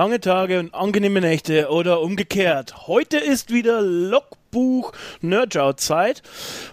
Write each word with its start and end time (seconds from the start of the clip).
Lange 0.00 0.18
Tage 0.18 0.58
und 0.58 0.72
angenehme 0.72 1.20
Nächte 1.20 1.68
oder 1.68 2.00
umgekehrt. 2.00 2.86
Heute 2.86 3.18
ist 3.18 3.52
wieder 3.52 3.82
Logbuch 3.82 4.94
Nerdout 5.20 5.74
Zeit 5.76 6.22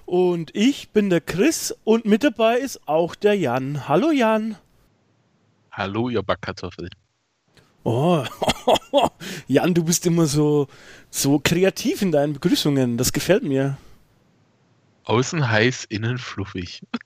und 0.05 0.55
ich 0.55 0.91
bin 0.91 1.09
der 1.09 1.19
Chris 1.19 1.75
und 1.83 2.05
mit 2.05 2.23
dabei 2.23 2.57
ist 2.57 2.87
auch 2.87 3.15
der 3.15 3.33
Jan. 3.33 3.89
Hallo 3.89 4.11
Jan. 4.11 4.55
Hallo, 5.73 6.07
ihr 6.07 6.23
Backkartoffel. 6.23 6.89
Oh, 7.83 8.23
Jan, 9.47 9.73
du 9.73 9.83
bist 9.83 10.05
immer 10.05 10.25
so, 10.25 10.69
so 11.09 11.37
kreativ 11.43 12.01
in 12.01 12.13
deinen 12.13 12.31
Begrüßungen. 12.31 12.95
Das 12.95 13.11
gefällt 13.11 13.43
mir. 13.43 13.77
Außen 15.03 15.51
heiß, 15.51 15.83
innen 15.83 16.17
fluffig. 16.17 16.81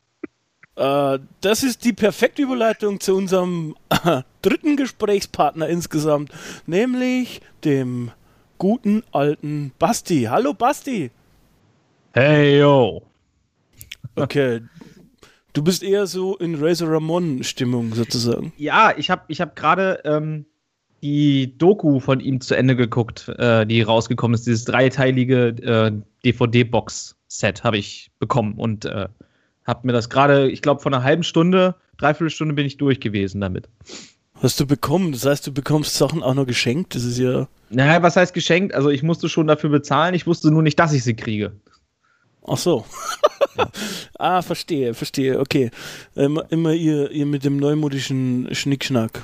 Äh, 0.77 1.19
das 1.41 1.63
ist 1.63 1.83
die 1.83 1.91
perfekte 1.91 2.41
Überleitung 2.41 3.01
zu 3.01 3.15
unserem 3.15 3.75
äh, 3.89 4.21
dritten 4.41 4.77
Gesprächspartner 4.77 5.67
insgesamt, 5.67 6.31
nämlich 6.65 7.41
dem 7.63 8.11
guten 8.57 9.03
alten 9.11 9.71
Basti. 9.79 10.27
Hallo 10.29 10.53
Basti. 10.53 11.11
Hey 12.13 12.59
yo. 12.59 13.01
Okay. 14.15 14.61
Du 15.53 15.63
bist 15.63 15.83
eher 15.83 16.07
so 16.07 16.37
in 16.37 16.55
Razor 16.55 16.89
Ramon 16.89 17.43
Stimmung 17.43 17.93
sozusagen. 17.93 18.53
Ja, 18.57 18.93
ich 18.95 19.09
habe 19.09 19.23
ich 19.27 19.41
hab 19.41 19.55
gerade 19.55 20.01
ähm, 20.05 20.45
die 21.01 21.57
Doku 21.57 21.99
von 21.99 22.19
ihm 22.19 22.39
zu 22.39 22.55
Ende 22.55 22.75
geguckt, 22.75 23.27
äh, 23.37 23.65
die 23.65 23.81
rausgekommen 23.81 24.35
ist. 24.35 24.45
Dieses 24.45 24.65
dreiteilige 24.65 25.47
äh, 25.47 25.91
DVD-Box-Set 26.23 27.63
habe 27.63 27.77
ich 27.77 28.11
bekommen 28.19 28.53
und 28.53 28.85
äh, 28.85 29.07
hab 29.65 29.83
mir 29.83 29.93
das 29.93 30.09
gerade, 30.09 30.49
ich 30.49 30.61
glaube, 30.61 30.81
vor 30.81 30.93
einer 30.93 31.03
halben 31.03 31.23
Stunde, 31.23 31.75
dreiviertel 31.97 32.29
Stunde 32.29 32.53
bin 32.55 32.65
ich 32.65 32.77
durch 32.77 32.99
gewesen 32.99 33.41
damit. 33.41 33.69
Hast 34.41 34.59
du 34.59 34.65
bekommen? 34.65 35.11
Das 35.11 35.25
heißt, 35.25 35.45
du 35.45 35.53
bekommst 35.53 35.93
Sachen 35.95 36.23
auch 36.23 36.33
noch 36.33 36.47
geschenkt? 36.47 36.95
Das 36.95 37.03
ist 37.03 37.19
ja. 37.19 37.47
Naja, 37.69 38.01
was 38.01 38.15
heißt 38.15 38.33
geschenkt? 38.33 38.73
Also 38.73 38.89
ich 38.89 39.03
musste 39.03 39.29
schon 39.29 39.45
dafür 39.47 39.69
bezahlen, 39.69 40.15
ich 40.15 40.25
wusste 40.25 40.49
nur 40.49 40.63
nicht, 40.63 40.79
dass 40.79 40.93
ich 40.93 41.03
sie 41.03 41.13
kriege. 41.13 41.53
Ach 42.47 42.57
so. 42.57 42.85
ah, 44.17 44.41
verstehe, 44.41 44.95
verstehe. 44.95 45.39
Okay. 45.39 45.69
Immer, 46.15 46.51
immer 46.51 46.73
ihr, 46.73 47.11
ihr 47.11 47.27
mit 47.27 47.45
dem 47.45 47.57
neumodischen 47.57 48.49
Schnickschnack. 48.51 49.21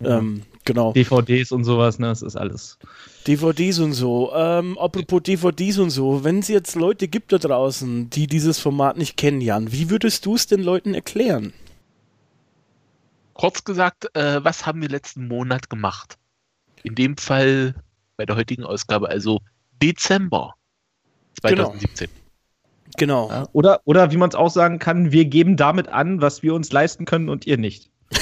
Ja. 0.00 0.18
Ähm, 0.18 0.42
genau. 0.64 0.92
DVDs 0.92 1.52
und 1.52 1.62
sowas, 1.62 2.00
ne? 2.00 2.08
Das 2.08 2.22
ist 2.22 2.36
alles. 2.36 2.78
DVDs 3.28 3.78
und 3.78 3.92
so. 3.92 4.32
Ähm, 4.34 4.76
apropos 4.76 5.22
DVDs 5.22 5.78
und 5.78 5.90
so, 5.90 6.24
wenn 6.24 6.40
es 6.40 6.48
jetzt 6.48 6.74
Leute 6.74 7.06
gibt 7.06 7.32
da 7.32 7.38
draußen, 7.38 8.10
die 8.10 8.26
dieses 8.26 8.58
Format 8.58 8.98
nicht 8.98 9.16
kennen, 9.16 9.40
Jan, 9.40 9.70
wie 9.70 9.88
würdest 9.88 10.26
du 10.26 10.34
es 10.34 10.48
den 10.48 10.62
Leuten 10.62 10.94
erklären? 10.94 11.52
Kurz 13.38 13.62
gesagt, 13.62 14.14
äh, 14.16 14.44
was 14.44 14.66
haben 14.66 14.82
wir 14.82 14.88
letzten 14.88 15.28
Monat 15.28 15.70
gemacht? 15.70 16.18
In 16.82 16.96
dem 16.96 17.16
Fall 17.16 17.76
bei 18.16 18.26
der 18.26 18.34
heutigen 18.34 18.64
Ausgabe, 18.64 19.08
also 19.08 19.40
Dezember 19.80 20.54
2017. 21.40 22.08
Genau. 22.96 23.30
Ja, 23.30 23.46
oder, 23.52 23.80
oder 23.84 24.10
wie 24.10 24.16
man 24.16 24.28
es 24.28 24.34
auch 24.34 24.50
sagen 24.50 24.80
kann, 24.80 25.12
wir 25.12 25.24
geben 25.24 25.56
damit 25.56 25.86
an, 25.86 26.20
was 26.20 26.42
wir 26.42 26.52
uns 26.52 26.72
leisten 26.72 27.04
können 27.04 27.28
und 27.28 27.46
ihr 27.46 27.58
nicht. 27.58 27.92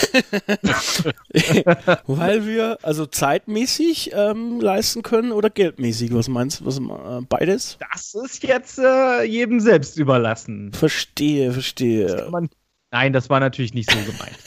Weil 2.06 2.44
wir 2.44 2.78
also 2.82 3.06
zeitmäßig 3.06 4.10
ähm, 4.12 4.60
leisten 4.60 5.02
können 5.02 5.32
oder 5.32 5.48
geldmäßig. 5.48 6.12
Was 6.12 6.28
meinst 6.28 6.60
du? 6.60 6.66
Was, 6.66 6.78
äh, 6.78 7.24
beides? 7.26 7.78
Das 7.90 8.12
ist 8.14 8.42
jetzt 8.42 8.78
äh, 8.78 9.22
jedem 9.22 9.60
selbst 9.60 9.96
überlassen. 9.96 10.74
Verstehe, 10.74 11.52
verstehe. 11.52 12.28
Man, 12.30 12.50
nein, 12.90 13.12
das 13.12 13.30
war 13.30 13.40
natürlich 13.40 13.74
nicht 13.74 13.90
so 13.90 13.98
gemeint. 13.98 14.38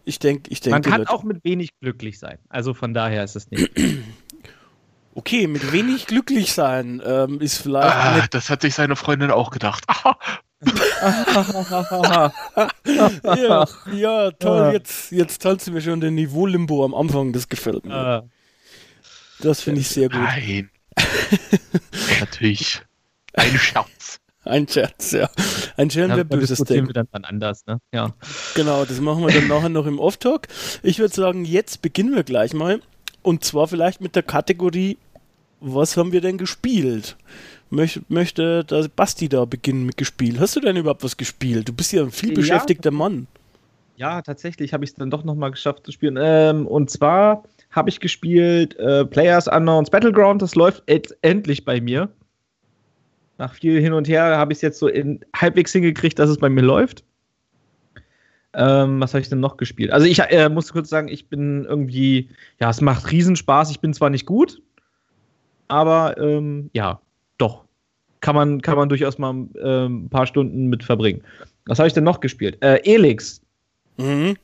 ich 0.04 0.18
denke, 0.18 0.50
ich 0.50 0.60
denke. 0.60 0.88
Man 0.88 0.98
kann 0.98 1.06
auch 1.06 1.22
mit 1.22 1.44
wenig 1.44 1.70
glücklich 1.80 2.18
sein. 2.18 2.38
Also 2.48 2.74
von 2.74 2.94
daher 2.94 3.24
ist 3.24 3.36
es 3.36 3.50
nicht. 3.50 3.70
Okay, 5.14 5.46
mit 5.46 5.72
wenig 5.72 6.06
glücklich 6.06 6.54
sein 6.54 7.02
ähm, 7.04 7.38
ist 7.42 7.58
vielleicht. 7.58 7.86
Ah, 7.86 8.26
das 8.30 8.48
hat 8.48 8.62
sich 8.62 8.74
seine 8.74 8.96
Freundin 8.96 9.30
auch 9.30 9.50
gedacht. 9.50 9.84
ja, 13.24 13.66
ja, 13.92 14.30
toll. 14.30 14.72
Jetzt, 14.72 15.12
jetzt 15.12 15.42
tanzt 15.42 15.66
du 15.66 15.72
mir 15.72 15.82
schon 15.82 16.00
den 16.00 16.14
Niveau-Limbo 16.14 16.82
am 16.82 16.94
Anfang. 16.94 17.34
Das 17.34 17.50
gefällt 17.50 17.84
mir. 17.84 17.94
Ah. 17.94 18.22
Das 19.40 19.60
finde 19.60 19.82
ich 19.82 19.88
sehr 19.88 20.08
gut. 20.08 20.22
Nein. 20.22 20.70
Natürlich. 22.20 22.80
Ein 23.34 23.58
Scherz. 23.58 24.21
Ein 24.44 24.66
Scherz, 24.66 25.12
ja. 25.12 25.30
Ein 25.76 25.88
Scherz 25.90 26.10
Ja, 26.10 26.16
wäre 26.16 26.24
böses 26.24 26.58
Ding. 26.64 26.86
wir 26.88 26.92
dann, 26.94 27.06
dann 27.12 27.24
anders, 27.24 27.64
ne? 27.66 27.78
Ja. 27.94 28.12
Genau, 28.56 28.84
das 28.84 29.00
machen 29.00 29.24
wir 29.24 29.32
dann 29.32 29.46
nachher 29.48 29.68
noch 29.68 29.86
im 29.86 29.98
Off-Talk. 30.00 30.48
Ich 30.82 30.98
würde 30.98 31.14
sagen, 31.14 31.44
jetzt 31.44 31.80
beginnen 31.82 32.14
wir 32.14 32.24
gleich 32.24 32.52
mal. 32.52 32.80
Und 33.22 33.44
zwar 33.44 33.68
vielleicht 33.68 34.00
mit 34.00 34.16
der 34.16 34.24
Kategorie, 34.24 34.98
was 35.60 35.96
haben 35.96 36.10
wir 36.10 36.20
denn 36.20 36.38
gespielt? 36.38 37.16
Möcht, 37.70 38.00
möchte 38.10 38.64
der 38.64 38.88
Basti 38.94 39.28
da 39.28 39.44
beginnen 39.44 39.86
mit 39.86 39.96
gespielt? 39.96 40.40
Hast 40.40 40.56
du 40.56 40.60
denn 40.60 40.76
überhaupt 40.76 41.04
was 41.04 41.16
gespielt? 41.16 41.68
Du 41.68 41.72
bist 41.72 41.92
ja 41.92 42.02
ein 42.02 42.10
viel 42.10 42.30
Ja. 42.30 42.34
beschäftigter 42.34 42.90
Mann. 42.90 43.28
Ja, 43.96 44.22
tatsächlich 44.22 44.72
habe 44.74 44.84
ich 44.84 44.90
es 44.90 44.96
dann 44.96 45.10
doch 45.10 45.22
nochmal 45.22 45.52
geschafft 45.52 45.86
zu 45.86 45.92
spielen. 45.92 46.18
Ähm, 46.20 46.66
und 46.66 46.90
zwar 46.90 47.44
habe 47.70 47.90
ich 47.90 48.00
gespielt 48.00 48.74
äh, 48.76 49.04
Players 49.04 49.46
Unknowns 49.46 49.88
Battleground. 49.90 50.42
Das 50.42 50.56
läuft 50.56 50.82
jetzt 50.88 51.16
endlich 51.22 51.64
bei 51.64 51.80
mir. 51.80 52.08
Nach 53.42 53.54
viel 53.54 53.80
hin 53.80 53.92
und 53.92 54.06
her 54.06 54.38
habe 54.38 54.52
ich 54.52 54.58
es 54.58 54.62
jetzt 54.62 54.78
so 54.78 54.86
in 54.86 55.18
halbwegs 55.34 55.72
hingekriegt, 55.72 56.16
dass 56.16 56.30
es 56.30 56.38
bei 56.38 56.48
mir 56.48 56.60
läuft. 56.60 57.02
Ähm, 58.54 59.00
was 59.00 59.14
habe 59.14 59.20
ich 59.20 59.30
denn 59.30 59.40
noch 59.40 59.56
gespielt? 59.56 59.90
Also 59.90 60.06
ich 60.06 60.20
äh, 60.20 60.48
muss 60.48 60.72
kurz 60.72 60.88
sagen, 60.88 61.08
ich 61.08 61.28
bin 61.28 61.64
irgendwie, 61.64 62.28
ja, 62.60 62.70
es 62.70 62.80
macht 62.80 63.10
Riesenspaß. 63.10 63.72
Ich 63.72 63.80
bin 63.80 63.94
zwar 63.94 64.10
nicht 64.10 64.26
gut, 64.26 64.62
aber 65.66 66.16
ähm, 66.18 66.70
ja, 66.72 67.00
doch. 67.36 67.64
Kann 68.20 68.36
man, 68.36 68.62
kann 68.62 68.76
man 68.76 68.88
durchaus 68.88 69.18
mal 69.18 69.34
ähm, 69.60 70.04
ein 70.04 70.08
paar 70.08 70.28
Stunden 70.28 70.68
mit 70.68 70.84
verbringen. 70.84 71.24
Was 71.66 71.80
habe 71.80 71.88
ich 71.88 71.94
denn 71.94 72.04
noch 72.04 72.20
gespielt? 72.20 72.62
Äh, 72.62 72.80
Elix. 72.84 73.40
Mhm. 73.96 74.36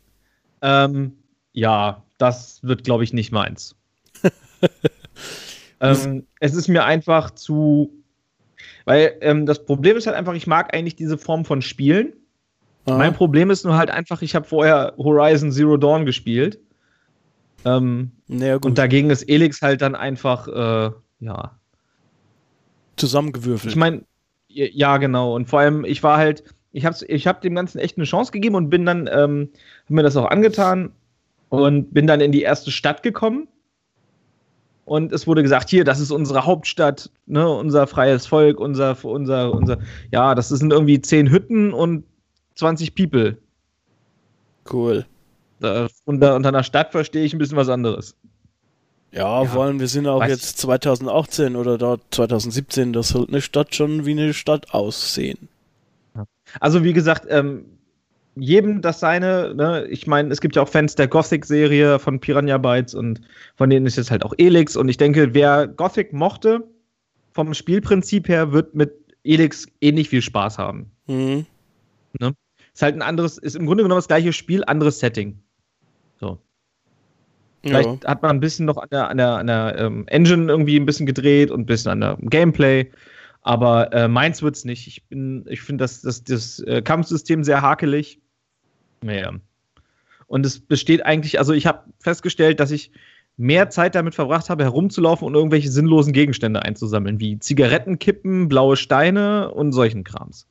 Ähm, 0.60 1.12
ja, 1.52 2.02
das 2.18 2.58
wird, 2.64 2.82
glaube 2.82 3.04
ich, 3.04 3.12
nicht 3.12 3.30
meins. 3.30 3.76
ähm, 5.80 6.26
es 6.40 6.56
ist 6.56 6.66
mir 6.66 6.84
einfach 6.84 7.30
zu. 7.30 7.92
Weil 8.88 9.18
ähm, 9.20 9.44
das 9.44 9.66
Problem 9.66 9.98
ist 9.98 10.06
halt 10.06 10.16
einfach, 10.16 10.32
ich 10.32 10.46
mag 10.46 10.74
eigentlich 10.74 10.96
diese 10.96 11.18
Form 11.18 11.44
von 11.44 11.60
Spielen. 11.60 12.14
Ah. 12.86 12.96
Mein 12.96 13.12
Problem 13.12 13.50
ist 13.50 13.66
nur 13.66 13.76
halt 13.76 13.90
einfach, 13.90 14.22
ich 14.22 14.34
habe 14.34 14.46
vorher 14.46 14.94
Horizon 14.96 15.52
Zero 15.52 15.76
Dawn 15.76 16.06
gespielt. 16.06 16.58
Ähm, 17.66 18.12
Naja, 18.28 18.56
und 18.56 18.78
dagegen 18.78 19.10
ist 19.10 19.28
Elix 19.28 19.60
halt 19.60 19.82
dann 19.82 19.94
einfach, 19.94 20.48
äh, 20.48 20.90
ja. 21.20 21.58
zusammengewürfelt. 22.96 23.70
Ich 23.70 23.76
meine, 23.76 24.04
ja, 24.48 24.96
genau. 24.96 25.34
Und 25.34 25.50
vor 25.50 25.60
allem, 25.60 25.84
ich 25.84 26.02
war 26.02 26.16
halt, 26.16 26.42
ich 26.72 26.86
habe 26.86 26.96
ich 27.08 27.26
hab 27.26 27.42
dem 27.42 27.54
Ganzen 27.54 27.80
echt 27.80 27.98
eine 27.98 28.06
Chance 28.06 28.32
gegeben 28.32 28.54
und 28.54 28.70
bin 28.70 28.86
dann, 28.86 29.06
ähm, 29.12 29.50
hab 29.84 29.90
mir 29.90 30.02
das 30.02 30.16
auch 30.16 30.30
angetan 30.30 30.92
und 31.50 31.92
bin 31.92 32.06
dann 32.06 32.22
in 32.22 32.32
die 32.32 32.40
erste 32.40 32.70
Stadt 32.70 33.02
gekommen. 33.02 33.48
Und 34.88 35.12
es 35.12 35.26
wurde 35.26 35.42
gesagt, 35.42 35.68
hier, 35.68 35.84
das 35.84 36.00
ist 36.00 36.10
unsere 36.10 36.46
Hauptstadt, 36.46 37.10
ne, 37.26 37.48
unser 37.48 37.86
freies 37.86 38.26
Volk, 38.26 38.58
unser, 38.58 38.96
unser, 39.04 39.52
unser, 39.52 39.78
ja, 40.10 40.34
das 40.34 40.48
sind 40.48 40.72
irgendwie 40.72 41.00
zehn 41.00 41.30
Hütten 41.30 41.72
und 41.72 42.04
20 42.54 42.94
People. 42.94 43.36
cool. 44.72 45.04
Da, 45.60 45.88
unter, 46.04 46.36
unter 46.36 46.48
einer 46.48 46.62
Stadt 46.62 46.92
verstehe 46.92 47.24
ich 47.24 47.34
ein 47.34 47.38
bisschen 47.38 47.56
was 47.56 47.68
anderes. 47.68 48.16
Ja, 49.12 49.42
Ja, 49.42 49.48
vor 49.48 49.64
allem, 49.64 49.80
wir 49.80 49.88
sind 49.88 50.06
auch 50.06 50.24
jetzt 50.24 50.58
2018 50.58 51.56
oder 51.56 51.78
dort 51.78 52.02
2017, 52.10 52.92
das 52.92 53.08
sollte 53.08 53.32
eine 53.32 53.40
Stadt 53.42 53.74
schon 53.74 54.06
wie 54.06 54.12
eine 54.12 54.32
Stadt 54.32 54.72
aussehen. 54.72 55.48
Also 56.60 56.82
wie 56.82 56.92
gesagt, 56.92 57.26
ähm, 57.28 57.77
jedem 58.40 58.82
das 58.82 59.00
seine, 59.00 59.54
ne? 59.54 59.86
ich 59.88 60.06
meine, 60.06 60.30
es 60.30 60.40
gibt 60.40 60.56
ja 60.56 60.62
auch 60.62 60.68
Fans 60.68 60.94
der 60.94 61.08
Gothic-Serie 61.08 61.98
von 61.98 62.20
Piranha 62.20 62.58
Bytes 62.58 62.94
und 62.94 63.20
von 63.56 63.70
denen 63.70 63.86
ist 63.86 63.96
jetzt 63.96 64.10
halt 64.10 64.24
auch 64.24 64.34
Elix 64.38 64.76
und 64.76 64.88
ich 64.88 64.96
denke, 64.96 65.34
wer 65.34 65.66
Gothic 65.66 66.12
mochte, 66.12 66.64
vom 67.32 67.54
Spielprinzip 67.54 68.28
her, 68.28 68.52
wird 68.52 68.74
mit 68.74 68.92
Elix 69.24 69.66
ähnlich 69.80 70.08
viel 70.08 70.22
Spaß 70.22 70.58
haben. 70.58 70.90
Mhm. 71.06 71.46
Ne? 72.18 72.34
Ist 72.72 72.82
halt 72.82 72.94
ein 72.94 73.02
anderes, 73.02 73.38
ist 73.38 73.56
im 73.56 73.66
Grunde 73.66 73.82
genommen 73.82 73.98
das 73.98 74.08
gleiche 74.08 74.32
Spiel, 74.32 74.64
anderes 74.64 74.98
Setting. 75.00 75.38
So. 76.18 76.38
Vielleicht 77.62 78.04
ja. 78.04 78.10
hat 78.10 78.22
man 78.22 78.32
ein 78.32 78.40
bisschen 78.40 78.66
noch 78.66 78.76
an 78.76 78.88
der, 78.90 79.08
an 79.08 79.16
der, 79.16 79.36
an 79.36 79.46
der 79.46 79.76
ähm, 79.78 80.06
Engine 80.06 80.50
irgendwie 80.50 80.78
ein 80.78 80.86
bisschen 80.86 81.06
gedreht 81.06 81.50
und 81.50 81.62
ein 81.62 81.66
bisschen 81.66 81.90
an 81.92 82.00
der 82.00 82.16
Gameplay. 82.20 82.90
Aber 83.42 83.92
äh, 83.92 84.08
meins 84.08 84.42
wird's 84.42 84.64
nicht. 84.64 84.86
Ich 84.86 85.02
ich 85.10 85.60
finde 85.60 85.84
das, 85.84 86.02
das, 86.02 86.24
das 86.24 86.60
äh, 86.60 86.82
Kampfsystem 86.82 87.44
sehr 87.44 87.62
hakelig. 87.62 88.20
Naja. 89.02 89.34
Und 90.26 90.44
es 90.44 90.60
besteht 90.60 91.04
eigentlich, 91.04 91.38
also 91.38 91.52
ich 91.52 91.66
habe 91.66 91.84
festgestellt, 92.00 92.60
dass 92.60 92.70
ich 92.70 92.90
mehr 93.36 93.70
Zeit 93.70 93.94
damit 93.94 94.14
verbracht 94.14 94.50
habe, 94.50 94.64
herumzulaufen 94.64 95.26
und 95.26 95.34
irgendwelche 95.34 95.70
sinnlosen 95.70 96.12
Gegenstände 96.12 96.62
einzusammeln, 96.62 97.20
wie 97.20 97.38
Zigarettenkippen, 97.38 98.48
blaue 98.48 98.76
Steine 98.76 99.50
und 99.52 99.72
solchen 99.72 100.04
Krams. 100.04 100.48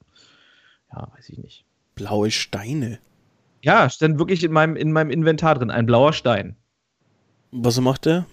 Ja, 0.92 1.12
weiß 1.16 1.30
ich 1.30 1.38
nicht. 1.38 1.66
Blaue 1.96 2.32
Steine? 2.32 3.00
Ja, 3.62 3.90
stand 3.90 4.20
wirklich 4.20 4.44
in 4.44 4.52
meinem, 4.52 4.76
in 4.76 4.92
meinem 4.92 5.12
Inventar 5.12 5.56
drin, 5.56 5.70
ein 5.70 5.86
blauer 5.86 6.14
Stein. 6.14 6.56
Was 7.52 7.80
macht 7.80 8.06
der? 8.06 8.26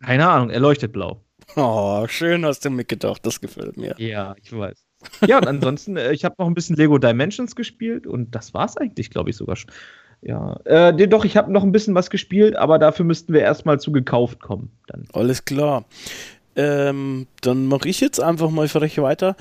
Keine 0.00 0.28
Ahnung, 0.28 0.50
er 0.50 0.60
leuchtet 0.60 0.92
blau. 0.92 1.20
Oh, 1.56 2.06
schön 2.08 2.44
hast 2.44 2.64
du 2.64 2.70
mitgedacht, 2.70 3.24
das 3.26 3.40
gefällt 3.40 3.76
mir. 3.76 3.94
Ja, 3.98 4.34
ich 4.42 4.52
weiß. 4.52 4.83
Ja, 5.26 5.38
und 5.38 5.46
ansonsten, 5.46 5.96
äh, 5.96 6.12
ich 6.12 6.24
habe 6.24 6.34
noch 6.38 6.46
ein 6.46 6.54
bisschen 6.54 6.76
Lego 6.76 6.98
Dimensions 6.98 7.56
gespielt 7.56 8.06
und 8.06 8.34
das 8.34 8.54
war 8.54 8.66
es 8.66 8.76
eigentlich, 8.76 9.10
glaube 9.10 9.30
ich, 9.30 9.36
sogar 9.36 9.56
schon. 9.56 9.70
Ja, 10.22 10.58
äh, 10.64 11.08
doch, 11.08 11.24
ich 11.24 11.36
habe 11.36 11.52
noch 11.52 11.62
ein 11.62 11.72
bisschen 11.72 11.94
was 11.94 12.08
gespielt, 12.08 12.56
aber 12.56 12.78
dafür 12.78 13.04
müssten 13.04 13.32
wir 13.34 13.42
erstmal 13.42 13.78
zu 13.78 13.92
gekauft 13.92 14.40
kommen. 14.40 14.70
Dann. 14.86 15.04
Alles 15.12 15.44
klar. 15.44 15.84
Ähm, 16.56 17.26
dann 17.42 17.66
mache 17.66 17.88
ich 17.88 18.00
jetzt 18.00 18.22
einfach 18.22 18.50
mal 18.50 18.68
frech 18.68 18.98
weiter. 18.98 19.36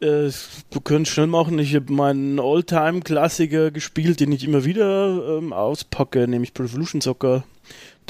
Äh, 0.00 0.30
du 0.70 0.80
könntest 0.82 1.14
schnell 1.14 1.26
machen. 1.26 1.58
Ich 1.58 1.74
habe 1.74 1.92
meinen 1.92 2.40
All-Time-Klassiker 2.40 3.70
gespielt, 3.70 4.20
den 4.20 4.32
ich 4.32 4.44
immer 4.44 4.64
wieder 4.64 5.38
ähm, 5.38 5.52
auspacke, 5.52 6.26
nämlich 6.26 6.54
Pro 6.54 6.64
Evolution 6.64 7.00
Soccer. 7.00 7.44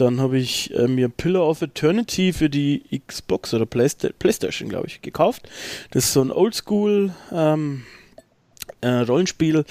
Dann 0.01 0.21
habe 0.21 0.39
ich 0.39 0.75
äh, 0.75 0.89
mir 0.89 1.09
Pillar 1.09 1.47
of 1.47 1.63
Eternity 1.63 2.33
für 2.33 2.49
die 2.49 2.83
Xbox 3.07 3.53
oder 3.55 3.67
Playsta 3.67 4.09
Playstation, 4.19 4.69
glaube 4.69 4.87
ich, 4.87 5.03
gekauft. 5.03 5.49
Das 5.91 6.05
ist 6.05 6.13
so 6.13 6.23
ein 6.23 6.31
Oldschool 6.31 7.13
ähm, 7.33 7.85
äh, 8.81 8.89
Rollenspiel 8.89 9.65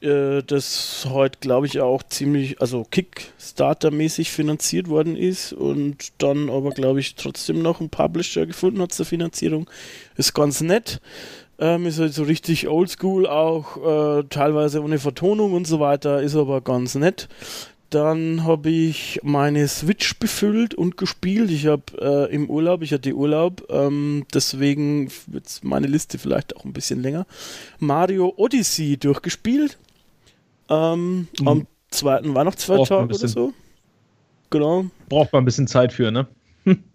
äh, 0.00 0.42
das 0.42 1.06
heute, 1.10 1.38
glaube 1.40 1.66
ich, 1.66 1.80
auch 1.80 2.02
ziemlich, 2.02 2.60
also 2.60 2.82
Kickstarter-mäßig 2.90 4.30
finanziert 4.30 4.88
worden 4.88 5.16
ist 5.16 5.52
und 5.52 6.12
dann 6.18 6.50
aber, 6.50 6.70
glaube 6.70 7.00
ich, 7.00 7.14
trotzdem 7.14 7.62
noch 7.62 7.80
ein 7.80 7.90
Publisher 7.90 8.46
gefunden 8.46 8.82
hat 8.82 8.92
zur 8.92 9.06
Finanzierung. 9.06 9.68
Ist 10.16 10.34
ganz 10.34 10.60
nett. 10.60 11.00
Ähm, 11.58 11.86
ist 11.86 11.98
halt 11.98 12.12
so 12.12 12.24
richtig 12.24 12.68
oldschool 12.68 13.26
auch, 13.26 14.18
äh, 14.18 14.24
teilweise 14.28 14.82
ohne 14.82 14.98
Vertonung 14.98 15.54
und 15.54 15.66
so 15.66 15.80
weiter, 15.80 16.20
ist 16.20 16.36
aber 16.36 16.60
ganz 16.60 16.94
nett. 16.94 17.28
Dann 17.90 18.44
habe 18.44 18.70
ich 18.70 19.20
meine 19.22 19.68
Switch 19.68 20.18
befüllt 20.18 20.74
und 20.74 20.96
gespielt. 20.96 21.50
Ich 21.50 21.66
habe 21.66 21.84
äh, 22.00 22.34
im 22.34 22.50
Urlaub, 22.50 22.82
ich 22.82 22.92
hatte 22.92 23.12
Urlaub, 23.14 23.64
ähm, 23.70 24.26
deswegen 24.34 25.10
wird 25.26 25.60
meine 25.62 25.86
Liste 25.86 26.18
vielleicht 26.18 26.56
auch 26.56 26.64
ein 26.64 26.72
bisschen 26.72 27.00
länger. 27.00 27.26
Mario 27.78 28.34
Odyssey 28.36 28.96
durchgespielt. 28.96 29.78
Ähm, 30.68 31.28
mhm. 31.38 31.48
Am 31.48 31.66
zweiten 31.90 32.34
Weihnachtsfeiertag 32.34 33.06
oder 33.06 33.28
so. 33.28 33.52
Genau. 34.50 34.86
Braucht 35.08 35.32
man 35.32 35.42
ein 35.42 35.46
bisschen 35.46 35.68
Zeit 35.68 35.92
für, 35.92 36.10
ne? 36.10 36.26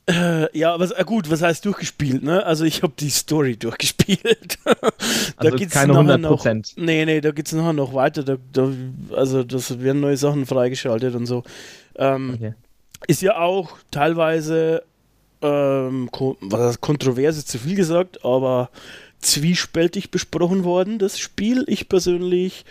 Äh, 0.10 0.58
ja, 0.58 0.78
was, 0.80 0.92
äh, 0.92 1.04
gut, 1.06 1.30
was 1.30 1.42
heißt 1.42 1.64
durchgespielt, 1.64 2.24
ne? 2.24 2.46
Also 2.46 2.66
ich 2.66 2.84
habe 2.84 2.94
die 3.00 3.10
Story 3.10 3.56
durchgespielt. 3.60 4.58
da 4.66 4.74
also 5.38 5.56
geht's 5.56 5.74
keine 5.74 5.94
100 5.94 6.22
Prozent. 6.24 6.74
Nee, 6.76 7.06
nee, 7.06 7.22
da 7.22 7.32
geht's 7.32 7.54
nachher 7.54 7.74
noch 7.74 7.94
weiter. 7.94 8.24
Da, 8.24 8.38
da, 8.52 8.72
also 9.16 9.44
das 9.44 9.80
werden 9.82 10.02
neue 10.02 10.18
Sachen 10.18 10.46
freigeschaltet 10.46 11.16
und 11.16 11.26
so. 11.26 11.44
Ähm, 11.96 12.34
okay. 12.36 12.54
Ist 13.08 13.22
ja 13.22 13.38
auch 13.38 13.78
teilweise 13.90 14.84
ähm, 15.42 16.10
was 16.42 16.82
kontrovers 16.82 17.38
ist 17.38 17.50
zu 17.50 17.58
viel 17.58 17.76
gesagt, 17.76 18.24
aber 18.24 18.70
zwiespältig 19.20 20.12
besprochen 20.12 20.64
worden, 20.64 21.00
das 21.00 21.20
Spiel. 21.20 21.64
Ich 21.68 21.90
persönlich 21.90 22.66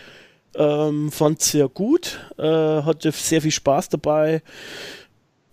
ähm, 0.55 1.11
fand 1.11 1.41
es 1.41 1.53
sehr 1.53 1.69
gut, 1.69 2.21
äh, 2.39 2.43
hatte 2.43 3.13
sehr 3.13 3.43
viel 3.43 3.51
Spaß 3.51 3.89
dabei. 3.89 4.43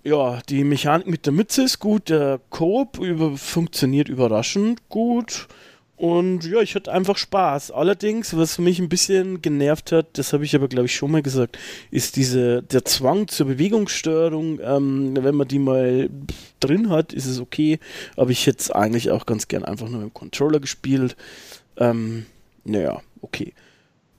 Ja, 0.07 0.39
die 0.47 0.63
Mechanik 0.63 1.07
mit 1.07 1.25
der 1.25 1.33
Mütze 1.33 1.63
ist 1.63 1.79
gut, 1.79 2.07
der 2.07 2.39
Coop 2.49 2.97
über, 2.97 3.35
funktioniert 3.35 4.07
überraschend 4.07 4.87
gut. 4.87 5.49
Und 5.97 6.45
ja, 6.45 6.61
ich 6.61 6.75
hatte 6.75 6.93
einfach 6.93 7.17
Spaß. 7.17 7.71
Allerdings, 7.71 8.37
was 8.37 8.57
mich 8.57 8.79
ein 8.79 8.87
bisschen 8.87 9.41
genervt 9.41 9.91
hat, 9.91 10.17
das 10.17 10.31
habe 10.31 10.45
ich 10.45 10.55
aber 10.55 10.69
glaube 10.69 10.85
ich 10.85 10.95
schon 10.95 11.11
mal 11.11 11.21
gesagt, 11.21 11.59
ist 11.91 12.15
diese 12.15 12.63
der 12.63 12.85
Zwang 12.85 13.27
zur 13.27 13.47
Bewegungssteuerung. 13.47 14.61
Ähm, 14.63 15.17
wenn 15.19 15.35
man 15.35 15.49
die 15.49 15.59
mal 15.59 16.09
drin 16.61 16.89
hat, 16.89 17.11
ist 17.11 17.25
es 17.25 17.41
okay. 17.41 17.77
Aber 18.15 18.31
ich 18.31 18.47
hätte 18.47 18.59
es 18.59 18.71
eigentlich 18.71 19.11
auch 19.11 19.25
ganz 19.25 19.49
gern 19.49 19.65
einfach 19.65 19.89
nur 19.89 19.99
mit 19.99 20.11
dem 20.11 20.13
Controller 20.13 20.61
gespielt. 20.61 21.17
Ähm, 21.75 22.27
naja, 22.63 23.01
okay. 23.19 23.53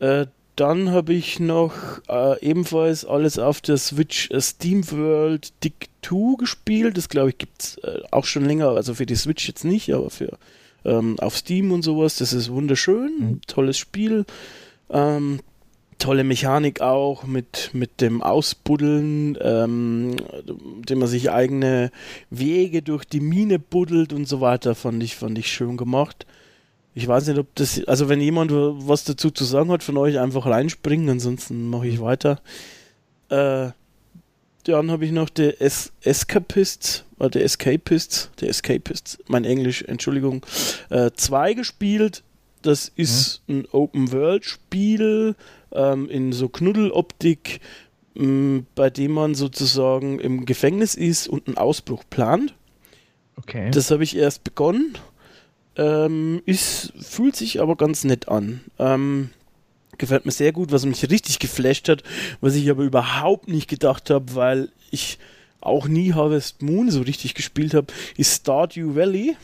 Äh, 0.01 0.27
dann 0.59 0.91
habe 0.91 1.15
ich 1.15 1.39
noch 1.39 1.73
äh, 2.09 2.41
ebenfalls 2.41 3.05
alles 3.05 3.39
auf 3.39 3.61
der 3.61 3.77
Switch 3.77 4.31
äh, 4.31 4.41
Steam 4.41 4.91
World 4.91 5.53
Dick 5.63 5.89
2 6.03 6.37
gespielt. 6.39 6.97
Das 6.97 7.09
glaube 7.09 7.31
ich 7.31 7.39
gibt 7.39 7.63
es 7.63 7.79
äh, 7.79 8.01
auch 8.11 8.25
schon 8.25 8.45
länger, 8.45 8.71
also 8.71 8.95
für 8.95 9.07
die 9.07 9.15
Switch 9.15 9.47
jetzt 9.47 9.65
nicht, 9.65 9.95
aber 9.95 10.11
für 10.11 10.37
ähm, 10.85 11.17
auf 11.21 11.37
Steam 11.37 11.71
und 11.71 11.83
sowas. 11.83 12.17
Das 12.17 12.33
ist 12.33 12.51
wunderschön, 12.51 13.13
mhm. 13.19 13.41
tolles 13.47 13.79
Spiel. 13.79 14.25
Ähm, 14.91 15.41
tolle 15.99 16.25
Mechanik 16.25 16.81
auch 16.81 17.25
mit, 17.25 17.71
mit 17.73 18.01
dem 18.01 18.23
Ausbuddeln, 18.23 19.37
ähm, 19.41 20.17
dem 20.45 20.99
man 20.99 21.09
sich 21.09 21.31
eigene 21.31 21.91
Wege 22.31 22.83
durch 22.83 23.05
die 23.05 23.21
Mine 23.21 23.59
buddelt 23.59 24.13
und 24.13 24.27
so 24.27 24.41
weiter, 24.41 24.75
fand 24.75 25.03
ich, 25.03 25.17
fand 25.17 25.39
ich 25.39 25.53
schön 25.53 25.77
gemacht. 25.77 26.27
Ich 26.99 27.07
weiß 27.07 27.29
nicht, 27.29 27.39
ob 27.39 27.55
das, 27.55 27.81
also 27.85 28.09
wenn 28.09 28.21
jemand 28.21 28.51
was 28.53 29.05
dazu 29.05 29.31
zu 29.31 29.45
sagen 29.45 29.71
hat 29.71 29.85
von 29.85 29.97
euch, 29.97 30.19
einfach 30.19 30.47
reinspringen, 30.47 31.09
ansonsten 31.09 31.71
mache 31.71 31.87
ich 31.87 32.01
weiter. 32.01 32.41
Äh, 33.29 33.69
dann 34.65 34.91
habe 34.91 35.05
ich 35.05 35.13
noch 35.13 35.29
der 35.29 35.63
es 35.63 35.93
Escapist, 36.03 37.05
oder 37.21 37.31
der 37.31 37.45
Escapist, 37.45 38.33
der 38.41 38.49
Escapist, 38.49 39.21
mein 39.29 39.45
Englisch, 39.45 39.83
Entschuldigung, 39.83 40.45
2 40.89 41.51
äh, 41.51 41.55
gespielt. 41.55 42.25
Das 42.63 42.91
ist 42.97 43.43
mhm. 43.47 43.61
ein 43.61 43.67
Open-World-Spiel 43.71 45.37
ähm, 45.71 46.11
in 46.11 46.33
so 46.33 46.49
Knuddeloptik, 46.49 47.61
ähm, 48.17 48.67
bei 48.75 48.91
dem 48.91 49.13
man 49.13 49.37
sozusagen 49.37 50.19
im 50.19 50.47
Gefängnis 50.47 50.97
ist 50.97 51.29
und 51.29 51.47
einen 51.47 51.59
Ausbruch 51.59 52.03
plant. 52.11 52.57
Okay. 53.37 53.71
Das 53.71 53.93
habe 53.93 54.03
ich 54.03 54.17
erst 54.17 54.43
begonnen 54.43 54.99
ähm, 55.79 56.43
ist, 56.45 56.93
fühlt 57.01 57.37
sich 57.37 57.61
aber 57.61 57.77
ganz 57.77 58.05
nett 58.05 58.29
an. 58.29 58.61
Ähm, 58.79 59.31
gefällt 59.97 60.27
mir 60.27 60.33
sehr 60.33 60.53
gut, 60.53 60.73
was 60.73 60.85
mich 60.85 61.09
richtig 61.11 61.39
geflasht 61.39 61.89
hat, 61.89 62.03
was 62.41 62.55
ich 62.55 62.69
aber 62.71 62.85
überhaupt 62.85 63.49
nicht 63.49 63.69
gedacht 63.69 64.11
habe, 64.11 64.35
weil 64.35 64.69
ich 64.91 65.19
auch 65.61 65.89
nie 65.89 66.13
Harvest 66.13 66.63
Moon 66.63 66.91
so 66.91 67.03
richtig 67.03 67.35
gespielt 67.35 67.75
habe, 67.75 67.93
ist 68.17 68.41
Stardew 68.41 68.95
Valley. 68.95 69.37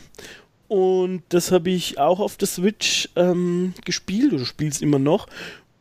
Und 0.67 1.23
das 1.29 1.51
habe 1.51 1.69
ich 1.69 1.99
auch 1.99 2.19
auf 2.19 2.37
der 2.37 2.47
Switch 2.47 3.09
ähm, 3.15 3.73
gespielt 3.83 4.33
oder 4.33 4.45
spiele 4.45 4.71
es 4.71 4.81
immer 4.81 4.99
noch. 4.99 5.27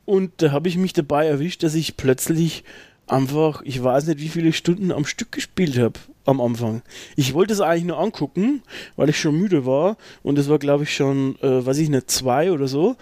Und 0.04 0.32
da 0.38 0.52
habe 0.52 0.68
ich 0.68 0.76
mich 0.76 0.92
dabei 0.92 1.26
erwischt, 1.26 1.62
dass 1.62 1.74
ich 1.74 1.96
plötzlich 1.96 2.64
einfach, 3.06 3.62
ich 3.64 3.82
weiß 3.82 4.06
nicht, 4.06 4.20
wie 4.20 4.28
viele 4.28 4.52
Stunden 4.52 4.92
am 4.92 5.04
Stück 5.04 5.32
gespielt 5.32 5.78
habe 5.78 5.98
am 6.24 6.40
Anfang. 6.40 6.82
Ich 7.16 7.34
wollte 7.34 7.52
es 7.52 7.60
eigentlich 7.60 7.84
nur 7.84 7.98
angucken, 7.98 8.62
weil 8.96 9.10
ich 9.10 9.20
schon 9.20 9.36
müde 9.36 9.66
war. 9.66 9.96
Und 10.22 10.38
es 10.38 10.48
war, 10.48 10.58
glaube 10.58 10.84
ich, 10.84 10.94
schon, 10.94 11.36
äh, 11.42 11.64
weiß 11.64 11.78
ich 11.78 11.90
nicht, 11.90 12.10
zwei 12.10 12.50
oder 12.50 12.66
so. 12.66 12.96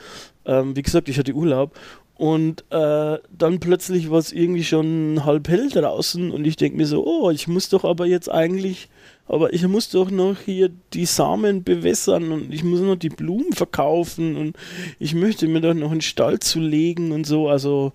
Ähm, 0.44 0.75
wie 0.76 0.82
gesagt, 0.82 1.09
ich 1.09 1.18
hatte 1.18 1.32
Urlaub. 1.32 1.78
Und 2.16 2.64
äh, 2.71 3.18
dann 3.37 3.59
plötzlich 3.61 4.11
war 4.11 4.18
es 4.18 4.32
irgendwie 4.32 4.64
schon 4.64 5.25
halb 5.25 5.49
hell 5.49 5.68
draußen. 5.68 6.30
Und 6.30 6.47
ich 6.47 6.56
denke 6.56 6.76
mir 6.76 6.87
so, 6.87 7.04
oh, 7.04 7.30
ich 7.30 7.49
muss 7.49 7.68
doch 7.68 7.85
aber 7.85 8.06
jetzt 8.06 8.30
eigentlich, 8.30 8.88
aber 9.26 9.52
ich 9.52 9.66
muss 9.66 9.88
doch 9.88 10.11
noch 10.11 10.38
hier 10.44 10.71
die 10.92 11.06
Samen 11.06 11.62
bewässern. 11.62 12.32
Und 12.32 12.52
ich 12.52 12.64
muss 12.64 12.80
noch 12.80 12.97
die 12.97 13.09
Blumen 13.09 13.52
verkaufen. 13.52 14.37
Und 14.37 14.56
ich 14.99 15.14
möchte 15.14 15.47
mir 15.47 15.61
doch 15.61 15.75
noch 15.75 15.92
einen 15.92 16.00
Stall 16.00 16.40
zulegen 16.40 17.12
und 17.12 17.25
so, 17.25 17.49
also 17.49 17.92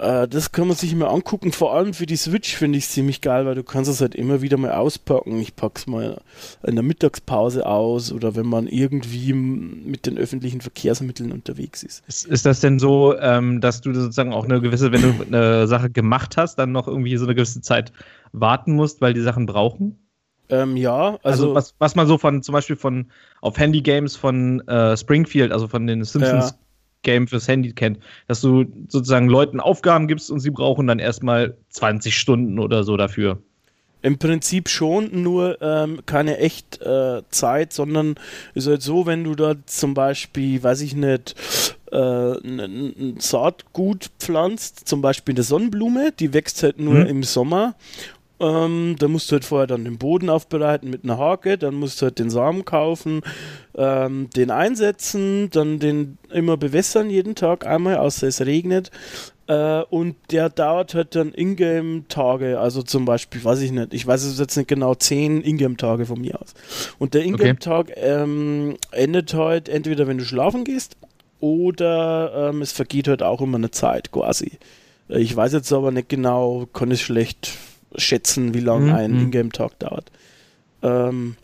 äh, 0.00 0.26
das 0.26 0.50
kann 0.52 0.66
man 0.66 0.76
sich 0.76 0.94
mal 0.94 1.08
angucken. 1.08 1.52
Vor 1.52 1.74
allem 1.74 1.92
für 1.92 2.06
die 2.06 2.16
Switch 2.16 2.56
finde 2.56 2.78
ich 2.78 2.84
es 2.84 2.90
ziemlich 2.90 3.20
geil, 3.20 3.44
weil 3.44 3.54
du 3.54 3.62
kannst 3.62 3.90
es 3.90 4.00
halt 4.00 4.14
immer 4.14 4.40
wieder 4.40 4.56
mal 4.56 4.72
auspacken. 4.72 5.38
Ich 5.38 5.54
pack's 5.56 5.86
mal 5.86 6.20
in 6.62 6.74
der 6.74 6.82
Mittagspause 6.82 7.66
aus 7.66 8.10
oder 8.10 8.34
wenn 8.34 8.46
man 8.46 8.66
irgendwie 8.66 9.34
mit 9.34 10.06
den 10.06 10.16
öffentlichen 10.16 10.62
Verkehrsmitteln 10.62 11.32
unterwegs 11.32 11.82
ist. 11.82 12.02
Ist, 12.08 12.26
ist 12.26 12.46
das 12.46 12.60
denn 12.60 12.78
so, 12.78 13.16
ähm, 13.18 13.60
dass 13.60 13.82
du 13.82 13.92
sozusagen 13.92 14.32
auch 14.32 14.44
eine 14.44 14.60
gewisse, 14.60 14.90
wenn 14.90 15.02
du 15.02 15.14
eine 15.26 15.66
Sache 15.66 15.90
gemacht 15.90 16.36
hast, 16.36 16.56
dann 16.58 16.72
noch 16.72 16.88
irgendwie 16.88 17.16
so 17.18 17.26
eine 17.26 17.34
gewisse 17.34 17.60
Zeit 17.60 17.92
warten 18.32 18.72
musst, 18.72 19.02
weil 19.02 19.12
die 19.12 19.20
Sachen 19.20 19.44
brauchen? 19.44 19.98
Ähm, 20.48 20.76
ja, 20.76 21.18
also, 21.22 21.54
also, 21.54 21.54
was, 21.54 21.74
was 21.78 21.94
man 21.94 22.06
so 22.06 22.18
von 22.18 22.42
zum 22.42 22.54
Beispiel 22.54 22.76
von 22.76 23.06
auf 23.40 23.58
Handy 23.58 23.82
Games 23.82 24.16
von 24.16 24.66
äh, 24.66 24.96
Springfield, 24.96 25.52
also 25.52 25.68
von 25.68 25.86
den 25.86 26.02
Simpsons 26.04 26.54
Game 27.02 27.26
fürs 27.28 27.48
Handy 27.48 27.72
kennt, 27.72 27.98
dass 28.28 28.40
du 28.40 28.64
sozusagen 28.88 29.28
Leuten 29.28 29.60
Aufgaben 29.60 30.08
gibst 30.08 30.30
und 30.30 30.40
sie 30.40 30.50
brauchen 30.50 30.86
dann 30.86 30.98
erstmal 30.98 31.56
20 31.70 32.16
Stunden 32.16 32.58
oder 32.58 32.84
so 32.84 32.96
dafür. 32.96 33.38
Im 34.02 34.16
Prinzip 34.18 34.70
schon, 34.70 35.22
nur 35.22 35.60
ähm, 35.60 36.00
keine 36.06 36.38
echt 36.38 36.80
äh, 36.80 37.20
Zeit, 37.28 37.74
sondern 37.74 38.14
ist 38.54 38.66
halt 38.66 38.80
so, 38.80 39.04
wenn 39.04 39.24
du 39.24 39.34
da 39.34 39.56
zum 39.66 39.92
Beispiel, 39.92 40.62
weiß 40.62 40.80
ich 40.80 40.94
nicht, 40.96 41.34
äh, 41.92 41.96
ein, 41.98 43.16
Saatgut 43.18 44.10
pflanzt, 44.18 44.88
zum 44.88 45.02
Beispiel 45.02 45.34
eine 45.34 45.42
Sonnenblume, 45.42 46.12
die 46.18 46.32
wächst 46.32 46.62
halt 46.62 46.78
nur 46.78 47.00
Mhm. 47.00 47.06
im 47.06 47.22
Sommer. 47.24 47.74
Ähm, 48.40 48.96
da 48.98 49.06
musst 49.06 49.30
du 49.30 49.34
halt 49.34 49.44
vorher 49.44 49.66
dann 49.66 49.84
den 49.84 49.98
Boden 49.98 50.30
aufbereiten 50.30 50.88
mit 50.88 51.04
einer 51.04 51.18
Hake, 51.18 51.58
dann 51.58 51.74
musst 51.74 52.00
du 52.00 52.06
halt 52.06 52.18
den 52.18 52.30
Samen 52.30 52.64
kaufen, 52.64 53.20
ähm, 53.76 54.30
den 54.34 54.50
einsetzen, 54.50 55.50
dann 55.50 55.78
den 55.78 56.16
immer 56.32 56.56
bewässern 56.56 57.10
jeden 57.10 57.34
Tag 57.34 57.66
einmal, 57.66 57.98
außer 57.98 58.26
es 58.26 58.40
regnet. 58.40 58.90
Äh, 59.46 59.82
und 59.90 60.16
der 60.30 60.48
dauert 60.48 60.94
halt 60.94 61.16
dann 61.16 61.34
Ingame-Tage, 61.34 62.58
also 62.58 62.82
zum 62.82 63.04
Beispiel, 63.04 63.44
weiß 63.44 63.60
ich 63.60 63.72
nicht, 63.72 63.92
ich 63.92 64.06
weiß 64.06 64.22
es 64.22 64.38
jetzt 64.38 64.56
nicht 64.56 64.68
genau, 64.68 64.94
10 64.94 65.42
Ingame-Tage 65.42 66.06
von 66.06 66.20
mir 66.20 66.40
aus. 66.40 66.54
Und 66.98 67.12
der 67.12 67.24
Ingame-Tag 67.24 67.92
ähm, 67.96 68.76
endet 68.90 69.34
halt 69.34 69.68
entweder, 69.68 70.06
wenn 70.06 70.18
du 70.18 70.24
schlafen 70.24 70.64
gehst, 70.64 70.96
oder 71.40 72.50
ähm, 72.50 72.62
es 72.62 72.72
vergeht 72.72 73.08
halt 73.08 73.22
auch 73.22 73.40
immer 73.40 73.56
eine 73.58 73.70
Zeit 73.70 74.12
quasi. 74.12 74.52
Äh, 75.08 75.20
Ich 75.20 75.34
weiß 75.36 75.52
jetzt 75.52 75.72
aber 75.72 75.90
nicht 75.90 76.08
genau, 76.08 76.66
kann 76.72 76.90
es 76.90 77.00
schlecht 77.00 77.52
schätzen, 77.96 78.54
wie 78.54 78.60
lange 78.60 78.92
Mhm, 78.92 78.94
ein 78.94 79.12
mhm. 79.12 79.18
Ingame-Tag 79.18 79.78
dauert. 79.78 80.10
Ähm, 80.82 81.36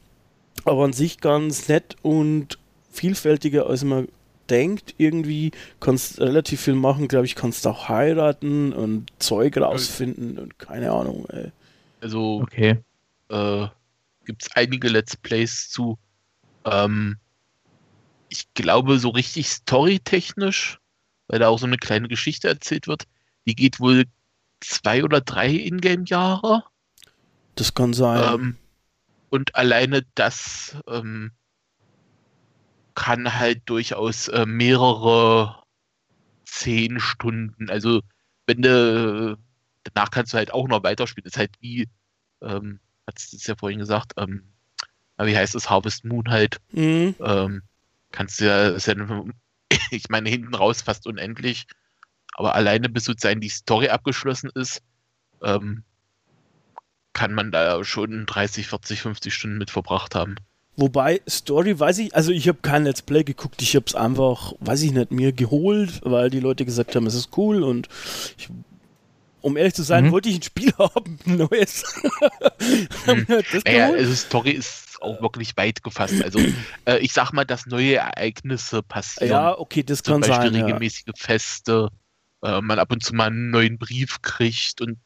aber 0.64 0.84
an 0.84 0.92
sich 0.92 1.20
ganz 1.20 1.68
nett 1.68 1.96
und 2.02 2.58
vielfältiger, 2.90 3.66
als 3.68 3.84
man 3.84 4.08
denkt. 4.50 4.94
Irgendwie 4.98 5.52
kannst 5.80 6.20
relativ 6.20 6.62
viel 6.62 6.74
machen, 6.74 7.08
glaube 7.08 7.26
ich, 7.26 7.34
kannst 7.34 7.66
auch 7.66 7.88
heiraten 7.88 8.72
und 8.72 9.08
Zeug 9.18 9.56
rausfinden 9.58 10.38
und 10.38 10.58
keine 10.58 10.92
Ahnung. 10.92 11.26
Ey. 11.30 11.52
Also 12.00 12.42
Okay. 12.42 12.78
äh, 13.30 13.68
gibt 14.26 14.44
es 14.44 14.50
einige 14.56 14.88
Let's 14.88 15.16
Plays 15.16 15.70
zu. 15.70 15.98
Ähm, 16.64 17.18
ich 18.28 18.52
glaube, 18.54 18.98
so 18.98 19.10
richtig 19.10 19.48
storytechnisch, 19.48 20.78
weil 21.28 21.38
da 21.38 21.48
auch 21.48 21.58
so 21.58 21.66
eine 21.66 21.78
kleine 21.78 22.08
Geschichte 22.08 22.48
erzählt 22.48 22.86
wird, 22.88 23.04
die 23.46 23.54
geht 23.54 23.80
wohl 23.80 24.04
zwei 24.60 25.04
oder 25.04 25.20
drei 25.20 25.50
Ingame-Jahre. 25.50 26.64
Das 27.54 27.74
kann 27.74 27.92
sein. 27.92 28.34
Ähm, 28.34 28.56
und 29.30 29.54
alleine 29.54 30.04
das 30.14 30.76
ähm, 30.88 31.32
kann 32.94 33.34
halt 33.38 33.62
durchaus 33.66 34.28
äh, 34.28 34.46
mehrere 34.46 35.62
zehn 36.44 37.00
Stunden, 37.00 37.68
also 37.68 38.00
wenn 38.46 38.62
du, 38.62 39.36
danach 39.82 40.10
kannst 40.10 40.32
du 40.32 40.38
halt 40.38 40.52
auch 40.52 40.68
noch 40.68 40.84
weiterspielen. 40.84 41.26
ist 41.26 41.36
halt 41.36 41.50
wie, 41.60 41.88
ähm, 42.40 42.80
hat 43.06 43.18
es 43.18 43.46
ja 43.46 43.56
vorhin 43.56 43.80
gesagt, 43.80 44.12
ähm, 44.16 44.44
wie 45.18 45.36
heißt 45.36 45.54
es, 45.54 45.68
Harvest 45.68 46.04
Moon 46.04 46.28
halt, 46.28 46.58
Mhm. 46.70 47.16
ähm, 47.20 47.62
kannst 48.12 48.40
du 48.40 48.46
ja, 48.46 48.76
ja, 48.76 49.24
ich 49.90 50.08
meine, 50.08 50.30
hinten 50.30 50.54
raus 50.54 50.82
fast 50.82 51.06
unendlich, 51.06 51.66
aber 52.38 52.54
alleine 52.54 52.88
bis 52.90 53.04
sozusagen 53.04 53.40
die 53.40 53.48
Story 53.48 53.88
abgeschlossen 53.88 54.50
ist, 54.54 54.82
ähm, 55.42 55.82
kann 57.14 57.32
man 57.32 57.50
da 57.50 57.82
schon 57.82 58.26
30, 58.26 58.66
40, 58.68 59.00
50 59.00 59.32
Stunden 59.32 59.56
mit 59.58 59.70
verbracht 59.70 60.14
haben. 60.14 60.34
Wobei, 60.76 61.22
Story 61.26 61.80
weiß 61.80 61.96
ich, 62.00 62.14
also 62.14 62.30
ich 62.32 62.46
habe 62.48 62.58
kein 62.60 62.84
Let's 62.84 63.00
Play 63.00 63.24
geguckt, 63.24 63.62
ich 63.62 63.74
habe 63.74 63.86
es 63.86 63.94
einfach, 63.94 64.52
weiß 64.60 64.82
ich 64.82 64.92
nicht, 64.92 65.10
mir 65.10 65.32
geholt, 65.32 66.00
weil 66.04 66.28
die 66.28 66.40
Leute 66.40 66.66
gesagt 66.66 66.94
haben, 66.94 67.06
es 67.06 67.14
ist 67.14 67.30
cool 67.38 67.62
und 67.62 67.88
ich, 68.36 68.50
um 69.40 69.56
ehrlich 69.56 69.72
zu 69.72 69.82
sein, 69.82 70.04
Mhm. 70.06 70.10
wollte 70.10 70.28
ich 70.28 70.36
ein 70.36 70.42
Spiel 70.42 70.72
haben, 70.78 71.18
ein 71.26 71.36
neues. 71.38 71.84
Das 73.06 73.64
Naja, 73.64 73.92
also 73.92 74.14
Story 74.14 74.50
ist 74.50 75.00
auch 75.00 75.22
wirklich 75.22 75.56
weit 75.56 75.82
gefasst. 75.82 76.22
Also 76.22 76.38
äh, 76.86 76.98
ich 76.98 77.14
sag 77.14 77.32
mal, 77.32 77.46
dass 77.46 77.64
neue 77.66 77.94
Ereignisse 77.96 78.82
passieren. 78.82 79.30
ja, 79.30 79.58
okay, 79.58 79.82
das 79.82 80.02
Zum 80.02 80.20
kann 80.20 80.28
Beispiel 80.28 80.52
sein. 80.52 80.60
Ja. 80.60 80.66
regelmäßige 80.66 81.12
Feste, 81.16 81.88
äh, 82.42 82.60
man 82.60 82.78
ab 82.78 82.92
und 82.92 83.02
zu 83.02 83.14
mal 83.14 83.26
einen 83.28 83.50
neuen 83.50 83.78
Brief 83.78 84.22
kriegt 84.22 84.80
und 84.80 84.98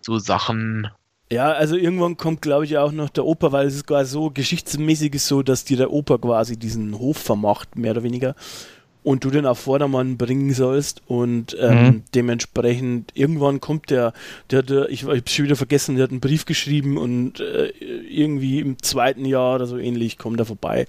so 0.00 0.18
Sachen. 0.18 0.88
ja, 1.30 1.52
also 1.52 1.76
irgendwann 1.76 2.16
kommt, 2.16 2.42
glaube 2.42 2.64
ich, 2.64 2.76
auch 2.78 2.92
noch 2.92 3.08
der 3.08 3.24
Opa, 3.24 3.52
weil 3.52 3.66
es 3.66 3.74
ist 3.76 3.86
quasi 3.86 4.10
so 4.12 4.30
geschichtsmäßig 4.30 5.14
ist 5.14 5.26
so, 5.28 5.42
dass 5.42 5.64
dir 5.64 5.76
der 5.78 5.90
Opa 5.92 6.18
quasi 6.18 6.58
diesen 6.58 6.98
Hof 6.98 7.16
vermacht, 7.18 7.76
mehr 7.76 7.92
oder 7.92 8.02
weniger. 8.02 8.34
Und 9.04 9.24
du 9.24 9.30
den 9.30 9.46
auf 9.46 9.58
Vordermann 9.58 10.16
bringen 10.16 10.52
sollst 10.54 11.02
und 11.08 11.56
ähm, 11.58 11.86
Mhm. 11.86 12.02
dementsprechend 12.14 13.10
irgendwann 13.14 13.60
kommt 13.60 13.90
der, 13.90 14.12
der, 14.50 14.62
der 14.62 14.90
ich, 14.90 15.02
ich 15.02 15.08
habe 15.08 15.22
schon 15.26 15.46
wieder 15.46 15.56
vergessen, 15.56 15.96
der 15.96 16.04
hat 16.04 16.10
einen 16.12 16.20
Brief 16.20 16.44
geschrieben 16.46 16.98
und 16.98 17.40
äh, 17.40 17.68
irgendwie 17.70 18.60
im 18.60 18.80
zweiten 18.80 19.24
Jahr 19.24 19.56
oder 19.56 19.66
so 19.66 19.76
ähnlich 19.78 20.18
kommt 20.18 20.38
er 20.38 20.46
vorbei. 20.46 20.86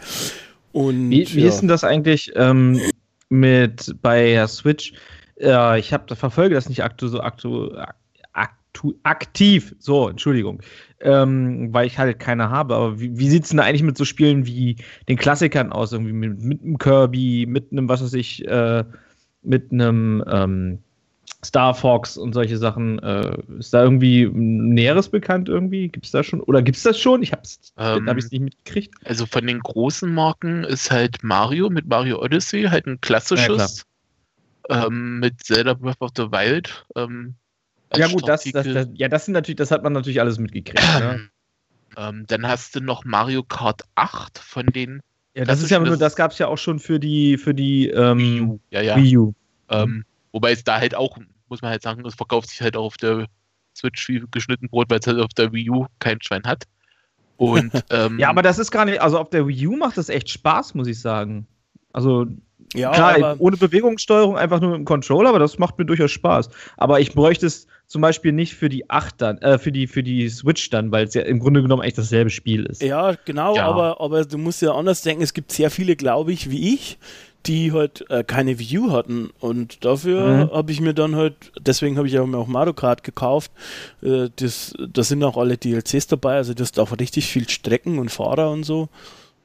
Und 0.71 1.09
Wie, 1.09 1.27
wie 1.33 1.43
ja. 1.43 1.47
ist 1.47 1.61
denn 1.61 1.67
das 1.69 1.83
eigentlich 1.83 2.31
ähm, 2.35 2.79
mit 3.29 3.95
bei 4.01 4.25
der 4.33 4.47
Switch? 4.47 4.93
Äh, 5.43 5.79
ich 5.79 5.93
habe 5.93 6.15
verfolge 6.15 6.55
das 6.55 6.69
nicht 6.69 6.83
aktu, 6.83 7.07
so 7.07 7.21
aktu, 7.21 7.71
aktu, 8.31 8.93
aktiv. 9.03 9.75
So, 9.79 10.09
Entschuldigung, 10.09 10.61
ähm, 10.99 11.73
weil 11.73 11.87
ich 11.87 11.99
halt 11.99 12.19
keine 12.19 12.49
habe. 12.49 12.75
Aber 12.75 12.99
wie, 12.99 13.17
wie 13.17 13.29
sieht 13.29 13.43
es 13.43 13.49
denn 13.49 13.57
da 13.57 13.63
eigentlich 13.63 13.83
mit 13.83 13.97
so 13.97 14.05
Spielen 14.05 14.45
wie 14.45 14.77
den 15.09 15.17
Klassikern 15.17 15.71
aus? 15.71 15.91
Irgendwie 15.91 16.13
mit, 16.13 16.41
mit 16.41 16.61
einem 16.61 16.77
Kirby, 16.77 17.45
mit 17.47 17.71
einem, 17.71 17.89
was 17.89 18.03
weiß 18.03 18.13
ich, 18.13 18.47
äh, 18.47 18.83
mit 19.43 19.71
einem 19.71 20.23
ähm, 20.27 20.79
Star 21.43 21.73
Fox 21.73 22.17
und 22.17 22.33
solche 22.33 22.57
Sachen. 22.57 22.99
Äh, 22.99 23.37
ist 23.59 23.73
da 23.73 23.83
irgendwie 23.83 24.29
Näheres 24.33 25.09
bekannt 25.09 25.49
irgendwie? 25.49 25.89
Gibt 25.89 26.05
es 26.05 26.11
da 26.11 26.23
schon? 26.23 26.41
Oder 26.41 26.61
gibt 26.61 26.77
es 26.77 26.83
das 26.83 26.99
schon? 26.99 27.21
Ich 27.21 27.31
habe 27.31 27.41
es 27.43 27.73
Ähm, 27.77 28.07
hab 28.07 28.15
nicht 28.15 28.31
mitgekriegt. 28.31 28.95
Also 29.05 29.25
von 29.25 29.45
den 29.45 29.59
großen 29.59 30.13
Marken 30.13 30.63
ist 30.63 30.89
halt 30.89 31.23
Mario 31.23 31.69
mit 31.69 31.87
Mario 31.87 32.21
Odyssey 32.21 32.63
halt 32.63 32.87
ein 32.87 33.01
klassisches. 33.01 33.85
Ähm, 34.69 35.19
mit 35.19 35.43
Zelda 35.43 35.73
Breath 35.73 36.01
of 36.01 36.11
the 36.15 36.23
Wild. 36.31 36.85
Ähm, 36.95 37.35
Ja 37.95 38.07
gut, 38.07 38.27
das, 38.27 38.43
das, 38.45 38.65
das, 38.67 38.87
ja, 38.93 39.07
das 39.07 39.25
sind 39.25 39.33
natürlich, 39.33 39.57
das 39.57 39.71
hat 39.71 39.83
man 39.83 39.93
natürlich 39.93 40.19
alles 40.19 40.39
mitgekriegt. 40.39 40.83
Ne? 40.99 41.29
Ähm, 41.95 42.25
dann 42.27 42.47
hast 42.47 42.75
du 42.75 42.79
noch 42.81 43.05
Mario 43.05 43.43
Kart 43.43 43.81
8 43.93 44.39
von 44.39 44.65
den 44.65 45.01
Ja, 45.35 45.45
das 45.45 45.61
ist 45.61 45.69
ja 45.69 45.77
nur, 45.77 45.89
das- 45.89 45.99
das 45.99 46.15
gab 46.15 46.31
es 46.31 46.39
ja 46.39 46.47
auch 46.47 46.57
schon 46.57 46.79
für 46.79 46.99
die 46.99 47.37
für 47.37 47.53
die 47.53 47.87
ähm, 47.89 48.17
Wii 48.17 48.41
U. 48.41 48.59
Ja, 48.71 48.81
ja. 48.81 48.95
Wii 48.95 49.17
U. 49.17 49.33
Ähm, 49.69 50.03
wobei 50.31 50.53
es 50.53 50.63
da 50.63 50.79
halt 50.79 50.95
auch, 50.95 51.19
muss 51.49 51.61
man 51.61 51.69
halt 51.69 51.83
sagen, 51.83 52.03
es 52.07 52.15
verkauft 52.15 52.49
sich 52.49 52.61
halt 52.61 52.75
auch 52.75 52.85
auf 52.85 52.97
der 52.97 53.27
Switch 53.77 54.09
wie 54.09 54.23
geschnitten 54.31 54.69
Brot, 54.69 54.89
weil 54.89 54.99
es 54.99 55.05
halt 55.07 55.19
auf 55.19 55.33
der 55.37 55.53
Wii 55.53 55.69
U 55.69 55.85
kein 55.99 56.19
Schwein 56.21 56.43
hat. 56.45 56.63
Und 57.37 57.71
ähm, 57.91 58.17
Ja, 58.17 58.29
aber 58.29 58.41
das 58.41 58.57
ist 58.57 58.71
gar 58.71 58.85
nicht, 58.85 58.99
also 58.99 59.19
auf 59.19 59.29
der 59.29 59.47
Wii 59.47 59.67
U 59.67 59.75
macht 59.77 59.97
das 59.97 60.09
echt 60.09 60.29
Spaß, 60.31 60.73
muss 60.73 60.87
ich 60.87 60.99
sagen. 60.99 61.45
Also 61.91 62.25
ja, 62.75 62.91
klar, 62.91 63.35
ohne 63.39 63.57
Bewegungssteuerung, 63.57 64.37
einfach 64.37 64.59
nur 64.59 64.71
mit 64.71 64.79
dem 64.79 64.85
Controller, 64.85 65.29
aber 65.29 65.39
das 65.39 65.59
macht 65.59 65.77
mir 65.77 65.85
durchaus 65.85 66.11
Spaß. 66.11 66.49
Aber 66.77 66.99
ich 66.99 67.13
bräuchte 67.13 67.45
es 67.45 67.67
zum 67.87 68.01
Beispiel 68.01 68.31
nicht 68.31 68.55
für 68.55 68.69
die 68.69 68.89
8 68.89 69.21
dann, 69.21 69.37
äh, 69.39 69.59
für 69.59 69.71
die, 69.71 69.85
für 69.87 70.01
die 70.01 70.27
Switch 70.29 70.69
dann, 70.71 70.91
weil 70.91 71.05
es 71.05 71.13
ja 71.13 71.21
im 71.21 71.39
Grunde 71.39 71.61
genommen 71.61 71.83
echt 71.83 71.97
dasselbe 71.97 72.29
Spiel 72.31 72.65
ist. 72.65 72.81
Ja, 72.81 73.15
genau, 73.25 73.55
Ja. 73.55 73.65
Aber, 73.65 74.01
aber 74.01 74.25
du 74.25 74.37
musst 74.37 74.61
ja 74.63 74.71
anders 74.73 75.01
denken. 75.03 75.21
Es 75.21 75.33
gibt 75.33 75.51
sehr 75.51 75.69
viele, 75.69 75.95
glaube 75.95 76.31
ich, 76.33 76.49
wie 76.49 76.73
ich, 76.73 76.97
die 77.45 77.71
halt 77.73 78.09
äh, 78.09 78.23
keine 78.23 78.55
U 78.55 78.91
hatten. 78.91 79.29
Und 79.39 79.85
dafür 79.85 80.47
Mhm. 80.47 80.51
habe 80.51 80.71
ich 80.71 80.81
mir 80.81 80.93
dann 80.95 81.15
halt, 81.15 81.51
deswegen 81.59 81.97
habe 81.97 82.07
ich 82.07 82.17
auch 82.17 82.25
mir 82.25 82.37
auch 82.37 82.47
Mario 82.47 82.73
Kart 82.73 83.03
gekauft. 83.03 83.51
Äh, 84.01 84.29
das, 84.37 84.73
da 84.89 85.03
sind 85.03 85.23
auch 85.23 85.37
alle 85.37 85.57
DLCs 85.57 86.07
dabei, 86.07 86.37
also 86.37 86.53
das 86.55 86.79
auch 86.79 86.97
richtig 86.97 87.27
viel 87.27 87.47
Strecken 87.47 87.99
und 87.99 88.09
Fahrer 88.09 88.49
und 88.49 88.63
so. 88.63 88.87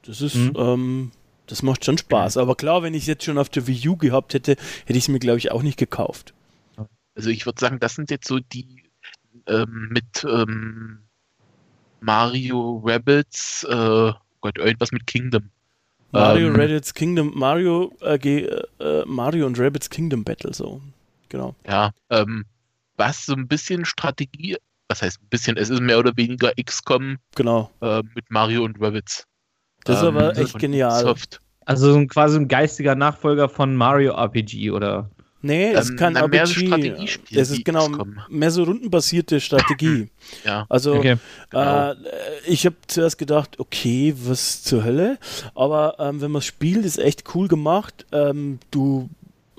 Das 0.05 0.21
ist, 0.21 0.35
Mhm. 0.35 0.53
ähm, 0.55 1.11
das 1.49 1.63
macht 1.63 1.83
schon 1.83 1.97
Spaß. 1.97 2.37
Aber 2.37 2.55
klar, 2.55 2.83
wenn 2.83 2.93
ich 2.93 3.03
es 3.03 3.07
jetzt 3.07 3.23
schon 3.25 3.37
auf 3.37 3.49
der 3.49 3.65
Wii 3.67 3.89
U 3.89 3.97
gehabt 3.97 4.33
hätte, 4.33 4.51
hätte 4.51 4.97
ich 4.97 5.05
es 5.05 5.07
mir, 5.07 5.19
glaube 5.19 5.39
ich, 5.39 5.51
auch 5.51 5.63
nicht 5.63 5.77
gekauft. 5.77 6.33
also 7.15 7.29
ich 7.29 7.45
würde 7.45 7.59
sagen, 7.59 7.79
das 7.79 7.95
sind 7.95 8.11
jetzt 8.11 8.27
so 8.27 8.39
die 8.39 8.83
ähm, 9.47 9.89
mit 9.91 10.23
ähm, 10.23 10.99
Mario 12.01 12.81
Rabbits, 12.85 13.63
äh, 13.69 13.75
oh 13.75 14.13
Gott, 14.41 14.57
irgendwas 14.57 14.91
mit 14.91 15.07
Kingdom. 15.07 15.49
Mario 16.11 16.47
Ähm, 16.47 16.55
Rabbits 16.55 16.93
Kingdom, 16.93 17.31
Mario, 17.35 17.93
äh, 18.01 18.15
äh, 18.15 19.03
Mario 19.05 19.45
und 19.45 19.59
Rabbits 19.59 19.89
Kingdom 19.89 20.23
Battle, 20.23 20.53
so. 20.53 20.81
Genau. 21.29 21.55
Ja, 21.67 21.91
ähm, 22.09 22.45
was 22.97 23.25
so 23.25 23.33
ein 23.33 23.47
bisschen 23.47 23.85
Strategie, 23.85 24.57
was 24.87 25.01
heißt 25.01 25.21
ein 25.21 25.29
bisschen, 25.29 25.57
es 25.57 25.69
ist 25.69 25.81
mehr 25.81 25.99
oder 25.99 26.15
weniger 26.17 26.51
XCOM 26.63 27.17
Genau. 27.35 27.69
äh, 27.81 28.01
mit 28.15 28.29
Mario 28.29 28.63
und 28.63 28.79
Rabbits. 28.81 29.25
Das 29.89 29.97
ist 29.97 30.07
Ähm, 30.07 30.17
aber 30.17 30.37
echt 30.37 30.59
genial. 30.59 30.91
Ubisoft. 31.03 31.41
Also 31.65 31.91
so 31.91 31.97
ein, 31.97 32.07
quasi 32.07 32.37
ein 32.37 32.47
geistiger 32.47 32.95
Nachfolger 32.95 33.49
von 33.49 33.75
Mario 33.75 34.13
RPG 34.13 34.71
oder. 34.71 35.09
Nee, 35.41 35.71
es 35.71 35.87
Ähm, 35.89 35.93
ist 35.95 35.97
kein 35.97 36.13
na, 36.13 36.27
mehr 36.27 36.45
so 36.45 36.53
RPG. 36.53 36.67
Strategiespiel 36.67 37.39
Es 37.39 37.49
ist 37.49 37.63
genau 37.63 37.87
mehr 38.29 38.51
so 38.51 38.63
rundenbasierte 38.63 39.39
Strategie. 39.39 40.09
Ja, 40.45 40.65
Also 40.69 40.95
Okay. 40.95 41.17
Genau. 41.49 41.91
äh, 41.91 41.95
ich 42.45 42.65
habe 42.65 42.75
zuerst 42.87 43.17
gedacht, 43.17 43.59
okay, 43.59 44.13
was 44.17 44.63
zur 44.63 44.83
Hölle? 44.83 45.17
Aber 45.55 45.95
ähm, 45.99 46.21
wenn 46.21 46.31
man 46.31 46.41
spielt, 46.41 46.85
ist 46.85 46.99
echt 46.99 47.23
cool 47.35 47.47
gemacht. 47.47 48.05
Ähm, 48.11 48.59
du 48.71 49.09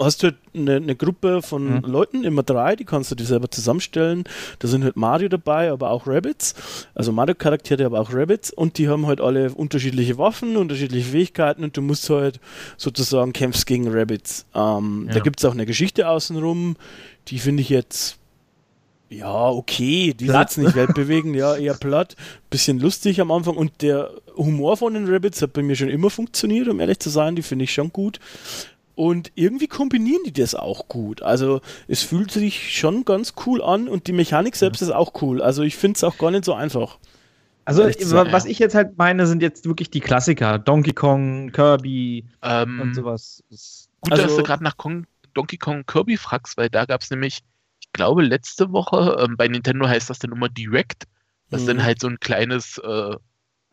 hast 0.01 0.23
du 0.23 0.29
halt 0.29 0.37
eine, 0.55 0.77
eine 0.77 0.97
Gruppe 0.97 1.43
von 1.43 1.77
Mhm. 1.77 1.81
Leuten, 1.85 2.25
immer 2.25 2.43
drei, 2.43 2.75
die 2.77 2.85
kannst 2.85 3.11
du 3.11 3.15
dir 3.15 3.25
selber 3.25 3.51
zusammenstellen. 3.51 4.25
Da 4.59 4.67
sind 4.69 4.83
halt 4.83 4.97
Mario 4.97 5.29
dabei, 5.29 5.71
aber 5.71 5.91
auch 5.91 6.07
Rabbits. 6.07 6.55
Also 6.95 7.13
Mario-Charaktere, 7.13 7.85
aber 7.85 8.01
auch 8.01 8.13
Rabbits. 8.13 8.51
Und 8.51 8.79
die 8.79 8.89
haben 8.89 9.07
halt 9.07 9.21
alle 9.21 9.53
unterschiedliche 9.53 10.17
Waffen, 10.19 10.57
unterschiedliche 10.57 11.11
Fähigkeiten 11.11 11.63
und 11.65 11.77
du 11.77 11.83
musst 11.83 12.09
halt 12.11 12.41
sozusagen 12.77 13.33
kämpfst 13.33 13.67
gegen 13.67 13.89
Rabbits. 13.89 14.47
Ähm, 14.55 15.05
Ja. 15.09 15.15
Da 15.15 15.21
gibt 15.21 15.39
es 15.41 15.45
auch 15.45 15.53
eine 15.53 15.67
Geschichte 15.67 16.09
außenrum, 16.09 16.77
die 17.29 17.39
finde 17.39 17.63
ich 17.63 17.69
jetzt 17.69 18.17
ja, 19.13 19.49
okay, 19.49 20.15
die 20.15 20.27
Platt. 20.27 20.51
jetzt 20.51 20.59
nicht 20.59 20.77
weltbewegend, 20.77 21.35
ja, 21.35 21.57
eher 21.57 21.75
platt, 21.75 22.15
bisschen 22.49 22.79
lustig 22.79 23.21
am 23.21 23.33
Anfang 23.33 23.57
und 23.57 23.83
der 23.83 24.09
Humor 24.37 24.77
von 24.77 24.95
den 24.95 25.09
Rabbits 25.09 25.43
hat 25.43 25.53
bei 25.53 25.63
mir 25.63 25.75
schon 25.75 25.89
immer 25.89 26.11
funktioniert, 26.11 26.69
um 26.69 26.79
ehrlich 26.79 27.01
zu 27.01 27.11
sein, 27.11 27.35
die 27.35 27.43
finde 27.43 27.65
ich 27.65 27.73
schon 27.73 27.93
gut. 27.93 28.21
Und 29.01 29.33
irgendwie 29.35 29.67
kombinieren 29.67 30.21
die 30.27 30.33
das 30.35 30.55
auch 30.55 30.87
gut. 30.89 31.23
Also 31.23 31.63
es 31.89 32.03
fühlt 32.03 32.31
sich 32.31 32.77
schon 32.79 33.07
ganz 33.07 33.33
cool 33.47 33.63
an 33.63 33.89
und 33.89 34.07
die 34.09 34.13
Mechanik 34.13 34.55
selbst 34.57 34.83
ist 34.83 34.91
auch 34.91 35.23
cool. 35.23 35.41
Also 35.41 35.63
ich 35.63 35.75
finde 35.77 35.97
es 35.97 36.05
auch 36.05 36.19
gar 36.19 36.31
nicht 36.31 36.45
so 36.45 36.53
einfach. 36.53 36.99
Also, 37.65 37.83
was 37.85 38.45
ich 38.45 38.59
jetzt 38.59 38.75
halt 38.75 38.99
meine, 38.99 39.27
sind 39.27 39.41
jetzt 39.41 39.65
wirklich 39.65 39.89
die 39.91 40.01
Klassiker. 40.01 40.59
Donkey 40.59 40.93
Kong, 40.93 41.51
Kirby 41.51 42.27
Ähm, 42.43 42.79
und 42.81 42.95
sowas. 42.95 43.43
Gut, 44.03 44.13
Also- 44.13 44.25
dass 44.25 44.37
du 44.37 44.43
gerade 44.43 44.63
nach 44.65 44.77
Kong, 44.77 45.07
Donkey 45.33 45.57
Kong 45.57 45.87
Kirby 45.87 46.19
fragst, 46.19 46.59
weil 46.59 46.69
da 46.69 46.85
gab 46.85 47.01
es 47.01 47.11
nämlich, 47.11 47.41
ich 47.81 47.91
glaube, 47.95 48.23
letzte 48.23 48.71
Woche, 48.73 49.17
ähm, 49.25 49.39
bei 49.39 49.49
Nintendo 49.49 49.89
heißt 49.89 50.11
das 50.11 50.19
dann 50.19 50.33
immer 50.33 50.51
Direct. 50.51 51.05
Das 51.49 51.63
ist 51.63 51.67
Mhm. 51.67 51.77
dann 51.79 51.85
halt 51.85 52.01
so 52.03 52.09
ein 52.09 52.21
kleines, 52.21 52.77
äh, 52.85 53.17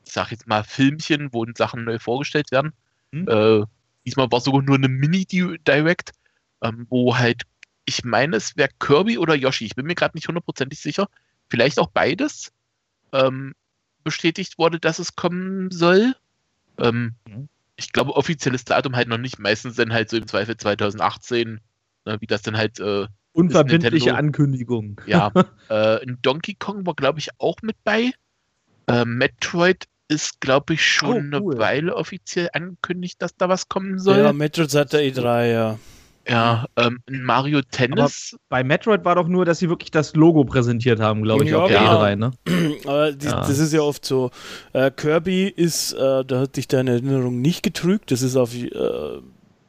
ich 0.06 0.14
sag 0.14 0.32
jetzt 0.32 0.48
mal, 0.48 0.64
Filmchen, 0.64 1.34
wo 1.34 1.46
Sachen 1.58 1.84
neu 1.84 2.00
vorgestellt 2.00 2.50
werden. 2.52 2.72
Mhm. 3.12 3.28
Äh, 3.28 3.64
diesmal 4.08 4.32
war 4.32 4.40
sogar 4.40 4.62
nur 4.62 4.76
eine 4.76 4.88
Mini-Direct, 4.88 6.14
ähm, 6.62 6.88
wo 6.90 7.18
halt, 7.18 7.44
ich 7.86 8.06
meine, 8.06 8.38
es 8.38 8.56
wäre 8.56 8.70
Kirby 8.80 9.18
oder 9.18 9.36
Yoshi, 9.36 9.66
ich 9.66 9.76
bin 9.76 9.86
mir 9.86 9.96
gerade 9.96 10.16
nicht 10.16 10.28
hundertprozentig 10.28 10.80
sicher, 10.80 11.10
vielleicht 11.50 11.78
auch 11.78 11.92
beides, 11.92 12.54
ähm, 13.12 13.54
bestätigt 14.04 14.58
wurde, 14.58 14.80
dass 14.80 15.00
es 15.00 15.16
kommen 15.18 15.70
soll. 15.72 16.16
Ähm, 16.78 17.16
Mhm. 17.28 17.50
Ich 17.80 17.92
glaube, 17.92 18.16
offizielles 18.16 18.66
Datum 18.66 18.96
halt 18.96 19.08
noch 19.08 19.20
nicht, 19.20 19.38
meistens 19.38 19.76
dann 19.76 19.94
halt 19.94 20.10
so 20.10 20.18
im 20.18 20.26
Zweifel 20.26 20.58
2018, 20.58 21.60
ne, 22.06 22.18
wie 22.20 22.26
das 22.26 22.42
dann 22.42 22.58
halt 22.58 22.80
äh, 22.80 23.06
Unverbindliche 23.34 24.16
Ankündigung. 24.16 25.00
ja, 25.06 25.32
äh, 25.70 26.02
ein 26.02 26.18
Donkey 26.24 26.56
Kong 26.56 26.88
war, 26.88 26.96
glaube 26.96 27.20
ich, 27.20 27.30
auch 27.38 27.62
mit 27.62 27.76
bei. 27.84 28.14
Äh, 28.88 29.06
Metroid 29.06 29.86
ist, 30.10 30.40
glaube 30.42 30.74
ich, 30.76 30.86
schon 30.86 31.34
Oh, 31.34 31.40
cool. 31.40 31.54
eine 31.56 31.60
Weile 31.62 31.96
offiziell 31.96 32.50
angekündigt, 32.54 33.22
dass 33.22 33.36
da 33.36 33.50
was 33.50 33.68
kommen 33.70 34.00
soll. 34.00 34.18
Ja, 34.18 34.24
Ja, 34.26 34.34
Metroid 34.34 34.72
seit 34.72 34.94
der 34.94 35.02
E3, 35.02 35.52
ja. 35.52 36.66
ähm, 36.76 37.00
ein 37.10 37.24
Mario 37.24 37.62
Tennis. 37.62 38.36
Bei 38.50 38.64
Metroid 38.64 39.06
war 39.06 39.16
doch 39.16 39.28
nur, 39.28 39.46
dass 39.46 39.60
sie 39.60 39.70
wirklich 39.70 39.92
das 39.92 40.14
Logo 40.16 40.44
präsentiert 40.44 41.00
haben, 41.00 41.24
glaube 41.24 41.46
ich, 41.46 41.52
Ja, 41.52 41.60
auf 41.60 41.70
der 41.70 41.80
genau. 41.80 42.02
E3, 42.04 42.16
ne? 42.16 42.32
Aber 42.86 43.12
die, 43.14 43.26
Ja. 43.28 43.42
das 43.42 43.60
ist 43.60 43.72
ja 43.74 43.82
oft 43.82 44.04
so. 44.06 44.32
Äh, 44.74 44.92
Kirby 44.92 45.48
ist, 45.48 45.94
äh, 45.94 46.26
da 46.26 46.40
hat 46.42 46.58
dich 46.58 46.68
deine 46.68 46.92
Erinnerung 46.92 47.42
nicht 47.42 47.64
getrügt. 47.64 48.12
Das 48.12 48.22
ist 48.22 48.36
auf, 48.36 48.54
äh, 48.54 48.70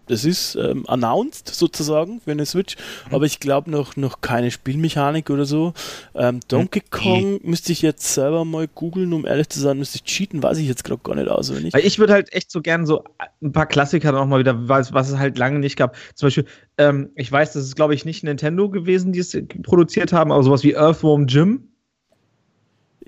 das 0.09 0.25
ist 0.25 0.57
ähm, 0.57 0.85
announced 0.89 1.49
sozusagen 1.55 2.21
für 2.21 2.33
eine 2.33 2.47
Switch. 2.47 2.77
Mhm. 2.77 3.15
Aber 3.15 3.27
ich 3.27 3.41
glaube 3.41 3.71
noch, 3.71 3.97
noch 3.97 4.21
keine 4.21 4.51
Spielmechanik 4.51 5.31
oder 5.31 5.45
so. 5.45 5.73
Ähm, 6.15 6.41
Donkey 6.49 6.83
Kong 6.91 7.41
müsste 7.43 7.73
ich 7.73 7.83
jetzt 7.83 8.15
selber 8.15 8.45
mal 8.45 8.67
googeln, 8.69 9.13
um 9.13 9.27
ehrlich 9.27 9.49
zu 9.49 9.61
sein, 9.61 9.79
müsste 9.79 9.97
ich 9.97 10.05
cheaten, 10.05 10.43
weiß 10.43 10.59
ich 10.59 10.69
jetzt 10.69 10.85
gerade 10.85 11.01
gar 11.03 11.15
nicht 11.15 11.29
auswendig. 11.29 11.75
Weil 11.75 11.85
ich 11.85 11.99
würde 11.99 12.13
halt 12.13 12.33
echt 12.33 12.51
so 12.51 12.61
gern 12.61 12.87
so 12.87 13.05
ein 13.43 13.53
paar 13.53 13.67
Klassiker 13.67 14.13
noch 14.13 14.27
mal 14.27 14.41
wieder, 14.41 14.69
was, 14.69 14.93
was 14.93 15.11
es 15.11 15.19
halt 15.19 15.39
lange 15.39 15.59
nicht 15.59 15.77
gab. 15.77 15.97
Zum 16.15 16.27
Beispiel, 16.27 16.47
ähm, 16.79 17.11
ich 17.15 17.31
weiß, 17.31 17.53
das 17.53 17.65
ist, 17.65 17.77
glaube 17.77 17.95
ich, 17.95 18.05
nicht 18.05 18.25
Nintendo 18.25 18.69
gewesen, 18.69 19.13
die 19.13 19.21
es 19.21 19.37
produziert 19.63 20.13
haben, 20.13 20.33
aber 20.33 20.43
sowas 20.43 20.65
wie 20.65 20.75
Earthworm 20.75 21.27
Jim, 21.27 21.68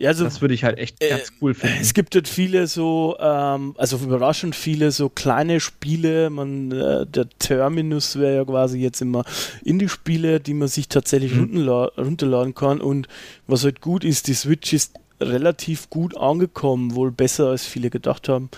also 0.09 0.25
das 0.25 0.41
würde 0.41 0.55
ich 0.55 0.65
halt 0.65 0.79
echt 0.79 1.03
Äh, 1.03 1.11
ganz 1.11 1.33
cool 1.41 1.55
finden. 1.55 1.77
Es 1.81 1.93
gibt 1.95 2.15
halt 2.15 2.27
viele 2.29 2.67
so, 2.67 3.17
ähm, 3.21 3.75
also 3.79 3.97
überraschend 3.99 4.55
viele 4.57 4.91
so 4.93 5.09
kleine 5.09 5.61
Spiele. 5.61 6.31
Man, 6.31 6.73
äh, 6.73 7.07
der 7.07 7.29
Terminus 7.39 8.19
wäre 8.19 8.37
ja 8.37 8.45
quasi 8.45 8.79
jetzt 8.79 9.01
immer 9.03 9.25
Indie-Spiele, 9.65 10.41
die 10.41 10.55
man 10.55 10.69
sich 10.69 10.89
tatsächlich 10.89 11.33
Mhm. 11.35 11.41
runterla 11.41 11.85
runterladen 11.99 12.55
kann. 12.55 12.81
Und 12.81 13.09
was 13.47 13.65
halt 13.65 13.81
gut 13.81 14.05
ist, 14.05 14.27
die 14.29 14.35
Switch 14.35 14.73
ist 14.73 14.95
relativ 15.21 15.91
gut 15.91 16.17
angekommen, 16.17 16.95
wohl 16.95 17.11
besser 17.13 17.49
als 17.49 17.67
viele 17.67 17.91
gedacht 17.91 18.29
haben. 18.29 18.49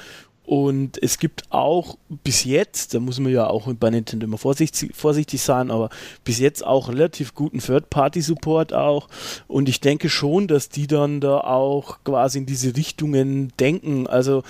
Und 0.45 1.01
es 1.01 1.19
gibt 1.19 1.45
auch 1.51 1.97
bis 2.25 2.45
jetzt, 2.45 2.95
da 2.95 3.01
muss 3.01 3.21
man 3.21 3.33
ja 3.33 3.47
auch 3.47 3.73
bei 3.75 3.91
Nintendo 3.91 4.27
immer 4.27 4.39
vorsichtig, 4.39 4.95
vorsichtig 4.95 5.41
sein, 5.41 5.71
aber 5.71 5.89
bis 6.25 6.41
jetzt 6.41 6.67
auch 6.67 6.89
relativ 6.89 7.35
guten 7.35 7.61
Third-Party-Support 7.61 8.73
auch. 8.73 9.09
Und 9.47 9.69
ich 9.69 9.81
denke 9.81 10.09
schon, 10.09 10.49
dass 10.49 10.69
die 10.69 10.89
dann 10.89 11.21
da 11.21 11.39
auch 11.39 11.99
quasi 12.05 12.39
in 12.39 12.47
diese 12.47 12.77
Richtungen 12.77 13.53
denken. 13.61 14.09
Also, 14.09 14.43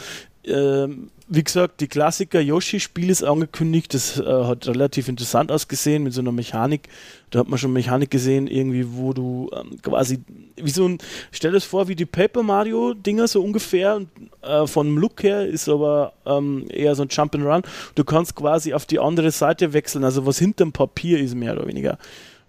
ähm, 0.44 1.11
wie 1.35 1.42
gesagt, 1.45 1.81
die 1.81 1.88
Klassiker 1.88 2.40
Yoshi-Spiel 2.40 3.09
ist 3.09 3.25
angekündigt. 3.25 3.95
Das 3.95 4.18
äh, 4.21 4.25
hat 4.25 4.68
relativ 4.68 5.09
interessant 5.09 5.51
ausgesehen 5.51 6.03
mit 6.03 6.12
so 6.12 6.21
einer 6.21 6.31
Mechanik. 6.31 6.88
Da 7.31 7.38
hat 7.38 7.49
man 7.49 7.59
schon 7.59 7.73
Mechanik 7.73 8.11
gesehen, 8.11 8.47
irgendwie, 8.47 8.85
wo 8.92 9.14
du 9.14 9.51
ähm, 9.57 9.79
quasi, 9.81 10.18
wie 10.57 10.71
so 10.71 10.87
ein, 10.87 10.99
stell 11.31 11.53
das 11.53 11.64
vor, 11.64 11.88
wie 11.88 11.95
die 11.95 12.05
Paper 12.05 12.42
Mario-Dinger 12.42 13.27
so 13.29 13.42
ungefähr. 13.42 13.97
Und, 13.97 14.09
äh, 14.42 14.66
vom 14.66 14.99
Look 14.99 15.23
her 15.23 15.47
ist 15.47 15.71
aber 15.71 16.12
ähm, 16.27 16.66
eher 16.68 16.95
so 16.95 17.03
ein 17.03 17.09
Jump'n'Run. 17.09 17.64
Du 17.95 18.05
kannst 18.05 18.35
quasi 18.35 18.75
auf 18.75 18.85
die 18.85 18.99
andere 18.99 19.31
Seite 19.31 19.73
wechseln, 19.73 20.05
also 20.05 20.27
was 20.27 20.38
hinterm 20.38 20.73
Papier 20.73 21.18
ist, 21.18 21.35
mehr 21.35 21.55
oder 21.55 21.66
weniger. 21.66 21.97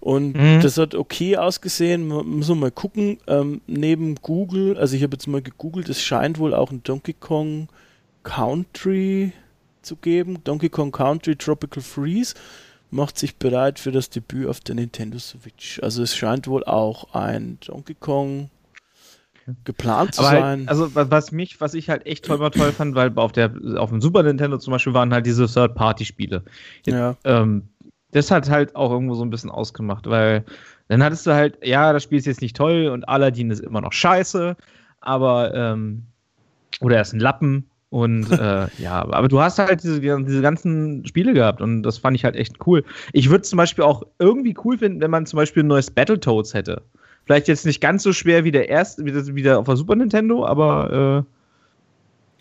Und 0.01 0.35
Mhm. 0.35 0.59
das 0.61 0.77
hat 0.77 0.93
okay 0.95 1.37
ausgesehen. 1.37 2.05
Muss 2.09 2.49
man 2.49 2.59
mal 2.59 2.71
gucken. 2.71 3.19
Ähm, 3.27 3.61
neben 3.67 4.15
Google, 4.15 4.77
also 4.77 4.97
ich 4.97 5.03
habe 5.03 5.15
jetzt 5.15 5.27
mal 5.27 5.41
gegoogelt, 5.41 5.87
es 5.87 6.01
scheint 6.01 6.37
wohl 6.37 6.53
auch 6.53 6.71
ein 6.71 6.83
Donkey 6.83 7.13
Kong 7.13 7.69
Country 8.23 9.33
zu 9.81 9.95
geben. 9.97 10.43
Donkey 10.43 10.69
Kong 10.69 10.91
Country 10.91 11.35
Tropical 11.35 11.83
Freeze 11.83 12.35
macht 12.91 13.17
sich 13.17 13.35
bereit 13.37 13.79
für 13.79 13.91
das 13.91 14.09
Debüt 14.09 14.47
auf 14.47 14.59
der 14.59 14.75
Nintendo 14.75 15.17
Switch. 15.19 15.81
Also 15.81 16.03
es 16.03 16.15
scheint 16.15 16.47
wohl 16.47 16.63
auch 16.63 17.13
ein 17.13 17.57
Donkey 17.65 17.95
Kong 17.95 18.49
geplant 19.65 20.15
zu 20.15 20.21
Aber 20.21 20.29
sein. 20.29 20.59
halt, 20.59 20.69
also 20.69 20.95
wa- 20.95 21.07
was 21.09 21.31
mich, 21.31 21.59
was 21.59 21.73
ich 21.73 21.89
halt 21.89 22.05
echt 22.05 22.25
toll, 22.25 22.37
mal 22.37 22.49
toll 22.51 22.71
fand, 22.71 22.95
weil 22.95 23.11
auf 23.17 23.33
der 23.33 23.51
auf 23.77 23.89
dem 23.89 23.99
Super 24.01 24.23
Nintendo 24.23 24.57
zum 24.57 24.71
Beispiel 24.71 24.93
waren 24.93 25.13
halt 25.13 25.25
diese 25.25 25.47
Third-Party-Spiele. 25.47 26.43
ja. 26.85 27.15
Ähm, 27.25 27.67
das 28.11 28.29
hat 28.29 28.47
halt 28.49 28.75
auch 28.75 28.91
irgendwo 28.91 29.15
so 29.15 29.23
ein 29.25 29.31
bisschen 29.31 29.49
ausgemacht, 29.49 30.07
weil 30.07 30.45
dann 30.87 31.03
hattest 31.03 31.25
du 31.25 31.33
halt, 31.33 31.57
ja, 31.65 31.91
das 31.93 32.03
Spiel 32.03 32.19
ist 32.19 32.27
jetzt 32.27 32.41
nicht 32.41 32.55
toll 32.55 32.87
und 32.87 33.09
Aladdin 33.09 33.49
ist 33.49 33.59
immer 33.59 33.81
noch 33.81 33.91
scheiße, 33.91 34.55
aber 35.01 35.53
ähm, 35.55 36.03
oder 36.79 36.97
er 36.97 37.01
ist 37.01 37.13
ein 37.13 37.19
Lappen 37.19 37.67
und 37.93 38.31
äh, 38.31 38.67
ja, 38.79 39.07
aber 39.07 39.27
du 39.27 39.39
hast 39.39 39.59
halt 39.59 39.83
diese, 39.83 40.01
diese 40.01 40.41
ganzen 40.41 41.05
Spiele 41.05 41.31
gehabt 41.31 41.61
und 41.61 41.83
das 41.83 41.99
fand 41.99 42.15
ich 42.17 42.25
halt 42.25 42.35
echt 42.35 42.55
cool. 42.65 42.83
Ich 43.11 43.29
würde 43.29 43.43
zum 43.43 43.57
Beispiel 43.57 43.83
auch 43.83 44.01
irgendwie 44.17 44.55
cool 44.63 44.79
finden, 44.79 44.99
wenn 44.99 45.11
man 45.11 45.27
zum 45.27 45.37
Beispiel 45.37 45.61
ein 45.61 45.67
neues 45.67 45.91
Battletoads 45.91 46.55
hätte. 46.55 46.81
Vielleicht 47.25 47.47
jetzt 47.47 47.67
nicht 47.67 47.81
ganz 47.81 48.01
so 48.01 48.11
schwer 48.11 48.45
wie 48.45 48.51
der 48.51 48.67
erste, 48.67 49.05
wie, 49.05 49.11
das, 49.11 49.35
wie 49.35 49.43
der 49.43 49.59
auf 49.59 49.67
der 49.67 49.75
Super 49.75 49.95
Nintendo, 49.95 50.43
aber 50.43 51.25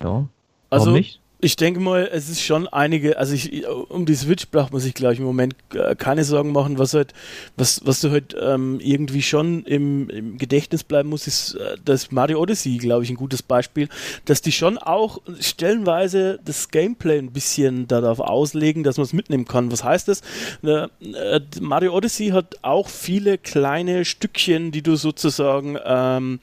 äh, 0.00 0.04
ja, 0.04 0.08
warum 0.08 0.28
Also 0.70 0.90
nicht? 0.90 1.20
Ich 1.44 1.56
denke 1.56 1.80
mal, 1.80 2.08
es 2.12 2.28
ist 2.28 2.40
schon 2.40 2.68
einige, 2.68 3.18
also 3.18 3.34
ich, 3.34 3.66
um 3.66 4.06
die 4.06 4.14
Switch 4.14 4.46
braucht 4.48 4.72
man 4.72 4.80
sich, 4.80 4.94
glaube 4.94 5.14
ich, 5.14 5.18
im 5.18 5.24
Moment 5.24 5.56
äh, 5.74 5.96
keine 5.96 6.22
Sorgen 6.22 6.52
machen. 6.52 6.78
Was 6.78 6.94
halt, 6.94 7.14
was, 7.56 7.84
was 7.84 8.00
du 8.00 8.12
halt 8.12 8.36
ähm, 8.40 8.78
irgendwie 8.80 9.22
schon 9.22 9.64
im, 9.64 10.08
im 10.08 10.38
Gedächtnis 10.38 10.84
bleiben 10.84 11.08
muss, 11.08 11.26
ist 11.26 11.54
äh, 11.54 11.76
das 11.84 12.12
Mario 12.12 12.40
Odyssey, 12.40 12.78
glaube 12.78 13.02
ich, 13.02 13.10
ein 13.10 13.16
gutes 13.16 13.42
Beispiel, 13.42 13.88
dass 14.24 14.40
die 14.40 14.52
schon 14.52 14.78
auch 14.78 15.20
stellenweise 15.40 16.38
das 16.44 16.68
Gameplay 16.68 17.18
ein 17.18 17.32
bisschen 17.32 17.88
darauf 17.88 18.20
auslegen, 18.20 18.84
dass 18.84 18.96
man 18.96 19.06
es 19.06 19.12
mitnehmen 19.12 19.44
kann. 19.44 19.72
Was 19.72 19.82
heißt 19.82 20.06
das? 20.06 20.20
Äh, 20.62 21.40
Mario 21.60 21.96
Odyssey 21.96 22.28
hat 22.28 22.58
auch 22.62 22.88
viele 22.88 23.36
kleine 23.36 24.04
Stückchen, 24.04 24.70
die 24.70 24.82
du 24.82 24.94
sozusagen 24.94 25.76
ähm, 25.84 26.38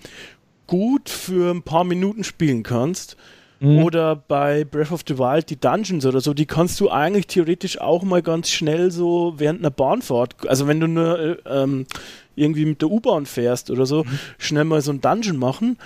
gut 0.68 1.08
für 1.08 1.52
ein 1.52 1.64
paar 1.64 1.86
Minuten 1.86 2.26
spielen 2.26 2.64
kannst. 2.64 3.16
Mhm. 3.62 3.84
Oder 3.84 4.16
bei 4.16 4.64
Breath 4.64 4.92
of 4.92 5.02
the 5.08 5.18
Wild 5.18 5.50
die 5.50 5.60
Dungeons 5.60 6.06
oder 6.06 6.22
so, 6.22 6.34
die 6.34 6.46
kannst 6.46 6.80
du 6.80 6.90
eigentlich 6.90 7.28
theoretisch 7.28 7.80
auch 7.82 8.04
mal 8.04 8.22
ganz 8.22 8.50
schnell 8.50 8.90
so 8.92 9.34
während 9.38 9.60
einer 9.60 9.70
Bahnfahrt, 9.72 10.48
also 10.48 10.68
wenn 10.68 10.80
du 10.80 10.88
nur 10.88 11.20
äh, 11.20 11.36
ähm, 11.46 11.86
irgendwie 12.36 12.66
mit 12.66 12.82
der 12.82 12.90
U-Bahn 12.90 13.26
fährst 13.26 13.70
oder 13.70 13.86
so, 13.86 14.04
Mhm. 14.06 14.20
schnell 14.38 14.64
mal 14.64 14.82
so 14.82 14.92
ein 14.92 15.02
Dungeon 15.02 15.38
machen. 15.38 15.78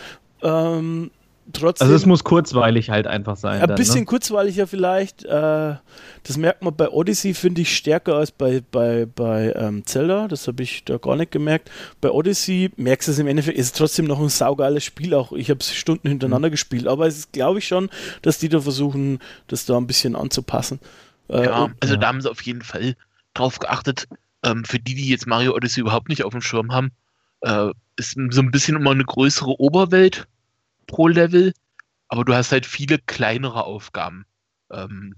Ähm, 0.43 1.09
trotzdem. 1.51 1.86
Also 1.86 1.95
es 1.95 2.06
muss 2.06 2.23
kurzweilig 2.23 2.89
halt 2.89 3.08
einfach 3.08 3.36
sein. 3.36 3.62
Ein 3.62 3.67
dann, 3.67 3.75
bisschen 3.75 4.01
ne? 4.01 4.06
kurzweiliger 4.06 4.67
vielleicht. 4.67 5.25
Äh, 5.25 5.75
das 6.23 6.38
merkt 6.38 6.63
man 6.63 6.75
bei 6.75 6.89
Odyssey, 6.89 7.34
finde 7.34 7.62
ich, 7.62 7.75
stärker 7.75 8.15
als 8.15 8.32
bei, 8.32 8.62
bei, 8.71 9.06
bei 9.06 9.53
ähm, 9.56 9.86
Zelda. 9.86 10.27
Das 10.27 10.47
habe 10.47 10.63
ich 10.63 10.86
da 10.86 10.97
gar 10.97 11.15
nicht 11.15 11.32
gemerkt. 11.32 11.69
Bei 11.99 12.10
Odyssey 12.12 12.71
merkst 12.77 13.08
du 13.08 13.12
es 13.12 13.19
im 13.19 13.27
Endeffekt, 13.27 13.58
ist 13.58 13.65
es 13.65 13.71
trotzdem 13.73 14.06
noch 14.06 14.19
ein 14.19 14.29
saugeiles 14.29 14.84
Spiel. 14.84 15.13
Auch 15.13 15.34
ich 15.34 15.49
habe 15.49 15.60
es 15.60 15.73
Stunden 15.73 16.08
hintereinander 16.08 16.49
gespielt. 16.49 16.88
Aber 16.88 17.08
es 17.08 17.17
ist, 17.17 17.34
glaube 17.34 17.60
ich, 17.60 17.67
schon, 17.67 17.89
dass 18.21 18.38
die 18.39 18.49
da 18.49 18.62
versuchen, 18.62 19.19
das 19.47 19.65
da 19.65 19.75
ein 19.77 19.88
bisschen 19.88 20.15
anzupassen. 20.15 20.79
Äh, 21.27 21.45
Ja, 21.45 21.63
und- 21.63 21.75
also 21.82 21.95
ja. 21.95 21.99
da 21.99 22.08
haben 22.08 22.21
sie 22.21 22.29
auf 22.32 22.41
jeden 22.41 22.62
Fall 22.62 22.95
drauf 23.34 23.60
geachtet, 23.60 24.08
ähm, 24.43 24.63
für 24.65 24.79
die, 24.79 24.95
die 24.95 25.10
jetzt 25.10 25.27
Mario 25.27 25.56
Odyssey 25.56 25.82
überhaupt 25.82 26.10
nicht 26.10 26.23
auf 26.23 26.32
dem 26.32 26.41
Schirm 26.41 26.71
haben, 26.71 26.91
äh, 27.41 27.69
ist 27.95 28.15
so 28.32 28.41
ein 28.41 28.51
bisschen 28.51 28.75
immer 28.75 28.91
eine 28.91 29.03
größere 29.06 29.60
Oberwelt 29.60 30.27
pro 30.87 31.07
Level, 31.07 31.53
aber 32.07 32.25
du 32.25 32.33
hast 32.35 32.51
halt 32.51 32.65
viele 32.65 32.99
kleinere 32.99 33.63
Aufgaben, 33.65 34.25
ähm, 34.71 35.15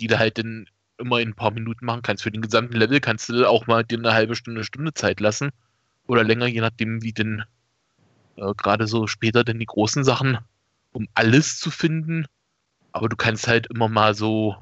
die 0.00 0.06
du 0.08 0.18
halt 0.18 0.38
in, 0.38 0.68
immer 0.98 1.20
in 1.20 1.30
ein 1.30 1.34
paar 1.34 1.50
Minuten 1.52 1.86
machen 1.86 2.02
kannst. 2.02 2.22
Für 2.22 2.30
den 2.30 2.42
gesamten 2.42 2.74
Level 2.76 3.00
kannst 3.00 3.28
du 3.28 3.48
auch 3.48 3.66
mal 3.66 3.84
dir 3.84 3.98
eine 3.98 4.14
halbe 4.14 4.36
Stunde, 4.36 4.64
Stunde 4.64 4.94
Zeit 4.94 5.20
lassen 5.20 5.50
oder 6.06 6.24
länger, 6.24 6.46
je 6.46 6.60
nachdem, 6.60 7.02
wie 7.02 7.12
denn 7.12 7.44
äh, 8.36 8.54
gerade 8.56 8.86
so 8.86 9.06
später 9.06 9.44
denn 9.44 9.58
die 9.58 9.66
großen 9.66 10.04
Sachen, 10.04 10.38
um 10.92 11.08
alles 11.14 11.58
zu 11.58 11.70
finden. 11.70 12.26
Aber 12.92 13.08
du 13.08 13.16
kannst 13.16 13.48
halt 13.48 13.66
immer 13.68 13.88
mal 13.88 14.14
so 14.14 14.56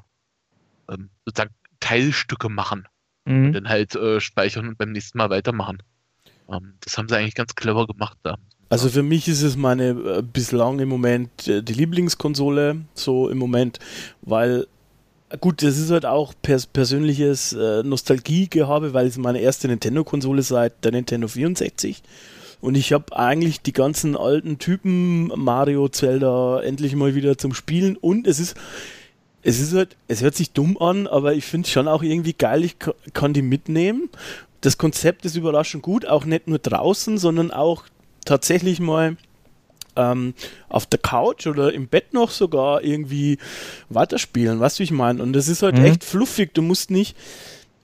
ähm, 0.89 1.09
sozusagen 1.25 1.53
Teilstücke 1.79 2.49
machen 2.49 2.87
Mhm. 3.27 3.45
und 3.47 3.53
dann 3.53 3.69
halt 3.69 3.95
äh, 3.95 4.19
speichern 4.21 4.67
und 4.67 4.77
beim 4.77 4.91
nächsten 4.91 5.17
Mal 5.17 5.31
weitermachen. 5.31 5.81
Ähm, 6.49 6.75
das 6.81 6.97
haben 6.97 7.09
sie 7.09 7.17
eigentlich 7.17 7.35
ganz 7.35 7.55
clever 7.55 7.87
gemaert 7.87 8.17
da. 8.23 8.37
Also 8.69 8.89
für 8.89 9.03
mich 9.03 9.27
ist 9.27 9.41
es 9.43 9.55
meine 9.55 9.89
äh, 9.89 10.21
bislang 10.23 10.79
im 10.79 10.89
Moment 10.89 11.47
äh, 11.47 11.61
die 11.61 11.73
Lieblingskonsole, 11.73 12.77
so 12.93 13.29
im 13.29 13.37
Moment, 13.37 13.79
weil 14.21 14.67
gut, 15.39 15.61
das 15.61 15.77
ist 15.77 15.91
halt 15.91 16.05
auch 16.05 16.33
pers 16.41 16.65
persönliches 16.65 17.53
äh, 17.53 17.83
Nostalgiegehabe, 17.83 18.93
weil 18.93 19.07
es 19.07 19.17
meine 19.17 19.39
erste 19.39 19.67
Nintendo-Konsole 19.67 20.41
seit 20.41 20.83
der 20.83 20.91
Nintendo 20.93 21.27
64 21.27 22.01
und 22.61 22.75
ich 22.75 22.91
habe 22.93 23.15
eigentlich 23.15 23.61
die 23.61 23.73
ganzen 23.73 24.17
alten 24.17 24.57
Typen 24.57 25.27
Mario, 25.27 25.87
Zelda 25.89 26.61
endlich 26.61 26.95
mal 26.95 27.13
wieder 27.13 27.37
zum 27.37 27.53
Spielen. 27.53 27.95
Und 27.97 28.25
es 28.25 28.39
ist 28.39 28.55
es 29.43 29.59
ist 29.59 29.75
halt, 29.75 29.95
es 30.07 30.23
hört 30.23 30.33
sich 30.33 30.51
dumm 30.53 30.75
an, 30.79 31.05
aber 31.05 31.35
ich 31.35 31.45
finde 31.45 31.69
schon 31.69 31.87
auch 31.87 32.01
irgendwie 32.01 32.33
geil, 32.33 32.63
ich 32.63 32.79
ka- 32.79 32.95
kann 33.13 33.33
die 33.33 33.43
mitnehmen. 33.43 34.09
Das 34.61 34.79
Konzept 34.79 35.25
ist 35.25 35.35
überraschend 35.35 35.83
gut, 35.83 36.07
auch 36.07 36.25
nicht 36.25 36.47
nur 36.47 36.57
draußen, 36.57 37.19
sondern 37.19 37.51
auch 37.51 37.83
tatsächlich 38.25 38.79
mal 38.79 39.17
ähm, 39.95 40.33
auf 40.67 40.85
der 40.85 40.99
Couch 40.99 41.47
oder 41.47 41.73
im 41.73 41.87
Bett 41.87 42.13
noch 42.13 42.29
sogar 42.29 42.83
irgendwie 42.83 43.37
weiterspielen, 43.89 44.59
weißt 44.59 44.79
du, 44.79 44.83
ich 44.83 44.91
meine? 44.91 45.23
Und 45.23 45.33
das 45.33 45.47
ist 45.47 45.63
halt 45.63 45.77
Mhm. 45.77 45.85
echt 45.85 46.03
fluffig, 46.03 46.53
du 46.53 46.61
musst 46.61 46.91
nicht 46.91 47.15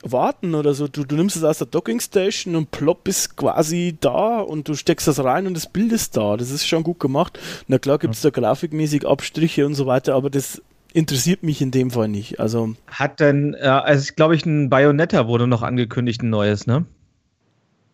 warten 0.03 0.55
oder 0.55 0.73
so. 0.73 0.87
Du, 0.87 1.03
du 1.05 1.15
nimmst 1.15 1.35
es 1.37 1.43
aus 1.43 1.59
der 1.59 1.67
Dockingstation 1.67 2.55
und 2.55 2.71
plopp 2.71 3.07
ist 3.07 3.37
quasi 3.37 3.95
da 4.01 4.39
und 4.39 4.67
du 4.67 4.73
steckst 4.73 5.07
das 5.07 5.23
rein 5.23 5.45
und 5.47 5.53
das 5.55 5.67
Bild 5.71 5.91
ist 5.91 6.17
da. 6.17 6.37
Das 6.37 6.49
ist 6.49 6.67
schon 6.67 6.83
gut 6.83 6.99
gemacht. 6.99 7.39
Na 7.67 7.77
klar 7.77 7.99
gibt 7.99 8.15
es 8.15 8.21
da 8.21 8.29
grafikmäßig 8.31 9.07
Abstriche 9.07 9.65
und 9.65 9.75
so 9.75 9.85
weiter, 9.85 10.15
aber 10.15 10.29
das 10.31 10.61
interessiert 10.91 11.43
mich 11.43 11.61
in 11.61 11.71
dem 11.71 11.91
Fall 11.91 12.07
nicht. 12.09 12.39
Also, 12.39 12.73
Hat 12.87 13.19
denn, 13.19 13.53
äh, 13.53 13.59
also 13.67 14.03
ich 14.03 14.15
glaube, 14.15 14.35
ich 14.35 14.45
ein 14.45 14.69
Bayonetta 14.69 15.27
wurde 15.27 15.47
noch 15.47 15.61
angekündigt, 15.61 16.23
ein 16.23 16.29
neues, 16.31 16.65
ne? 16.67 16.85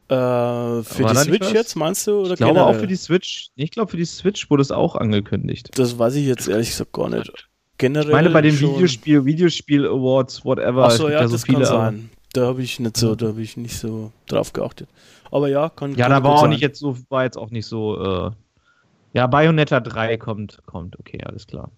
Äh, 0.09 0.13
für 0.13 1.03
War 1.03 1.09
die 1.09 1.15
da 1.15 1.15
Switch 1.23 1.51
jetzt, 1.51 1.75
meinst 1.75 2.07
du? 2.07 2.21
Oder 2.21 2.31
Ich 2.31 2.37
glaube 2.37 2.61
auch 2.61 2.67
generell? 2.67 2.79
für 2.81 2.87
die 2.87 2.95
Switch. 2.95 3.49
Ich 3.55 3.71
glaube, 3.71 3.91
für 3.91 3.97
die 3.97 4.05
Switch 4.05 4.49
wurde 4.49 4.61
es 4.61 4.71
auch 4.71 4.95
angekündigt. 4.95 5.69
Das 5.75 5.97
weiß 5.99 6.15
ich 6.15 6.25
jetzt 6.25 6.47
ehrlich 6.47 6.69
gesagt 6.69 6.93
gar 6.93 7.09
nicht. 7.09 7.31
Generell 7.77 8.07
Ich 8.07 8.11
meine, 8.13 8.29
bei 8.31 8.41
den 8.41 8.55
schon. 8.55 8.75
Videospiel, 8.75 9.25
Videospiel 9.25 9.85
Awards, 9.85 10.43
whatever. 10.45 10.85
Ach 10.85 10.91
so, 10.91 11.09
ja, 11.09 11.27
so 11.27 11.33
das 11.33 11.45
kann 11.45 11.63
sein. 11.65 12.09
Da 12.33 12.45
habe 12.47 12.61
ich 12.61 12.79
nicht 12.79 12.97
so, 12.97 13.15
da 13.15 13.27
habe 13.27 13.41
ich 13.41 13.57
nicht 13.57 13.77
so 13.77 14.11
drauf 14.27 14.53
geachtet. 14.53 14.89
Aber 15.31 15.47
ja, 15.49 15.69
kann 15.69 15.91
Ja, 15.95 16.07
kann 16.07 16.11
da 16.11 16.23
war 16.23 16.35
auch 16.35 16.41
sein. 16.41 16.49
nicht 16.51 16.61
jetzt 16.61 16.79
so, 16.79 16.97
war 17.09 17.23
jetzt 17.23 17.37
auch 17.37 17.49
nicht 17.51 17.65
so, 17.65 18.27
äh, 18.27 18.31
ja, 19.13 19.27
Bayonetta 19.27 19.79
3 19.79 20.17
kommt, 20.17 20.59
kommt, 20.65 20.99
okay, 20.99 21.19
alles 21.23 21.47
klar. 21.47 21.71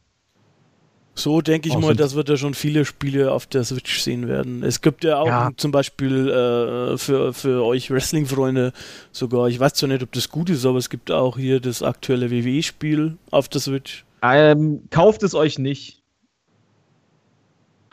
So 1.19 1.41
denke 1.41 1.67
ich 1.67 1.77
mal, 1.77 1.95
dass 1.95 2.15
wir 2.15 2.23
da 2.23 2.37
schon 2.37 2.53
viele 2.53 2.85
Spiele 2.85 3.31
auf 3.33 3.45
der 3.45 3.63
Switch 3.65 3.99
sehen 3.99 4.27
werden. 4.29 4.63
Es 4.63 4.81
gibt 4.81 5.03
ja 5.03 5.19
auch 5.19 5.27
Ja. 5.27 5.51
zum 5.57 5.71
Beispiel 5.71 6.29
äh, 6.29 6.97
für, 6.97 7.33
für 7.33 7.65
euch 7.65 7.91
Wrestling-Freunde 7.91 8.71
sogar, 9.11 9.49
ich 9.49 9.59
weiß 9.59 9.73
zwar 9.73 9.89
nicht, 9.89 10.01
ob 10.01 10.11
das 10.13 10.29
gut 10.29 10.49
ist, 10.49 10.65
aber 10.65 10.77
es 10.77 10.89
gibt 10.89 11.11
auch 11.11 11.37
hier 11.37 11.59
das 11.59 11.83
aktuelle 11.83 12.31
WWE-Spiel 12.31 13.17
auf 13.31 13.49
der 13.49 13.59
Switch. 13.59 14.05
Ähm, 14.21 14.83
kauft 14.91 15.23
es 15.23 15.35
euch 15.35 15.59
nicht. 15.59 15.98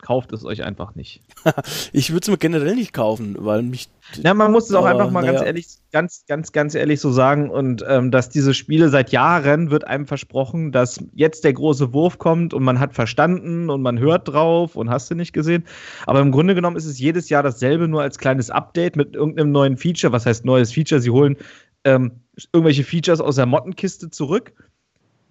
Kauft 0.07 0.31
es 0.31 0.45
euch 0.45 0.63
einfach 0.63 0.95
nicht. 0.95 1.21
Ich 1.91 2.11
würde 2.11 2.21
es 2.23 2.29
mir 2.29 2.37
generell 2.37 2.75
nicht 2.75 2.93
kaufen, 2.93 3.35
weil 3.39 3.61
mich. 3.61 3.89
Ja, 4.23 4.33
man 4.33 4.53
muss 4.53 4.69
es 4.69 4.73
auch 4.73 4.85
einfach 4.85 5.11
mal 5.11 5.21
ganz 5.21 5.39
naja. 5.39 5.47
ehrlich, 5.47 5.67
ganz, 5.91 6.23
ganz, 6.29 6.53
ganz 6.53 6.75
ehrlich 6.75 7.01
so 7.01 7.11
sagen 7.11 7.49
und 7.49 7.83
ähm, 7.85 8.09
dass 8.09 8.29
diese 8.29 8.53
Spiele 8.53 8.87
seit 8.87 9.11
Jahren 9.11 9.69
wird 9.69 9.85
einem 9.85 10.07
versprochen, 10.07 10.71
dass 10.71 11.03
jetzt 11.13 11.43
der 11.43 11.51
große 11.51 11.91
Wurf 11.91 12.19
kommt 12.19 12.53
und 12.53 12.63
man 12.63 12.79
hat 12.79 12.93
verstanden 12.93 13.69
und 13.69 13.81
man 13.81 13.99
hört 13.99 14.29
drauf 14.29 14.77
und 14.77 14.89
hast 14.89 15.11
du 15.11 15.15
nicht 15.15 15.33
gesehen. 15.33 15.65
Aber 16.05 16.21
im 16.21 16.31
Grunde 16.31 16.55
genommen 16.55 16.77
ist 16.77 16.85
es 16.85 16.99
jedes 16.99 17.27
Jahr 17.27 17.43
dasselbe, 17.43 17.89
nur 17.89 18.01
als 18.01 18.17
kleines 18.17 18.49
Update 18.49 18.95
mit 18.95 19.13
irgendeinem 19.13 19.51
neuen 19.51 19.75
Feature. 19.75 20.13
Was 20.13 20.25
heißt 20.25 20.45
neues 20.45 20.71
Feature? 20.71 21.01
Sie 21.01 21.11
holen 21.11 21.35
ähm, 21.83 22.21
irgendwelche 22.53 22.85
Features 22.85 23.19
aus 23.19 23.35
der 23.35 23.45
Mottenkiste 23.45 24.09
zurück, 24.09 24.53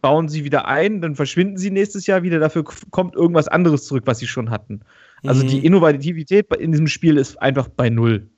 bauen 0.07 0.29
sie 0.29 0.45
wieder 0.45 0.69
ein, 0.69 1.01
dann 1.01 1.16
verschwinden 1.16 1.57
sie 1.57 1.73
nächstes 1.73 2.07
Jahr 2.07 2.23
wieder. 2.23 2.38
Dafür 2.38 2.62
kommt 2.92 3.16
irgendwas 3.16 3.49
anderes 3.49 3.87
zurück, 3.87 4.05
was 4.07 4.21
sie 4.21 4.29
schon 4.29 4.51
hatten. 4.51 4.83
Also 5.25 5.42
Mhm. 5.42 5.49
die 5.49 5.66
Innovativität 5.66 6.49
bei- 6.49 6.57
in 6.59 6.71
diesem 6.71 6.87
Spiel 6.87 7.16
ist 7.16 7.42
einfach 7.42 7.66
bei 7.66 7.90
null. 7.90 8.29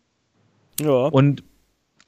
Ja, 0.81 1.09
Und 1.09 1.42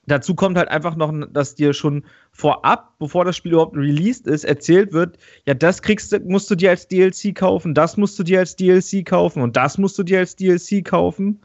dazu 0.07 0.35
kommt 0.35 0.57
halt 0.57 0.69
einfach 0.71 0.97
noch, 0.97 1.13
dass 1.31 1.55
dir 1.57 1.75
schon 1.75 2.05
vorab, 2.33 2.95
bevor 2.99 3.27
das 3.27 3.37
Spiel 3.37 3.53
überhaupt 3.53 3.77
released 3.77 4.27
ist, 4.27 4.45
erzählt 4.45 4.93
wird, 4.95 5.19
ja, 5.47 5.53
das 5.53 5.83
kriegst 5.83 6.11
du, 6.13 6.21
musst 6.21 6.51
du 6.51 6.55
dir 6.55 6.71
als 6.71 6.89
DLC 6.89 7.35
kaufen, 7.35 7.75
das 7.75 7.99
musst 7.99 8.19
du 8.19 8.23
dir 8.23 8.39
als 8.39 8.57
DLC 8.57 9.03
kaufen 9.05 9.43
und 9.43 9.57
das 9.59 9.77
musst 9.77 9.99
du 9.99 10.03
dir 10.05 10.21
als 10.21 10.37
DLC 10.37 10.83
kaufen. 10.83 11.39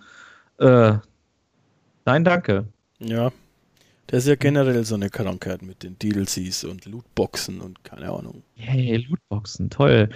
Äh, 0.59 0.93
nein, 2.05 2.23
danke. 2.23 2.65
ja. 2.99 3.29
Das 4.07 4.23
ist 4.23 4.29
ja 4.29 4.35
generell 4.35 4.83
so 4.85 4.95
eine 4.95 5.09
Krankheit 5.09 5.63
mit 5.63 5.81
den 5.81 5.97
DLCs 5.97 6.63
und 6.65 6.85
Lootboxen 6.85 7.59
und 7.59 7.83
keine 7.83 8.11
Ahnung. 8.11 8.43
Hey, 8.55 8.97
Lootboxen, 8.97 9.69
toll. 9.69 10.09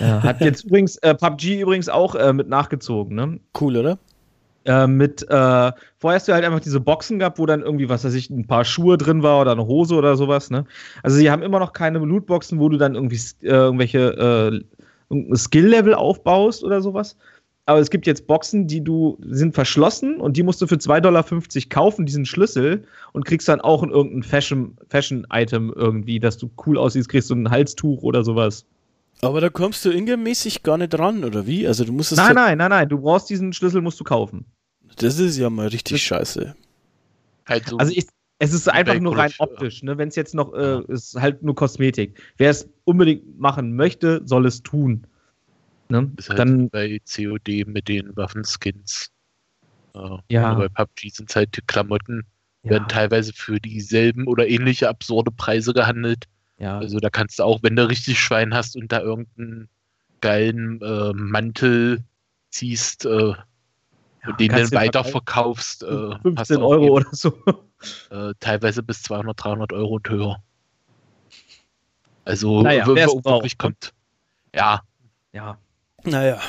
Ja, 0.00 0.22
hat 0.22 0.40
jetzt 0.40 0.64
übrigens 0.66 0.96
äh, 0.98 1.14
PUBG 1.14 1.60
übrigens 1.60 1.88
auch 1.88 2.16
äh, 2.16 2.32
mit 2.32 2.48
nachgezogen, 2.48 3.14
ne? 3.14 3.38
Cool, 3.58 3.76
oder? 3.76 3.98
Äh, 4.64 4.88
mit, 4.88 5.22
äh, 5.22 5.72
vorher 5.98 6.16
hast 6.16 6.26
du 6.26 6.32
halt 6.32 6.44
einfach 6.44 6.58
diese 6.58 6.80
Boxen 6.80 7.20
gehabt, 7.20 7.38
wo 7.38 7.46
dann 7.46 7.62
irgendwie, 7.62 7.88
was 7.88 8.04
weiß 8.04 8.14
ich, 8.14 8.30
ein 8.30 8.48
paar 8.48 8.64
Schuhe 8.64 8.98
drin 8.98 9.22
war 9.22 9.40
oder 9.40 9.52
eine 9.52 9.64
Hose 9.64 9.94
oder 9.94 10.16
sowas, 10.16 10.50
ne? 10.50 10.64
Also 11.04 11.16
sie 11.16 11.30
haben 11.30 11.42
immer 11.42 11.60
noch 11.60 11.72
keine 11.72 12.00
Lootboxen, 12.00 12.58
wo 12.58 12.68
du 12.68 12.76
dann 12.78 12.96
irgendwie 12.96 13.20
äh, 13.42 13.50
irgendwelche 13.50 14.64
äh, 15.10 15.36
Skill-Level 15.36 15.94
aufbaust 15.94 16.64
oder 16.64 16.82
sowas. 16.82 17.16
Aber 17.68 17.80
es 17.80 17.90
gibt 17.90 18.06
jetzt 18.06 18.28
Boxen, 18.28 18.68
die 18.68 18.82
du 18.82 19.18
sind 19.22 19.54
verschlossen 19.54 20.20
und 20.20 20.36
die 20.36 20.44
musst 20.44 20.62
du 20.62 20.68
für 20.68 20.76
2,50 20.76 21.00
Dollar 21.00 21.24
kaufen, 21.68 22.06
diesen 22.06 22.24
Schlüssel, 22.24 22.84
und 23.12 23.24
kriegst 23.24 23.48
dann 23.48 23.60
auch 23.60 23.82
in 23.82 23.90
irgendein 23.90 24.22
Fashion- 24.22 24.76
Fashion-Item 24.88 25.72
irgendwie, 25.74 26.20
dass 26.20 26.38
du 26.38 26.48
cool 26.64 26.78
aussiehst, 26.78 27.08
kriegst 27.08 27.28
du 27.28 27.34
ein 27.34 27.50
Halstuch 27.50 28.02
oder 28.04 28.24
sowas. 28.24 28.64
Aber 29.20 29.40
da 29.40 29.48
kommst 29.48 29.84
du 29.84 29.90
ingame-mäßig 29.90 30.62
gar 30.62 30.78
nicht 30.78 30.96
ran, 30.96 31.24
oder 31.24 31.46
wie? 31.46 31.66
Also 31.66 31.84
du 31.84 31.92
musst 31.92 32.12
es. 32.12 32.18
Nein, 32.18 32.34
nein, 32.36 32.58
nein, 32.58 32.70
nein, 32.70 32.88
du 32.88 32.98
brauchst 33.00 33.28
diesen 33.30 33.52
Schlüssel, 33.52 33.80
musst 33.82 33.98
du 33.98 34.04
kaufen. 34.04 34.44
Das 34.98 35.18
ist 35.18 35.36
ja 35.36 35.50
mal 35.50 35.66
richtig 35.68 35.94
Das- 35.94 36.00
scheiße. 36.02 36.54
Halt 37.46 37.68
so, 37.68 37.78
Also 37.78 37.92
ich, 37.94 38.06
es 38.38 38.52
ist 38.52 38.68
einfach 38.68 38.98
nur 39.00 39.16
rein 39.16 39.32
optisch, 39.38 39.82
ne? 39.82 39.98
Wenn 39.98 40.08
es 40.08 40.16
jetzt 40.16 40.34
noch, 40.34 40.52
äh, 40.54 40.82
ist 40.88 41.14
halt 41.20 41.42
nur 41.42 41.54
Kosmetik. 41.54 42.20
Wer 42.36 42.50
es 42.50 42.68
unbedingt 42.84 43.38
machen 43.40 43.74
möchte, 43.74 44.20
soll 44.24 44.46
es 44.46 44.62
tun. 44.62 45.06
Ne? 45.88 46.12
ist 46.16 46.28
halt 46.28 46.38
Dann, 46.38 46.70
bei 46.70 47.00
COD 47.04 47.64
mit 47.66 47.88
den 47.88 48.16
Waffenskins. 48.16 49.10
Äh, 49.94 50.18
Ja. 50.30 50.50
aber 50.50 50.68
Bei 50.68 50.84
PUBG 50.84 51.10
sind 51.10 51.34
halt 51.34 51.56
die 51.56 51.62
Klamotten, 51.62 52.26
ja, 52.62 52.70
werden 52.72 52.88
teilweise 52.88 53.32
für 53.32 53.60
dieselben 53.60 54.26
oder 54.26 54.48
ähnliche 54.48 54.88
absurde 54.88 55.30
Preise 55.30 55.72
gehandelt. 55.72 56.24
ja. 56.58 56.78
Also 56.78 56.98
da 56.98 57.10
kannst 57.10 57.38
du 57.38 57.44
auch, 57.44 57.62
wenn 57.62 57.76
du 57.76 57.88
richtig 57.88 58.18
Schwein 58.18 58.54
hast 58.54 58.76
und 58.76 58.90
da 58.90 59.00
irgendeinen 59.00 59.68
geilen 60.20 60.80
äh, 60.82 61.12
Mantel 61.12 62.02
ziehst 62.50 63.04
äh, 63.04 63.34
und 64.26 64.40
den 64.40 64.48
dann 64.48 64.72
weiterverkaufst, 64.72 65.82
äh, 65.84 65.86
verkaufen. 65.86 66.36
hast 66.36 66.48
15 66.48 66.56
du 66.56 66.64
auch 66.64 66.70
Euro 66.70 66.84
eben, 66.84 66.92
oder 66.94 67.08
so. 67.12 67.38
äh, 68.10 68.34
teilweise 68.40 68.82
bis 68.82 69.02
200, 69.02 69.44
300 69.44 69.72
Euro 69.72 69.94
und 69.96 70.08
höher. 70.08 70.42
Also 72.24 72.62
Naja, 72.62 72.86
wo 72.86 72.94
braucht, 72.94 73.24
wirklich 73.24 73.56
kommt. 73.56 73.94
Ja, 74.54 74.82
Ja. 75.32 75.58
Naja. 76.06 76.40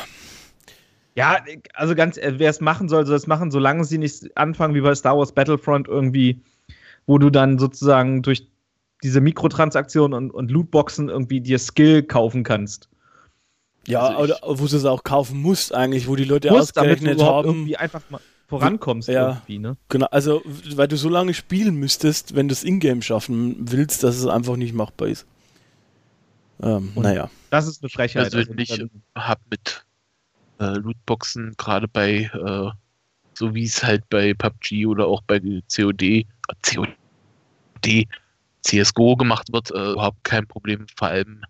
Ja, 1.16 1.40
also 1.74 1.96
ganz, 1.96 2.18
äh, 2.18 2.34
wer 2.38 2.50
es 2.50 2.62
machen 2.62 2.90
soll, 2.90 3.06
soll 3.08 3.16
es 3.16 3.26
machen, 3.26 3.50
solange 3.50 3.84
sie 3.86 3.98
nicht 3.98 4.38
anfangen 4.38 4.76
wie 4.76 4.82
bei 4.82 4.94
Star 4.94 5.18
Wars 5.18 5.32
Battlefront 5.32 5.88
irgendwie, 5.88 6.42
wo 7.08 7.18
du 7.18 7.32
dann 7.32 7.58
sozusagen 7.58 8.22
durch 8.22 8.48
diese 9.04 9.20
Mikrotransaktionen 9.22 10.14
und, 10.16 10.32
und 10.32 10.52
Lootboxen 10.52 11.10
irgendwie 11.10 11.42
dir 11.42 11.58
Skill 11.60 12.04
kaufen 12.04 12.44
kannst. 12.44 12.88
Ja, 13.88 14.10
Also 14.10 14.24
oder 14.24 14.60
wo 14.60 14.68
du 14.68 14.76
es 14.76 14.86
auch 14.86 15.04
kaufen 15.04 15.42
musst, 15.42 15.74
eigentlich, 15.74 16.08
wo 16.08 16.16
die 16.16 16.26
Leute 16.26 16.52
musst, 16.52 16.78
damit 16.78 17.02
du 17.02 17.06
ausgerechnet 17.10 17.28
haben. 17.28 17.48
irgendwie 17.48 17.78
einfach 17.78 18.02
mal 18.10 18.20
vorankommst 18.48 19.08
Ja. 19.10 19.30
irgendwie, 19.30 19.60
ne? 19.60 19.78
Genau, 19.90 20.08
also, 20.08 20.42
weil 20.76 20.88
du 20.88 20.98
so 20.98 21.10
lange 21.10 21.34
spielen 21.34 21.76
müsstest, 21.76 22.36
wenn 22.36 22.48
du 22.48 22.54
es 22.54 22.64
Ingame 22.64 23.02
schaffen 23.02 23.56
willst, 23.60 24.04
dass 24.04 24.18
es 24.18 24.26
einfach 24.26 24.56
nicht 24.56 24.74
machbar 24.74 25.08
ist. 25.08 25.26
Ähm, 26.62 26.92
naja. 26.96 27.30
Das 27.50 27.68
ist 27.68 27.84
eine 27.84 27.90
Frechheit. 27.90 28.32
persönlich 28.32 28.72
Also, 28.72 28.88
habe 29.16 29.42
mit 29.50 29.86
äh, 30.60 30.78
Lootboxen 30.78 31.54
gerade 31.58 31.88
bei 31.88 32.30
äh, 32.34 32.72
so 33.38 33.54
wie 33.54 33.66
es 33.66 33.84
halt 33.84 34.08
bei 34.10 34.34
PUBG 34.34 34.88
oder 34.88 35.06
auch 35.06 35.22
bei 35.22 35.40
COD, 35.40 36.02
äh, 36.02 36.26
COD, 36.64 38.08
CSGO 38.64 39.16
gemacht 39.16 39.54
wird, 39.54 39.70
äh, 39.72 39.92
überhaupt 39.92 40.24
kein 40.24 40.48
Problem. 40.48 40.88
Vor 40.96 41.10
allem, 41.10 41.44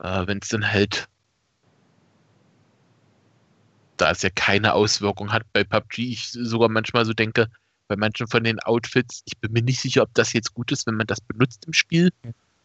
äh, 0.00 0.26
wenn 0.26 0.38
es 0.42 0.48
dann 0.48 0.70
halt 0.70 1.08
da 3.96 4.10
es 4.10 4.22
ja 4.22 4.30
keine 4.30 4.72
Auswirkung 4.72 5.32
hat 5.32 5.42
bei 5.52 5.64
PUBG, 5.64 6.10
ich 6.10 6.30
sogar 6.30 6.68
manchmal 6.68 7.04
so 7.04 7.12
denke, 7.12 7.48
bei 7.88 7.96
manchen 7.96 8.26
von 8.28 8.44
den 8.44 8.58
Outfits, 8.60 9.22
ich 9.26 9.36
bin 9.38 9.52
mir 9.52 9.62
nicht 9.62 9.80
sicher, 9.80 10.02
ob 10.02 10.14
das 10.14 10.32
jetzt 10.32 10.54
gut 10.54 10.72
ist, 10.72 10.86
wenn 10.86 10.94
man 10.94 11.06
das 11.06 11.20
benutzt 11.20 11.64
im 11.66 11.72
Spiel. 11.72 12.10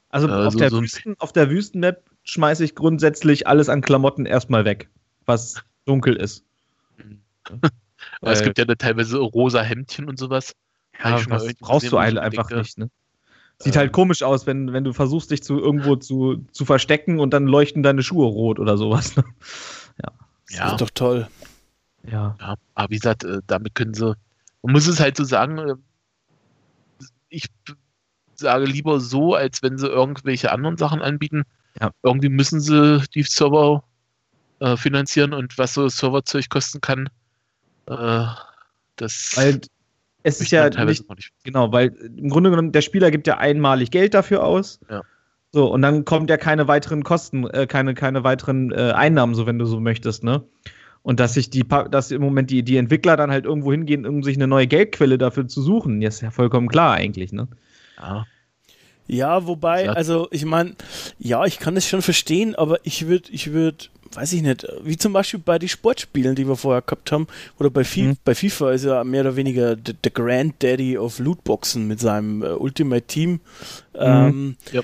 Also 0.10 0.28
Äh, 0.28 0.32
auf, 0.32 0.54
so- 0.54 0.60
der 0.60 0.70
so 0.70 0.82
Wüsten, 0.82 1.16
auf 1.20 1.34
der 1.34 1.50
Wüstenmap 1.50 2.04
schmeiße 2.24 2.64
ich 2.64 2.76
grundsätzlich 2.76 3.48
alles 3.48 3.70
an 3.70 3.82
Klamotten 3.82 4.26
erstmal 4.26 4.66
weg, 4.66 4.90
was 5.26 5.64
dunkel 5.86 6.16
ist. 6.16 6.44
Aber 8.22 8.32
es 8.32 8.42
gibt 8.44 8.58
ja 8.58 8.66
da 8.66 8.76
teilweise 8.76 9.18
rosa 9.18 9.62
Hemdchen 9.62 10.08
und 10.08 10.18
sowas. 10.18 10.56
Ja, 11.04 11.22
das 11.22 11.54
brauchst 11.56 11.92
du 11.92 11.98
ein- 11.98 12.18
einfach 12.18 12.48
denke, 12.48 12.62
nicht, 12.62 12.78
ne? 12.78 12.90
Sieht 13.60 13.76
ähm, 13.76 13.80
halt 13.80 13.92
komisch 13.94 14.22
aus, 14.24 14.46
wenn, 14.48 14.74
wenn 14.74 14.84
du 14.84 14.92
versuchst, 14.94 15.32
dich 15.32 15.42
zu 15.44 15.60
irgendwo 15.60 15.96
zu, 15.96 16.46
zu 16.52 16.66
verstecken 16.66 17.20
und 17.20 17.34
dann 17.34 17.46
leuchten 17.48 17.84
deine 17.84 18.04
Schuhe 18.04 18.26
rot 18.28 18.60
oder 18.60 18.78
sowas. 18.78 19.16
Ne? 19.16 19.24
Das 20.48 20.58
Ja. 20.60 20.72
ist 20.74 20.82
doch 20.82 20.92
toll. 20.92 21.28
Ja. 22.04 22.36
Ja, 22.40 22.56
aber 22.76 22.90
wie 22.92 22.96
gesagt, 22.98 23.24
äh, 23.24 23.40
damit 23.48 23.74
können 23.74 23.96
sie, 23.96 24.16
man 24.62 24.74
muss 24.74 24.86
es 24.86 25.00
halt 25.00 25.18
so 25.18 25.24
sagen, 25.24 25.58
äh, 25.58 25.74
ich 27.30 27.48
sage 28.40 28.66
lieber 28.66 29.00
so, 29.00 29.36
als 29.36 29.64
wenn 29.64 29.78
sie 29.78 29.88
irgendwelche 29.88 30.52
anderen 30.52 30.78
Sachen 30.78 31.02
anbieten. 31.02 31.44
Ja. 31.80 31.92
Irgendwie 32.04 32.30
müssen 32.30 32.60
sie 32.60 33.04
die 33.14 33.24
Server 33.24 33.84
äh, 34.60 34.78
finanzieren 34.78 35.34
und 35.34 35.58
was 35.58 35.74
so 35.74 35.88
Serverzeug 35.90 36.50
kosten 36.50 36.82
kann, 36.82 37.10
äh, 37.88 38.26
das 38.96 39.34
Weil 39.36 39.62
es 40.24 40.42
ist 40.42 40.52
ja 40.52 40.70
nicht, 40.70 41.08
nicht. 41.10 41.32
genau, 41.44 41.72
weil 41.72 41.88
im 42.18 42.30
Grunde 42.30 42.50
genommen 42.50 42.72
der 42.72 42.82
Spieler 42.82 43.12
gibt 43.12 43.28
ja 43.28 43.38
einmalig 43.38 43.92
Geld 43.92 44.14
dafür 44.16 44.44
aus. 44.44 44.80
Ja. 44.90 45.04
So, 45.52 45.72
und 45.72 45.84
dann 45.84 46.04
kommt 46.04 46.30
ja 46.30 46.38
keine 46.38 46.68
weiteren 46.68 47.04
Kosten, 47.04 47.48
äh, 47.48 47.68
keine, 47.68 47.94
keine 47.94 48.24
weiteren 48.24 48.72
äh, 48.72 48.92
Einnahmen, 48.92 49.36
so 49.36 49.46
wenn 49.46 49.60
du 49.60 49.66
so 49.66 49.80
möchtest, 49.80 50.24
ne? 50.24 50.44
Und 51.04 51.20
dass 51.20 51.36
sich 51.36 51.52
die, 51.52 51.64
dass 51.92 52.10
im 52.10 52.22
Moment 52.24 52.50
die, 52.50 52.64
die 52.64 52.78
Entwickler 52.78 53.16
dann 53.16 53.30
halt 53.30 53.46
irgendwo 53.46 53.72
hingehen, 53.72 54.08
um 54.08 54.24
sich 54.24 54.36
eine 54.36 54.48
neue 54.48 54.66
Geldquelle 54.66 55.20
dafür 55.20 55.48
zu 55.48 55.62
suchen, 55.62 56.02
ja, 56.02 56.08
ist 56.10 56.22
ja 56.22 56.32
vollkommen 56.32 56.68
klar 56.68 56.96
eigentlich, 56.96 57.32
ne? 57.32 57.48
Ja. 57.98 58.26
Ja, 59.08 59.46
wobei, 59.46 59.88
also 59.90 60.28
ich 60.32 60.46
meine, 60.46 60.74
ja, 61.20 61.46
ich 61.46 61.60
kann 61.60 61.76
das 61.76 61.88
schon 61.88 62.02
verstehen, 62.02 62.56
aber 62.56 62.80
ich 62.84 63.06
würde, 63.06 63.30
ich 63.32 63.52
würde, 63.52 63.86
weiß 64.14 64.34
ich 64.34 64.42
nicht, 64.42 64.66
wie 64.82 64.98
zum 64.98 65.14
Beispiel 65.14 65.40
bei 65.40 65.60
den 65.60 65.70
Sportspielen, 65.70 66.34
die 66.34 66.48
wir 66.48 66.56
vorher 66.56 66.82
gehabt 66.82 67.12
haben, 67.12 67.28
oder 67.60 67.70
bei, 67.70 67.84
Fi 67.84 68.02
Mhm. 68.02 68.18
bei 68.26 68.34
FIFA 68.34 68.72
ist 68.72 68.86
ja 68.86 69.04
mehr 69.04 69.22
oder 69.22 69.36
weniger 69.36 69.76
der 69.76 70.12
Granddaddy 70.12 70.98
of 70.98 71.20
Lootboxen 71.20 71.88
mit 71.88 72.00
seinem 72.00 72.42
äh, 72.42 72.48
Ultimate 72.48 73.06
Team. 73.06 73.42
Ähm, 73.94 74.56
Ja. 74.72 74.82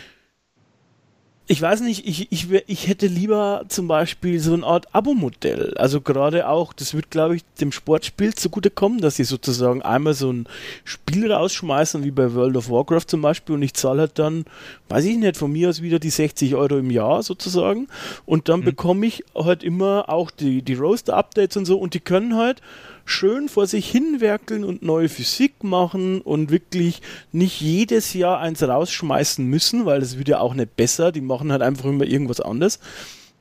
Ich 1.51 1.61
weiß 1.61 1.81
nicht, 1.81 2.07
ich, 2.07 2.31
ich, 2.31 2.47
ich 2.67 2.87
hätte 2.87 3.07
lieber 3.07 3.65
zum 3.67 3.89
Beispiel 3.89 4.39
so 4.39 4.53
eine 4.53 4.65
Art 4.65 4.95
Abo-Modell. 4.95 5.73
Also 5.75 5.99
gerade 5.99 6.47
auch, 6.47 6.71
das 6.71 6.93
wird, 6.93 7.11
glaube 7.11 7.35
ich, 7.35 7.43
dem 7.59 7.73
Sportspiel 7.73 8.33
zugutekommen, 8.33 9.01
dass 9.01 9.17
sie 9.17 9.25
sozusagen 9.25 9.81
einmal 9.81 10.13
so 10.13 10.31
ein 10.31 10.47
Spiel 10.85 11.29
rausschmeißen, 11.29 12.05
wie 12.05 12.11
bei 12.11 12.33
World 12.35 12.55
of 12.55 12.69
Warcraft 12.69 13.07
zum 13.07 13.21
Beispiel, 13.21 13.55
und 13.55 13.63
ich 13.63 13.73
zahle 13.73 14.03
halt 14.03 14.17
dann, 14.17 14.45
weiß 14.87 15.03
ich 15.03 15.17
nicht, 15.17 15.35
von 15.35 15.51
mir 15.51 15.67
aus 15.67 15.81
wieder 15.81 15.99
die 15.99 16.09
60 16.09 16.55
Euro 16.55 16.77
im 16.77 16.89
Jahr 16.89 17.21
sozusagen. 17.21 17.89
Und 18.25 18.47
dann 18.47 18.63
bekomme 18.63 19.05
ich 19.05 19.25
halt 19.35 19.61
immer 19.61 20.07
auch 20.07 20.31
die, 20.31 20.61
die 20.61 20.75
Roaster-Updates 20.75 21.57
und 21.57 21.65
so, 21.65 21.77
und 21.77 21.95
die 21.95 21.99
können 21.99 22.37
halt 22.37 22.61
schön 23.05 23.49
vor 23.49 23.67
sich 23.67 23.89
hinwerkeln 23.89 24.63
und 24.63 24.81
neue 24.83 25.09
Physik 25.09 25.63
machen 25.63 26.21
und 26.21 26.51
wirklich 26.51 27.01
nicht 27.31 27.61
jedes 27.61 28.13
Jahr 28.13 28.39
eins 28.39 28.63
rausschmeißen 28.63 29.45
müssen, 29.45 29.85
weil 29.85 29.99
das 29.99 30.17
wird 30.17 30.27
ja 30.27 30.39
auch 30.39 30.53
nicht 30.53 30.75
besser. 30.75 31.11
Die 31.11 31.21
machen 31.21 31.51
halt 31.51 31.61
einfach 31.61 31.85
immer 31.85 32.05
irgendwas 32.05 32.39
anderes. 32.41 32.79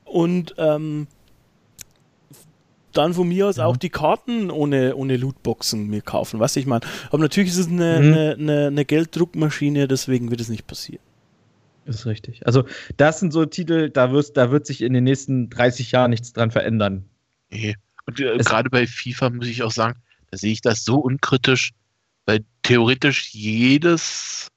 Und 0.05 0.55
ähm, 0.59 1.07
dann 2.93 3.15
von 3.15 3.29
mir 3.29 3.47
aus 3.47 3.59
auch 3.59 3.77
die 3.77 3.91
Karten 3.91 4.51
ohne, 4.51 4.97
ohne 4.97 5.17
Lootboxen 5.17 5.87
mir 5.87 6.03
kaufen, 6.03 6.41
was 6.41 6.57
ich 6.57 6.67
meine. 6.67 6.85
Aber 7.11 7.19
natürlich 7.19 7.51
ist 7.51 7.59
es 7.59 7.69
eine, 7.69 8.01
Mhm. 8.01 8.13
eine, 8.13 8.33
eine, 8.39 8.67
eine 8.67 8.85
Gelddruckmaschine, 8.85 9.87
deswegen 9.87 10.31
wird 10.31 10.41
es 10.41 10.49
nicht 10.49 10.67
passieren. 10.67 11.03
Ist 11.87 12.07
richtig. 12.07 12.47
Also, 12.47 12.65
das 12.97 13.21
sind 13.21 13.33
so 13.33 13.45
Titel, 13.47 13.91
da, 13.91 14.13
wirst, 14.13 14.37
da 14.37 14.51
wird 14.51 14.67
sich 14.67 14.83
in 14.83 14.93
den 14.93 15.05
nächsten 15.05 15.51
30 15.51 15.93
Jahren 15.93 16.11
nichts 16.11 16.33
dran 16.33 16.51
verändern. 16.51 17.05
Nee. 17.51 17.77
Und 18.11 18.21
äh, 18.21 18.39
gerade 18.39 18.71
bei 18.71 18.87
FIFA 18.87 19.31
muss 19.31 19.47
ich 19.47 19.63
auch 19.63 19.71
sagen, 19.71 20.01
da 20.31 20.37
sehe 20.37 20.53
ich 20.53 20.61
das 20.61 20.85
so 20.85 20.99
unkritisch, 20.99 21.73
weil 22.27 22.45
theoretisch 22.63 23.31
jedes, 23.31 24.49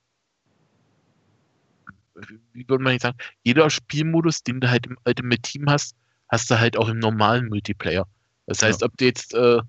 wie 2.53 2.67
würde 2.67 2.83
man 2.83 2.93
jetzt 2.93 3.03
sagen, 3.03 3.17
jeder 3.43 3.69
Spielmodus, 3.69 4.43
den 4.43 4.59
du 4.59 4.69
halt 4.69 4.87
im 4.87 4.97
Ultimate 5.05 5.41
Team 5.41 5.69
hast, 5.69 5.95
hast 6.29 6.49
du 6.49 6.59
halt 6.59 6.77
auch 6.77 6.89
im 6.89 6.99
normalen 6.99 7.47
Multiplayer. 7.47 8.07
Das 8.47 8.61
heißt, 8.61 8.83
ob 8.83 8.97
du 8.97 9.05
jetzt, 9.05 9.33
äh, 9.33 9.59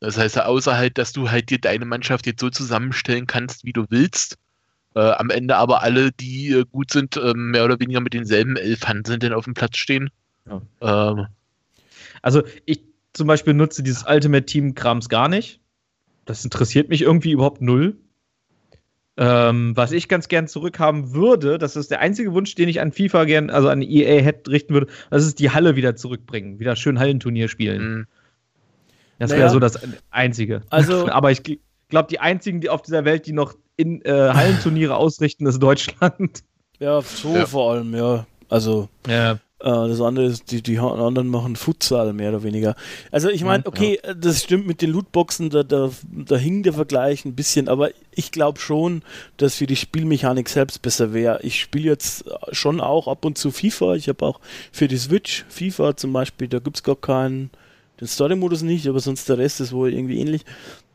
das 0.00 0.18
heißt, 0.18 0.40
außer 0.40 0.76
halt, 0.76 0.98
dass 0.98 1.12
du 1.12 1.30
halt 1.30 1.50
dir 1.50 1.58
deine 1.58 1.84
Mannschaft 1.84 2.26
jetzt 2.26 2.40
so 2.40 2.50
zusammenstellen 2.50 3.26
kannst, 3.26 3.64
wie 3.64 3.72
du 3.72 3.86
willst, 3.88 4.36
äh, 4.94 5.00
am 5.00 5.30
Ende 5.30 5.56
aber 5.56 5.82
alle, 5.82 6.10
die 6.12 6.50
äh, 6.50 6.64
gut 6.64 6.90
sind, 6.90 7.16
äh, 7.16 7.32
mehr 7.34 7.64
oder 7.64 7.78
weniger 7.78 8.00
mit 8.00 8.14
denselben 8.14 8.56
elf 8.56 8.86
Handelnden 8.86 9.32
auf 9.32 9.44
dem 9.44 9.54
Platz 9.54 9.76
stehen. 9.76 10.10
Ja. 10.46 11.12
Ähm, 11.12 11.26
Also, 12.22 12.42
ich 12.66 12.82
zum 13.12 13.26
Beispiel 13.26 13.54
nutze 13.54 13.82
dieses 13.82 14.04
Ultimate 14.08 14.46
Team-Krams 14.46 15.08
gar 15.08 15.28
nicht. 15.28 15.60
Das 16.24 16.44
interessiert 16.44 16.88
mich 16.88 17.02
irgendwie 17.02 17.32
überhaupt 17.32 17.60
null. 17.62 17.96
Ähm, 19.16 19.72
was 19.76 19.90
ich 19.90 20.06
ganz 20.08 20.28
gern 20.28 20.46
zurückhaben 20.46 21.12
würde, 21.12 21.58
das 21.58 21.74
ist 21.74 21.90
der 21.90 22.00
einzige 22.00 22.32
Wunsch, 22.34 22.54
den 22.54 22.68
ich 22.68 22.80
an 22.80 22.92
FIFA 22.92 23.24
gern, 23.24 23.50
also 23.50 23.68
an 23.68 23.82
EA 23.82 24.22
hätte 24.22 24.50
richten 24.52 24.74
würde, 24.74 24.86
das 25.10 25.26
ist 25.26 25.40
die 25.40 25.50
Halle 25.50 25.74
wieder 25.74 25.96
zurückbringen, 25.96 26.60
wieder 26.60 26.76
schön 26.76 27.00
Hallenturnier 27.00 27.48
spielen. 27.48 27.98
mh. 28.00 28.04
Das 29.18 29.30
Naja. 29.30 29.40
wäre 29.42 29.50
so 29.50 29.58
das 29.58 29.76
Einzige. 30.10 30.62
Also- 30.70 31.08
aber 31.10 31.32
ich 31.32 31.42
glaube, 31.88 32.08
die 32.08 32.20
einzigen, 32.20 32.60
die 32.60 32.68
auf 32.68 32.82
dieser 32.82 33.04
Welt, 33.04 33.26
die 33.26 33.32
noch 33.32 33.54
in 33.76 34.02
äh, 34.02 34.10
Hallenturniere 34.32 34.94
ausrichten, 34.94 35.46
ist 35.46 35.58
Deutschland. 35.58 36.44
Ja, 36.78 37.00
so 37.02 37.34
Ja. 37.34 37.46
vor 37.46 37.72
allem, 37.72 37.92
ja. 37.96 38.24
Also, 38.48 38.88
Ja. 39.08 39.40
Äh, 39.60 39.88
das 39.88 40.00
andere 40.00 40.26
ist, 40.26 40.50
die, 40.50 40.62
die 40.62 40.78
anderen 40.78 41.28
machen 41.28 41.56
Futsal 41.56 42.12
mehr 42.12 42.30
oder 42.30 42.42
weniger. 42.42 42.76
Also 43.10 43.28
ich 43.28 43.42
meine, 43.42 43.66
okay, 43.66 43.98
das 44.16 44.44
stimmt 44.44 44.66
mit 44.66 44.82
den 44.82 44.90
Lootboxen, 44.90 45.50
da, 45.50 45.62
da, 45.62 45.90
da 46.10 46.36
hing 46.36 46.62
der 46.62 46.72
Vergleich 46.72 47.24
ein 47.24 47.34
bisschen, 47.34 47.68
aber 47.68 47.90
ich 48.14 48.30
glaube 48.30 48.60
schon, 48.60 49.02
dass 49.36 49.56
für 49.56 49.66
die 49.66 49.76
Spielmechanik 49.76 50.48
selbst 50.48 50.82
besser 50.82 51.12
wäre. 51.12 51.40
Ich 51.42 51.60
spiele 51.60 51.86
jetzt 51.86 52.24
schon 52.52 52.80
auch 52.80 53.08
ab 53.08 53.24
und 53.24 53.36
zu 53.36 53.50
FIFA. 53.50 53.94
Ich 53.94 54.08
habe 54.08 54.24
auch 54.24 54.40
für 54.70 54.86
die 54.86 54.98
Switch 54.98 55.44
FIFA 55.48 55.96
zum 55.96 56.12
Beispiel, 56.12 56.48
da 56.48 56.60
gibt 56.60 56.76
es 56.76 56.82
gar 56.82 56.96
keinen, 56.96 57.50
den 58.00 58.06
Story-Modus 58.06 58.62
nicht, 58.62 58.86
aber 58.86 59.00
sonst 59.00 59.28
der 59.28 59.38
Rest 59.38 59.60
ist 59.60 59.72
wohl 59.72 59.92
irgendwie 59.92 60.20
ähnlich. 60.20 60.44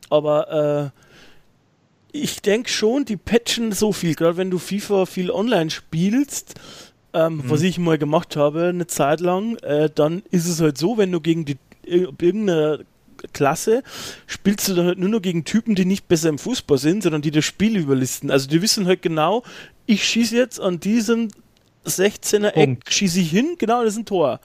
Aber 0.08 0.92
äh, 0.92 2.18
ich 2.18 2.40
denke 2.40 2.70
schon, 2.70 3.04
die 3.04 3.16
patchen 3.16 3.72
so 3.72 3.92
viel, 3.92 4.14
gerade 4.14 4.36
wenn 4.36 4.50
du 4.50 4.58
FIFA 4.58 5.04
viel 5.04 5.30
online 5.30 5.70
spielst, 5.70 6.54
ähm, 7.14 7.42
was 7.46 7.62
ich 7.62 7.78
mal 7.78 7.96
gemacht 7.98 8.36
habe 8.36 8.64
eine 8.64 8.86
Zeit 8.86 9.20
lang, 9.20 9.56
äh, 9.62 9.88
dann 9.94 10.22
ist 10.30 10.46
es 10.48 10.60
halt 10.60 10.76
so, 10.76 10.98
wenn 10.98 11.12
du 11.12 11.20
gegen 11.20 11.44
die 11.44 11.56
ir- 11.86 12.12
irgendeine 12.20 12.80
Klasse 13.32 13.82
spielst 14.26 14.68
du 14.68 14.74
dann 14.74 14.86
halt 14.86 14.98
nur 14.98 15.08
noch 15.08 15.22
gegen 15.22 15.44
Typen, 15.44 15.74
die 15.74 15.84
nicht 15.86 16.08
besser 16.08 16.28
im 16.28 16.38
Fußball 16.38 16.76
sind, 16.78 17.02
sondern 17.02 17.22
die 17.22 17.30
das 17.30 17.44
Spiel 17.44 17.76
überlisten. 17.76 18.30
Also 18.30 18.48
die 18.48 18.60
wissen 18.60 18.86
halt 18.86 19.00
genau, 19.00 19.42
ich 19.86 20.04
schieße 20.04 20.36
jetzt 20.36 20.60
an 20.60 20.80
diesem 20.80 21.28
16er 21.86 22.54
Eck, 22.54 22.90
schieße 22.90 23.20
ich 23.20 23.30
hin, 23.30 23.56
genau, 23.58 23.82
das 23.84 23.94
ist 23.94 24.00
ein 24.00 24.06
Tor. 24.06 24.40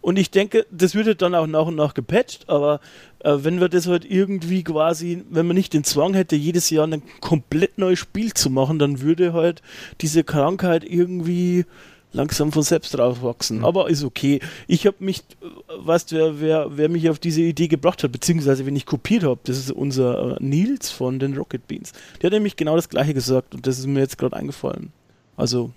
Und 0.00 0.18
ich 0.18 0.30
denke, 0.30 0.64
das 0.70 0.94
wird 0.94 1.06
halt 1.06 1.22
dann 1.22 1.34
auch 1.34 1.46
nach 1.46 1.66
und 1.66 1.74
nach 1.74 1.92
gepatcht, 1.92 2.48
aber 2.48 2.80
äh, 3.20 3.34
wenn 3.40 3.60
wir 3.60 3.68
das 3.68 3.86
halt 3.86 4.04
irgendwie 4.10 4.62
quasi, 4.62 5.22
wenn 5.28 5.46
man 5.46 5.56
nicht 5.56 5.74
den 5.74 5.84
Zwang 5.84 6.14
hätte, 6.14 6.36
jedes 6.36 6.70
Jahr 6.70 6.86
ein 6.86 7.02
komplett 7.20 7.76
neues 7.78 7.98
Spiel 7.98 8.32
zu 8.32 8.48
machen, 8.48 8.78
dann 8.78 9.00
würde 9.00 9.32
halt 9.34 9.60
diese 10.00 10.24
Krankheit 10.24 10.82
irgendwie 10.84 11.66
langsam 12.12 12.52
von 12.52 12.62
selbst 12.62 12.98
rauswachsen. 12.98 13.64
Aber 13.64 13.88
ist 13.88 14.04
okay. 14.04 14.40
Ich 14.66 14.86
habe 14.86 14.96
mich, 15.00 15.22
weißt 15.68 16.12
wer, 16.12 16.40
wer, 16.40 16.76
wer 16.76 16.88
mich 16.88 17.10
auf 17.10 17.18
diese 17.18 17.42
Idee 17.42 17.68
gebracht 17.68 18.02
hat, 18.02 18.12
beziehungsweise 18.12 18.66
wenn 18.66 18.76
ich 18.76 18.86
kopiert 18.86 19.24
habe, 19.24 19.40
das 19.44 19.58
ist 19.58 19.70
unser 19.70 20.36
äh, 20.36 20.44
Nils 20.44 20.90
von 20.90 21.18
den 21.18 21.36
Rocket 21.36 21.66
Beans. 21.66 21.92
Der 22.20 22.28
hat 22.28 22.32
nämlich 22.32 22.56
genau 22.56 22.76
das 22.76 22.88
gleiche 22.88 23.14
gesagt 23.14 23.54
und 23.54 23.66
das 23.66 23.78
ist 23.78 23.86
mir 23.86 24.00
jetzt 24.00 24.18
gerade 24.18 24.36
eingefallen. 24.36 24.92
Also, 25.36 25.70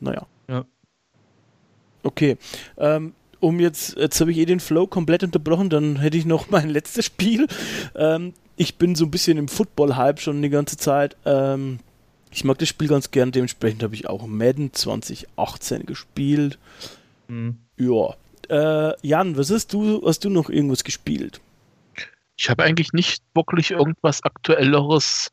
naja. 0.00 0.26
Ja. 0.48 0.64
Okay. 2.02 2.36
Ähm, 2.76 3.14
um 3.40 3.60
jetzt, 3.60 3.96
jetzt 3.96 4.20
habe 4.20 4.32
ich 4.32 4.38
eh 4.38 4.46
den 4.46 4.60
Flow 4.60 4.86
komplett 4.86 5.22
unterbrochen, 5.22 5.70
dann 5.70 5.96
hätte 5.96 6.16
ich 6.16 6.26
noch 6.26 6.50
mein 6.50 6.68
letztes 6.68 7.04
Spiel. 7.04 7.46
Ähm, 7.94 8.34
ich 8.56 8.76
bin 8.76 8.94
so 8.94 9.04
ein 9.04 9.10
bisschen 9.10 9.38
im 9.38 9.48
Football-Hype 9.48 10.20
schon 10.20 10.42
die 10.42 10.50
ganze 10.50 10.76
Zeit. 10.76 11.16
Ähm, 11.24 11.78
ich 12.30 12.44
mag 12.44 12.58
das 12.58 12.68
Spiel 12.68 12.88
ganz 12.88 13.10
gern, 13.10 13.32
dementsprechend 13.32 13.82
habe 13.82 13.94
ich 13.94 14.08
auch 14.08 14.26
Madden 14.26 14.72
2018 14.72 15.86
gespielt. 15.86 16.58
Mhm. 17.28 17.58
Ja. 17.76 18.14
Äh, 18.48 18.94
Jan, 19.06 19.36
was 19.36 19.50
hast 19.50 19.72
du, 19.72 20.06
hast 20.06 20.24
du 20.24 20.30
noch 20.30 20.48
irgendwas 20.48 20.84
gespielt? 20.84 21.40
Ich 22.36 22.48
habe 22.48 22.64
eigentlich 22.64 22.92
nicht 22.92 23.22
wirklich 23.34 23.72
irgendwas 23.72 24.22
Aktuelleres 24.22 25.32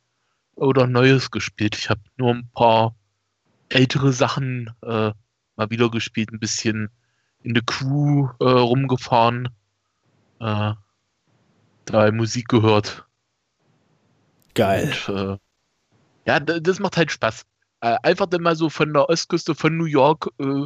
oder 0.56 0.88
Neues 0.88 1.32
gespielt. 1.32 1.78
Ich 1.78 1.90
habe 1.90 2.02
nur 2.18 2.34
ein 2.34 2.50
paar 2.54 2.96
ältere 3.70 4.12
Sachen 4.12 4.72
äh, 4.82 5.12
mal 5.56 5.70
wieder 5.70 5.90
gespielt, 5.90 6.32
ein 6.32 6.40
bisschen 6.40 6.90
in 7.44 7.54
der 7.54 7.64
Crew 7.64 8.30
äh, 8.40 8.46
rumgefahren, 8.46 9.50
äh, 10.40 10.74
dabei 11.86 12.12
Musik 12.12 12.48
gehört. 12.48 13.06
Geil. 14.56 14.94
Und, 15.08 15.16
äh, 15.16 15.38
ja, 16.26 16.40
das 16.40 16.80
macht 16.80 16.98
halt 16.98 17.12
Spaß. 17.12 17.46
Äh, 17.82 17.98
einfach 18.04 18.26
dann 18.28 18.42
mal 18.42 18.56
so 18.56 18.70
von 18.70 18.94
der 18.94 19.10
Ostküste 19.10 19.56
von 19.56 19.78
New 19.78 19.86
York 19.86 20.30
äh, 20.40 20.66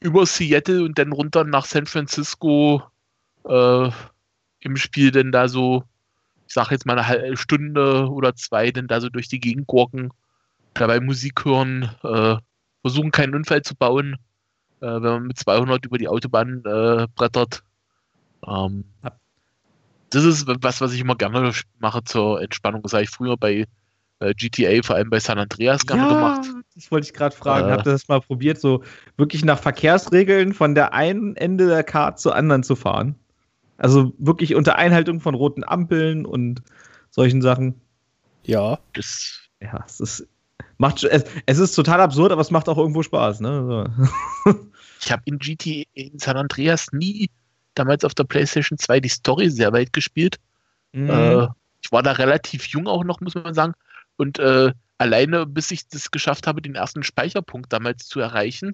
über 0.00 0.26
Seattle 0.26 0.84
und 0.84 0.98
dann 0.98 1.12
runter 1.12 1.44
nach 1.44 1.64
San 1.64 1.86
Francisco 1.86 2.82
äh, 3.44 3.90
im 4.60 4.76
Spiel 4.76 5.10
dann 5.10 5.32
da 5.32 5.48
so, 5.48 5.84
ich 6.46 6.54
sag 6.54 6.70
jetzt 6.70 6.86
mal 6.86 6.98
eine 6.98 7.06
halbe 7.06 7.36
Stunde 7.36 8.08
oder 8.08 8.34
zwei, 8.34 8.70
dann 8.70 8.88
da 8.88 9.00
so 9.00 9.08
durch 9.08 9.28
die 9.28 9.40
Gegend 9.40 9.66
gurken, 9.66 10.10
dabei 10.74 11.00
Musik 11.00 11.44
hören, 11.44 11.90
äh, 12.02 12.36
versuchen 12.80 13.10
keinen 13.12 13.34
Unfall 13.34 13.62
zu 13.62 13.76
bauen, 13.76 14.14
äh, 14.80 14.86
wenn 14.86 15.02
man 15.02 15.26
mit 15.28 15.38
200 15.38 15.84
über 15.86 15.98
die 15.98 16.08
Autobahn 16.08 16.62
äh, 16.64 17.06
brettert. 17.14 17.62
Ähm, 18.46 18.84
das 20.10 20.24
ist 20.24 20.46
was, 20.46 20.80
was 20.80 20.92
ich 20.92 21.00
immer 21.00 21.16
gerne 21.16 21.52
mache 21.78 22.04
zur 22.04 22.42
Entspannung. 22.42 22.82
Das 22.82 22.92
habe 22.92 23.04
ich 23.04 23.10
früher 23.10 23.36
bei 23.36 23.66
äh, 24.22 24.34
GTA, 24.34 24.82
vor 24.82 24.96
allem 24.96 25.10
bei 25.10 25.20
San 25.20 25.38
Andreas, 25.38 25.86
gerne 25.86 26.02
ja, 26.02 26.08
gemacht. 26.08 26.48
Das 26.74 26.90
wollte 26.90 27.06
ich 27.06 27.12
gerade 27.12 27.34
fragen. 27.34 27.68
Äh. 27.68 27.72
Habt 27.72 27.86
ihr 27.86 27.92
das 27.92 28.08
mal 28.08 28.20
probiert, 28.20 28.60
so 28.60 28.82
wirklich 29.16 29.44
nach 29.44 29.58
Verkehrsregeln 29.58 30.52
von 30.52 30.74
der 30.74 30.94
einen 30.94 31.36
Ende 31.36 31.66
der 31.66 31.84
Karte 31.84 32.20
zur 32.20 32.34
anderen 32.34 32.62
zu 32.62 32.76
fahren? 32.76 33.14
Also 33.78 34.12
wirklich 34.18 34.54
unter 34.54 34.76
Einhaltung 34.76 35.20
von 35.20 35.34
roten 35.34 35.64
Ampeln 35.64 36.24
und 36.24 36.62
solchen 37.10 37.42
Sachen. 37.42 37.80
Ja. 38.44 38.78
Das, 38.94 39.40
Ja, 39.60 39.84
es 39.86 40.00
ist, 40.00 40.28
macht, 40.78 41.02
es, 41.04 41.24
es 41.46 41.58
ist 41.58 41.74
total 41.74 42.00
absurd, 42.00 42.32
aber 42.32 42.40
es 42.40 42.50
macht 42.50 42.68
auch 42.68 42.78
irgendwo 42.78 43.02
Spaß. 43.02 43.40
Ne? 43.40 43.92
So. 44.44 44.54
ich 45.00 45.12
habe 45.12 45.22
in 45.26 45.38
GTA 45.38 45.82
in 45.94 46.18
San 46.18 46.36
Andreas 46.36 46.92
nie 46.92 47.28
damals 47.74 48.04
auf 48.04 48.14
der 48.14 48.24
PlayStation 48.24 48.78
2 48.78 49.00
die 49.00 49.08
Story 49.08 49.50
sehr 49.50 49.72
weit 49.72 49.92
gespielt. 49.92 50.38
Mhm. 50.92 51.10
Äh, 51.10 51.48
ich 51.82 51.90
war 51.90 52.02
da 52.02 52.12
relativ 52.12 52.66
jung 52.66 52.86
auch 52.86 53.04
noch, 53.04 53.20
muss 53.20 53.34
man 53.34 53.54
sagen. 53.54 53.74
Und 54.16 54.38
äh, 54.38 54.72
alleine, 54.98 55.46
bis 55.46 55.70
ich 55.70 55.88
das 55.88 56.10
geschafft 56.10 56.46
habe, 56.46 56.62
den 56.62 56.74
ersten 56.74 57.02
Speicherpunkt 57.02 57.72
damals 57.72 58.06
zu 58.06 58.20
erreichen, 58.20 58.72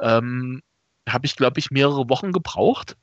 ähm, 0.00 0.62
habe 1.08 1.26
ich, 1.26 1.36
glaube 1.36 1.58
ich, 1.58 1.70
mehrere 1.70 2.08
Wochen 2.08 2.32
gebraucht. 2.32 2.96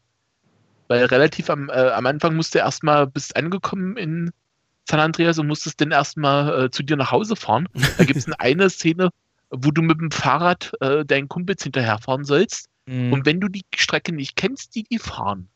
Weil 0.87 1.05
relativ 1.05 1.49
am, 1.49 1.69
äh, 1.69 1.89
am 1.89 2.05
Anfang 2.05 2.35
musst 2.35 2.53
du 2.53 2.59
erstmal, 2.59 3.07
bist 3.07 3.35
angekommen 3.35 3.97
in 3.97 4.31
San 4.87 4.99
Andreas 4.99 5.39
und 5.39 5.47
musstest 5.47 5.81
dann 5.81 5.91
erstmal 5.91 6.65
äh, 6.65 6.69
zu 6.69 6.83
dir 6.83 6.95
nach 6.95 7.11
Hause 7.11 7.35
fahren. 7.35 7.67
Da 7.97 8.03
gibt 8.03 8.17
es 8.17 8.31
eine 8.33 8.69
Szene, 8.69 9.09
wo 9.49 9.71
du 9.71 9.81
mit 9.81 9.99
dem 9.99 10.11
Fahrrad 10.11 10.71
äh, 10.81 11.03
deinen 11.03 11.27
Kumpels 11.27 11.63
hinterherfahren 11.63 12.23
sollst. 12.23 12.69
Mhm. 12.85 13.13
Und 13.13 13.25
wenn 13.25 13.39
du 13.39 13.47
die 13.47 13.65
Strecke 13.75 14.13
nicht 14.13 14.35
kennst, 14.35 14.75
die 14.75 14.83
die 14.83 14.99
fahren, 14.99 15.47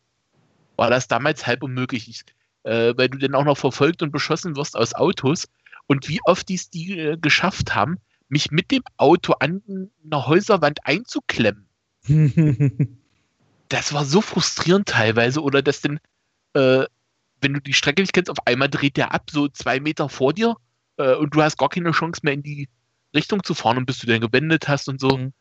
war 0.77 0.89
das 0.89 1.07
damals 1.07 1.45
halb 1.45 1.61
unmöglich. 1.61 2.09
Ich, 2.09 2.23
äh, 2.63 2.93
weil 2.97 3.09
du 3.09 3.17
dann 3.17 3.35
auch 3.35 3.45
noch 3.45 3.57
verfolgt 3.57 4.01
und 4.01 4.11
beschossen 4.11 4.55
wirst 4.55 4.75
aus 4.75 4.95
Autos. 4.95 5.47
Und 5.89 6.07
wie 6.07 6.19
oft 6.23 6.47
dies 6.47 6.69
die 6.69 6.99
äh, 6.99 7.17
geschafft 7.17 7.73
haben, 7.73 7.97
mich 8.27 8.51
mit 8.51 8.69
dem 8.69 8.83
Auto 8.97 9.33
an 9.39 9.89
einer 10.05 10.27
Häuserwand 10.27 10.85
einzuklemmen. 10.85 11.67
Das 13.71 13.93
war 13.93 14.03
so 14.03 14.19
frustrierend 14.19 14.87
teilweise. 14.87 15.43
Oder 15.43 15.61
dass 15.61 15.81
dann, 15.81 15.99
äh, 16.55 16.85
wenn 17.39 17.53
du 17.53 17.61
die 17.61 17.73
Strecke 17.73 18.01
nicht 18.01 18.13
kennst, 18.13 18.31
auf 18.31 18.47
einmal 18.47 18.67
dreht 18.67 18.97
der 18.97 19.13
ab, 19.13 19.29
so 19.29 19.47
zwei 19.47 19.79
Meter 19.79 20.09
vor 20.09 20.33
dir. 20.33 20.55
Äh, 20.97 21.13
und 21.13 21.35
du 21.35 21.43
hast 21.43 21.59
gar 21.59 21.69
keine 21.69 21.91
Chance 21.91 22.21
mehr 22.23 22.33
in 22.33 22.41
die 22.41 22.67
Richtung 23.15 23.43
zu 23.43 23.53
fahren 23.53 23.77
und 23.77 23.85
bis 23.85 23.99
du 23.99 24.07
dann 24.07 24.21
gewendet 24.21 24.67
hast 24.67 24.89
und 24.89 24.99
so. 24.99 25.15
Mhm. 25.15 25.33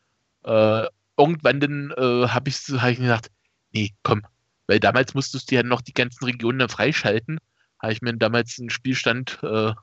Äh, 0.43 0.85
irgendwann 1.17 1.59
dann 1.59 1.91
äh, 1.97 2.27
habe 2.27 2.49
ich, 2.49 2.57
hab 2.69 2.91
ich 2.91 2.99
gedacht, 2.99 3.31
nee, 3.71 3.93
komm. 4.03 4.21
Weil 4.67 4.79
damals 4.79 5.15
musstest 5.15 5.49
du 5.49 5.55
ja 5.55 5.63
noch 5.63 5.81
die 5.81 5.93
ganzen 5.93 6.23
Regionen 6.25 6.59
dann 6.59 6.69
freischalten. 6.69 7.39
Habe 7.81 7.93
ich 7.93 8.03
mir 8.03 8.15
damals 8.15 8.59
einen 8.59 8.69
Spielstand 8.69 9.39
äh, 9.41 9.73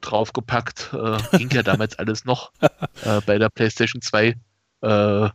draufgepackt. 0.00 0.90
Äh, 0.92 1.38
ging 1.38 1.50
ja 1.50 1.62
damals 1.62 1.98
alles 1.98 2.24
noch 2.24 2.52
äh, 2.60 3.20
bei 3.26 3.38
der 3.38 3.48
PlayStation 3.48 4.02
2. 4.02 4.36
Äh, 4.80 5.28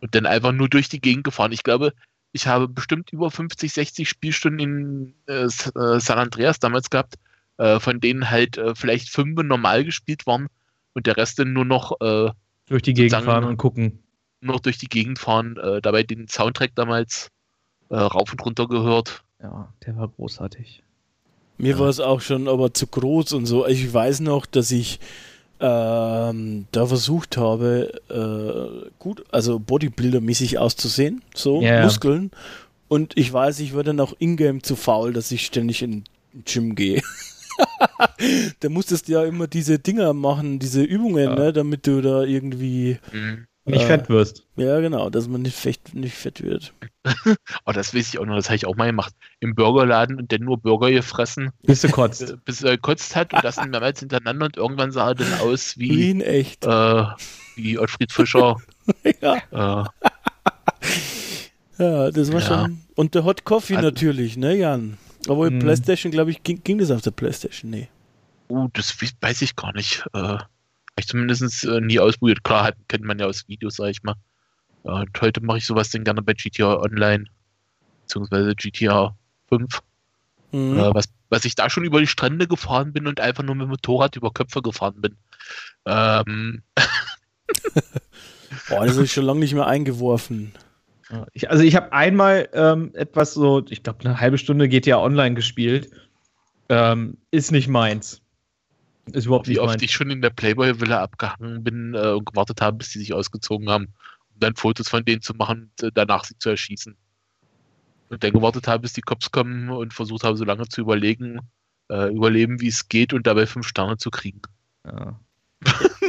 und 0.00 0.14
dann 0.14 0.26
einfach 0.26 0.52
nur 0.52 0.68
durch 0.68 0.88
die 0.88 1.00
Gegend 1.00 1.24
gefahren. 1.24 1.52
Ich 1.52 1.62
glaube, 1.62 1.92
ich 2.32 2.46
habe 2.46 2.68
bestimmt 2.68 3.12
über 3.12 3.30
50, 3.30 3.72
60 3.72 4.08
Spielstunden 4.08 4.60
in 4.60 5.14
äh, 5.26 5.44
äh, 5.44 6.00
San 6.00 6.18
Andreas 6.18 6.58
damals 6.58 6.90
gehabt, 6.90 7.14
äh, 7.56 7.80
von 7.80 8.00
denen 8.00 8.30
halt 8.30 8.58
äh, 8.58 8.74
vielleicht 8.74 9.08
fünf 9.08 9.42
normal 9.42 9.84
gespielt 9.84 10.26
waren 10.26 10.48
und 10.92 11.06
der 11.06 11.16
Rest 11.16 11.38
dann 11.38 11.52
nur 11.52 11.64
noch 11.64 11.92
äh, 12.00 12.30
Durch 12.66 12.82
die 12.82 12.94
Gegend 12.94 13.24
fahren 13.24 13.44
und 13.44 13.56
gucken. 13.56 14.02
noch 14.40 14.60
durch 14.60 14.78
die 14.78 14.88
Gegend 14.88 15.18
fahren, 15.18 15.56
äh, 15.56 15.80
dabei 15.80 16.02
den 16.02 16.28
Soundtrack 16.28 16.72
damals 16.74 17.30
äh, 17.88 17.96
rauf 17.96 18.32
und 18.32 18.44
runter 18.44 18.68
gehört. 18.68 19.24
Ja, 19.42 19.72
der 19.86 19.96
war 19.96 20.08
großartig. 20.08 20.82
Mir 21.58 21.72
Ja. 21.74 21.78
war 21.78 21.88
es 21.88 22.00
auch 22.00 22.20
schon 22.20 22.48
aber 22.48 22.72
zu 22.74 22.86
groß 22.86 23.32
und 23.32 23.46
so. 23.46 23.66
Ich 23.66 23.92
weiß 23.92 24.20
noch, 24.20 24.46
dass 24.46 24.70
ich 24.70 25.00
ähm, 25.58 26.66
da 26.70 26.86
versucht 26.86 27.36
habe, 27.38 28.00
äh, 28.10 28.90
gut, 28.98 29.24
also 29.30 29.56
Bodybuilder-mäßig 29.58 30.58
auszusehen, 30.58 31.22
so 31.34 31.62
ja. 31.62 31.82
Muskeln. 31.82 32.30
Und 32.88 33.16
ich 33.16 33.32
weiß, 33.32 33.60
ich 33.60 33.74
war 33.74 33.82
dann 33.82 33.98
auch 34.00 34.12
in-game 34.18 34.62
zu 34.62 34.76
faul, 34.76 35.12
dass 35.14 35.30
ich 35.32 35.46
ständig 35.46 35.82
in 35.82 36.04
den 36.34 36.44
Gym 36.44 36.74
gehe. 36.74 37.00
da 38.60 38.68
musstest 38.68 39.08
du 39.08 39.12
ja 39.12 39.24
immer 39.24 39.46
diese 39.46 39.78
Dinger 39.78 40.12
machen, 40.12 40.58
diese 40.58 40.82
Übungen, 40.82 41.24
Ja. 41.24 41.34
ne, 41.34 41.52
damit 41.54 41.86
du 41.86 42.02
da 42.02 42.22
irgendwie, 42.22 42.98
Nicht 43.68 43.82
Äh. 43.82 43.86
fett 43.86 44.08
wirst. 44.08 44.46
ja 44.56 44.78
genau, 44.80 45.10
dass 45.10 45.26
man 45.28 45.42
nicht 45.42 45.56
fett, 45.56 45.80
nicht 45.92 46.14
fett 46.14 46.42
wird. 46.42 46.72
Oh, 47.64 47.72
das 47.72 47.94
weiß 47.94 48.08
ich 48.08 48.18
auch 48.18 48.24
noch, 48.26 48.36
das 48.36 48.46
habe 48.46 48.56
ich 48.56 48.66
auch 48.66 48.76
mal 48.76 48.86
gemacht. 48.86 49.12
Im 49.40 49.54
Burgerladen 49.56 50.18
und 50.18 50.30
dann 50.32 50.42
nur 50.42 50.58
Burger 50.58 50.90
gefressen, 50.90 51.50
Bis 51.62 51.80
du 51.82 51.88
kotzt. 51.88 52.30
äh, 52.30 52.36
bis 52.44 52.62
er 52.62 52.72
gekotzt 52.76 53.14
hat 53.16 53.32
und 53.34 53.42
das 53.44 53.56
dann 53.56 53.70
mehrmals 53.70 54.00
hintereinander 54.00 54.46
und 54.46 54.56
irgendwann 54.56 54.92
sah 54.92 55.08
er 55.08 55.14
dann 55.16 55.32
aus 55.40 55.76
Wie 55.78 55.90
wie, 55.90 56.10
in 56.10 56.20
echt. 56.20 56.64
äh, 56.64 57.04
wie 57.56 57.78
Ottfried 57.78 58.12
Fischer. 58.12 58.56
ja. 59.20 59.36
äh, 59.82 59.84
Ja, 61.78 62.10
das 62.10 62.32
war 62.32 62.40
Ja. 62.40 62.46
schon. 62.46 62.80
Und 62.94 63.14
der 63.14 63.24
Hot 63.24 63.44
Coffee 63.44 63.76
Also- 63.76 63.88
natürlich, 63.88 64.36
ne, 64.36 64.54
Jan? 64.56 64.96
Aber 65.28 65.50
Mhm. 65.50 65.58
PlayStation, 65.58 66.10
glaube 66.12 66.30
ich, 66.30 66.42
ging, 66.42 66.62
ging 66.62 66.78
das 66.78 66.90
auf 66.90 67.02
der 67.02 67.10
PlayStation? 67.10 67.70
Nee. 67.70 67.88
oh, 68.48 68.68
das 68.72 69.00
we- 69.00 69.08
weiß 69.20 69.42
ich 69.42 69.56
gar 69.56 69.72
nicht. 69.74 70.04
Äh, 70.14 70.38
ich 70.98 71.06
zumindest 71.06 71.64
äh, 71.64 71.80
nie 71.80 71.98
ausprobiert. 71.98 72.44
Klar, 72.44 72.64
hat, 72.64 72.76
kennt 72.88 73.04
man 73.04 73.18
ja 73.18 73.26
aus 73.26 73.48
Videos, 73.48 73.76
sag 73.76 73.90
ich 73.90 74.02
mal. 74.02 74.14
Äh, 74.84 74.90
und 74.90 75.20
heute 75.20 75.40
mache 75.42 75.58
ich 75.58 75.66
sowas 75.66 75.90
dann 75.90 76.04
gerne 76.04 76.22
bei 76.22 76.34
GTA 76.34 76.76
Online, 76.76 77.24
beziehungsweise 78.02 78.54
GTA 78.54 79.16
5. 79.48 79.80
Mhm. 80.52 80.78
Äh, 80.78 80.94
was, 80.94 81.08
was 81.28 81.44
ich 81.44 81.54
da 81.54 81.68
schon 81.68 81.84
über 81.84 82.00
die 82.00 82.06
Strände 82.06 82.46
gefahren 82.46 82.92
bin 82.92 83.06
und 83.06 83.20
einfach 83.20 83.42
nur 83.42 83.54
mit 83.54 83.64
dem 83.64 83.70
Motorrad 83.70 84.16
über 84.16 84.30
Köpfe 84.30 84.62
gefahren 84.62 85.00
bin. 85.00 85.16
Ähm, 85.84 86.62
Boah, 88.68 88.86
das 88.86 88.96
ist 88.96 89.12
schon 89.12 89.24
lange 89.24 89.40
nicht 89.40 89.54
mehr 89.54 89.66
eingeworfen. 89.66 90.52
Ja, 91.10 91.26
Ich, 91.32 91.50
also 91.50 91.62
ich 91.62 91.76
habe 91.76 91.92
einmal 91.92 92.48
ähm, 92.52 92.90
etwas 92.94 93.34
so, 93.34 93.64
ich 93.68 93.82
glaube, 93.82 94.04
eine 94.04 94.20
halbe 94.20 94.38
Stunde 94.38 94.68
GTA 94.68 94.98
Online 94.98 95.34
gespielt. 95.34 95.90
Ähm, 96.68 97.18
ist 97.30 97.52
nicht 97.52 97.68
meins. 97.68 98.22
Ist 99.12 99.26
überhaupt 99.26 99.48
wie 99.48 99.58
oft 99.58 99.72
meins. 99.72 99.82
ich 99.82 99.92
schon 99.92 100.10
in 100.10 100.20
der 100.20 100.30
Playboy-Villa 100.30 101.00
abgehangen 101.02 101.62
bin 101.62 101.94
äh, 101.94 102.08
und 102.12 102.26
gewartet 102.26 102.60
habe, 102.60 102.78
bis 102.78 102.90
sie 102.90 102.98
sich 102.98 103.12
ausgezogen 103.14 103.68
haben, 103.70 103.94
um 104.30 104.40
dann 104.40 104.56
Fotos 104.56 104.88
von 104.88 105.04
denen 105.04 105.22
zu 105.22 105.34
machen 105.34 105.70
und 105.80 105.86
äh, 105.86 105.90
danach 105.94 106.24
sie 106.24 106.36
zu 106.38 106.50
erschießen. 106.50 106.96
Und 108.08 108.22
dann 108.24 108.32
gewartet 108.32 108.66
habe, 108.68 108.82
bis 108.82 108.92
die 108.92 109.00
Cops 109.00 109.30
kommen 109.30 109.70
und 109.70 109.92
versucht 109.94 110.24
habe, 110.24 110.36
so 110.36 110.44
lange 110.44 110.66
zu 110.68 110.80
überlegen, 110.80 111.40
äh, 111.88 112.12
überleben, 112.12 112.60
wie 112.60 112.68
es 112.68 112.88
geht 112.88 113.12
und 113.12 113.26
dabei 113.26 113.46
fünf 113.46 113.66
Sterne 113.66 113.96
zu 113.96 114.10
kriegen. 114.10 114.42
Ja. 114.84 115.20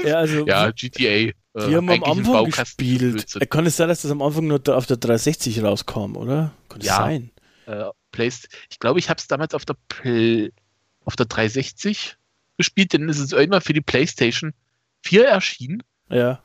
Ja, 0.03 0.17
also 0.17 0.45
Ja, 0.47 0.71
GTA. 0.71 1.01
Äh, 1.03 1.33
wir 1.53 1.77
haben 1.77 1.89
am 1.89 2.03
Anfang 2.03 2.45
gespielt. 2.45 3.35
Äh, 3.35 3.45
Kann 3.47 3.65
es 3.65 3.77
sein, 3.77 3.87
dass 3.87 4.03
das 4.03 4.11
am 4.11 4.21
Anfang 4.21 4.47
nur 4.47 4.61
auf 4.69 4.85
der 4.85 4.97
360 4.97 5.63
rauskam, 5.63 6.15
oder? 6.15 6.53
Kann 6.69 6.81
es 6.81 6.87
Ja. 6.87 6.97
sein? 6.97 7.31
äh, 7.65 7.85
ich 8.69 8.79
glaube, 8.79 8.97
ich 8.99 9.09
habe 9.09 9.19
es 9.19 9.27
damals 9.27 9.53
auf 9.53 9.63
der 9.65 9.75
Pl 9.89 10.51
auf 11.05 11.15
der 11.15 11.27
360 11.27 12.16
gespielt, 12.57 12.93
denn 12.93 13.09
es 13.09 13.19
ist 13.19 13.33
irgendwann 13.33 13.61
für 13.61 13.73
die 13.73 13.81
PlayStation 13.81 14.53
4 15.03 15.27
erschienen. 15.27 15.83
Ja. 16.09 16.41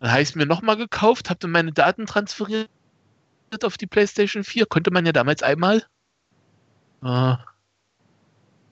Dann 0.00 0.10
habe 0.10 0.22
ich 0.22 0.30
es 0.30 0.34
mir 0.34 0.46
nochmal 0.46 0.76
gekauft, 0.76 1.30
habe 1.30 1.40
dann 1.40 1.50
meine 1.50 1.72
Daten 1.72 2.06
transferiert 2.06 2.68
auf 3.62 3.76
die 3.76 3.86
PlayStation 3.86 4.44
4. 4.44 4.66
Konnte 4.66 4.90
man 4.90 5.06
ja 5.06 5.12
damals 5.12 5.42
einmal. 5.42 5.84
Äh, 7.02 7.36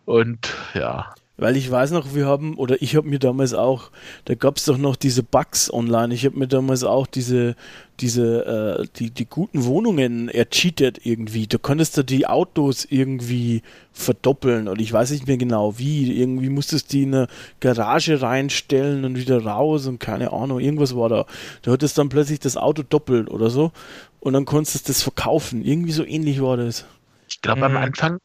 und 0.07 0.57
ja, 0.75 1.15
Weil 1.41 1.57
ich 1.57 1.71
weiß 1.71 1.93
noch, 1.93 2.15
wir 2.15 2.27
haben, 2.27 2.57
oder 2.57 2.83
ich 2.83 2.97
habe 2.97 3.09
mir 3.09 3.19
damals 3.19 3.55
auch, 3.55 3.91
da 4.27 4.35
gab 4.35 4.59
es 4.59 4.67
doch 4.67 4.77
noch 4.77 4.95
diese 4.95 5.23
Bugs 5.23 5.73
online. 5.73 6.13
Ich 6.13 6.27
habe 6.27 6.39
mir 6.39 6.47
damals 6.47 6.85
auch 6.85 7.07
diese, 7.07 7.57
diese, 7.99 8.81
äh, 8.83 8.87
die, 8.97 9.11
die 9.11 9.25
guten 9.25 9.65
Wohnungen 9.65 10.29
ercheatet 10.29 11.01
irgendwie. 11.05 11.47
Du 11.47 11.59
konntest 11.59 11.97
da 11.97 12.03
die 12.03 12.27
Autos 12.27 12.85
irgendwie 12.85 13.63
verdoppeln 13.93 14.69
und 14.69 14.83
ich 14.83 14.93
weiß 14.93 15.13
nicht 15.13 15.27
mehr 15.27 15.39
genau 15.39 15.79
wie. 15.79 16.13
Irgendwie 16.21 16.51
musstest 16.51 16.93
du 16.93 16.99
die 16.99 17.03
in 17.05 17.15
eine 17.15 17.27
Garage 17.61 18.21
reinstellen 18.21 19.07
und 19.07 19.17
wieder 19.17 19.43
raus 19.43 19.87
und 19.87 19.99
keine 19.99 20.33
Ahnung, 20.35 20.61
irgendwas 20.61 20.95
war 20.95 21.09
da. 21.09 21.27
Du 21.63 21.73
hattest 21.73 21.97
dann 21.97 22.11
plötzlich 22.11 22.41
das 22.41 22.59
Auto 22.59 22.83
doppelt 22.83 23.31
oder 23.31 23.49
so 23.49 23.73
und 24.21 24.35
dann 24.35 24.45
konntest 24.45 24.87
du 24.89 24.93
das 24.93 25.03
verkaufen. 25.03 25.65
Irgendwie 25.65 25.93
so 25.93 26.05
ähnlich 26.05 26.43
war 26.43 26.59
das. 26.59 26.85
Ich 27.29 27.41
glaube, 27.41 27.65
am 27.65 27.73
Mhm. 27.73 27.79
Anfang 27.79 28.19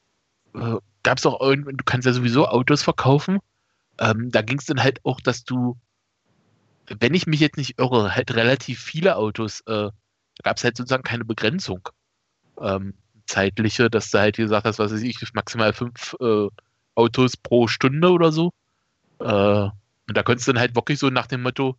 äh, 0.55 0.75
gab 1.05 1.19
es 1.19 1.25
auch 1.25 1.39
irgendwann, 1.39 1.77
du 1.77 1.83
kannst 1.85 2.05
ja 2.05 2.13
sowieso 2.13 2.47
Autos 2.47 2.83
verkaufen. 2.83 3.39
Ähm, 3.99 4.31
da 4.31 4.41
ging 4.41 4.57
es 4.57 4.65
dann 4.65 4.83
halt 4.83 4.99
auch, 5.05 5.21
dass 5.21 5.45
du, 5.45 5.77
wenn 6.87 7.13
ich 7.13 7.27
mich 7.27 7.39
jetzt 7.39 7.57
nicht 7.57 7.79
irre, 7.79 8.15
halt 8.15 8.35
relativ 8.35 8.81
viele 8.81 9.15
Autos, 9.15 9.61
äh, 9.67 9.89
gab 10.43 10.57
es 10.57 10.63
halt 10.63 10.75
sozusagen 10.75 11.03
keine 11.03 11.23
Begrenzung 11.23 11.87
ähm, 12.59 12.95
zeitliche, 13.27 13.89
dass 13.89 14.11
du 14.11 14.19
halt 14.19 14.37
gesagt 14.37 14.65
hast, 14.65 14.79
was 14.79 14.91
weiß 14.91 15.01
ich, 15.01 15.17
maximal 15.33 15.73
fünf 15.73 16.15
äh, 16.19 16.47
Autos 16.95 17.37
pro 17.37 17.67
Stunde 17.67 18.11
oder 18.11 18.31
so. 18.31 18.51
Äh, 19.19 19.25
und 19.27 20.17
da 20.17 20.23
konntest 20.23 20.47
du 20.47 20.53
dann 20.53 20.59
halt 20.59 20.75
wirklich 20.75 20.99
so 20.99 21.09
nach 21.09 21.27
dem 21.27 21.43
Motto, 21.43 21.77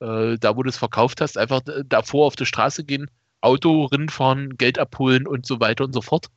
äh, 0.00 0.36
da 0.38 0.56
wo 0.56 0.62
du 0.62 0.68
es 0.68 0.78
verkauft 0.78 1.20
hast, 1.20 1.36
einfach 1.36 1.60
davor 1.86 2.26
auf 2.26 2.36
die 2.36 2.46
Straße 2.46 2.84
gehen, 2.84 3.10
Auto 3.40 3.86
rinfahren, 3.86 4.56
Geld 4.56 4.78
abholen 4.78 5.26
und 5.26 5.46
so 5.46 5.60
weiter 5.60 5.84
und 5.84 5.92
so 5.92 6.00
fort. 6.00 6.28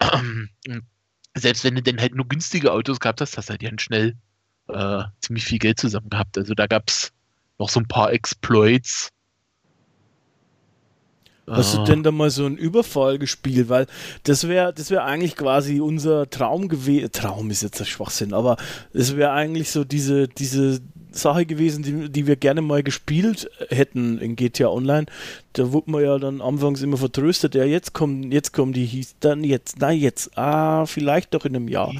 Selbst 1.36 1.64
wenn 1.64 1.74
du 1.74 1.82
dann 1.82 2.00
halt 2.00 2.14
nur 2.14 2.28
günstige 2.28 2.72
Autos 2.72 3.00
gehabt 3.00 3.20
hast, 3.20 3.36
hast 3.36 3.48
du 3.48 3.52
halt 3.52 3.62
ganz 3.62 3.82
schnell 3.82 4.16
äh, 4.68 5.04
ziemlich 5.20 5.44
viel 5.44 5.58
Geld 5.58 5.80
zusammen 5.80 6.10
gehabt. 6.10 6.38
Also 6.38 6.54
da 6.54 6.66
gab 6.66 6.84
es 6.88 7.12
noch 7.58 7.68
so 7.68 7.80
ein 7.80 7.88
paar 7.88 8.12
Exploits. 8.12 9.10
Hast 11.50 11.74
du 11.74 11.78
Äh, 11.78 11.84
denn 11.84 12.02
da 12.02 12.10
mal 12.10 12.30
so 12.30 12.46
einen 12.46 12.56
Überfall 12.56 13.18
gespielt? 13.18 13.68
Weil 13.68 13.86
das 14.22 14.48
wäre 14.48 14.72
das 14.72 14.90
wär 14.90 15.04
eigentlich 15.04 15.36
quasi 15.36 15.80
unser 15.80 16.30
Traum 16.30 16.68
gewesen. 16.68 17.12
Traum 17.12 17.50
ist 17.50 17.62
jetzt 17.62 17.80
ein 17.80 17.86
Schwachsinn, 17.86 18.32
aber 18.32 18.56
es 18.94 19.16
wäre 19.16 19.32
eigentlich 19.32 19.70
so 19.70 19.84
diese, 19.84 20.26
diese 20.26 20.80
Sache 21.14 21.46
gewesen, 21.46 21.82
die, 21.82 22.10
die 22.10 22.26
wir 22.26 22.36
gerne 22.36 22.62
mal 22.62 22.82
gespielt 22.82 23.50
hätten 23.68 24.18
in 24.18 24.36
GTA 24.36 24.68
Online. 24.68 25.06
Da 25.52 25.72
wurde 25.72 25.90
man 25.90 26.02
ja 26.02 26.18
dann 26.18 26.40
anfangs 26.40 26.82
immer 26.82 26.96
vertröstet, 26.96 27.54
ja, 27.54 27.64
jetzt 27.64 27.94
kommen, 27.94 28.32
jetzt 28.32 28.52
kommen 28.52 28.72
die, 28.72 28.84
hieß 28.84 29.16
dann 29.20 29.44
jetzt, 29.44 29.78
nein, 29.78 29.98
jetzt, 29.98 30.36
ah, 30.36 30.86
vielleicht 30.86 31.34
doch 31.34 31.44
in 31.44 31.56
einem 31.56 31.68
Jahr. 31.68 31.92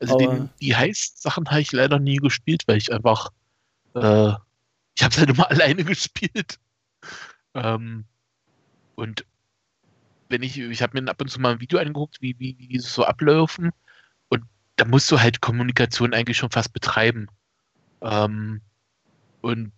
Also 0.00 0.16
den, 0.16 0.48
die 0.60 0.74
Heist-Sachen 0.74 1.48
habe 1.50 1.60
ich 1.60 1.72
leider 1.72 1.98
nie 1.98 2.16
gespielt, 2.16 2.62
weil 2.66 2.78
ich 2.78 2.92
einfach, 2.92 3.30
äh, 3.94 4.32
ich 4.94 5.02
habe 5.02 5.12
es 5.12 5.18
halt 5.18 5.30
immer 5.30 5.50
alleine 5.50 5.84
gespielt. 5.84 6.58
Ähm, 7.54 8.04
und 8.94 9.24
wenn 10.28 10.42
ich, 10.42 10.58
ich 10.58 10.82
habe 10.82 11.00
mir 11.00 11.10
ab 11.10 11.20
und 11.20 11.28
zu 11.28 11.40
mal 11.40 11.52
ein 11.52 11.60
Video 11.60 11.78
angeguckt, 11.78 12.22
wie, 12.22 12.38
wie, 12.38 12.56
wie 12.58 12.78
so 12.78 13.04
ablaufen. 13.04 13.70
Und 14.28 14.44
da 14.76 14.84
musst 14.84 15.10
du 15.10 15.20
halt 15.20 15.40
Kommunikation 15.40 16.14
eigentlich 16.14 16.38
schon 16.38 16.50
fast 16.50 16.72
betreiben. 16.72 17.28
Ähm, 18.02 18.60
und 19.40 19.72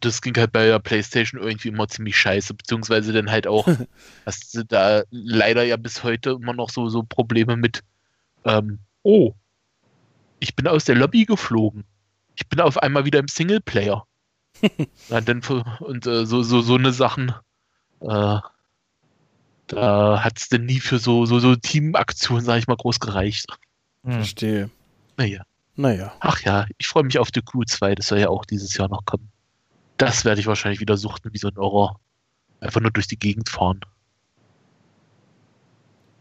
das 0.00 0.20
ging 0.20 0.36
halt 0.36 0.52
bei 0.52 0.66
der 0.66 0.78
PlayStation 0.78 1.40
irgendwie 1.40 1.68
immer 1.68 1.88
ziemlich 1.88 2.16
scheiße, 2.16 2.54
beziehungsweise 2.54 3.12
dann 3.12 3.30
halt 3.30 3.46
auch, 3.46 3.66
hast 4.26 4.54
du 4.54 4.64
da 4.64 5.02
leider 5.10 5.62
ja 5.62 5.76
bis 5.76 6.02
heute 6.02 6.30
immer 6.30 6.52
noch 6.52 6.70
so, 6.70 6.88
so 6.88 7.02
Probleme 7.02 7.56
mit, 7.56 7.82
ähm, 8.44 8.78
oh, 9.02 9.34
ich 10.40 10.54
bin 10.54 10.66
aus 10.66 10.84
der 10.84 10.96
Lobby 10.96 11.24
geflogen. 11.24 11.84
Ich 12.34 12.48
bin 12.48 12.60
auf 12.60 12.78
einmal 12.78 13.04
wieder 13.04 13.18
im 13.18 13.28
Singleplayer. 13.28 14.06
Na, 15.08 15.20
dann, 15.20 15.40
und 15.80 16.06
äh, 16.06 16.26
so, 16.26 16.42
so, 16.42 16.60
so 16.60 16.74
eine 16.74 16.92
Sachen, 16.92 17.32
äh, 18.00 18.38
da 19.68 20.22
hat 20.22 20.38
es 20.38 20.48
denn 20.48 20.66
nie 20.66 20.80
für 20.80 20.98
so, 20.98 21.26
so, 21.26 21.38
so 21.38 21.56
Teamaktionen, 21.56 22.44
sag 22.44 22.58
ich 22.58 22.66
mal, 22.66 22.76
groß 22.76 23.00
gereicht. 23.00 23.46
Hm. 24.04 24.12
Verstehe. 24.12 24.70
Naja. 25.16 25.44
Naja. 25.76 26.14
Ach 26.20 26.40
ja, 26.42 26.66
ich 26.78 26.88
freue 26.88 27.04
mich 27.04 27.18
auf 27.18 27.28
The 27.34 27.42
Crew 27.42 27.62
2, 27.64 27.94
das 27.94 28.06
soll 28.08 28.18
ja 28.18 28.28
auch 28.28 28.44
dieses 28.44 28.76
Jahr 28.76 28.88
noch 28.88 29.04
kommen. 29.04 29.28
Das 29.98 30.24
werde 30.24 30.40
ich 30.40 30.46
wahrscheinlich 30.46 30.80
wieder 30.80 30.96
suchten, 30.96 31.32
wie 31.32 31.38
so 31.38 31.48
ein 31.48 31.56
Horror. 31.56 32.00
Einfach 32.60 32.80
nur 32.80 32.90
durch 32.90 33.06
die 33.06 33.18
Gegend 33.18 33.48
fahren. 33.48 33.80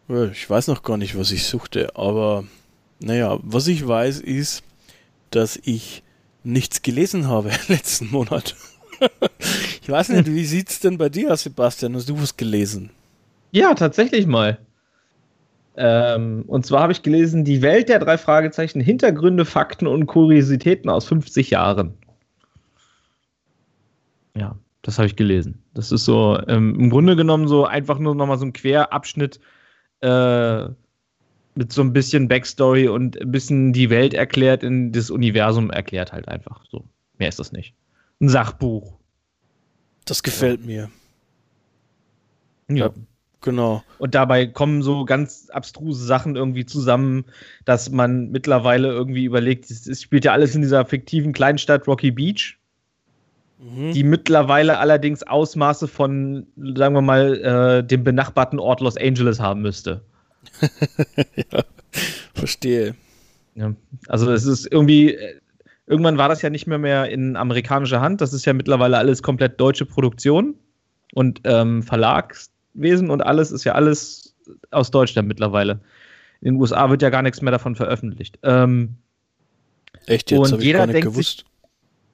Ja, 0.07 0.25
Ich 0.25 0.49
weiß 0.49 0.67
noch 0.67 0.83
gar 0.83 0.97
nicht, 0.97 1.17
was 1.17 1.31
ich 1.31 1.45
suchte, 1.45 1.95
aber 1.95 2.43
naja, 2.99 3.37
was 3.41 3.67
ich 3.67 3.87
weiß 3.87 4.19
ist, 4.19 4.63
dass 5.31 5.57
ich 5.63 6.03
nichts 6.43 6.81
gelesen 6.81 7.27
habe 7.27 7.51
letzten 7.67 8.11
Monat. 8.11 8.55
ich 9.81 9.89
weiß 9.89 10.09
nicht, 10.09 10.25
wie 10.33 10.45
sieht's 10.45 10.79
denn 10.79 10.97
bei 10.97 11.09
dir 11.09 11.33
aus, 11.33 11.43
Sebastian? 11.43 11.95
Hast 11.95 12.07
du 12.09 12.21
was 12.21 12.37
gelesen? 12.37 12.91
Ja, 13.51 13.73
tatsächlich 13.73 14.25
mal. 14.27 14.59
Ähm, 15.77 16.43
und 16.47 16.65
zwar 16.65 16.81
habe 16.81 16.93
ich 16.93 17.01
gelesen, 17.01 17.43
die 17.43 17.61
Welt 17.61 17.89
der 17.89 17.99
drei 17.99 18.17
Fragezeichen, 18.17 18.79
Hintergründe, 18.79 19.45
Fakten 19.45 19.87
und 19.87 20.05
Kuriositäten 20.05 20.89
aus 20.89 21.05
50 21.05 21.49
Jahren. 21.49 21.93
Ja, 24.35 24.57
das 24.81 24.97
habe 24.97 25.07
ich 25.07 25.15
gelesen. 25.15 25.61
Das 25.73 25.91
ist 25.91 26.05
so 26.05 26.39
ähm, 26.47 26.75
im 26.79 26.89
Grunde 26.89 27.15
genommen 27.15 27.47
so 27.47 27.65
einfach 27.65 27.99
nur 27.99 28.15
nochmal 28.15 28.37
so 28.37 28.45
ein 28.45 28.53
Querabschnitt 28.53 29.39
äh, 30.01 30.65
mit 31.55 31.71
so 31.71 31.81
ein 31.81 31.93
bisschen 31.93 32.27
Backstory 32.27 32.87
und 32.87 33.19
ein 33.19 33.31
bisschen 33.31 33.73
die 33.73 33.89
Welt 33.89 34.13
erklärt, 34.13 34.63
in 34.63 34.91
das 34.91 35.09
Universum 35.09 35.71
erklärt 35.71 36.11
halt 36.11 36.27
einfach. 36.27 36.63
So. 36.69 36.85
Mehr 37.17 37.29
ist 37.29 37.39
das 37.39 37.51
nicht. 37.51 37.73
Ein 38.21 38.29
Sachbuch. 38.29 38.97
Das 40.05 40.21
gefällt 40.21 40.65
mir. 40.65 40.89
Ja. 42.69 42.91
Genau. 43.45 43.83
Und 43.99 44.15
dabei 44.15 44.47
kommen 44.47 44.81
so 44.81 45.05
ganz 45.05 45.49
abstruse 45.51 46.03
Sachen 46.03 46.35
irgendwie 46.35 46.65
zusammen, 46.65 47.25
dass 47.63 47.91
man 47.91 48.31
mittlerweile 48.31 48.89
irgendwie 48.89 49.23
überlegt, 49.23 49.69
es, 49.69 50.01
spielt 50.01 50.25
ja 50.25 50.33
alles 50.33 50.55
in 50.55 50.61
dieser 50.63 50.83
fiktiven 50.85 51.31
Kleinstadt 51.31 51.87
Rocky 51.87 52.11
Beach, 52.11 52.57
Mhm. 53.57 53.93
die 53.93 54.03
mittlerweile 54.03 54.79
allerdings 54.79 55.23
Ausmaße 55.23 55.87
von, 55.87 56.45
sagen 56.57 56.93
wir 56.93 57.01
mal, 57.01 57.35
äh, 57.81 57.83
dem 57.87 58.03
benachbarten 58.03 58.59
Ort 58.59 58.81
Los 58.81 58.97
Angeles 58.97 59.39
haben 59.39 59.61
müsste. 59.61 60.01
Verstehe. 62.33 62.95
Ja. 63.55 63.73
Also 64.07 64.29
es 64.31 64.45
ist 64.45 64.69
irgendwie, 64.69 65.13
äh, 65.13 65.39
irgendwann 65.87 66.17
war 66.17 66.27
das 66.27 66.41
ja 66.41 66.49
nicht 66.49 66.67
mehr 66.67 66.79
mehr 66.79 67.09
in 67.09 67.37
amerikanischer 67.37 68.01
Hand, 68.01 68.19
das 68.19 68.33
ist 68.33 68.45
ja 68.45 68.53
mittlerweile 68.53 68.97
alles 68.97 69.23
komplett 69.23 69.59
deutsche 69.59 69.85
Produktion 69.85 70.55
und 71.13 71.41
ähm, 71.45 71.81
Verlagswesen 72.75 73.09
und 73.09 73.21
alles 73.21 73.51
ist 73.51 73.63
ja 73.63 73.73
alles 73.73 74.35
aus 74.71 74.91
Deutschland 74.91 75.27
mittlerweile. 75.27 75.79
In 76.41 76.53
den 76.53 76.61
USA 76.61 76.89
wird 76.89 77.01
ja 77.01 77.09
gar 77.09 77.21
nichts 77.21 77.41
mehr 77.41 77.51
davon 77.51 77.75
veröffentlicht. 77.75 78.39
Ähm, 78.43 78.97
Echt, 80.05 80.31
jetzt 80.31 80.53
Und 80.53 80.61
jeder 80.61 80.79
gar 80.79 80.87
nicht 80.87 80.95
denkt 80.95 81.09
gewusst. 81.09 81.45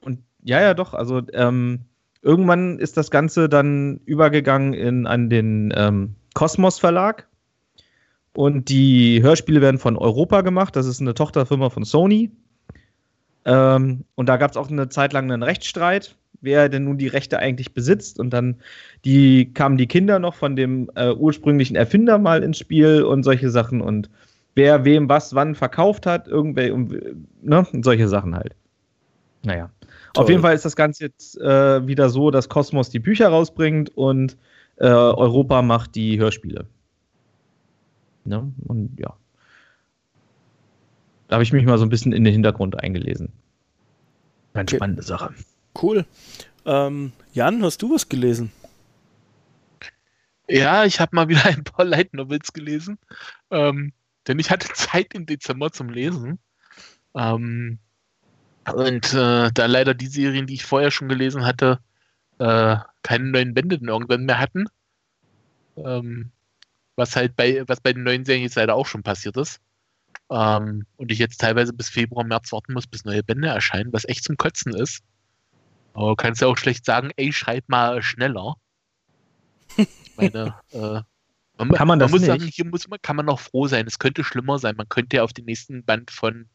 und 0.00 0.20
ja, 0.42 0.60
ja, 0.60 0.74
doch, 0.74 0.94
also 0.94 1.20
ähm, 1.34 1.80
irgendwann 2.22 2.78
ist 2.78 2.96
das 2.96 3.10
Ganze 3.10 3.48
dann 3.48 4.00
übergegangen 4.06 4.72
in, 4.72 5.06
an 5.06 5.28
den 5.28 5.72
ähm, 5.76 6.14
Kosmos 6.34 6.78
Verlag. 6.78 7.28
Und 8.34 8.70
die 8.70 9.22
Hörspiele 9.22 9.60
werden 9.60 9.78
von 9.78 9.98
Europa 9.98 10.40
gemacht. 10.40 10.74
Das 10.74 10.86
ist 10.86 11.02
eine 11.02 11.12
Tochterfirma 11.12 11.68
von 11.68 11.84
Sony. 11.84 12.30
Ähm, 13.44 14.04
und 14.14 14.26
da 14.26 14.38
gab 14.38 14.52
es 14.52 14.56
auch 14.56 14.70
eine 14.70 14.88
Zeit 14.88 15.12
lang 15.12 15.30
einen 15.30 15.42
Rechtsstreit, 15.42 16.16
wer 16.42 16.68
denn 16.68 16.84
nun 16.84 16.98
die 16.98 17.06
Rechte 17.06 17.38
eigentlich 17.38 17.72
besitzt. 17.72 18.20
Und 18.20 18.30
dann 18.30 18.56
die, 19.04 19.52
kamen 19.52 19.78
die 19.78 19.86
Kinder 19.86 20.18
noch 20.18 20.34
von 20.34 20.56
dem 20.56 20.90
äh, 20.94 21.12
ursprünglichen 21.12 21.76
Erfinder 21.76 22.18
mal 22.18 22.42
ins 22.42 22.58
Spiel 22.58 23.02
und 23.02 23.22
solche 23.22 23.50
Sachen. 23.50 23.80
Und 23.80 24.10
wer 24.54 24.84
wem 24.84 25.08
was 25.08 25.34
wann 25.34 25.54
verkauft 25.54 26.06
hat, 26.06 26.28
irgendwelche, 26.28 26.76
ne, 27.42 27.66
solche 27.82 28.08
Sachen 28.08 28.34
halt. 28.34 28.54
Naja. 29.44 29.70
Toll. 30.12 30.24
Auf 30.24 30.28
jeden 30.28 30.42
Fall 30.42 30.54
ist 30.54 30.64
das 30.64 30.76
Ganze 30.76 31.04
jetzt 31.04 31.40
äh, 31.40 31.86
wieder 31.86 32.10
so, 32.10 32.30
dass 32.30 32.48
Kosmos 32.48 32.90
die 32.90 32.98
Bücher 32.98 33.28
rausbringt 33.28 33.96
und 33.96 34.36
äh, 34.76 34.86
Europa 34.86 35.62
macht 35.62 35.94
die 35.94 36.18
Hörspiele. 36.18 36.66
Ne? 38.24 38.52
Und 38.66 38.98
ja. 38.98 39.14
Da 41.28 41.36
habe 41.36 41.42
ich 41.42 41.52
mich 41.52 41.64
mal 41.64 41.78
so 41.78 41.86
ein 41.86 41.88
bisschen 41.88 42.12
in 42.12 42.24
den 42.24 42.32
Hintergrund 42.32 42.78
eingelesen. 42.82 43.32
Okay. 44.54 44.76
spannende 44.76 45.02
Sache. 45.02 45.32
Cool. 45.80 46.06
Ähm, 46.66 47.12
Jan, 47.32 47.62
hast 47.64 47.82
du 47.82 47.94
was 47.94 48.08
gelesen? 48.08 48.52
Ja, 50.48 50.84
ich 50.84 51.00
habe 51.00 51.14
mal 51.16 51.28
wieder 51.28 51.44
ein 51.46 51.64
paar 51.64 51.84
Light 51.84 52.14
Novels 52.14 52.52
gelesen, 52.52 52.98
ähm, 53.50 53.92
denn 54.26 54.38
ich 54.38 54.50
hatte 54.50 54.68
Zeit 54.74 55.14
im 55.14 55.26
Dezember 55.26 55.72
zum 55.72 55.88
Lesen. 55.88 56.38
Ähm, 57.16 57.80
und 58.74 59.14
äh, 59.14 59.50
da 59.52 59.66
leider 59.66 59.94
die 59.94 60.06
Serien, 60.08 60.46
die 60.46 60.54
ich 60.54 60.64
vorher 60.64 60.90
schon 60.90 61.08
gelesen 61.08 61.44
hatte, 61.46 61.80
äh, 62.38 62.76
keine 63.02 63.26
neuen 63.30 63.54
Bände 63.54 63.76
irgendwann 63.82 64.26
mehr 64.26 64.38
hatten, 64.40 64.66
ähm, 65.76 66.32
was 66.96 67.16
halt 67.16 67.36
bei, 67.36 67.64
was 67.68 67.80
bei 67.80 67.92
den 67.92 68.04
neuen 68.04 68.24
Serien 68.24 68.44
jetzt 68.44 68.56
leider 68.56 68.74
auch 68.76 68.86
schon 68.86 69.02
passiert 69.02 69.36
ist, 69.36 69.60
Ähm, 70.30 70.86
und 70.96 71.12
ich 71.12 71.18
jetzt 71.20 71.40
teilweise 71.40 71.72
bis 71.74 71.90
Februar, 71.90 72.24
März 72.24 72.52
warten 72.52 72.74
muss, 72.74 72.86
bis 72.88 73.04
neue 73.04 73.22
Bände 73.24 73.48
erscheinen, 73.48 73.92
was 73.92 74.06
echt 74.06 74.24
zum 74.24 74.36
Kotzen 74.38 74.74
ist. 74.74 75.02
Aber 75.94 76.10
du 76.10 76.16
kannst 76.16 76.40
ja 76.40 76.48
auch 76.48 76.56
schlecht 76.56 76.84
sagen, 76.84 77.10
ey, 77.16 77.32
schreib 77.32 77.68
mal 77.68 78.02
schneller. 78.02 78.54
Ich 79.76 79.88
meine, 80.16 80.54
äh, 80.72 81.00
man, 81.58 81.70
Kann 81.72 81.88
man 81.88 81.98
das 81.98 82.10
muss 82.10 82.20
nicht? 82.20 82.28
sagen, 82.28 82.44
hier 82.44 82.66
muss 82.66 82.88
man, 82.88 83.00
kann 83.02 83.16
man 83.16 83.26
noch 83.26 83.40
froh 83.40 83.66
sein. 83.66 83.86
Es 83.86 83.98
könnte 83.98 84.24
schlimmer 84.24 84.58
sein. 84.58 84.76
Man 84.76 84.88
könnte 84.88 85.16
ja 85.16 85.22
auf 85.22 85.32
den 85.32 85.44
nächsten 85.44 85.84
Band 85.84 86.10
von 86.10 86.48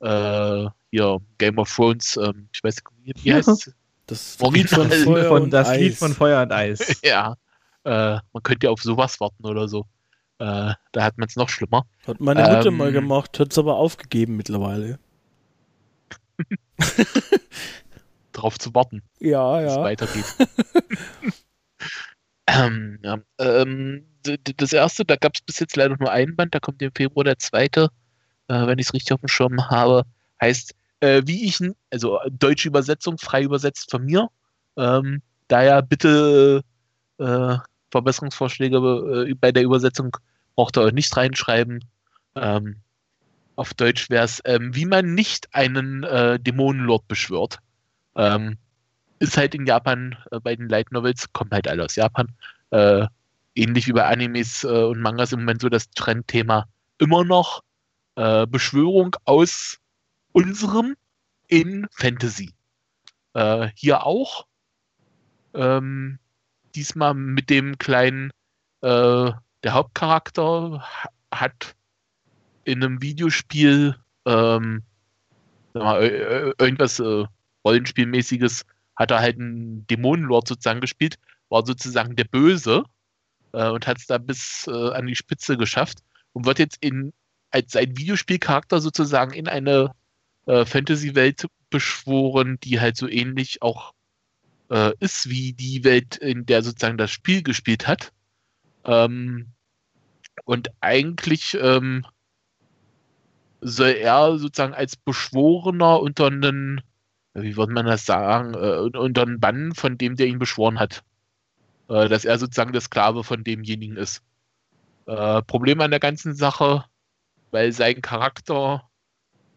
äh, 0.00 0.68
hier 0.90 1.18
Game 1.38 1.58
of 1.58 1.74
Thrones, 1.74 2.16
ähm, 2.16 2.48
ich 2.52 2.62
weiß 2.62 2.82
nicht, 3.04 3.24
wie 3.24 3.34
heißt 3.34 3.48
es? 3.48 3.72
Das 4.06 4.38
Lied 4.40 4.68
von 4.68 4.90
Feuer 4.90 5.28
von, 5.28 5.42
und 5.42 5.50
das 5.50 5.68
Eis. 5.68 5.80
Lied 5.80 5.94
von 5.96 6.12
Feuer 6.12 6.42
und 6.42 6.52
Eis. 6.52 7.00
Ja, 7.04 7.36
äh, 7.84 8.18
man 8.32 8.42
könnte 8.42 8.66
ja 8.66 8.70
auf 8.72 8.82
sowas 8.82 9.20
warten 9.20 9.46
oder 9.46 9.68
so. 9.68 9.86
Äh, 10.38 10.74
da 10.92 11.02
hat 11.02 11.18
man 11.18 11.28
es 11.28 11.36
noch 11.36 11.48
schlimmer. 11.48 11.86
Hat 12.06 12.20
meine 12.20 12.42
Mutter 12.42 12.66
Ähm, 12.66 12.76
mal 12.76 12.92
gemacht, 12.92 13.38
hat 13.38 13.52
es 13.52 13.58
aber 13.58 13.76
aufgegeben 13.76 14.36
mittlerweile. 14.36 14.98
Darauf 18.42 18.58
zu 18.58 18.74
warten. 18.74 19.04
Ja, 19.20 19.60
wie 19.60 19.66
es 19.66 19.76
ja. 19.76 19.82
weitergeht. 19.84 20.24
ähm, 22.48 22.98
ja, 23.00 23.18
ähm, 23.38 24.04
das 24.56 24.72
erste, 24.72 25.04
da 25.04 25.14
gab 25.14 25.36
es 25.36 25.42
bis 25.42 25.60
jetzt 25.60 25.76
leider 25.76 25.96
nur 25.96 26.10
ein 26.10 26.34
Band, 26.34 26.52
da 26.52 26.58
kommt 26.58 26.82
im 26.82 26.90
Februar 26.92 27.22
der 27.22 27.38
zweite, 27.38 27.88
äh, 28.48 28.66
wenn 28.66 28.80
ich 28.80 28.86
es 28.86 28.94
richtig 28.94 29.12
auf 29.12 29.20
dem 29.20 29.28
Schirm 29.28 29.70
habe, 29.70 30.02
heißt, 30.40 30.74
äh, 30.98 31.22
wie 31.24 31.44
ich, 31.46 31.60
also 31.90 32.18
deutsche 32.32 32.66
Übersetzung, 32.66 33.16
frei 33.16 33.44
übersetzt 33.44 33.92
von 33.92 34.04
mir, 34.06 34.28
ähm, 34.76 35.22
daher 35.46 35.80
bitte 35.80 36.62
äh, 37.18 37.56
Verbesserungsvorschläge 37.92 39.28
äh, 39.28 39.34
bei 39.34 39.52
der 39.52 39.62
Übersetzung 39.62 40.16
braucht 40.56 40.76
ihr 40.76 40.82
euch 40.82 40.94
nicht 40.94 41.16
reinschreiben. 41.16 41.84
Ähm, 42.34 42.80
auf 43.54 43.72
Deutsch 43.74 44.10
wäre 44.10 44.24
es, 44.24 44.42
ähm, 44.46 44.74
wie 44.74 44.86
man 44.86 45.14
nicht 45.14 45.54
einen 45.54 46.02
äh, 46.02 46.40
Dämonenlord 46.40 47.06
beschwört. 47.06 47.60
Ähm, 48.16 48.58
ist 49.18 49.36
halt 49.36 49.54
in 49.54 49.66
Japan 49.66 50.16
äh, 50.30 50.40
bei 50.40 50.56
den 50.56 50.68
Light 50.68 50.90
Novels, 50.92 51.32
kommen 51.32 51.50
halt 51.52 51.68
alle 51.68 51.84
aus 51.84 51.96
Japan. 51.96 52.28
Äh, 52.70 53.06
ähnlich 53.54 53.86
wie 53.86 53.92
bei 53.92 54.06
Animes 54.06 54.64
äh, 54.64 54.68
und 54.68 55.00
Mangas 55.00 55.32
im 55.32 55.40
Moment 55.40 55.62
so 55.62 55.68
das 55.68 55.90
Trendthema 55.90 56.66
immer 56.98 57.24
noch 57.24 57.62
äh, 58.16 58.46
Beschwörung 58.46 59.14
aus 59.24 59.78
unserem 60.32 60.96
in 61.48 61.86
Fantasy. 61.92 62.52
Äh, 63.34 63.68
hier 63.74 64.04
auch. 64.04 64.46
Ähm, 65.54 66.18
diesmal 66.74 67.12
mit 67.14 67.50
dem 67.50 67.76
kleinen, 67.76 68.32
der 68.82 69.36
Hauptcharakter 69.64 70.80
ha- 70.80 71.10
hat 71.30 71.76
in 72.64 72.82
einem 72.82 73.00
Videospiel 73.00 73.94
ähm, 74.24 74.82
mal, 75.74 76.54
irgendwas 76.58 76.98
äh, 76.98 77.26
Rollenspielmäßiges 77.64 78.64
hat 78.96 79.10
er 79.10 79.20
halt 79.20 79.38
einen 79.38 79.86
Dämonenlord 79.86 80.48
sozusagen 80.48 80.80
gespielt, 80.80 81.18
war 81.48 81.64
sozusagen 81.64 82.16
der 82.16 82.24
Böse 82.24 82.84
äh, 83.52 83.68
und 83.68 83.86
hat 83.86 83.98
es 83.98 84.06
da 84.06 84.18
bis 84.18 84.66
äh, 84.66 84.92
an 84.92 85.06
die 85.06 85.16
Spitze 85.16 85.56
geschafft 85.56 85.98
und 86.32 86.46
wird 86.46 86.58
jetzt 86.58 86.78
in 86.80 87.12
als 87.50 87.76
ein 87.76 87.96
Videospielcharakter 87.96 88.80
sozusagen 88.80 89.34
in 89.34 89.46
eine 89.46 89.92
äh, 90.46 90.64
Fantasy-Welt 90.64 91.46
beschworen, 91.70 92.58
die 92.62 92.80
halt 92.80 92.96
so 92.96 93.08
ähnlich 93.08 93.62
auch 93.62 93.92
äh, 94.70 94.92
ist 95.00 95.28
wie 95.28 95.52
die 95.52 95.84
Welt, 95.84 96.16
in 96.16 96.46
der 96.46 96.62
sozusagen 96.62 96.98
das 96.98 97.10
Spiel 97.10 97.42
gespielt 97.42 97.86
hat. 97.86 98.12
Ähm, 98.84 99.48
und 100.44 100.70
eigentlich 100.80 101.56
ähm, 101.60 102.06
soll 103.60 103.90
er 103.90 104.38
sozusagen 104.38 104.74
als 104.74 104.96
Beschworener 104.96 106.00
unter 106.00 106.26
einen, 106.26 106.80
wie 107.34 107.56
würde 107.56 107.72
man 107.72 107.86
das 107.86 108.06
sagen, 108.06 108.54
äh, 108.54 108.98
unter 108.98 109.22
einen 109.22 109.40
Bann 109.40 109.74
von 109.74 109.98
dem, 109.98 110.16
der 110.16 110.26
ihn 110.26 110.38
beschworen 110.38 110.78
hat. 110.78 111.02
Äh, 111.88 112.08
dass 112.08 112.24
er 112.24 112.38
sozusagen 112.38 112.72
der 112.72 112.80
Sklave 112.80 113.24
von 113.24 113.44
demjenigen 113.44 113.96
ist. 113.96 114.22
Äh, 115.06 115.42
Problem 115.42 115.80
an 115.80 115.90
der 115.90 116.00
ganzen 116.00 116.34
Sache, 116.34 116.84
weil 117.50 117.72
sein 117.72 118.00
Charakter 118.02 118.88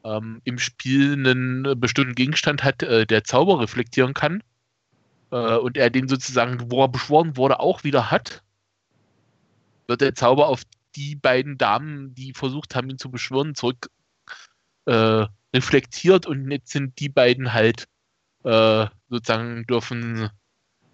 ähm, 0.04 0.42
im 0.44 0.60
Spiel 0.60 1.14
einen 1.14 1.80
bestimmten 1.80 2.16
Gegenstand 2.16 2.64
hat, 2.64 2.84
äh, 2.84 3.06
der 3.06 3.24
Zauber 3.24 3.60
reflektieren 3.62 4.14
kann. 4.14 4.44
Äh, 5.32 5.58
und 5.58 5.78
er 5.78 5.90
den 5.90 6.08
sozusagen, 6.08 6.72
wo 6.72 6.84
er 6.84 6.90
beschworen 6.90 7.38
wurde, 7.38 7.60
auch 7.60 7.84
wieder 7.84 8.12
hat, 8.12 8.44
wird 9.88 10.02
der 10.02 10.16
Zauber 10.16 10.48
auf 10.48 10.64
die 10.96 11.16
beiden 11.16 11.58
Damen, 11.58 12.16
die 12.16 12.34
versucht 12.34 12.76
haben, 12.76 12.90
ihn 12.90 12.98
zu 12.98 13.12
beschwören, 13.12 13.56
zurück 13.56 13.90
äh, 14.86 15.26
reflektiert 15.56 16.26
und 16.26 16.52
jetzt 16.52 16.72
sind 16.72 17.00
die 17.00 17.10
beiden 17.10 17.54
halt 17.54 17.86
äh, 18.44 18.86
sozusagen 19.10 19.66
dürfen 19.66 20.30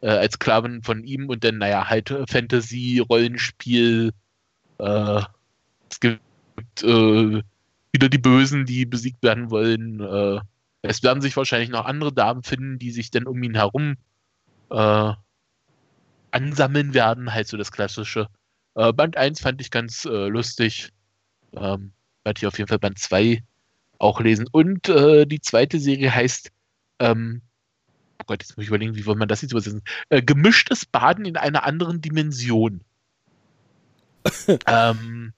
äh, 0.01 0.09
als 0.09 0.35
Sklaven 0.35 0.83
von 0.83 1.03
ihm 1.03 1.29
und 1.29 1.43
dann, 1.43 1.57
naja, 1.57 1.89
halt 1.89 2.11
äh, 2.11 2.25
Fantasy, 2.27 2.99
Rollenspiel, 2.99 4.13
äh, 4.77 5.21
es 5.89 5.99
gibt 5.99 6.21
äh, 6.83 7.41
wieder 7.91 8.09
die 8.09 8.17
Bösen, 8.19 8.65
die 8.65 8.85
besiegt 8.85 9.23
werden 9.23 9.49
wollen. 9.49 9.99
Äh, 9.99 10.39
es 10.83 11.01
werden 11.03 11.21
sich 11.21 11.35
wahrscheinlich 11.35 11.69
noch 11.69 11.85
andere 11.85 12.13
Damen 12.13 12.43
finden, 12.43 12.79
die 12.79 12.91
sich 12.91 13.11
dann 13.11 13.27
um 13.27 13.41
ihn 13.41 13.55
herum 13.55 13.97
äh, 14.69 15.13
ansammeln 16.31 16.93
werden, 16.93 17.33
halt 17.33 17.47
so 17.47 17.57
das 17.57 17.71
klassische. 17.71 18.27
Band 18.73 19.17
1 19.17 19.41
fand 19.41 19.59
ich 19.59 19.69
ganz 19.69 20.05
lustig. 20.05 20.93
Ähm, 21.51 21.91
werde 22.23 22.39
ich 22.39 22.47
auf 22.47 22.57
jeden 22.57 22.69
Fall 22.69 22.79
Band 22.79 22.97
2 22.99 23.43
auch 24.01 24.19
lesen. 24.19 24.47
Und 24.51 24.89
äh, 24.89 25.25
die 25.25 25.41
zweite 25.41 25.79
Serie 25.79 26.13
heißt, 26.13 26.51
ähm, 26.99 27.41
oh 28.19 28.23
Gott, 28.27 28.41
jetzt 28.41 28.57
muss 28.57 28.63
ich 28.63 28.69
überlegen, 28.69 28.95
wie 28.95 29.01
soll 29.01 29.15
man 29.15 29.27
das 29.27 29.41
jetzt 29.41 29.51
übersetzen? 29.51 29.83
Äh, 30.09 30.21
gemischtes 30.21 30.85
Baden 30.85 31.25
in 31.25 31.37
einer 31.37 31.63
anderen 31.63 32.01
Dimension. 32.01 32.81
ähm, 34.67 35.33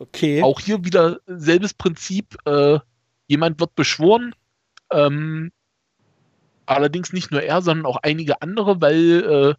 Okay. 0.00 0.42
auch 0.42 0.60
hier 0.60 0.84
wieder 0.84 1.20
selbes 1.26 1.74
Prinzip. 1.74 2.36
Äh, 2.44 2.78
jemand 3.26 3.58
wird 3.58 3.74
beschworen. 3.74 4.34
Ähm, 4.92 5.50
allerdings 6.66 7.12
nicht 7.12 7.30
nur 7.30 7.42
er, 7.42 7.62
sondern 7.62 7.86
auch 7.86 7.98
einige 8.02 8.40
andere, 8.42 8.80
weil 8.80 9.24
äh, 9.24 9.54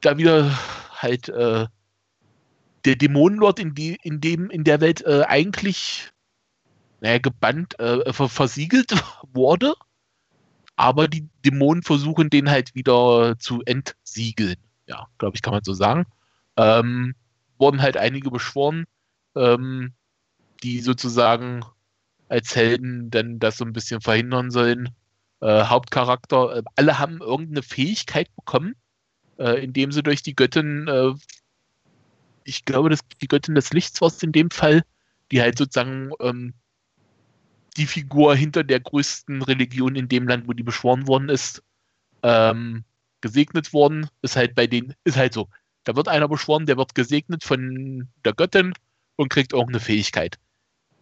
da 0.00 0.18
wieder 0.18 0.50
halt 0.92 1.28
äh, 1.30 1.66
der 2.84 2.96
Dämonenlord 2.96 3.58
in, 3.58 3.74
die, 3.74 3.98
in, 4.02 4.20
dem, 4.20 4.50
in 4.50 4.64
der 4.64 4.80
Welt 4.80 5.02
äh, 5.06 5.22
eigentlich 5.26 6.10
naja, 7.00 7.18
gebannt, 7.18 7.78
äh, 7.80 8.12
ver 8.12 8.28
versiegelt 8.28 8.92
wurde. 9.32 9.74
Aber 10.76 11.08
die 11.08 11.28
Dämonen 11.44 11.82
versuchen 11.82 12.30
den 12.30 12.50
halt 12.50 12.74
wieder 12.74 13.36
zu 13.38 13.62
entsiegeln. 13.64 14.56
Ja, 14.86 15.06
glaube 15.18 15.36
ich, 15.36 15.42
kann 15.42 15.52
man 15.52 15.64
so 15.64 15.74
sagen. 15.74 16.06
Ähm, 16.56 17.14
wurden 17.58 17.82
halt 17.82 17.96
einige 17.96 18.30
beschworen 18.30 18.86
ähm, 19.38 19.92
die 20.62 20.80
sozusagen 20.80 21.64
als 22.28 22.54
Helden 22.56 23.10
dann 23.10 23.38
das 23.38 23.56
so 23.56 23.64
ein 23.64 23.72
bisschen 23.72 24.00
verhindern 24.00 24.50
sollen. 24.50 24.90
Äh, 25.40 25.64
Hauptcharakter, 25.64 26.56
äh, 26.56 26.62
alle 26.76 26.98
haben 26.98 27.20
irgendeine 27.20 27.62
Fähigkeit 27.62 28.34
bekommen, 28.36 28.74
äh, 29.38 29.62
indem 29.62 29.92
sie 29.92 30.02
durch 30.02 30.22
die 30.22 30.34
Göttin, 30.34 30.88
äh, 30.88 31.14
ich 32.44 32.64
glaube, 32.64 32.90
das, 32.90 33.00
die 33.22 33.28
Göttin 33.28 33.54
des 33.54 33.72
Lichts 33.72 34.00
war 34.00 34.08
es 34.08 34.22
in 34.22 34.32
dem 34.32 34.50
Fall, 34.50 34.82
die 35.30 35.40
halt 35.40 35.58
sozusagen 35.58 36.10
ähm, 36.20 36.54
die 37.78 37.86
Figur 37.86 38.34
hinter 38.36 38.64
der 38.64 38.80
größten 38.80 39.42
Religion 39.42 39.96
in 39.96 40.08
dem 40.08 40.28
Land, 40.28 40.48
wo 40.48 40.52
die 40.52 40.62
beschworen 40.62 41.06
worden 41.06 41.28
ist, 41.28 41.62
ähm, 42.22 42.84
gesegnet 43.20 43.72
worden, 43.72 44.08
ist 44.22 44.36
halt 44.36 44.54
bei 44.54 44.66
denen, 44.66 44.94
ist 45.04 45.16
halt 45.16 45.32
so. 45.32 45.48
Da 45.84 45.96
wird 45.96 46.08
einer 46.08 46.28
beschworen, 46.28 46.66
der 46.66 46.76
wird 46.76 46.94
gesegnet 46.94 47.44
von 47.44 48.08
der 48.24 48.34
Göttin 48.34 48.74
und 49.16 49.30
kriegt 49.30 49.52
irgendeine 49.52 49.80
Fähigkeit. 49.80 50.38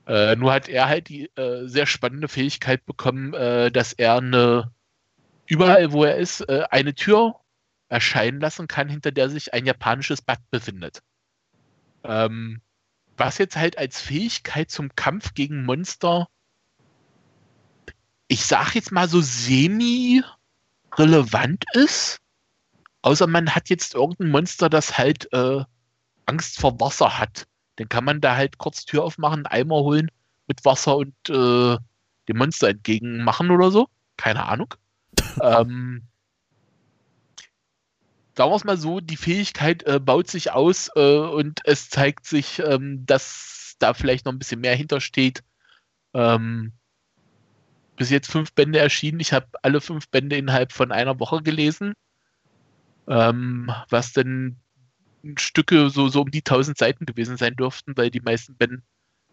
Äh, 0.06 0.36
nur 0.36 0.52
hat 0.52 0.68
er 0.68 0.88
halt 0.88 1.08
die 1.08 1.26
äh, 1.36 1.66
sehr 1.66 1.86
spannende 1.86 2.28
Fähigkeit 2.28 2.84
bekommen, 2.86 3.34
äh, 3.34 3.72
dass 3.72 3.92
er 3.92 4.18
eine, 4.18 4.72
überall 5.46 5.92
wo 5.92 6.04
er 6.04 6.16
ist, 6.16 6.42
äh, 6.42 6.64
eine 6.70 6.94
Tür 6.94 7.40
erscheinen 7.88 8.40
lassen 8.40 8.68
kann, 8.68 8.88
hinter 8.88 9.10
der 9.10 9.28
sich 9.30 9.52
ein 9.52 9.66
japanisches 9.66 10.22
Bad 10.22 10.38
befindet. 10.50 11.02
Ähm, 12.04 12.60
was 13.16 13.38
jetzt 13.38 13.56
halt 13.56 13.78
als 13.78 14.00
Fähigkeit 14.00 14.70
zum 14.70 14.94
Kampf 14.94 15.34
gegen 15.34 15.64
Monster, 15.64 16.28
ich 18.28 18.44
sag 18.44 18.74
jetzt 18.74 18.92
mal 18.92 19.08
so 19.08 19.20
semi-relevant 19.20 21.64
ist. 21.74 22.18
Außer 23.02 23.26
man 23.26 23.54
hat 23.54 23.68
jetzt 23.68 23.94
irgendein 23.94 24.30
Monster, 24.30 24.68
das 24.68 24.98
halt 24.98 25.32
äh, 25.32 25.62
Angst 26.26 26.58
vor 26.58 26.80
Wasser 26.80 27.18
hat. 27.18 27.46
Dann 27.76 27.88
kann 27.88 28.04
man 28.04 28.20
da 28.20 28.36
halt 28.36 28.58
kurz 28.58 28.84
Tür 28.84 29.04
aufmachen, 29.04 29.46
einen 29.46 29.46
Eimer 29.46 29.76
holen 29.76 30.10
mit 30.48 30.64
Wasser 30.64 30.96
und 30.96 31.14
äh, 31.28 31.76
dem 32.28 32.36
Monster 32.36 32.70
entgegen 32.70 33.22
machen 33.22 33.50
oder 33.50 33.70
so. 33.70 33.88
Keine 34.16 34.46
Ahnung. 34.46 34.74
ähm, 35.40 36.02
sagen 38.36 38.50
wir 38.50 38.56
es 38.56 38.64
mal 38.64 38.76
so, 38.76 38.98
die 39.00 39.16
Fähigkeit 39.16 39.84
äh, 39.84 40.00
baut 40.00 40.28
sich 40.28 40.50
aus 40.50 40.90
äh, 40.96 41.18
und 41.18 41.60
es 41.64 41.90
zeigt 41.90 42.26
sich, 42.26 42.58
ähm, 42.58 43.06
dass 43.06 43.56
dass 43.76 43.78
da 43.78 43.94
vielleicht 43.94 44.24
noch 44.24 44.32
ein 44.32 44.38
bisschen 44.38 44.60
mehr 44.60 44.74
hintersteht. 44.74 45.42
Ähm, 46.14 46.72
bis 47.96 48.10
jetzt 48.10 48.30
fünf 48.30 48.52
Bände 48.52 48.78
erschienen. 48.78 49.20
Ich 49.20 49.32
habe 49.32 49.46
alle 49.62 49.80
fünf 49.80 50.08
Bände 50.08 50.36
innerhalb 50.36 50.72
von 50.72 50.92
einer 50.92 51.18
Woche 51.18 51.42
gelesen. 51.42 51.94
Ähm, 53.08 53.70
was 53.88 54.12
denn 54.12 54.56
Stücke 55.38 55.90
so, 55.90 56.08
so 56.08 56.22
um 56.22 56.30
die 56.30 56.40
1000 56.40 56.78
Seiten 56.78 57.06
gewesen 57.06 57.36
sein 57.36 57.56
dürften, 57.56 57.96
weil 57.96 58.10
die 58.10 58.20
meisten 58.20 58.56
Ben 58.56 58.82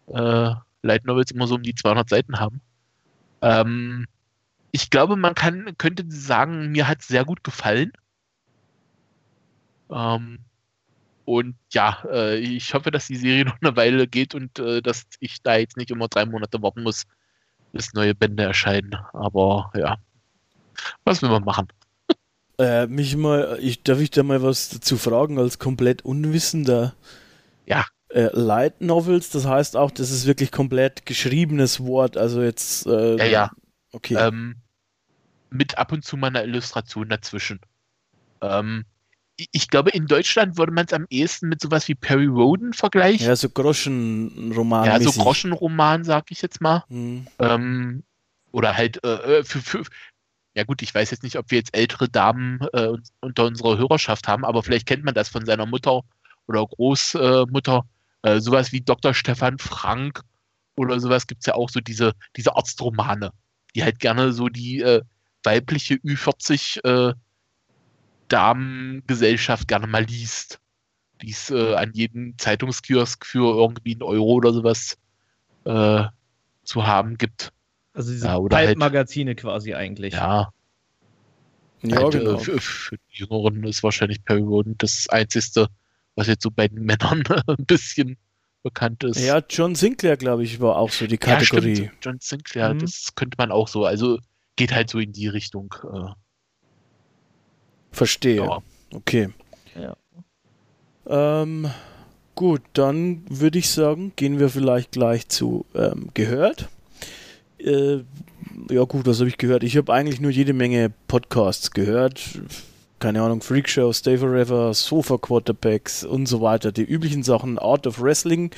äh, 0.08 0.50
Light 0.82 1.04
Novels 1.04 1.30
immer 1.30 1.46
so 1.46 1.54
um 1.54 1.62
die 1.62 1.74
200 1.74 2.08
Seiten 2.08 2.38
haben. 2.40 2.60
Ähm, 3.42 4.06
ich 4.72 4.90
glaube, 4.90 5.16
man 5.16 5.34
kann, 5.34 5.76
könnte 5.78 6.04
sagen, 6.08 6.72
mir 6.72 6.88
hat 6.88 7.00
es 7.00 7.08
sehr 7.08 7.24
gut 7.24 7.44
gefallen. 7.44 7.92
Ähm, 9.90 10.38
und 11.24 11.56
ja, 11.72 12.02
äh, 12.10 12.38
ich 12.38 12.74
hoffe, 12.74 12.90
dass 12.90 13.06
die 13.06 13.16
Serie 13.16 13.44
noch 13.44 13.58
eine 13.62 13.76
Weile 13.76 14.06
geht 14.06 14.34
und 14.34 14.58
äh, 14.58 14.82
dass 14.82 15.06
ich 15.20 15.42
da 15.42 15.56
jetzt 15.56 15.76
nicht 15.76 15.90
immer 15.90 16.08
drei 16.08 16.26
Monate 16.26 16.60
warten 16.62 16.82
muss, 16.82 17.04
bis 17.74 17.92
neue 17.92 18.14
Bände 18.14 18.44
erscheinen. 18.44 18.94
Aber 19.12 19.70
ja, 19.76 19.98
was 21.04 21.20
will 21.20 21.28
man 21.28 21.44
machen? 21.44 21.68
Äh, 22.58 22.86
mich 22.86 23.16
mal, 23.16 23.58
ich, 23.60 23.82
darf 23.82 24.00
ich 24.00 24.10
da 24.10 24.22
mal 24.22 24.42
was 24.42 24.68
dazu 24.68 24.96
fragen 24.96 25.38
als 25.38 25.58
komplett 25.58 26.02
Unwissender? 26.02 26.94
Ja. 27.66 27.84
Äh, 28.08 28.30
Light 28.32 28.80
Novels, 28.80 29.30
das 29.30 29.44
heißt 29.44 29.76
auch, 29.76 29.90
das 29.90 30.10
ist 30.12 30.24
wirklich 30.24 30.52
komplett 30.52 31.04
geschriebenes 31.04 31.80
Wort, 31.80 32.16
also 32.16 32.42
jetzt. 32.42 32.86
Äh, 32.86 33.16
ja, 33.16 33.24
ja. 33.24 33.50
Okay. 33.90 34.14
Ähm, 34.14 34.56
mit 35.50 35.78
ab 35.78 35.90
und 35.90 36.04
zu 36.04 36.16
mal 36.16 36.28
einer 36.28 36.44
Illustration 36.44 37.08
dazwischen. 37.08 37.60
Ähm, 38.40 38.84
ich 39.36 39.68
glaube, 39.68 39.90
in 39.90 40.06
Deutschland 40.06 40.56
würde 40.58 40.72
man 40.72 40.86
es 40.86 40.92
am 40.92 41.06
ehesten 41.10 41.48
mit 41.48 41.60
sowas 41.60 41.88
wie 41.88 41.94
Perry 41.94 42.26
Roden 42.26 42.72
vergleichen. 42.72 43.26
Ja, 43.26 43.34
so 43.34 43.48
Groschenroman. 43.48 44.86
Ja, 44.86 45.00
so 45.00 45.10
Groschenroman, 45.12 46.04
sag 46.04 46.30
ich 46.30 46.40
jetzt 46.40 46.60
mal. 46.60 46.84
Hm. 46.88 47.26
Ähm, 47.38 48.04
oder 48.52 48.76
halt 48.76 49.02
äh, 49.02 49.42
für, 49.42 49.60
für, 49.60 49.84
ja 50.54 50.62
gut, 50.62 50.82
ich 50.82 50.94
weiß 50.94 51.10
jetzt 51.10 51.24
nicht, 51.24 51.36
ob 51.36 51.50
wir 51.50 51.58
jetzt 51.58 51.76
ältere 51.76 52.08
Damen 52.08 52.60
äh, 52.72 52.92
unter 53.20 53.46
unserer 53.46 53.76
Hörerschaft 53.76 54.28
haben, 54.28 54.44
aber 54.44 54.62
vielleicht 54.62 54.86
kennt 54.86 55.04
man 55.04 55.14
das 55.14 55.28
von 55.28 55.44
seiner 55.44 55.66
Mutter 55.66 56.02
oder 56.46 56.64
Großmutter. 56.64 57.84
Äh, 58.22 58.40
sowas 58.40 58.70
wie 58.70 58.80
Dr. 58.80 59.14
Stefan 59.14 59.58
Frank 59.58 60.20
oder 60.76 61.00
sowas 61.00 61.26
gibt 61.26 61.40
es 61.40 61.46
ja 61.46 61.54
auch 61.54 61.68
so 61.68 61.80
diese, 61.80 62.12
diese 62.36 62.54
Arztromane, 62.54 63.32
die 63.74 63.82
halt 63.82 63.98
gerne 63.98 64.32
so 64.32 64.48
die 64.48 64.80
äh, 64.80 65.02
weibliche 65.42 65.96
Ü40 65.96 66.84
äh, 66.84 67.14
Damengesellschaft 68.34 69.68
gerne 69.68 69.86
mal 69.86 70.04
liest. 70.04 70.60
Die 71.22 71.30
es 71.30 71.50
äh, 71.50 71.74
an 71.74 71.92
jedem 71.94 72.36
Zeitungskiosk 72.38 73.24
für 73.24 73.56
irgendwie 73.56 73.92
einen 73.92 74.02
Euro 74.02 74.32
oder 74.32 74.52
sowas 74.52 74.98
äh, 75.64 76.04
zu 76.64 76.86
haben 76.86 77.16
gibt. 77.16 77.52
Also 77.92 78.10
diese 78.12 78.26
Ja, 78.26 78.36
oder 78.38 78.56
halt- 78.56 78.76
Magazine 78.76 79.34
quasi 79.36 79.74
eigentlich. 79.74 80.12
Ja, 80.14 80.50
Ja, 81.82 81.96
halt, 82.02 82.12
genau. 82.12 82.34
äh, 82.34 82.38
für, 82.38 82.60
für 82.60 82.96
die 82.96 83.18
Jüngeren 83.18 83.62
ist 83.64 83.82
wahrscheinlich 83.82 84.24
Perry 84.24 84.42
Roden 84.42 84.74
das 84.78 85.08
Einzige, 85.08 85.68
was 86.16 86.26
jetzt 86.26 86.42
so 86.42 86.50
bei 86.50 86.66
den 86.68 86.82
Männern 86.84 87.22
ein 87.46 87.64
bisschen 87.66 88.16
bekannt 88.64 89.04
ist. 89.04 89.20
Ja, 89.20 89.40
John 89.48 89.74
Sinclair, 89.74 90.16
glaube 90.16 90.42
ich, 90.42 90.58
war 90.60 90.76
auch 90.76 90.90
so 90.90 91.06
die 91.06 91.14
Ja, 91.14 91.36
Kategorie. 91.36 91.76
stimmt. 91.76 91.92
John 92.02 92.18
Sinclair, 92.20 92.74
Mhm. 92.74 92.78
das 92.80 93.14
könnte 93.14 93.36
man 93.38 93.52
auch 93.52 93.68
so. 93.68 93.84
Also 93.84 94.18
geht 94.56 94.72
halt 94.74 94.90
so 94.90 94.98
in 94.98 95.12
die 95.12 95.28
Richtung. 95.28 95.74
Verstehe. 97.94 98.36
ja. 98.36 98.58
Okay. 98.92 99.28
Ja. 99.74 99.96
Ähm, 101.06 101.70
gut, 102.34 102.62
dann 102.72 103.22
würde 103.28 103.58
ich 103.58 103.70
sagen, 103.70 104.12
gehen 104.16 104.38
wir 104.38 104.48
vielleicht 104.48 104.92
gleich 104.92 105.28
zu 105.28 105.66
ähm, 105.74 106.10
gehört. 106.14 106.68
Äh, 107.58 108.00
ja 108.70 108.84
gut, 108.84 109.06
was 109.06 109.18
habe 109.18 109.28
ich 109.28 109.38
gehört? 109.38 109.64
Ich 109.64 109.76
habe 109.76 109.92
eigentlich 109.92 110.20
nur 110.20 110.30
jede 110.30 110.52
Menge 110.52 110.92
Podcasts 111.08 111.70
gehört. 111.72 112.40
Keine 113.00 113.20
Ahnung, 113.22 113.42
Freak 113.42 113.68
Show, 113.68 113.92
Stay 113.92 114.16
Forever, 114.16 114.72
Sofa 114.72 115.18
Quarterbacks 115.18 116.04
und 116.04 116.26
so 116.26 116.40
weiter. 116.40 116.72
Die 116.72 116.84
üblichen 116.84 117.22
Sachen, 117.22 117.58
Art 117.58 117.86
of 117.86 118.00
Wrestling, 118.00 118.50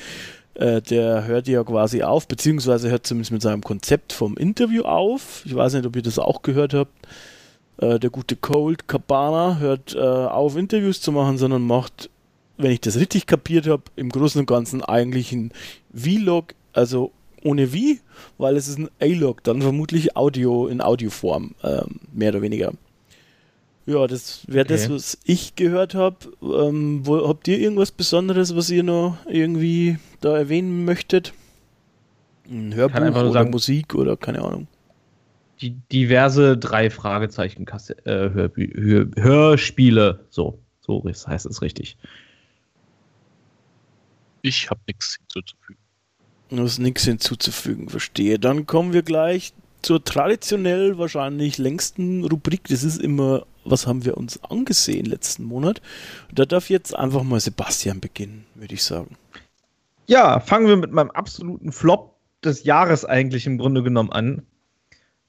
äh, 0.53 0.81
der 0.81 1.25
hört 1.25 1.47
ja 1.47 1.63
quasi 1.63 2.03
auf, 2.03 2.27
beziehungsweise 2.27 2.89
hört 2.89 3.05
zumindest 3.05 3.31
mit 3.31 3.41
seinem 3.41 3.61
Konzept 3.61 4.13
vom 4.13 4.37
Interview 4.37 4.83
auf. 4.83 5.43
Ich 5.45 5.55
weiß 5.55 5.73
nicht, 5.73 5.85
ob 5.85 5.95
ihr 5.95 6.01
das 6.01 6.19
auch 6.19 6.43
gehört 6.43 6.73
habt. 6.73 6.93
Äh, 7.77 7.99
der 7.99 8.09
gute 8.09 8.35
Cold 8.35 8.87
Cabana 8.87 9.59
hört 9.59 9.95
äh, 9.95 9.99
auf, 9.99 10.55
Interviews 10.57 11.01
zu 11.01 11.11
machen, 11.11 11.37
sondern 11.37 11.61
macht, 11.65 12.09
wenn 12.57 12.71
ich 12.71 12.81
das 12.81 12.97
richtig 12.97 13.27
kapiert 13.27 13.67
habe, 13.67 13.83
im 13.95 14.09
Großen 14.09 14.39
und 14.39 14.47
Ganzen 14.47 14.83
eigentlich 14.83 15.31
ein 15.31 15.51
Vlog, 15.93 16.55
also 16.73 17.11
ohne 17.43 17.71
Wie, 17.73 17.99
weil 18.39 18.55
es 18.57 18.67
ist 18.67 18.79
ein 18.79 18.89
A-Log, 18.99 19.43
dann 19.43 19.61
vermutlich 19.61 20.17
Audio 20.17 20.67
in 20.67 20.81
Audioform, 20.81 21.53
ähm, 21.63 21.99
mehr 22.11 22.29
oder 22.31 22.41
weniger. 22.41 22.73
Ja, 23.85 24.05
das 24.05 24.41
wäre 24.47 24.65
das, 24.65 24.85
Okay. 24.85 24.95
was 24.95 25.17
ich 25.23 25.55
gehört 25.55 25.93
habe. 25.93 26.17
Ähm, 26.41 27.01
wo, 27.05 27.25
habt 27.27 27.47
ihr 27.47 27.57
irgendwas 27.59 27.91
Besonderes, 27.91 28.53
was 28.55 28.69
ihr 28.69 28.83
noch 28.83 29.15
irgendwie 29.29 29.97
da 30.19 30.35
erwähnen 30.37 30.83
möchtet? 30.83 31.31
Ein 32.49 32.73
Hörbuch 32.75 32.99
oder 32.99 33.31
sagen- 33.31 33.51
Musik 33.51 33.95
oder 33.95 34.17
keine 34.17 34.41
Ahnung. 34.43 34.67
Die 35.61 35.71
diverse 35.91 36.57
drei 36.57 36.89
Fragezeichen 36.89 37.65
Kasse- 37.65 38.05
äh, 38.05 38.31
Hörbü 38.31 38.71
Hör 38.75 39.23
Hörspiele. 39.23 40.25
So, 40.29 40.59
so 40.79 41.03
heißt 41.03 41.45
es 41.45 41.61
richtig. 41.61 41.97
Ich 44.41 44.69
habe 44.69 44.79
nichts 44.87 45.17
hinzuzufügen. 45.17 45.81
Da 46.49 46.63
ist 46.63 46.79
nichts 46.79 47.03
hinzuzufügen, 47.03 47.89
verstehe. 47.89 48.39
Dann 48.39 48.65
kommen 48.65 48.93
wir 48.93 49.03
gleich 49.03 49.53
zur 49.81 50.03
traditionell 50.03 50.97
wahrscheinlich 50.97 51.57
längsten 51.57 52.23
Rubrik. 52.23 52.67
Das 52.67 52.83
ist 52.83 53.01
immer, 53.01 53.45
was 53.65 53.87
haben 53.87 54.05
wir 54.05 54.17
uns 54.17 54.41
angesehen 54.43 55.05
letzten 55.05 55.43
Monat? 55.43 55.81
Da 56.33 56.45
darf 56.45 56.69
jetzt 56.69 56.95
einfach 56.95 57.23
mal 57.23 57.39
Sebastian 57.39 57.99
beginnen, 57.99 58.45
würde 58.55 58.73
ich 58.73 58.83
sagen. 58.83 59.17
Ja, 60.07 60.39
fangen 60.39 60.67
wir 60.67 60.77
mit 60.77 60.91
meinem 60.91 61.11
absoluten 61.11 61.71
Flop 61.71 62.15
des 62.43 62.63
Jahres 62.63 63.03
eigentlich 63.03 63.45
im 63.45 63.57
Grunde 63.57 63.83
genommen 63.83 64.11
an. 64.11 64.43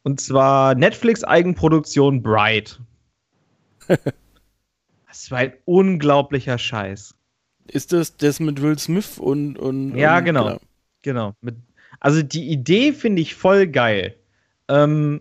Und 0.02 0.20
zwar 0.20 0.74
Netflix 0.74 1.24
Eigenproduktion 1.24 2.22
Bright. 2.22 2.80
das 3.88 5.30
war 5.30 5.38
ein 5.38 5.52
unglaublicher 5.64 6.58
Scheiß. 6.58 7.14
Ist 7.70 7.92
das 7.92 8.16
das 8.16 8.40
mit 8.40 8.62
Will 8.62 8.78
Smith 8.78 9.18
und. 9.18 9.58
und 9.58 9.96
Ja, 9.96 10.18
und, 10.18 10.24
genau. 10.24 10.60
Genau. 11.02 11.34
Mit, 11.40 11.56
also 12.00 12.22
die 12.22 12.48
Idee 12.48 12.92
finde 12.92 13.22
ich 13.22 13.34
voll 13.34 13.66
geil. 13.66 14.14
Ähm, 14.68 15.20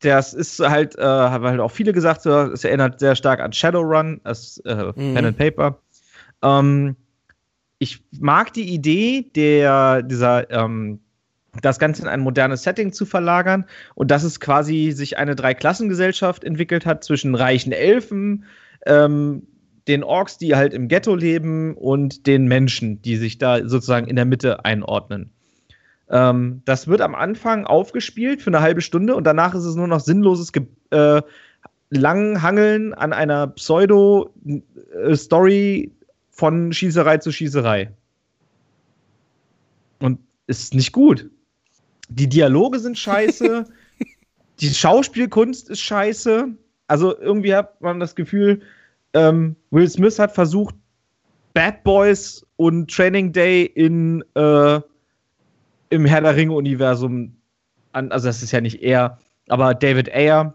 das 0.00 0.34
ist 0.34 0.60
halt, 0.60 0.96
äh, 0.98 1.02
haben 1.02 1.44
halt 1.44 1.60
auch 1.60 1.70
viele 1.70 1.92
gesagt, 1.92 2.26
es 2.26 2.64
erinnert 2.64 3.00
sehr 3.00 3.16
stark 3.16 3.40
an 3.40 3.52
Shadowrun, 3.52 4.20
das 4.24 4.58
äh, 4.66 4.92
Mhm. 4.96 5.14
Pen 5.14 5.24
and 5.24 5.38
Paper. 5.38 5.78
Ähm, 6.42 6.96
ich 7.78 8.02
mag 8.20 8.52
die 8.52 8.72
Idee 8.72 9.30
der, 9.34 10.02
dieser, 10.02 10.50
ähm, 10.50 11.00
das 11.62 11.78
Ganze 11.78 12.02
in 12.02 12.08
ein 12.08 12.20
modernes 12.20 12.62
Setting 12.62 12.92
zu 12.92 13.06
verlagern 13.06 13.64
und 13.94 14.10
dass 14.10 14.24
es 14.24 14.40
quasi 14.40 14.92
sich 14.92 15.18
eine 15.18 15.36
Dreiklassengesellschaft 15.36 16.44
entwickelt 16.44 16.86
hat 16.86 17.04
zwischen 17.04 17.34
reichen 17.34 17.72
Elfen, 17.72 18.44
ähm, 18.86 19.46
den 19.86 20.02
Orks, 20.02 20.38
die 20.38 20.56
halt 20.56 20.72
im 20.72 20.88
Ghetto 20.88 21.14
leben 21.14 21.74
und 21.74 22.26
den 22.26 22.46
Menschen, 22.46 23.02
die 23.02 23.16
sich 23.16 23.36
da 23.38 23.68
sozusagen 23.68 24.06
in 24.06 24.16
der 24.16 24.24
Mitte 24.24 24.64
einordnen. 24.64 25.30
Ähm, 26.08 26.62
das 26.64 26.88
wird 26.88 27.02
am 27.02 27.14
Anfang 27.14 27.66
aufgespielt 27.66 28.40
für 28.42 28.50
eine 28.50 28.60
halbe 28.60 28.80
Stunde 28.80 29.14
und 29.14 29.24
danach 29.24 29.54
ist 29.54 29.64
es 29.64 29.74
nur 29.74 29.88
noch 29.88 30.00
sinnloses 30.00 30.52
Ge 30.52 30.62
äh, 30.90 31.22
Langhangeln 31.90 32.94
an 32.94 33.12
einer 33.12 33.48
Pseudo-Story 33.48 35.92
von 36.30 36.72
Schießerei 36.72 37.18
zu 37.18 37.30
Schießerei. 37.30 37.92
Und 40.00 40.18
ist 40.46 40.74
nicht 40.74 40.92
gut. 40.92 41.30
Die 42.14 42.28
Dialoge 42.28 42.78
sind 42.78 42.98
scheiße. 42.98 43.64
die 44.60 44.68
Schauspielkunst 44.68 45.70
ist 45.70 45.80
scheiße. 45.80 46.48
Also 46.86 47.18
irgendwie 47.18 47.54
hat 47.54 47.80
man 47.80 47.98
das 47.98 48.14
Gefühl, 48.14 48.60
ähm, 49.14 49.56
Will 49.70 49.88
Smith 49.88 50.18
hat 50.18 50.32
versucht, 50.32 50.74
Bad 51.54 51.82
Boys 51.84 52.44
und 52.56 52.90
Training 52.90 53.32
Day 53.32 53.64
in 53.64 54.24
äh, 54.34 54.80
im 55.90 56.04
Herr 56.04 56.20
der 56.20 56.34
Ringe-Universum 56.34 57.36
an, 57.92 58.10
also 58.10 58.26
das 58.26 58.42
ist 58.42 58.50
ja 58.50 58.60
nicht 58.60 58.82
er, 58.82 59.18
aber 59.48 59.74
David 59.74 60.12
Ayer 60.12 60.54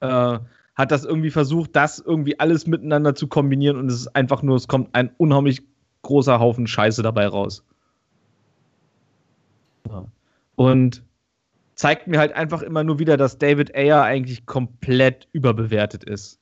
äh, 0.00 0.38
hat 0.74 0.90
das 0.90 1.04
irgendwie 1.04 1.30
versucht, 1.30 1.76
das 1.76 2.00
irgendwie 2.00 2.38
alles 2.40 2.66
miteinander 2.66 3.14
zu 3.14 3.28
kombinieren 3.28 3.76
und 3.76 3.88
es 3.88 4.00
ist 4.00 4.16
einfach 4.16 4.42
nur, 4.42 4.56
es 4.56 4.66
kommt 4.66 4.92
ein 4.94 5.10
unheimlich 5.18 5.62
großer 6.02 6.40
Haufen 6.40 6.66
Scheiße 6.66 7.02
dabei 7.02 7.28
raus. 7.28 7.64
Ja. 9.88 10.04
Und 10.60 11.02
zeigt 11.74 12.06
mir 12.06 12.18
halt 12.18 12.32
einfach 12.34 12.60
immer 12.62 12.84
nur 12.84 12.98
wieder, 12.98 13.16
dass 13.16 13.38
David 13.38 13.74
Ayer 13.74 14.02
eigentlich 14.02 14.44
komplett 14.44 15.26
überbewertet 15.32 16.04
ist. 16.04 16.38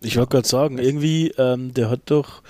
Ich 0.00 0.16
wollte 0.16 0.30
gerade 0.30 0.48
sagen, 0.48 0.78
irgendwie, 0.78 1.28
ähm, 1.38 1.72
der 1.74 1.90
hat 1.90 2.02
doch 2.06 2.42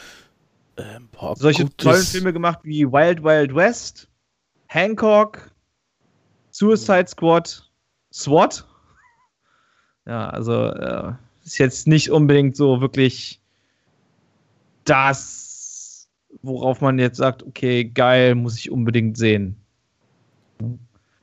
Ähm, 0.79 1.09
boah, 1.13 1.35
solche 1.37 1.65
gutes- 1.65 1.85
tollen 1.85 2.03
Filme 2.03 2.33
gemacht 2.33 2.61
wie 2.63 2.87
Wild 2.87 3.23
Wild 3.23 3.55
West, 3.55 4.09
Hancock, 4.69 5.51
Suicide 6.51 7.09
Squad, 7.09 7.69
SWAT. 8.13 8.67
Ja, 10.07 10.31
also 10.31 10.65
äh, 10.67 11.13
ist 11.45 11.59
jetzt 11.59 11.87
nicht 11.87 12.11
unbedingt 12.11 12.57
so 12.57 12.81
wirklich 12.81 13.41
das, 14.85 16.09
worauf 16.43 16.81
man 16.81 16.99
jetzt 16.99 17.17
sagt, 17.19 17.43
okay, 17.43 17.85
geil, 17.85 18.35
muss 18.35 18.57
ich 18.59 18.71
unbedingt 18.71 19.19
sehen. 19.19 19.57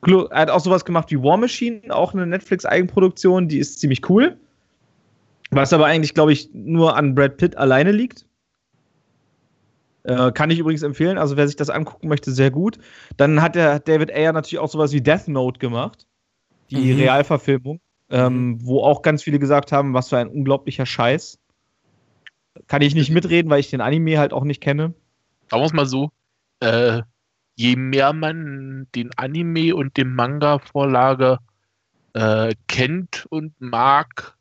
Er 0.08 0.42
hat 0.42 0.50
auch 0.50 0.60
sowas 0.60 0.86
gemacht 0.86 1.10
wie 1.12 1.22
War 1.22 1.38
Machine, 1.38 1.82
auch 1.90 2.14
eine 2.14 2.28
Netflix-Eigenproduktion, 2.28 3.48
die 3.48 3.58
ist 3.58 3.80
ziemlich 3.80 4.08
cool. 4.10 4.38
Was 5.52 5.74
aber 5.74 5.86
eigentlich, 5.86 6.14
glaube 6.14 6.34
ich, 6.34 6.50
nur 6.54 6.96
an 6.96 7.16
Brad 7.16 7.38
Pitt 7.38 7.58
alleine 7.58 7.92
liegt. 7.92 8.26
Äh, 10.04 10.32
kann 10.32 10.52
ich 10.52 10.60
übrigens 10.60 10.84
empfehlen. 10.84 11.18
Also, 11.18 11.38
wer 11.38 11.48
sich 11.48 11.56
das 11.56 11.70
angucken 11.70 12.08
möchte, 12.08 12.32
sehr 12.32 12.52
gut. 12.52 12.78
Dann 13.18 13.42
hat 13.42 13.56
der 13.56 13.80
David 13.80 14.12
Ayer 14.12 14.34
natürlich 14.34 14.60
auch 14.60 14.70
sowas 14.70 14.92
wie 14.92 15.02
Death 15.02 15.28
Note 15.28 15.60
gemacht. 15.60 16.06
Die 16.70 16.94
Mhm. 16.94 17.00
Realverfilmung. 17.00 17.80
Ähm, 18.10 18.60
wo 18.62 18.82
auch 18.82 19.02
ganz 19.02 19.24
viele 19.24 19.40
gesagt 19.40 19.72
haben, 19.72 19.96
was 19.96 20.10
für 20.10 20.18
ein 20.18 20.28
unglaublicher 20.28 20.86
Scheiß. 20.86 21.40
Kann 22.68 22.84
ich 22.84 22.94
nicht 22.94 23.10
mitreden, 23.10 23.50
weil 23.50 23.60
ich 23.60 23.72
den 23.72 23.82
Anime 23.82 24.20
halt 24.20 24.32
auch 24.32 24.44
nicht 24.44 24.62
kenne. 24.62 24.94
Sagen 25.50 25.62
wir 25.62 25.66
es 25.66 25.74
mal 25.74 25.88
so, 25.88 26.12
äh, 26.60 27.02
je 27.56 27.76
mehr 27.76 28.14
man 28.14 28.88
den 28.96 29.12
Anime 29.18 29.76
und 29.76 29.98
den 29.98 30.14
Manga-Vorlage 30.14 31.40
äh, 32.14 32.54
kennt 32.68 33.26
und 33.30 33.60
mag, 33.60 34.38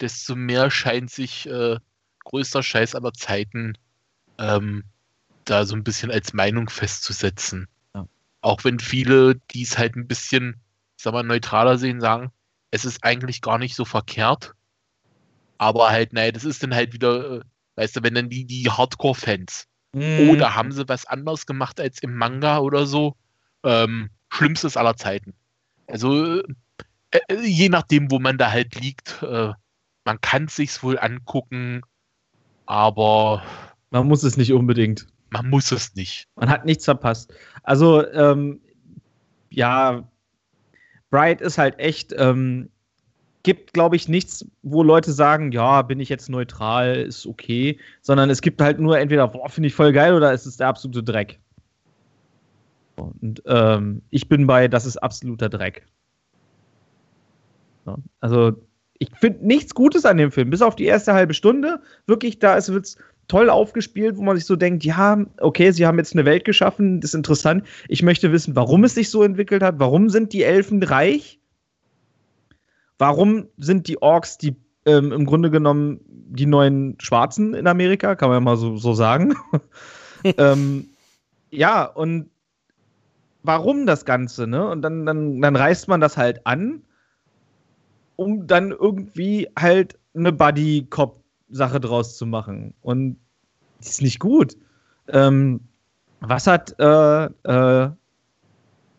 desto 0.00 0.36
mehr 0.36 0.70
scheint 0.70 1.10
sich 1.10 1.48
äh, 1.48 1.78
größter 2.24 2.62
Scheiß 2.62 2.94
aller 2.94 3.12
Zeiten 3.12 3.78
ähm, 4.38 4.84
da 5.44 5.64
so 5.64 5.74
ein 5.74 5.84
bisschen 5.84 6.10
als 6.10 6.32
Meinung 6.32 6.68
festzusetzen. 6.68 7.68
Ja. 7.94 8.06
Auch 8.40 8.64
wenn 8.64 8.80
viele, 8.80 9.36
die 9.52 9.62
es 9.62 9.78
halt 9.78 9.96
ein 9.96 10.08
bisschen, 10.08 10.60
sag 10.96 11.12
mal, 11.12 11.22
neutraler 11.22 11.78
sehen, 11.78 12.00
sagen, 12.00 12.32
es 12.72 12.84
ist 12.84 13.04
eigentlich 13.04 13.40
gar 13.40 13.58
nicht 13.58 13.76
so 13.76 13.84
verkehrt. 13.84 14.54
Aber 15.58 15.90
halt, 15.90 16.12
naja, 16.12 16.32
das 16.32 16.44
ist 16.44 16.62
dann 16.62 16.74
halt 16.74 16.92
wieder, 16.92 17.38
äh, 17.38 17.40
weißt 17.76 17.96
du, 17.96 18.02
wenn 18.02 18.14
dann 18.14 18.28
die, 18.28 18.44
die 18.44 18.68
Hardcore-Fans 18.68 19.68
Mhm. 19.96 20.28
oder 20.30 20.54
haben 20.54 20.72
sie 20.72 20.86
was 20.88 21.06
anderes 21.06 21.46
gemacht 21.46 21.80
als 21.80 22.02
im 22.02 22.14
Manga 22.14 22.58
oder 22.58 22.84
so? 22.86 23.16
Ähm, 23.64 24.10
Schlimmstes 24.30 24.76
aller 24.76 24.96
Zeiten. 24.96 25.32
Also, 25.86 26.40
äh, 27.10 27.20
äh, 27.28 27.40
je 27.42 27.70
nachdem, 27.70 28.10
wo 28.10 28.18
man 28.18 28.36
da 28.36 28.50
halt 28.50 28.78
liegt, 28.78 29.22
äh, 29.22 29.52
man 30.04 30.20
kann 30.20 30.44
es 30.44 30.56
sich 30.56 30.82
wohl 30.82 30.98
angucken, 30.98 31.80
aber 32.66 33.42
Man 33.90 34.06
muss 34.06 34.22
es 34.22 34.36
nicht 34.36 34.52
unbedingt. 34.52 35.06
man 35.30 35.48
muss 35.48 35.72
es 35.72 35.94
nicht. 35.94 36.26
Man 36.36 36.50
hat 36.50 36.64
nichts 36.66 36.84
verpasst. 36.84 37.32
Also, 37.62 38.06
ähm, 38.12 38.60
ja, 39.50 40.06
Bright 41.10 41.40
ist 41.40 41.56
halt 41.58 41.78
echt, 41.78 42.12
ähm, 42.18 42.70
gibt, 43.46 43.74
glaube 43.74 43.94
ich, 43.94 44.08
nichts, 44.08 44.44
wo 44.64 44.82
Leute 44.82 45.12
sagen, 45.12 45.52
ja, 45.52 45.82
bin 45.82 46.00
ich 46.00 46.08
jetzt 46.08 46.28
neutral, 46.28 46.96
ist 46.96 47.26
okay, 47.26 47.78
sondern 48.02 48.28
es 48.28 48.40
gibt 48.40 48.60
halt 48.60 48.80
nur 48.80 48.98
entweder, 48.98 49.28
boah, 49.28 49.48
finde 49.48 49.68
ich 49.68 49.74
voll 49.74 49.92
geil 49.92 50.14
oder 50.14 50.32
es 50.32 50.46
ist 50.46 50.58
der 50.58 50.66
absolute 50.66 51.04
Dreck. 51.04 51.38
Und 52.96 53.44
ähm, 53.46 54.02
ich 54.10 54.28
bin 54.28 54.48
bei, 54.48 54.66
das 54.66 54.84
ist 54.84 54.96
absoluter 54.96 55.48
Dreck. 55.48 55.86
Ja, 57.86 57.96
also, 58.18 58.52
ich 58.98 59.10
finde 59.14 59.46
nichts 59.46 59.76
Gutes 59.76 60.04
an 60.04 60.16
dem 60.16 60.32
Film, 60.32 60.50
bis 60.50 60.60
auf 60.60 60.74
die 60.74 60.86
erste 60.86 61.12
halbe 61.12 61.32
Stunde. 61.32 61.80
Wirklich, 62.08 62.40
da 62.40 62.56
ist 62.56 62.68
es 62.68 62.98
toll 63.28 63.48
aufgespielt, 63.48 64.16
wo 64.16 64.22
man 64.22 64.36
sich 64.36 64.46
so 64.46 64.56
denkt, 64.56 64.84
ja, 64.84 65.24
okay, 65.38 65.70
sie 65.70 65.86
haben 65.86 65.98
jetzt 65.98 66.14
eine 66.14 66.24
Welt 66.24 66.44
geschaffen, 66.44 67.00
das 67.00 67.10
ist 67.10 67.14
interessant. 67.14 67.64
Ich 67.86 68.02
möchte 68.02 68.32
wissen, 68.32 68.56
warum 68.56 68.82
es 68.82 68.96
sich 68.96 69.08
so 69.08 69.22
entwickelt 69.22 69.62
hat. 69.62 69.78
Warum 69.78 70.08
sind 70.08 70.32
die 70.32 70.42
Elfen 70.42 70.82
reich? 70.82 71.38
Warum 72.98 73.48
sind 73.58 73.88
die 73.88 74.00
Orks 74.00 74.38
die 74.38 74.56
ähm, 74.86 75.12
im 75.12 75.26
Grunde 75.26 75.50
genommen 75.50 76.00
die 76.08 76.46
neuen 76.46 76.96
Schwarzen 77.00 77.54
in 77.54 77.66
Amerika? 77.66 78.14
Kann 78.14 78.28
man 78.28 78.36
ja 78.36 78.40
mal 78.40 78.56
so, 78.56 78.76
so 78.76 78.94
sagen. 78.94 79.34
ähm, 80.24 80.88
ja, 81.50 81.84
und 81.84 82.30
warum 83.42 83.86
das 83.86 84.04
Ganze, 84.04 84.46
ne? 84.46 84.68
Und 84.68 84.82
dann, 84.82 85.06
dann, 85.06 85.40
dann 85.40 85.56
reißt 85.56 85.88
man 85.88 86.00
das 86.00 86.16
halt 86.16 86.46
an, 86.46 86.82
um 88.16 88.46
dann 88.46 88.70
irgendwie 88.70 89.48
halt 89.58 89.98
eine 90.14 90.32
Buddy-Cop-Sache 90.32 91.80
draus 91.80 92.16
zu 92.16 92.26
machen. 92.26 92.74
Und 92.82 93.18
die 93.80 93.88
ist 93.88 94.02
nicht 94.02 94.18
gut. 94.18 94.56
Ähm, 95.08 95.60
was 96.20 96.46
hat 96.46 96.74
äh, 96.78 97.24
äh, 97.24 97.90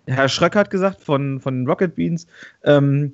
Herr 0.07 0.29
Schröck 0.29 0.55
hat 0.55 0.69
gesagt 0.69 1.01
von, 1.01 1.41
von 1.41 1.67
Rocket 1.67 1.95
Beans, 1.95 2.27
ähm, 2.63 3.13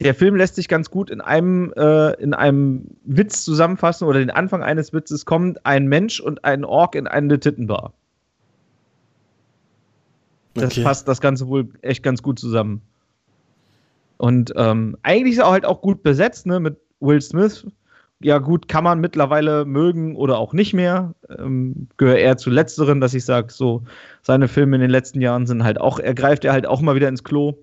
der 0.00 0.14
Film 0.14 0.36
lässt 0.36 0.54
sich 0.54 0.68
ganz 0.68 0.90
gut 0.90 1.10
in 1.10 1.20
einem, 1.20 1.72
äh, 1.76 2.12
in 2.14 2.32
einem 2.32 2.86
Witz 3.04 3.44
zusammenfassen 3.44 4.06
oder 4.08 4.18
den 4.18 4.30
Anfang 4.30 4.62
eines 4.62 4.92
Witzes 4.92 5.26
kommt 5.26 5.64
ein 5.66 5.86
Mensch 5.88 6.20
und 6.20 6.44
ein 6.44 6.64
Ork 6.64 6.94
in 6.94 7.06
eine 7.06 7.38
Tittenbar. 7.38 7.92
Das 10.54 10.72
Okay. 10.72 10.82
fasst 10.82 11.06
das 11.06 11.20
Ganze 11.20 11.48
wohl 11.48 11.68
echt 11.82 12.02
ganz 12.02 12.22
gut 12.22 12.38
zusammen. 12.38 12.82
Und 14.16 14.52
ähm, 14.56 14.96
eigentlich 15.02 15.34
ist 15.34 15.40
er 15.40 15.50
halt 15.50 15.64
auch 15.64 15.80
gut 15.80 16.02
besetzt, 16.02 16.46
ne, 16.46 16.60
mit 16.60 16.76
Will 17.00 17.20
Smith. 17.20 17.66
Ja, 18.22 18.36
gut, 18.38 18.68
kann 18.68 18.84
man 18.84 19.00
mittlerweile 19.00 19.64
mögen 19.64 20.14
oder 20.16 20.38
auch 20.38 20.52
nicht 20.52 20.74
mehr. 20.74 21.14
Ähm, 21.38 21.88
gehöre 21.96 22.18
eher 22.18 22.36
zu 22.36 22.50
Letzteren, 22.50 23.00
dass 23.00 23.14
ich 23.14 23.24
sage, 23.24 23.50
so, 23.50 23.82
seine 24.22 24.48
Filme 24.48 24.76
in 24.76 24.82
den 24.82 24.90
letzten 24.90 25.22
Jahren 25.22 25.46
sind 25.46 25.64
halt 25.64 25.80
auch, 25.80 25.98
er 25.98 26.14
greift 26.14 26.44
er 26.44 26.52
halt 26.52 26.66
auch 26.66 26.82
mal 26.82 26.94
wieder 26.94 27.08
ins 27.08 27.24
Klo. 27.24 27.54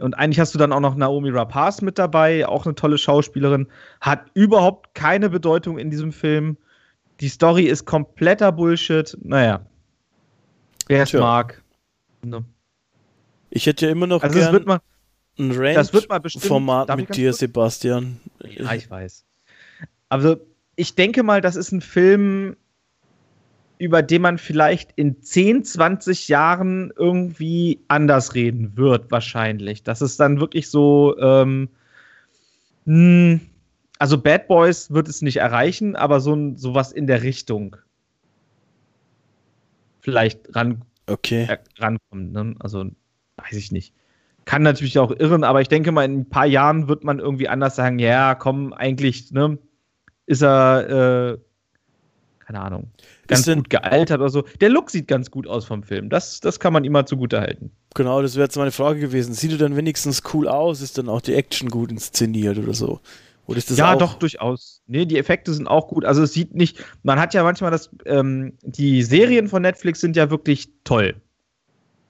Und 0.00 0.14
eigentlich 0.14 0.40
hast 0.40 0.54
du 0.54 0.58
dann 0.58 0.72
auch 0.72 0.80
noch 0.80 0.94
Naomi 0.94 1.30
Rapaz 1.30 1.82
mit 1.82 1.98
dabei, 1.98 2.46
auch 2.46 2.64
eine 2.64 2.74
tolle 2.74 2.98
Schauspielerin. 2.98 3.68
Hat 4.00 4.26
überhaupt 4.34 4.94
keine 4.94 5.30
Bedeutung 5.30 5.78
in 5.78 5.90
diesem 5.90 6.12
Film. 6.12 6.56
Die 7.20 7.28
Story 7.28 7.64
ist 7.64 7.84
kompletter 7.84 8.52
Bullshit. 8.52 9.16
Naja. 9.22 9.66
Wer 10.88 11.02
es 11.02 11.12
mag. 11.12 11.62
Ne? 12.22 12.44
Ich 13.50 13.66
hätte 13.66 13.86
ja 13.86 13.92
immer 13.92 14.06
noch 14.06 14.22
Also, 14.22 14.38
gern 14.38 14.64
mal, 14.64 14.80
ein 15.38 15.74
das 15.74 15.92
wird 15.92 16.08
mal 16.08 16.18
bestimmt. 16.18 16.44
Rant-Format 16.44 16.88
Darf 16.88 16.98
ich 16.98 17.08
mit 17.08 17.16
dir, 17.16 17.30
kurz? 17.30 17.38
Sebastian. 17.38 18.20
Ja, 18.42 18.72
ich 18.74 18.90
weiß. 18.90 19.24
Also, 20.08 20.36
ich 20.76 20.94
denke 20.94 21.22
mal, 21.22 21.40
das 21.40 21.56
ist 21.56 21.72
ein 21.72 21.80
Film, 21.80 22.56
über 23.80 24.02
den 24.02 24.20
man 24.20 24.36
vielleicht 24.36 24.92
in 24.96 25.22
10, 25.22 25.64
20 25.64 26.28
Jahren 26.28 26.92
irgendwie 26.96 27.80
anders 27.88 28.34
reden 28.34 28.76
wird, 28.76 29.10
wahrscheinlich. 29.10 29.82
Das 29.82 30.02
ist 30.02 30.20
dann 30.20 30.38
wirklich 30.38 30.68
so, 30.68 31.16
ähm, 31.18 31.70
mh, 32.84 33.40
also 33.98 34.18
Bad 34.18 34.48
Boys 34.48 34.90
wird 34.90 35.08
es 35.08 35.22
nicht 35.22 35.38
erreichen, 35.38 35.96
aber 35.96 36.20
so 36.20 36.34
ein, 36.34 36.58
sowas 36.58 36.92
in 36.92 37.06
der 37.06 37.22
Richtung 37.22 37.76
vielleicht 40.00 40.54
ran, 40.54 40.82
Okay. 41.06 41.46
äh, 41.48 41.56
rankommt. 41.78 42.32
Ne? 42.32 42.54
Also, 42.60 42.84
weiß 43.36 43.56
ich 43.56 43.72
nicht. 43.72 43.94
Kann 44.44 44.62
natürlich 44.62 44.98
auch 44.98 45.10
irren, 45.10 45.42
aber 45.42 45.62
ich 45.62 45.68
denke 45.68 45.90
mal, 45.90 46.04
in 46.04 46.20
ein 46.20 46.28
paar 46.28 46.46
Jahren 46.46 46.86
wird 46.86 47.02
man 47.02 47.18
irgendwie 47.18 47.48
anders 47.48 47.76
sagen, 47.76 47.98
ja, 47.98 48.34
komm, 48.34 48.74
eigentlich, 48.74 49.32
ne, 49.32 49.58
ist 50.26 50.42
er, 50.42 51.34
äh, 51.34 51.38
keine 52.50 52.64
Ahnung, 52.64 52.90
ganz 53.28 53.44
denn- 53.44 53.58
gut 53.58 53.70
gealtert 53.70 54.18
oder 54.18 54.28
so. 54.28 54.42
Der 54.60 54.70
Look 54.70 54.90
sieht 54.90 55.06
ganz 55.06 55.30
gut 55.30 55.46
aus 55.46 55.64
vom 55.64 55.84
Film. 55.84 56.08
Das, 56.08 56.40
das 56.40 56.58
kann 56.58 56.72
man 56.72 56.82
ihm 56.82 56.90
mal 56.90 57.06
zugute 57.06 57.40
halten. 57.40 57.70
Genau, 57.94 58.22
das 58.22 58.34
wäre 58.34 58.46
jetzt 58.46 58.56
meine 58.56 58.72
Frage 58.72 58.98
gewesen. 58.98 59.34
Sieht 59.34 59.52
er 59.52 59.58
dann 59.58 59.76
wenigstens 59.76 60.22
cool 60.34 60.48
aus? 60.48 60.80
Ist 60.80 60.98
dann 60.98 61.08
auch 61.08 61.20
die 61.20 61.34
Action 61.34 61.68
gut 61.68 61.92
inszeniert 61.92 62.58
oder 62.58 62.74
so? 62.74 62.98
Oder 63.46 63.58
ist 63.58 63.70
das 63.70 63.78
ja, 63.78 63.94
auch 63.94 63.98
doch, 63.98 64.14
durchaus. 64.14 64.82
Nee, 64.88 65.06
die 65.06 65.16
Effekte 65.18 65.52
sind 65.52 65.68
auch 65.68 65.86
gut. 65.86 66.04
Also 66.04 66.22
es 66.24 66.32
sieht 66.32 66.54
nicht, 66.54 66.84
man 67.04 67.20
hat 67.20 67.34
ja 67.34 67.44
manchmal 67.44 67.70
das, 67.70 67.90
ähm, 68.04 68.54
die 68.62 69.02
Serien 69.02 69.46
von 69.46 69.62
Netflix 69.62 70.00
sind 70.00 70.16
ja 70.16 70.30
wirklich 70.30 70.70
toll. 70.82 71.14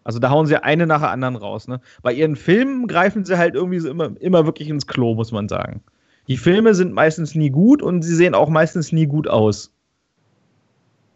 Also 0.05 0.20
da 0.20 0.30
hauen 0.30 0.47
sie 0.47 0.62
eine 0.62 0.86
nach 0.86 1.01
der 1.01 1.11
anderen 1.11 1.36
raus. 1.36 1.68
Ne? 1.68 1.80
Bei 2.03 2.14
ihren 2.14 2.36
Filmen 2.36 2.86
greifen 2.86 3.26
sie 3.26 3.36
halt 3.36 3.55
irgendwie 3.55 3.80
so 3.80 3.91
immer, 3.91 4.18
immer 4.20 4.47
wirklich 4.47 4.70
ins 4.70 4.86
Klo, 4.86 5.14
muss 5.14 5.32
man 5.32 5.49
sagen. 5.49 5.82
Die 6.28 6.38
Filme 6.38 6.74
sind 6.74 6.95
meistens 6.95 7.34
nie 7.34 7.51
gut 7.51 7.82
und 7.82 8.03
sie 8.03 8.14
sehen 8.14 8.34
auch 8.34 8.49
meistens 8.49 8.93
nie 8.93 9.07
gut 9.07 9.28
aus. 9.28 9.74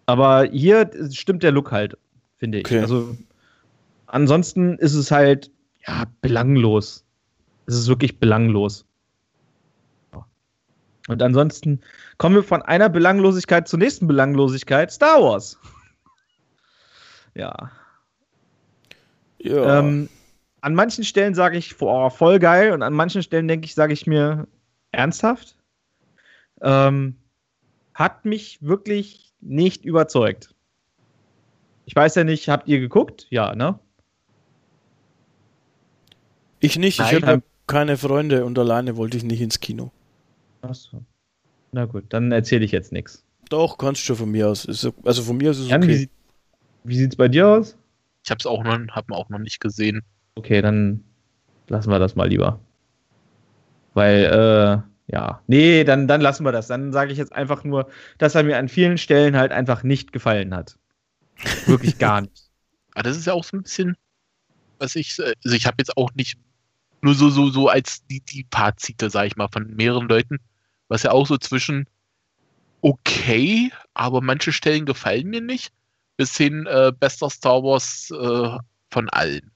Aber 0.07 0.45
hier 0.45 0.91
stimmt 1.11 1.43
der 1.43 1.53
Look 1.53 1.73
halt, 1.73 1.97
finde 2.37 2.59
ich. 2.59 2.67
Okay. 2.67 2.81
Also 2.81 3.17
ansonsten 4.07 4.79
ist 4.79 4.95
es 4.95 5.11
halt, 5.11 5.51
ja, 5.87 6.05
belanglos. 6.21 7.05
Es 7.67 7.75
ist 7.75 7.89
wirklich 7.89 8.19
belanglos. 8.19 8.85
Und 11.09 11.23
ansonsten 11.23 11.81
kommen 12.17 12.35
wir 12.37 12.43
von 12.43 12.63
einer 12.63 12.89
Belanglosigkeit 12.89 13.69
zur 13.69 13.79
nächsten 13.79 14.07
Belanglosigkeit. 14.07 14.91
Star 14.91 15.23
Wars. 15.23 15.59
Ja. 17.37 17.73
Ja. 19.39 19.81
Ähm, 19.81 20.09
an 20.61 20.77
manchen 20.77 21.03
Stellen 21.03 21.35
sage 21.35 21.59
ich, 21.59 21.77
boah, 21.77 22.09
voll 22.09 22.39
geil. 22.39 22.71
Und 22.71 22.83
an 22.83 22.93
manchen 22.93 23.25
Stellen 23.25 23.49
denke 23.49 23.65
ich, 23.65 23.75
sage 23.75 23.93
ich 23.93 24.07
mir, 24.07 24.47
ernsthaft? 24.93 25.57
Ähm, 26.63 27.17
hat 27.95 28.25
mich 28.25 28.61
wirklich 28.61 29.33
nicht 29.41 29.85
überzeugt. 29.85 30.55
Ich 31.87 31.95
weiß 31.95 32.15
ja 32.17 32.25
nicht, 32.25 32.49
habt 32.49 32.69
ihr 32.69 32.81
geguckt? 32.81 33.27
Ja, 33.31 33.55
ne? 33.55 33.79
Ich 36.61 36.79
nicht, 36.79 36.99
Nein, 36.99 37.17
ich 37.19 37.23
habe 37.25 37.43
keine 37.67 37.97
Freunde 37.97 38.45
und 38.45 38.59
alleine 38.59 38.97
wollte 38.97 39.17
ich 39.17 39.25
nicht 39.25 39.41
ins 39.41 39.61
Kino. 39.61 39.93
Achso. 40.63 41.03
Na 41.73 41.85
gut, 41.85 42.05
dann 42.09 42.33
erzähle 42.33 42.65
ich 42.65 42.73
jetzt 42.73 42.93
nichts. 42.93 43.25
Doch, 43.51 43.77
kannst 43.77 44.09
du 44.09 44.15
von 44.15 44.31
mir 44.31 44.49
aus. 44.49 44.65
Ist, 44.65 44.91
also 45.05 45.23
von 45.23 45.37
mir 45.37 45.51
aus 45.51 45.59
ist 45.59 45.65
es 45.65 45.71
Jan, 45.71 45.83
wie, 45.83 45.87
okay. 45.87 45.97
sieht, 45.97 46.11
wie 46.85 46.97
sieht's 46.97 47.17
bei 47.17 47.29
dir 47.29 47.49
aus? 47.49 47.77
Ich 48.25 48.31
habe 48.31 48.39
es 48.39 48.47
auch 48.47 48.65
noch, 48.65 48.79
hab 48.89 49.11
auch 49.13 49.29
noch 49.29 49.39
nicht 49.39 49.61
gesehen. 49.61 50.03
Okay, 50.37 50.63
dann 50.63 51.05
lassen 51.69 51.91
wir 51.91 51.99
das 51.99 52.17
mal 52.17 52.29
lieber. 52.29 52.59
Weil, 53.93 54.25
äh, 54.25 54.94
ja. 55.07 55.43
Nee, 55.47 55.85
dann, 55.85 56.09
dann 56.09 56.21
lassen 56.21 56.45
wir 56.45 56.53
das. 56.53 56.69
Dann 56.69 56.93
sage 56.93 57.13
ich 57.13 57.19
jetzt 57.19 57.33
einfach 57.33 57.65
nur, 57.65 57.89
dass 58.19 58.35
er 58.35 58.43
mir 58.43 58.59
an 58.59 58.69
vielen 58.69 58.99
Stellen 58.99 59.37
halt 59.37 59.53
einfach 59.53 59.83
nicht 59.83 60.13
gefallen 60.13 60.55
hat. 60.55 60.77
Wirklich 61.67 61.99
gar 61.99 62.23
nicht. 62.23 62.51
Aber 62.95 63.03
das 63.05 63.17
ist 63.17 63.27
ja 63.27 63.35
auch 63.35 63.45
so 63.45 63.57
ein 63.57 63.63
bisschen, 63.63 63.97
was 64.79 64.97
ich, 64.97 65.19
also 65.21 65.57
ich 65.57 65.67
habe 65.67 65.77
jetzt 65.79 65.97
auch 65.97 66.13
nicht 66.15 66.39
nur 67.03 67.15
so, 67.15 67.29
so, 67.31 67.51
so 67.51 67.69
als 67.69 68.07
die, 68.07 68.21
die 68.21 68.47
Fazite, 68.51 69.11
sage 69.11 69.29
ich 69.29 69.37
mal, 69.37 69.49
von 69.53 69.75
mehreren 69.77 70.09
Leuten, 70.09 70.39
was 70.89 71.03
ja 71.03 71.11
auch 71.13 71.27
so 71.27 71.37
zwischen 71.37 71.87
okay, 72.81 73.71
aber 73.95 74.21
manche 74.21 74.53
Stellen 74.53 74.87
gefallen 74.87 75.29
mir 75.29 75.41
nicht, 75.41 75.73
bis 76.17 76.37
hin 76.37 76.67
äh, 76.67 76.93
bester 76.99 77.31
Star 77.31 77.63
Wars 77.63 78.11
äh, 78.11 78.59
von 78.91 79.09
allen. 79.11 79.51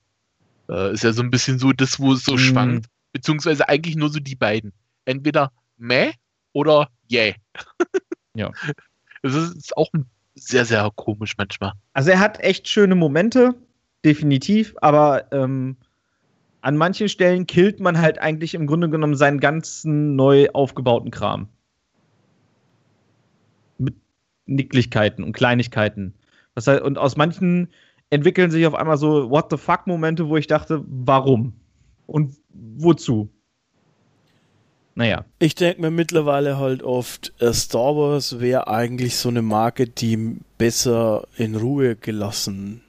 Äh, 0.69 0.93
ist 0.95 1.05
ja 1.05 1.13
so 1.13 1.23
ein 1.23 1.31
bisschen 1.31 1.59
so 1.59 1.73
das, 1.73 2.01
wo 2.01 2.13
es 2.15 2.25
so 2.25 2.35
Mm. 2.35 2.39
schwankt, 2.39 2.87
beziehungsweise 3.13 3.69
eigentlich 3.69 3.97
nur 3.97 4.11
so 4.11 4.21
die 4.21 4.35
beiden. 4.37 4.73
Entweder 5.09 5.53
meh 5.79 6.13
oder 6.53 6.89
yeah. 7.11 7.35
Ja. 8.35 8.53
Das 9.23 9.35
ist, 9.35 9.77
auch 9.77 9.91
sehr, 10.35 10.65
sehr 10.65 10.89
komisch 10.95 11.35
manchmal. 11.39 11.73
Also 11.95 12.11
er 12.11 12.21
hat 12.21 12.39
echt 12.41 12.69
schöne 12.69 12.95
Momente, 12.95 13.55
definitiv, 14.05 14.75
aber 14.81 15.33
ähm, 15.33 15.77
an 16.61 16.77
manchen 16.77 17.09
Stellen 17.09 17.47
killt 17.47 17.81
man 17.81 17.99
halt 17.99 18.21
eigentlich 18.21 18.55
im 18.55 18.67
Grunde 18.67 18.91
genommen 18.91 19.17
seinen 19.17 19.41
ganzen 19.41 20.15
neu 20.15 20.51
aufgebauten 20.53 21.11
Kram. 21.11 21.49
Mit 23.79 23.95
Nicklichkeiten 24.47 25.25
und 25.25 25.33
Kleinigkeiten. 25.33 26.15
Das 26.55 26.67
heißt, 26.67 26.83
und 26.83 26.99
aus 26.99 27.17
manchen 27.17 27.69
entwickeln 28.11 28.51
sich 28.51 28.67
auf 28.67 28.75
einmal 28.75 28.99
so 28.99 29.31
What 29.31 29.51
the 29.51 29.57
fuck 29.57 29.87
Momente, 29.87 30.29
wo 30.29 30.37
ich 30.37 30.47
dachte, 30.47 30.85
warum? 30.87 31.55
Und 32.07 32.37
wozu? 32.51 33.31
Naja. 34.99 35.25
Ich 35.39 35.55
denke 35.55 35.81
mir 35.81 35.93
mittlerweile 35.93 36.59
halt 36.59 36.83
oft, 36.83 37.33
äh, 37.39 37.53
Star 37.53 37.95
Wars 37.95 38.41
wäre 38.41 38.67
eigentlich 38.67 39.17
so 39.17 39.29
eine 39.29 39.43
Marke, 39.43 39.87
die 39.87 40.41
besser 40.59 41.25
in 41.37 41.55
Ruhe 41.55 41.95
gelassen 41.95 42.83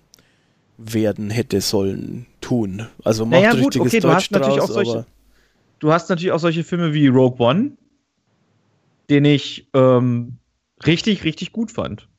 werden 0.80 1.30
hätte 1.30 1.62
sollen, 1.62 2.26
tun. 2.41 2.88
Also 3.03 3.28
macht 3.28 3.41
Naja, 3.41 3.51
gut, 3.51 3.76
richtiges 3.76 3.88
okay, 3.93 3.99
du 3.99 4.07
Deutsch 4.07 4.16
hast 4.16 4.32
natürlich 4.32 4.55
draus, 4.57 4.72
auch 4.72 4.74
solche- 4.74 5.05
Du 5.78 5.93
hast 5.93 6.10
natürlich 6.10 6.32
auch 6.32 6.39
solche 6.39 6.64
Filme 6.64 6.95
wie 6.95 7.05
Rogue 7.10 7.38
One, 7.45 7.78
den 9.12 9.24
ich 9.26 9.68
ähm, 9.76 10.39
richtig, 10.88 11.24
richtig 11.24 11.51
gut 11.51 11.72
fand. 11.72 12.10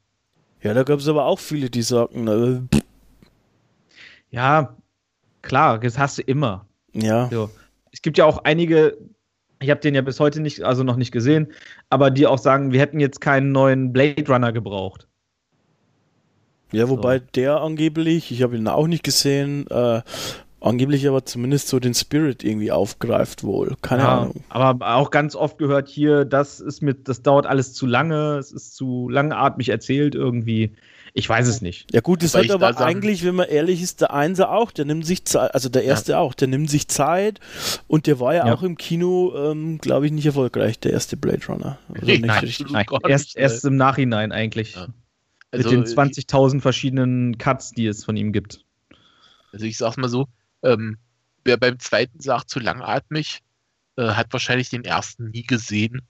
ja, 0.62 0.72
da 0.72 0.84
gab 0.84 1.00
es 1.00 1.08
aber 1.08 1.24
auch 1.24 1.40
viele, 1.40 1.68
die 1.68 1.82
sagten, 1.82 2.28
äh, 2.28 2.60
pff, 2.72 2.84
Ja, 4.30 4.76
klar, 5.42 5.80
das 5.80 5.98
hast 5.98 6.18
du 6.18 6.22
immer. 6.22 6.68
ja, 6.92 7.28
So. 7.28 7.50
Es 7.90 8.02
gibt 8.02 8.18
ja 8.18 8.24
auch 8.24 8.44
einige, 8.44 8.96
ich 9.60 9.70
habe 9.70 9.80
den 9.80 9.94
ja 9.94 10.02
bis 10.02 10.20
heute 10.20 10.40
nicht, 10.40 10.62
also 10.64 10.82
noch 10.84 10.96
nicht 10.96 11.12
gesehen, 11.12 11.52
aber 11.90 12.10
die 12.10 12.26
auch 12.26 12.38
sagen, 12.38 12.72
wir 12.72 12.80
hätten 12.80 13.00
jetzt 13.00 13.20
keinen 13.20 13.52
neuen 13.52 13.92
Blade 13.92 14.24
Runner 14.28 14.52
gebraucht. 14.52 15.08
ja, 16.72 16.88
wobei 16.88 17.18
So. 17.18 17.24
der 17.34 17.60
angeblich, 17.60 18.30
ich 18.30 18.42
habe 18.42 18.56
ihn 18.56 18.68
auch 18.68 18.86
nicht 18.86 19.02
gesehen, 19.02 19.66
äh, 19.70 20.02
angeblich 20.60 21.08
aber 21.08 21.24
zumindest 21.24 21.68
so 21.68 21.80
den 21.80 21.94
Spirit 21.94 22.44
irgendwie 22.44 22.72
aufgreift 22.72 23.42
wohl. 23.44 23.76
Keine 23.82 24.04
Ja, 24.04 24.08
Ahnung. 24.08 24.44
aber 24.48 24.94
auch 24.96 25.10
ganz 25.10 25.34
oft 25.36 25.58
gehört 25.58 25.88
hier, 25.88 26.24
das 26.24 26.60
ist 26.60 26.80
mit, 26.80 27.08
das 27.08 27.22
dauert 27.22 27.46
alles 27.46 27.74
zu 27.74 27.86
lange, 27.86 28.38
es 28.38 28.52
ist 28.52 28.74
zu 28.76 29.08
langatmig 29.08 29.68
erzählt 29.68 30.14
irgendwie. 30.14 30.74
Ich 31.12 31.28
weiß 31.28 31.48
es 31.48 31.60
nicht. 31.60 31.92
Ja 31.92 32.00
gut, 32.00 32.22
das 32.22 32.34
Wobei 32.34 32.44
hat 32.44 32.50
aber 32.52 32.72
da 32.72 32.84
eigentlich, 32.84 33.24
wenn 33.24 33.34
man 33.34 33.48
ehrlich 33.48 33.82
ist, 33.82 34.00
der 34.00 34.12
Einser 34.12 34.50
auch, 34.50 34.70
der 34.70 34.84
nimmt 34.84 35.04
sich 35.04 35.24
Zeit, 35.24 35.54
also 35.54 35.68
der 35.68 35.84
erste 35.84 36.18
auch, 36.18 36.34
der 36.34 36.48
nimmt 36.48 36.70
sich 36.70 36.88
Zeit 36.88 37.40
und 37.88 38.06
der 38.06 38.20
war 38.20 38.34
ja, 38.34 38.46
Ja. 38.46 38.54
auch 38.54 38.62
im 38.62 38.76
Kino, 38.76 39.34
ähm, 39.36 39.78
glaube 39.78 40.06
ich, 40.06 40.12
nicht 40.12 40.26
erfolgreich, 40.26 40.78
der 40.78 40.92
erste 40.92 41.16
Blade 41.16 41.44
Runner. 41.48 41.78
Also 41.92 42.06
Nee, 42.06 42.18
nicht 42.18 42.26
nein. 42.26 42.54
Nein, 42.70 42.86
erst, 43.08 43.24
nicht, 43.26 43.36
erst 43.36 43.64
im 43.64 43.76
Nachhinein 43.76 44.32
eigentlich. 44.32 44.74
Ja. 44.74 44.86
mit 45.52 45.64
Also, 45.64 45.70
den 45.70 45.84
20.000 45.84 46.60
verschiedenen 46.60 47.38
Cuts, 47.38 47.72
die 47.72 47.86
es 47.86 48.04
von 48.04 48.16
ihm 48.16 48.32
gibt. 48.32 48.64
Also 49.52 49.66
ich 49.66 49.76
sag's 49.78 49.96
mal 49.96 50.08
so, 50.08 50.28
ähm, 50.62 50.96
wer 51.44 51.56
beim 51.56 51.78
zweiten 51.80 52.20
sagt, 52.20 52.50
zu 52.50 52.60
langatmig, 52.60 53.40
äh, 53.96 54.10
hat 54.10 54.32
wahrscheinlich 54.32 54.70
den 54.70 54.84
ersten 54.84 55.30
nie 55.30 55.42
gesehen. 55.42 56.02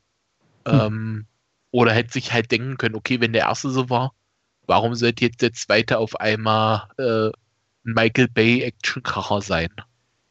Ähm, 0.66 1.24
oder 1.70 1.92
hätte 1.92 2.12
sich 2.12 2.32
halt 2.32 2.50
denken 2.50 2.76
können, 2.76 2.96
okay, 2.96 3.20
wenn 3.20 3.32
der 3.32 3.42
erste 3.42 3.70
so 3.70 3.88
war, 3.88 4.12
warum 4.70 4.94
sollte 4.94 5.24
jetzt 5.24 5.42
der 5.42 5.52
zweite 5.52 5.98
auf 5.98 6.18
einmal 6.20 6.84
äh, 6.96 7.26
ein 7.84 7.92
Michael 7.94 8.28
Bay 8.28 8.62
Actionkracher 8.62 9.42
sein? 9.42 9.68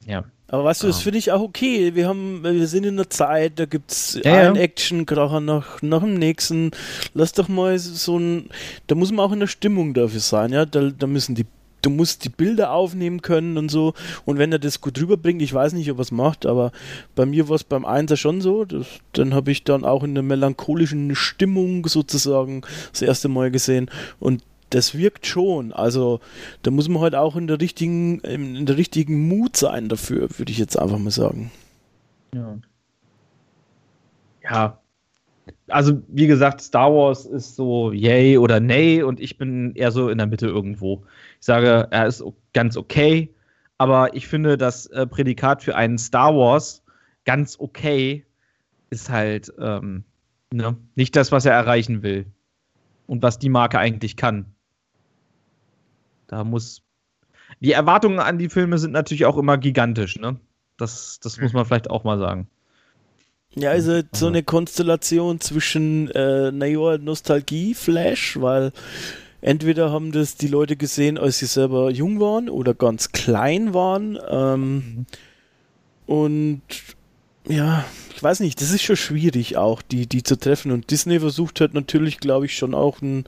Ja. 0.05 0.23
Aber 0.47 0.63
weißt 0.63 0.81
du, 0.81 0.87
das 0.87 1.01
finde 1.01 1.19
ich 1.19 1.31
auch 1.31 1.41
okay. 1.41 1.93
Wir 1.93 2.07
haben, 2.07 2.41
wir 2.43 2.67
sind 2.67 2.85
in 2.85 2.95
einer 2.95 3.09
Zeit, 3.09 3.59
da 3.59 3.65
gibt's 3.65 4.19
Ja, 4.23 4.47
einen 4.47 4.55
ja. 4.55 4.61
Actionkracher 4.61 5.41
nach, 5.41 5.81
nach 5.83 5.99
dem 5.99 6.15
nächsten. 6.15 6.71
Lass 7.13 7.33
doch 7.33 7.49
mal 7.49 7.77
so 7.77 8.17
ein, 8.17 8.49
da 8.87 8.95
muss 8.95 9.11
man 9.11 9.25
auch 9.25 9.31
in 9.31 9.41
der 9.41 9.47
Stimmung 9.47 9.93
dafür 9.93 10.21
sein, 10.21 10.51
ja. 10.51 10.65
Da, 10.65 10.89
da 10.89 11.05
müssen 11.05 11.35
die, 11.35 11.45
du 11.81 11.89
musst 11.89 12.25
die 12.25 12.29
Bilder 12.29 12.71
aufnehmen 12.71 13.21
können 13.21 13.57
und 13.57 13.69
so. 13.69 13.93
Und 14.25 14.37
wenn 14.37 14.51
er 14.51 14.59
das 14.59 14.81
gut 14.81 14.99
rüberbringt, 14.99 15.41
ich 15.41 15.53
weiß 15.53 15.73
nicht, 15.73 15.89
ob 15.91 15.97
er 15.99 16.01
es 16.01 16.11
macht, 16.11 16.45
aber 16.45 16.71
bei 17.15 17.25
mir 17.25 17.49
war 17.49 17.55
es 17.55 17.63
beim 17.63 17.85
Einser 17.85 18.17
schon 18.17 18.41
so. 18.41 18.65
Das, 18.65 18.87
dann 19.13 19.33
habe 19.33 19.51
ich 19.51 19.63
dann 19.63 19.83
auch 19.83 20.03
in 20.03 20.13
der 20.13 20.23
melancholischen 20.23 21.15
Stimmung 21.15 21.85
sozusagen 21.87 22.61
das 22.91 23.01
erste 23.01 23.29
Mal 23.29 23.51
gesehen. 23.51 23.89
Und 24.19 24.43
das 24.69 24.95
wirkt 24.95 25.25
schon. 25.25 25.73
Also 25.73 26.19
da 26.61 26.71
muss 26.71 26.89
man 26.89 27.01
halt 27.01 27.15
auch 27.15 27.35
in 27.35 27.47
der 27.47 27.59
richtigen, 27.59 28.19
in 28.19 28.65
der 28.65 28.77
richtigen 28.77 29.27
Mut 29.27 29.57
sein 29.57 29.89
dafür, 29.89 30.29
würde 30.37 30.51
ich 30.51 30.57
jetzt 30.57 30.77
einfach 30.77 30.99
mal 30.99 31.11
sagen. 31.11 31.51
Ja. 32.33 32.57
Ja. 34.43 34.78
Also, 35.69 36.01
wie 36.07 36.27
gesagt, 36.27 36.61
Star 36.61 36.93
Wars 36.93 37.25
ist 37.25 37.55
so 37.55 37.91
yay 37.91 38.37
oder 38.37 38.59
nay 38.59 39.03
und 39.03 39.19
ich 39.19 39.37
bin 39.37 39.73
eher 39.75 39.91
so 39.91 40.09
in 40.09 40.17
der 40.17 40.27
Mitte 40.27 40.47
irgendwo. 40.47 41.03
Ich 41.39 41.45
sage, 41.45 41.87
er 41.91 42.07
ist 42.07 42.23
ganz 42.53 42.77
okay, 42.77 43.33
aber 43.77 44.15
ich 44.15 44.27
finde, 44.27 44.57
das 44.57 44.87
äh, 44.87 45.07
Prädikat 45.07 45.63
für 45.63 45.75
einen 45.75 45.97
Star 45.97 46.35
Wars 46.35 46.83
ganz 47.25 47.59
okay 47.59 48.25
ist 48.89 49.09
halt 49.09 49.53
ähm, 49.59 50.03
ne? 50.51 50.77
nicht 50.95 51.15
das, 51.15 51.31
was 51.31 51.45
er 51.45 51.53
erreichen 51.53 52.01
will 52.01 52.25
und 53.07 53.23
was 53.23 53.39
die 53.39 53.49
Marke 53.49 53.79
eigentlich 53.79 54.17
kann. 54.17 54.53
Da 56.27 56.43
muss. 56.43 56.83
Die 57.59 57.71
Erwartungen 57.71 58.19
an 58.19 58.37
die 58.37 58.49
Filme 58.49 58.77
sind 58.77 58.91
natürlich 58.91 59.25
auch 59.25 59.37
immer 59.37 59.57
gigantisch, 59.57 60.19
ne? 60.19 60.39
Das, 60.77 61.19
das 61.19 61.39
muss 61.41 61.53
man 61.53 61.65
vielleicht 61.65 61.89
auch 61.89 62.03
mal 62.03 62.19
sagen. 62.19 62.47
Ja, 63.55 63.73
ist 63.73 63.87
halt 63.87 64.07
so 64.15 64.25
Also- 64.25 64.27
eine 64.27 64.43
Konstellation 64.43 65.41
zwischen, 65.41 66.09
äh, 66.11 66.51
naja, 66.51 66.97
Nostalgie, 66.97 67.73
Flash, 67.73 68.39
weil 68.39 68.71
entweder 69.41 69.91
haben 69.91 70.11
das 70.11 70.35
die 70.35 70.47
Leute 70.47 70.75
gesehen, 70.77 71.17
als 71.17 71.39
sie 71.39 71.45
selber 71.47 71.89
jung 71.89 72.19
waren 72.19 72.49
oder 72.49 72.73
ganz 72.73 73.11
klein 73.11 73.73
waren. 73.73 74.19
Ähm, 74.29 75.05
Und 76.07 76.61
ja, 77.47 77.85
ich 78.15 78.21
weiß 78.23 78.39
nicht, 78.39 78.59
das 78.61 78.71
ist 78.71 78.81
schon 78.81 78.95
schwierig 78.95 79.57
auch, 79.57 79.81
die, 79.83 80.07
die 80.07 80.23
zu 80.23 80.37
treffen. 80.39 80.71
Und 80.71 80.89
Disney 80.89 81.19
versucht 81.19 81.61
halt 81.61 81.75
natürlich, 81.75 82.19
glaube 82.19 82.47
ich, 82.47 82.57
schon 82.57 82.73
auch 82.73 83.01
ein, 83.03 83.25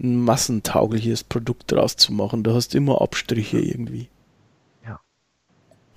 ein 0.00 0.16
massentaugliches 0.24 1.22
Produkt 1.22 1.70
draus 1.70 1.94
zu 1.96 2.12
machen. 2.12 2.42
Da 2.42 2.52
hast 2.52 2.74
du 2.74 2.78
immer 2.78 3.00
Abstriche 3.00 3.58
irgendwie. 3.60 4.08
Ja. 4.84 4.98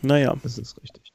Naja. 0.03 0.35
Das 0.43 0.59
ist 0.59 0.79
richtig. 0.83 1.08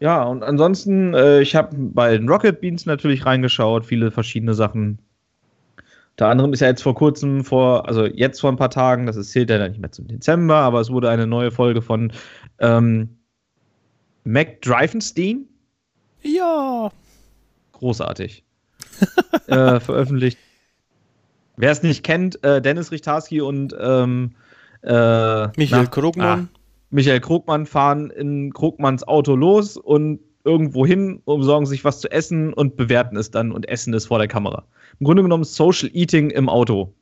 Ja, 0.00 0.22
und 0.22 0.42
ansonsten, 0.44 1.12
äh, 1.14 1.40
ich 1.40 1.56
habe 1.56 1.74
bei 1.76 2.16
den 2.16 2.28
Rocket 2.28 2.60
Beans 2.60 2.86
natürlich 2.86 3.26
reingeschaut, 3.26 3.84
viele 3.84 4.10
verschiedene 4.10 4.54
Sachen. 4.54 4.98
Unter 6.12 6.28
anderem 6.28 6.52
ist 6.52 6.60
ja 6.60 6.68
jetzt 6.68 6.82
vor 6.82 6.94
kurzem, 6.94 7.44
vor, 7.44 7.86
also 7.88 8.06
jetzt 8.06 8.40
vor 8.40 8.50
ein 8.50 8.56
paar 8.56 8.70
Tagen, 8.70 9.06
das 9.06 9.16
ist, 9.16 9.30
zählt 9.30 9.50
ja 9.50 9.68
nicht 9.68 9.80
mehr 9.80 9.92
zum 9.92 10.08
Dezember, 10.08 10.56
aber 10.56 10.80
es 10.80 10.90
wurde 10.90 11.10
eine 11.10 11.26
neue 11.26 11.50
Folge 11.50 11.82
von 11.82 12.12
ähm, 12.58 13.08
Mac 14.24 14.60
Drivenstein, 14.62 15.46
Ja. 16.22 16.90
großartig, 17.72 18.44
äh, 19.46 19.80
veröffentlicht. 19.80 20.38
Wer 21.56 21.72
es 21.72 21.82
nicht 21.82 22.04
kennt, 22.04 22.42
äh, 22.44 22.60
Dennis 22.62 22.92
Richtarski 22.92 23.40
und 23.40 23.74
ähm, 23.80 24.32
äh, 24.82 25.48
Michael 25.56 25.88
Krugmann. 25.88 26.48
Michael 26.90 27.20
Krugmann 27.20 27.66
fahren 27.66 28.10
in 28.10 28.52
Krugmanns 28.52 29.06
Auto 29.06 29.36
los 29.36 29.76
und 29.76 30.20
irgendwo 30.44 30.86
hin, 30.86 31.20
umsorgen 31.24 31.66
sich 31.66 31.84
was 31.84 32.00
zu 32.00 32.10
essen 32.10 32.52
und 32.54 32.76
bewerten 32.76 33.16
es 33.16 33.30
dann 33.30 33.52
und 33.52 33.68
essen 33.68 33.92
es 33.92 34.06
vor 34.06 34.18
der 34.18 34.28
Kamera. 34.28 34.64
Im 34.98 35.04
Grunde 35.04 35.22
genommen 35.22 35.44
Social 35.44 35.90
Eating 35.92 36.30
im 36.30 36.48
Auto. 36.48 36.92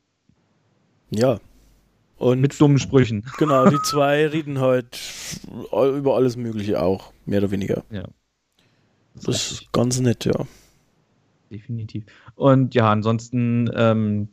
Ja. 1.11 1.39
Und 2.17 2.41
Mit 2.41 2.59
dummen 2.59 2.79
Sprüchen. 2.79 3.25
genau, 3.37 3.69
die 3.69 3.81
zwei 3.83 4.27
reden 4.27 4.59
halt 4.59 4.99
über 5.71 6.15
alles 6.15 6.35
Mögliche 6.35 6.81
auch, 6.81 7.13
mehr 7.25 7.39
oder 7.39 7.51
weniger. 7.51 7.83
Ja. 7.91 8.03
Das 9.15 9.51
ist 9.51 9.71
ganz 9.71 9.99
nett, 9.99 10.25
ja. 10.25 10.45
Definitiv. 11.49 12.05
Und 12.35 12.75
ja, 12.75 12.91
ansonsten, 12.91 13.69
ähm, 13.73 14.29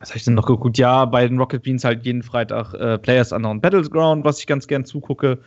was 0.00 0.08
habe 0.08 0.16
ich 0.16 0.24
denn 0.24 0.34
noch 0.34 0.46
geguckt? 0.46 0.78
Ja, 0.78 1.04
bei 1.04 1.28
den 1.28 1.38
Rocket 1.38 1.62
Beans 1.62 1.84
halt 1.84 2.04
jeden 2.04 2.22
Freitag 2.22 2.72
äh, 2.74 2.98
Players 2.98 3.32
Unknown 3.32 3.60
Battleground, 3.60 4.24
was 4.24 4.40
ich 4.40 4.46
ganz 4.46 4.66
gern 4.66 4.86
zugucke. 4.86 5.38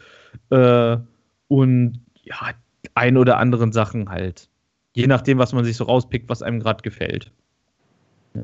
Äh, 0.52 0.98
und 1.48 2.00
ja, 2.24 2.52
ein 2.94 3.18
oder 3.18 3.40
anderen 3.40 3.72
Sachen 3.72 4.10
halt. 4.10 4.50
Je 4.96 5.08
nachdem, 5.08 5.40
was 5.40 5.54
man 5.54 5.66
sich 5.66 5.76
so 5.76 5.86
rauspickt, 5.86 6.30
was 6.30 6.44
einem 6.44 6.60
gerade 6.60 6.84
gefällt. 6.84 7.32
Ja. 8.36 8.44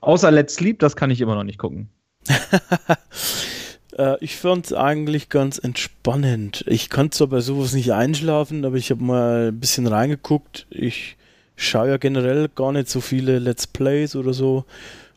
Außer 0.00 0.30
Let's 0.30 0.54
Sleep, 0.54 0.78
das 0.78 0.96
kann 0.96 1.10
ich 1.10 1.20
immer 1.20 1.34
noch 1.34 1.44
nicht 1.44 1.58
gucken. 1.58 1.90
Äh, 3.98 4.22
ich 4.22 4.36
fand 4.36 4.66
es 4.66 4.72
eigentlich 4.74 5.30
ganz 5.30 5.56
entspannend. 5.56 6.64
Ich 6.66 6.90
kann 6.90 7.12
zwar 7.12 7.28
bei 7.28 7.40
sowas 7.40 7.72
nicht 7.72 7.94
einschlafen, 7.94 8.66
aber 8.66 8.76
ich 8.76 8.90
habe 8.90 9.02
mal 9.02 9.48
ein 9.48 9.58
bisschen 9.58 9.86
reingeguckt. 9.86 10.66
Ich 10.68 11.16
schaue 11.56 11.88
ja 11.88 11.96
generell 11.96 12.48
gar 12.54 12.72
nicht 12.72 12.88
so 12.88 13.00
viele 13.00 13.38
Let's 13.38 13.66
Plays 13.66 14.14
oder 14.16 14.32
so. 14.32 14.64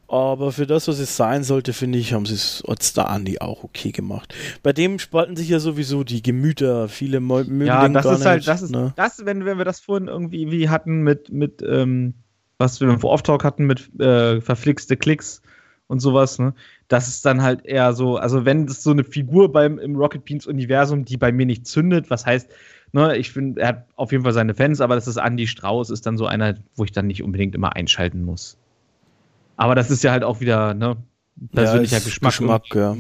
Aber 0.08 0.52
für 0.52 0.66
das, 0.66 0.88
was 0.88 0.98
es 0.98 1.16
sein 1.16 1.44
sollte, 1.44 1.72
finde 1.72 2.00
ich, 2.00 2.14
haben 2.14 2.26
sie 2.26 2.34
es 2.34 2.64
da 2.96 3.04
Andi 3.04 3.40
auch 3.42 3.64
okay 3.64 3.92
gemacht. 3.92 4.34
Bei 4.64 4.74
dem 4.74 4.98
spalten 4.98 5.36
sich 5.36 5.50
ja 5.50 5.60
sowieso 5.60 6.04
die 6.04 6.24
Gemüter. 6.24 6.90
Viele 6.90 7.20
mo- 7.20 7.44
mögen 7.44 7.66
Ja, 7.66 7.88
das 7.88 8.06
ist 8.08 8.26
halt, 8.26 8.38
nicht, 8.38 8.48
das 8.48 8.64
ist, 8.64 8.72
ne? 8.72 8.92
das, 8.96 9.24
wenn, 9.26 9.46
wenn 9.46 9.60
wir 9.60 9.66
das 9.66 9.80
vorhin 9.80 10.08
irgendwie 10.08 10.50
wie 10.50 10.68
hatten 10.68 11.04
mit, 11.04 11.32
mit 11.32 11.62
ähm, 11.62 12.16
was 12.58 12.82
wir 12.82 12.90
im 12.90 13.04
Off-Talk 13.04 13.44
hatten, 13.44 13.66
mit 13.66 13.88
äh, 14.02 14.42
verflixte 14.42 14.98
Klicks 14.98 15.44
und 15.86 16.00
sowas, 16.00 16.40
ne? 16.40 16.56
Das 16.88 17.08
ist 17.08 17.24
dann 17.26 17.44
halt 17.44 17.66
eher 17.66 17.94
so, 17.94 18.18
also 18.18 18.46
wenn 18.46 18.66
das 18.66 18.82
so 18.82 18.90
eine 18.92 19.04
Figur 19.04 19.52
beim 19.52 19.78
im 19.78 19.96
Rocket 19.96 20.26
Beans 20.26 20.48
Universum, 20.48 21.06
die 21.06 21.18
bei 21.18 21.32
mir 21.32 21.46
nicht 21.46 21.68
zündet, 21.68 22.10
was 22.10 22.26
heißt, 22.26 22.50
ne, 22.92 23.18
ich 23.18 23.32
finde, 23.32 23.62
er 23.62 23.68
hat 23.70 23.86
auf 23.96 24.12
jeden 24.12 24.24
Fall 24.24 24.34
seine 24.34 24.54
Fans, 24.54 24.82
aber 24.82 24.96
das 24.96 25.08
ist 25.08 25.18
Andy 25.18 25.48
Strauß, 25.48 25.90
ist 25.90 26.06
dann 26.06 26.18
so 26.18 26.26
einer, 26.26 26.56
wo 26.76 26.84
ich 26.84 26.92
dann 26.92 27.08
nicht 27.08 27.24
unbedingt 27.24 27.56
immer 27.56 27.76
einschalten 27.76 28.24
muss. 28.24 28.58
Aber 29.58 29.76
das 29.76 29.92
ist 29.92 30.04
ja 30.04 30.12
halt 30.12 30.24
auch 30.24 30.40
wieder, 30.40 30.74
ne, 30.74 30.98
persönlicher 31.54 31.98
ist 31.98 32.06
Geschmack. 32.06 32.32
Geschmack, 32.32 32.64
ja. 32.76 32.98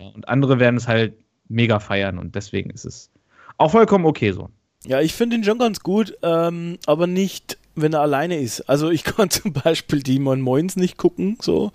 Ja, 0.00 0.06
Und 0.14 0.28
andere 0.28 0.58
werden 0.58 0.76
es 0.76 0.88
halt 0.88 1.14
mega 1.48 1.80
feiern 1.80 2.18
und 2.18 2.34
deswegen 2.34 2.70
ist 2.70 2.84
es 2.84 3.10
auch 3.58 3.70
vollkommen 3.70 4.06
okay 4.06 4.32
so. 4.32 4.48
Ja, 4.84 5.00
ich 5.00 5.12
finde 5.14 5.36
ihn 5.36 5.44
schon 5.44 5.58
ganz 5.58 5.80
gut, 5.80 6.16
ähm, 6.22 6.78
aber 6.86 7.06
nicht, 7.06 7.58
wenn 7.74 7.92
er 7.92 8.00
alleine 8.00 8.38
ist. 8.38 8.62
Also 8.68 8.90
ich 8.90 9.04
kann 9.04 9.30
zum 9.30 9.52
Beispiel 9.52 10.02
die 10.02 10.18
Moin 10.18 10.40
Moins 10.40 10.76
nicht 10.76 10.96
gucken, 10.96 11.38
so, 11.40 11.72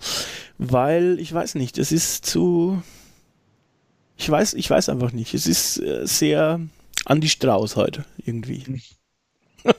weil 0.58 1.18
ich 1.20 1.32
weiß 1.32 1.54
nicht, 1.54 1.78
es 1.78 1.92
ist 1.92 2.26
zu. 2.26 2.82
Ich 4.16 4.28
weiß, 4.28 4.54
ich 4.54 4.68
weiß 4.68 4.88
einfach 4.88 5.12
nicht. 5.12 5.32
Es 5.32 5.46
ist 5.46 5.78
äh, 5.78 6.04
sehr 6.04 6.60
Andy 7.08 7.28
Strauß 7.28 7.76
heute 7.76 8.04
irgendwie. 8.24 8.82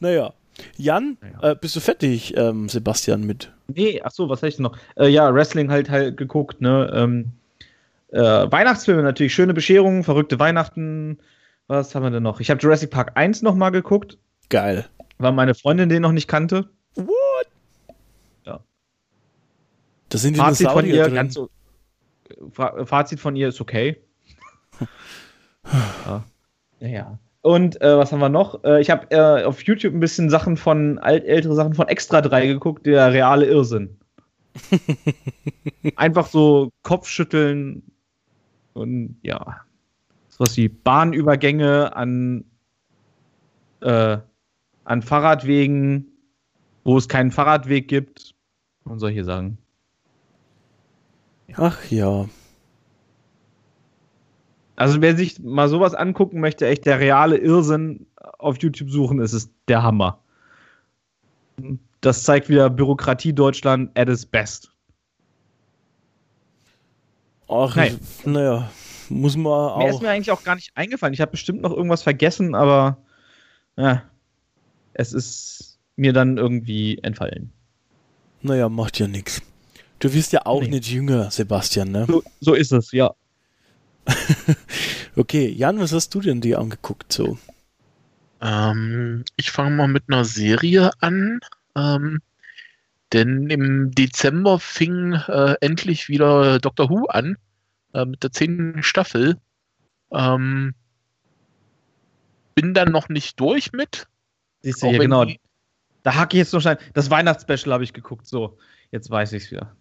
naja. 0.00 0.32
Jan, 0.76 1.16
Naja. 1.20 1.50
äh, 1.52 1.56
bist 1.56 1.74
du 1.74 1.80
fertig, 1.80 2.36
ähm, 2.36 2.68
Sebastian, 2.68 3.24
mit? 3.24 3.52
Nee, 3.66 4.00
ach 4.04 4.12
so, 4.12 4.28
was 4.28 4.38
habe 4.40 4.48
ich 4.48 4.58
noch? 4.60 4.76
Äh, 4.96 5.08
ja, 5.08 5.34
Wrestling 5.34 5.68
halt 5.70 5.90
halt 5.90 6.16
geguckt, 6.16 6.60
ne? 6.60 6.92
Ähm, 6.94 7.32
äh, 8.12 8.20
Weihnachtsfilme 8.20 9.02
natürlich, 9.02 9.34
schöne 9.34 9.52
Bescherungen, 9.52 10.04
verrückte 10.04 10.38
Weihnachten. 10.38 11.18
Was 11.66 11.94
haben 11.94 12.04
wir 12.04 12.10
denn 12.10 12.22
noch? 12.22 12.38
Ich 12.40 12.50
habe 12.50 12.60
Jurassic 12.60 12.90
Park 12.90 13.12
1 13.16 13.42
noch 13.42 13.56
mal 13.56 13.70
geguckt, 13.70 14.16
Geil. 14.48 14.86
weil 15.18 15.32
meine 15.32 15.54
Freundin 15.54 15.88
den 15.88 16.02
noch 16.02 16.12
nicht 16.12 16.28
kannte. 16.28 16.68
What? 16.94 17.46
Ja. 18.44 18.60
Da 20.10 20.18
sind 20.18 20.36
Fazit 20.36 20.70
von 20.70 20.86
ihr, 20.86 21.04
drin. 21.04 21.14
ganz 21.14 21.38
Fazit 22.52 23.18
von 23.18 23.34
ihr 23.34 23.48
ist 23.48 23.60
okay. 23.60 24.00
ja. 26.06 26.24
Ja. 26.86 27.18
Und 27.42 27.80
äh, 27.82 27.98
was 27.98 28.10
haben 28.10 28.20
wir 28.20 28.30
noch? 28.30 28.64
Äh, 28.64 28.80
ich 28.80 28.90
habe 28.90 29.10
äh, 29.10 29.44
auf 29.44 29.62
YouTube 29.62 29.92
ein 29.92 30.00
bisschen 30.00 30.30
Sachen 30.30 30.56
von, 30.56 30.98
alt, 30.98 31.24
ältere 31.24 31.54
Sachen 31.54 31.74
von 31.74 31.88
Extra 31.88 32.22
3 32.22 32.46
geguckt, 32.46 32.86
der 32.86 33.12
reale 33.12 33.44
Irrsinn. 33.44 33.98
Einfach 35.96 36.26
so 36.26 36.70
Kopfschütteln 36.82 37.82
und 38.72 39.18
ja. 39.22 39.60
Sowas 40.28 40.56
wie 40.56 40.68
Bahnübergänge 40.68 41.94
an, 41.94 42.44
äh, 43.82 44.16
an 44.84 45.02
Fahrradwegen, 45.02 46.06
wo 46.82 46.96
es 46.96 47.08
keinen 47.08 47.30
Fahrradweg 47.30 47.88
gibt 47.88 48.34
und 48.84 49.00
solche 49.00 49.24
Sachen. 49.24 49.58
Ach 51.56 51.84
ja. 51.90 52.26
Also 54.76 55.00
wer 55.00 55.16
sich 55.16 55.38
mal 55.40 55.68
sowas 55.68 55.94
angucken 55.94 56.40
möchte, 56.40 56.66
echt 56.66 56.84
der 56.86 56.98
reale 57.00 57.36
Irrsinn 57.36 58.06
auf 58.38 58.56
YouTube 58.60 58.90
suchen, 58.90 59.20
ist 59.20 59.32
es 59.32 59.48
der 59.68 59.82
Hammer. 59.82 60.18
Das 62.00 62.24
zeigt 62.24 62.48
wieder 62.48 62.68
Bürokratie 62.70 63.32
Deutschland 63.32 63.96
at 63.96 64.08
its 64.08 64.26
best. 64.26 64.70
Ach, 67.48 67.76
Naja. 67.76 67.94
naja. 68.24 68.70
Muss 69.10 69.36
man 69.36 69.78
Mehr 69.78 69.88
ist 69.90 69.96
auch. 69.96 70.00
mir 70.02 70.10
eigentlich 70.10 70.30
auch 70.30 70.42
gar 70.44 70.54
nicht 70.54 70.70
eingefallen. 70.74 71.12
Ich 71.12 71.20
habe 71.20 71.30
bestimmt 71.32 71.60
noch 71.60 71.72
irgendwas 71.72 72.02
vergessen, 72.02 72.54
aber 72.54 72.96
ja, 73.76 74.02
es 74.94 75.12
ist 75.12 75.78
mir 75.96 76.12
dann 76.14 76.38
irgendwie 76.38 76.98
entfallen. 77.02 77.52
Naja, 78.40 78.68
macht 78.70 78.98
ja 78.98 79.06
nichts. 79.06 79.42
Du 79.98 80.12
wirst 80.12 80.32
ja 80.32 80.46
auch 80.46 80.62
Nee. 80.62 80.68
nicht 80.68 80.90
jünger, 80.90 81.30
Sebastian, 81.30 81.90
ne? 81.92 82.06
So, 82.08 82.22
so 82.40 82.54
ist 82.54 82.72
es, 82.72 82.92
ja. 82.92 83.14
Okay, 85.16 85.48
Jan, 85.48 85.78
was 85.78 85.92
hast 85.92 86.12
du 86.14 86.20
denn 86.20 86.40
dir 86.40 86.58
angeguckt 86.58 87.12
so? 87.12 87.38
Ähm, 88.40 89.24
ich 89.36 89.50
fange 89.52 89.76
mal 89.76 89.86
mit 89.88 90.04
einer 90.08 90.24
Serie 90.24 90.90
an. 91.00 91.38
Ähm, 91.76 92.20
denn 93.12 93.48
im 93.48 93.92
Dezember 93.92 94.58
fing 94.58 95.12
äh, 95.12 95.54
endlich 95.60 96.08
wieder 96.08 96.58
Doctor 96.58 96.90
Who 96.90 97.06
an 97.06 97.36
äh, 97.92 98.04
mit 98.04 98.22
der 98.24 98.32
zehnten 98.32 98.82
Staffel. 98.82 99.38
Ähm, 100.10 100.74
bin 102.56 102.74
dann 102.74 102.90
noch 102.90 103.08
nicht 103.08 103.38
durch 103.38 103.72
mit. 103.72 104.06
Siehst 104.62 104.82
du 104.82 104.86
wenn 104.88 105.00
genau. 105.00 105.24
die- 105.24 105.40
Da 106.02 106.14
hacke 106.16 106.36
ich 106.36 106.38
jetzt 106.40 106.52
noch 106.52 106.60
schnell. 106.60 106.78
Das 106.92 107.08
Weihnachtsspecial 107.10 107.72
habe 107.72 107.84
ich 107.84 107.92
geguckt. 107.92 108.26
So, 108.26 108.58
jetzt 108.90 109.10
weiß 109.10 109.32
ich 109.32 109.44
es 109.44 109.50
wieder. 109.52 109.76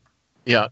Ja, 0.46 0.70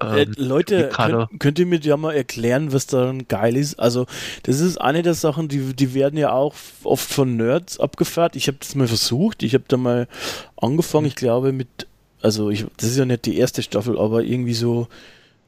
Ähm, 0.00 0.32
Leute, 0.36 0.78
wie 0.78 0.92
gerade- 0.92 1.26
könnt, 1.28 1.40
könnt 1.40 1.58
ihr 1.60 1.66
mir 1.66 1.78
ja 1.80 1.96
mal 1.96 2.12
erklären, 2.14 2.72
was 2.72 2.86
daran 2.86 3.28
geil 3.28 3.56
ist? 3.56 3.78
Also, 3.78 4.06
das 4.42 4.60
ist 4.60 4.78
eine 4.80 5.02
der 5.02 5.14
Sachen, 5.14 5.48
die, 5.48 5.74
die 5.74 5.94
werden 5.94 6.18
ja 6.18 6.32
auch 6.32 6.54
oft 6.82 7.08
von 7.08 7.36
Nerds 7.36 7.78
abgefährt. 7.78 8.34
Ich 8.36 8.48
habe 8.48 8.58
das 8.58 8.74
mal 8.74 8.88
versucht. 8.88 9.42
Ich 9.42 9.54
habe 9.54 9.64
da 9.68 9.76
mal 9.76 10.08
angefangen, 10.56 11.06
ich 11.06 11.14
glaube, 11.14 11.52
mit, 11.52 11.86
also, 12.20 12.50
ich, 12.50 12.66
das 12.78 12.90
ist 12.90 12.96
ja 12.96 13.04
nicht 13.04 13.26
die 13.26 13.38
erste 13.38 13.62
Staffel, 13.62 13.98
aber 13.98 14.24
irgendwie 14.24 14.54
so, 14.54 14.88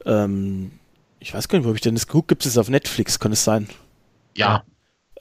ähm, 0.07 0.71
ich 1.19 1.35
weiß 1.35 1.49
gar 1.49 1.59
nicht, 1.59 1.65
wo 1.65 1.71
habe 1.71 1.77
ich 1.79 1.83
denn 1.83 1.97
das 1.97 2.07
geguckt? 2.07 2.29
Gibt 2.29 2.47
es 2.47 2.55
das 2.55 2.59
auf 2.59 2.69
Netflix? 2.71 3.19
Kann 3.19 3.33
es 3.33 3.43
sein? 3.45 3.69
ja. 4.35 4.63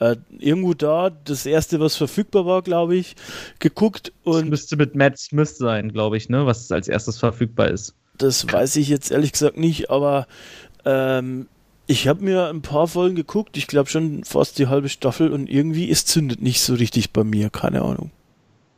Äh, 0.00 0.14
irgendwo 0.38 0.74
da, 0.74 1.10
das 1.10 1.44
erste, 1.44 1.80
was 1.80 1.96
verfügbar 1.96 2.46
war, 2.46 2.62
glaube 2.62 2.94
ich, 2.94 3.16
geguckt 3.58 4.12
Das 4.24 4.36
und 4.36 4.48
müsste 4.48 4.76
mit 4.76 4.94
Matt 4.94 5.18
Smith 5.18 5.58
sein, 5.58 5.90
glaube 5.92 6.16
ich, 6.16 6.28
ne? 6.28 6.46
Was 6.46 6.70
als 6.70 6.86
erstes 6.86 7.18
verfügbar 7.18 7.66
ist. 7.66 7.96
Das 8.18 8.50
weiß 8.50 8.76
ich 8.76 8.88
jetzt 8.88 9.10
ehrlich 9.10 9.32
gesagt 9.32 9.56
nicht, 9.56 9.90
aber 9.90 10.26
ähm, 10.84 11.48
ich 11.86 12.06
habe 12.06 12.22
mir 12.22 12.48
ein 12.48 12.62
paar 12.62 12.86
Folgen 12.86 13.16
geguckt, 13.16 13.56
ich 13.56 13.66
glaube 13.66 13.88
schon 13.88 14.24
fast 14.24 14.58
die 14.58 14.66
halbe 14.66 14.88
Staffel 14.88 15.32
und 15.32 15.48
irgendwie 15.48 15.90
es 15.90 16.04
zündet 16.04 16.42
nicht 16.42 16.60
so 16.60 16.74
richtig 16.74 17.12
bei 17.12 17.24
mir, 17.24 17.48
keine 17.48 17.82
Ahnung. 17.82 18.10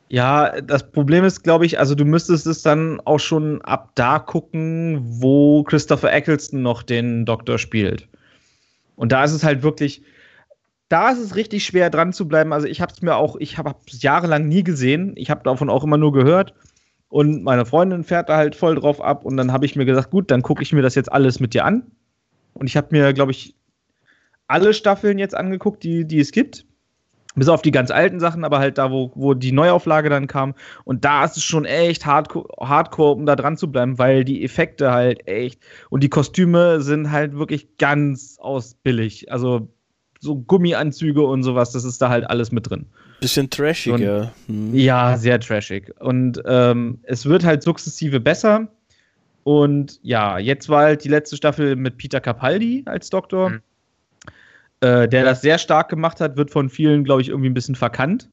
Ja, 0.09 0.61
das 0.61 0.91
Problem 0.91 1.25
ist, 1.25 1.43
glaube 1.43 1.67
ich, 1.67 1.79
also 1.79 1.95
du 1.95 2.05
müsstest 2.05 2.47
es 2.47 2.63
dann 2.63 3.01
auch 3.05 3.21
schon 3.21 3.63
ab 3.63 3.93
da 3.95 4.19
gucken, 4.19 5.01
wo 5.05 5.63
Christopher 5.63 6.13
Eccleston 6.13 6.63
noch 6.63 6.83
den 6.83 7.25
Doktor 7.25 7.59
spielt. 7.59 8.09
Und 8.97 9.13
da 9.13 9.25
ist 9.25 9.33
es 9.33 9.45
halt 9.45 9.63
wirklich, 9.63 10.03
da 10.89 11.11
ist 11.11 11.21
es 11.21 11.37
richtig 11.37 11.65
schwer 11.65 11.91
dran 11.91 12.13
zu 12.13 12.27
bleiben. 12.27 12.53
Also 12.53 12.67
ich 12.67 12.81
habe 12.81 12.93
es 12.93 13.03
mir 13.03 13.15
auch, 13.15 13.37
ich 13.37 13.57
habe 13.57 13.75
es 13.87 14.03
jahrelang 14.03 14.49
nie 14.49 14.65
gesehen. 14.65 15.13
Ich 15.17 15.31
habe 15.31 15.45
davon 15.45 15.71
auch 15.71 15.85
immer 15.85 15.97
nur 15.97 16.13
gehört. 16.13 16.55
Und 17.11 17.43
meine 17.43 17.67
Freundin 17.67 18.05
fährt 18.05 18.29
da 18.29 18.37
halt 18.37 18.55
voll 18.55 18.77
drauf 18.77 19.01
ab. 19.03 19.25
Und 19.25 19.37
dann 19.37 19.53
habe 19.53 19.67
ich 19.67 19.77
mir 19.77 19.85
gesagt, 19.85 20.11
gut, 20.11 20.31
dann 20.31 20.43
gucke 20.43 20.63
ich 20.63 20.73
mir 20.73 20.81
das 20.81 20.95
jetzt 20.95 21.13
alles 21.13 21.41
mit 21.41 21.53
dir 21.53 21.65
an. 21.65 21.91
Und 22.55 22.69
ich 22.69 22.77
habe 22.77 22.89
mir, 22.93 23.13
glaube 23.13 23.33
ich, 23.33 23.57
alle 24.47 24.73
Staffeln 24.73 25.19
jetzt 25.19 25.35
angeguckt, 25.35 25.83
die, 25.83 26.07
die 26.07 26.21
es 26.21 26.31
gibt. 26.31 26.65
Bis 27.35 27.49
auf 27.49 27.63
die 27.63 27.71
ganz 27.71 27.91
alten 27.91 28.19
Sachen, 28.19 28.45
aber 28.45 28.59
halt 28.59 28.79
da, 28.79 28.91
wo, 28.91 29.13
wo 29.15 29.35
die 29.35 29.53
Neuauflage 29.53 30.09
dann 30.09 30.27
kam. 30.27 30.55
Und 30.85 31.05
da 31.05 31.25
ist 31.25 31.37
es 31.37 31.45
schon 31.45 31.65
echt 31.65 32.07
hardcore, 32.07 32.49
hardcore, 32.61 33.13
um 33.13 33.27
da 33.27 33.37
dran 33.37 33.57
zu 33.57 33.71
bleiben, 33.71 33.99
weil 33.99 34.25
die 34.25 34.45
Effekte 34.45 34.91
halt 34.91 35.29
echt 35.29 35.61
und 35.91 36.03
die 36.03 36.09
Kostüme 36.09 36.81
sind 36.81 37.13
halt 37.13 37.35
wirklich 37.39 37.77
ganz 37.79 38.39
aus 38.41 38.75
billig. 38.75 39.31
Also 39.31 39.69
so 40.19 40.37
Gummianzüge 40.41 41.23
und 41.23 41.45
sowas, 41.45 41.71
das 41.71 41.85
ist 41.85 42.03
da 42.03 42.09
halt 42.09 42.29
alles 42.29 42.51
mit 42.51 42.69
drin. 42.69 42.87
Bisschen 43.21 43.51
trashiger. 43.51 44.33
Hm. 44.47 44.75
Ja, 44.75 45.17
sehr 45.17 45.39
trashig. 45.41 45.93
Und 46.01 46.43
ähm, 46.47 46.99
es 47.03 47.27
wird 47.27 47.45
halt 47.45 47.63
sukzessive 47.63 48.19
besser. 48.19 48.69
Und 49.45 50.01
ja, 50.03 50.39
jetzt 50.39 50.69
war 50.69 50.83
halt 50.83 51.05
die 51.05 51.09
letzte 51.09 51.37
Staffel 51.37 51.77
mit 51.77 51.97
Peter 51.99 52.21
Capaldi 52.21 52.83
als 52.87 53.11
Doktor, 53.11 53.51
mhm. 53.51 53.61
äh, 54.81 55.09
der 55.09 55.25
das 55.25 55.41
sehr 55.41 55.59
stark 55.59 55.89
gemacht 55.89 56.21
hat, 56.21 56.37
wird 56.37 56.51
von 56.51 56.69
vielen, 56.69 57.05
glaube 57.05 57.23
ich, 57.23 57.29
irgendwie 57.29 57.51
ein 57.51 57.55
bisschen 57.55 57.75
verkannt. 57.75 58.29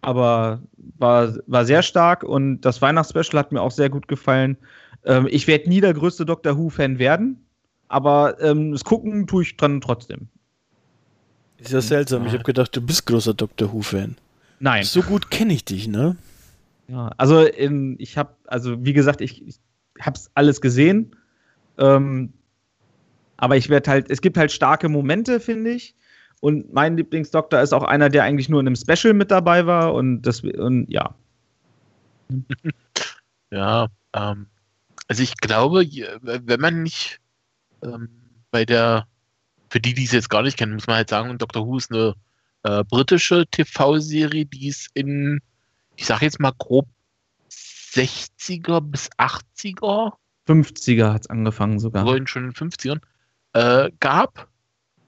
Aber 0.00 0.62
war, 0.98 1.34
war 1.46 1.64
sehr 1.64 1.82
stark 1.82 2.22
und 2.22 2.60
das 2.60 2.80
Weihnachtsspecial 2.80 3.40
hat 3.40 3.52
mir 3.52 3.60
auch 3.60 3.72
sehr 3.72 3.90
gut 3.90 4.06
gefallen. 4.06 4.56
Ähm, 5.04 5.26
ich 5.30 5.46
werde 5.46 5.68
nie 5.68 5.80
der 5.80 5.94
größte 5.94 6.24
Doctor 6.24 6.56
Who-Fan 6.56 6.98
werden, 6.98 7.44
aber 7.88 8.40
ähm, 8.40 8.72
das 8.72 8.84
Gucken 8.84 9.26
tue 9.26 9.42
ich 9.42 9.56
dann 9.56 9.80
trotzdem. 9.80 10.28
Ist 11.58 11.72
ja 11.72 11.80
seltsam. 11.80 12.26
Ich 12.26 12.32
habe 12.32 12.44
gedacht, 12.44 12.74
du 12.74 12.80
bist 12.80 13.06
großer 13.06 13.34
Doctor 13.34 13.72
Who-Fan. 13.72 14.16
Nein. 14.60 14.84
So 14.84 15.02
gut 15.02 15.30
kenne 15.30 15.52
ich 15.52 15.64
dich, 15.64 15.88
ne? 15.88 16.16
Ja, 16.88 17.10
also 17.16 17.42
in, 17.42 17.96
ich 17.98 18.16
habe, 18.16 18.34
also 18.46 18.84
wie 18.84 18.92
gesagt, 18.92 19.20
ich, 19.20 19.46
ich 19.46 19.56
habe 20.00 20.16
es 20.16 20.30
alles 20.34 20.60
gesehen. 20.60 21.14
Ähm, 21.76 22.32
aber 23.36 23.56
ich 23.56 23.68
werde 23.68 23.90
halt, 23.90 24.10
es 24.10 24.20
gibt 24.20 24.36
halt 24.36 24.52
starke 24.52 24.88
Momente, 24.88 25.40
finde 25.40 25.70
ich. 25.70 25.94
Und 26.40 26.72
mein 26.72 26.96
Lieblingsdoktor 26.96 27.60
ist 27.60 27.72
auch 27.72 27.82
einer, 27.82 28.08
der 28.08 28.24
eigentlich 28.24 28.48
nur 28.48 28.60
in 28.60 28.66
einem 28.66 28.76
Special 28.76 29.14
mit 29.14 29.30
dabei 29.30 29.66
war. 29.66 29.94
Und 29.94 30.22
das, 30.22 30.40
und 30.42 30.86
ja. 30.88 31.14
Ja, 33.50 33.88
ähm, 34.14 34.46
also 35.08 35.22
ich 35.22 35.34
glaube, 35.36 35.86
wenn 36.22 36.60
man 36.60 36.82
nicht 36.82 37.18
ähm, 37.82 38.10
bei 38.50 38.64
der, 38.66 39.06
für 39.70 39.80
die, 39.80 39.94
die 39.94 40.04
es 40.04 40.12
jetzt 40.12 40.30
gar 40.30 40.42
nicht 40.42 40.56
kennen, 40.56 40.74
muss 40.74 40.86
man 40.86 40.96
halt 40.96 41.10
sagen, 41.10 41.36
Dr. 41.38 41.66
Who 41.66 41.76
ist 41.78 41.92
eine 41.92 42.14
äh, 42.62 42.84
britische 42.84 43.46
TV-Serie, 43.46 44.46
die 44.46 44.68
ist 44.68 44.88
in, 44.94 45.40
ich 45.96 46.06
sage 46.06 46.24
jetzt 46.24 46.40
mal 46.40 46.52
grob 46.58 46.86
60er 47.50 48.80
bis 48.80 49.10
80er. 49.18 50.12
50er 50.46 51.12
hat 51.12 51.22
es 51.22 51.30
angefangen 51.30 51.78
sogar. 51.78 52.06
Oder 52.06 52.26
schon 52.26 52.44
in 52.44 52.50
den 52.52 52.70
50ern. 52.70 53.00
Äh, 53.52 53.90
gab. 54.00 54.48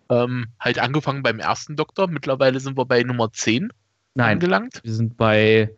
Ähm, 0.09 0.47
halt 0.59 0.79
angefangen 0.79 1.23
beim 1.23 1.39
ersten 1.39 1.77
Doktor. 1.77 2.09
Mittlerweile 2.09 2.59
sind 2.59 2.77
wir 2.77 2.85
bei 2.85 3.03
Nummer 3.03 3.33
10 3.33 3.73
Nein, 4.15 4.33
angelangt. 4.33 4.81
Wir 4.83 4.93
sind 4.93 5.17
bei 5.17 5.73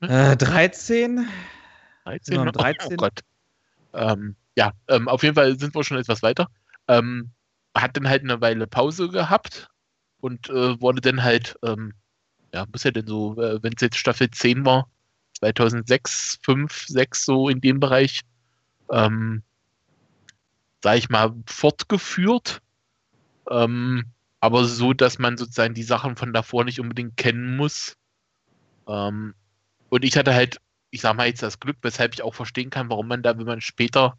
äh, 0.00 0.36
13. 0.36 1.28
13? 2.04 2.38
Genau, 2.38 2.50
13. 2.50 2.80
Oh, 2.80 2.92
oh 2.92 2.96
Gott. 2.96 3.20
Ähm, 3.94 4.36
ja, 4.56 4.72
ähm, 4.88 5.08
auf 5.08 5.22
jeden 5.22 5.36
Fall 5.36 5.58
sind 5.58 5.74
wir 5.74 5.84
schon 5.84 5.98
etwas 5.98 6.22
weiter. 6.22 6.48
Ähm, 6.88 7.30
hat 7.82 7.96
dann 7.96 8.08
halt 8.08 8.22
eine 8.22 8.40
Weile 8.40 8.66
Pause 8.66 9.08
gehabt 9.08 9.68
und 10.20 10.48
äh, 10.50 10.80
wurde 10.80 11.00
dann 11.00 11.22
halt, 11.22 11.56
ähm, 11.62 11.94
ja, 12.52 12.66
muss 12.72 12.84
ja 12.84 12.90
denn 12.90 13.06
so, 13.06 13.40
äh, 13.40 13.62
wenn 13.62 13.72
es 13.76 13.82
jetzt 13.82 13.98
Staffel 13.98 14.30
10 14.30 14.64
war, 14.64 14.88
2006, 15.38 16.38
5, 16.42 16.86
6 16.88 17.24
so 17.24 17.48
in 17.48 17.60
dem 17.60 17.80
Bereich, 17.80 18.20
ähm, 18.90 19.42
sag 20.82 20.96
ich 20.98 21.08
mal, 21.08 21.34
fortgeführt. 21.46 22.60
Ähm, 23.50 24.04
aber 24.40 24.64
so, 24.64 24.92
dass 24.92 25.18
man 25.18 25.36
sozusagen 25.36 25.74
die 25.74 25.82
Sachen 25.82 26.16
von 26.16 26.32
davor 26.32 26.64
nicht 26.64 26.80
unbedingt 26.80 27.16
kennen 27.16 27.56
muss. 27.56 27.96
Ähm, 28.86 29.34
und 29.88 30.04
ich 30.04 30.16
hatte 30.16 30.34
halt, 30.34 30.58
ich 30.90 31.00
sag 31.00 31.16
mal 31.16 31.26
jetzt 31.26 31.42
das 31.42 31.60
Glück, 31.60 31.76
weshalb 31.82 32.14
ich 32.14 32.22
auch 32.22 32.34
verstehen 32.34 32.70
kann, 32.70 32.90
warum 32.90 33.08
man 33.08 33.22
da, 33.22 33.36
wenn 33.36 33.46
man 33.46 33.60
später 33.60 34.18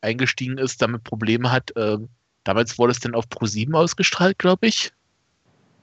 eingestiegen 0.00 0.58
ist, 0.58 0.82
damit 0.82 1.04
Probleme 1.04 1.52
hat. 1.52 1.72
Ähm, 1.76 2.08
damals 2.44 2.78
wurde 2.78 2.92
es 2.92 3.00
dann 3.00 3.14
auf 3.14 3.26
Pro7 3.26 3.74
ausgestrahlt, 3.74 4.38
glaube 4.38 4.66
ich. 4.66 4.92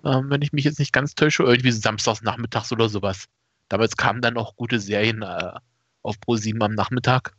Ähm, 0.03 0.30
wenn 0.30 0.41
ich 0.41 0.53
mich 0.53 0.66
jetzt 0.66 0.80
nicht 0.80 0.93
ganz 0.93 1.16
täusche, 1.16 1.43
irgendwie 1.43 1.72
samstags 1.72 2.22
nachmittags 2.22 2.72
oder 2.72 2.89
sowas. 2.89 3.26
Damals 3.70 3.97
kamen 3.97 4.22
dann 4.22 4.38
auch 4.38 4.55
gute 4.55 4.80
Serien 4.80 5.22
äh, 5.22 5.53
auf 6.01 6.16
Pro7 6.26 6.64
am 6.64 6.76
Nachmittag. 6.76 7.34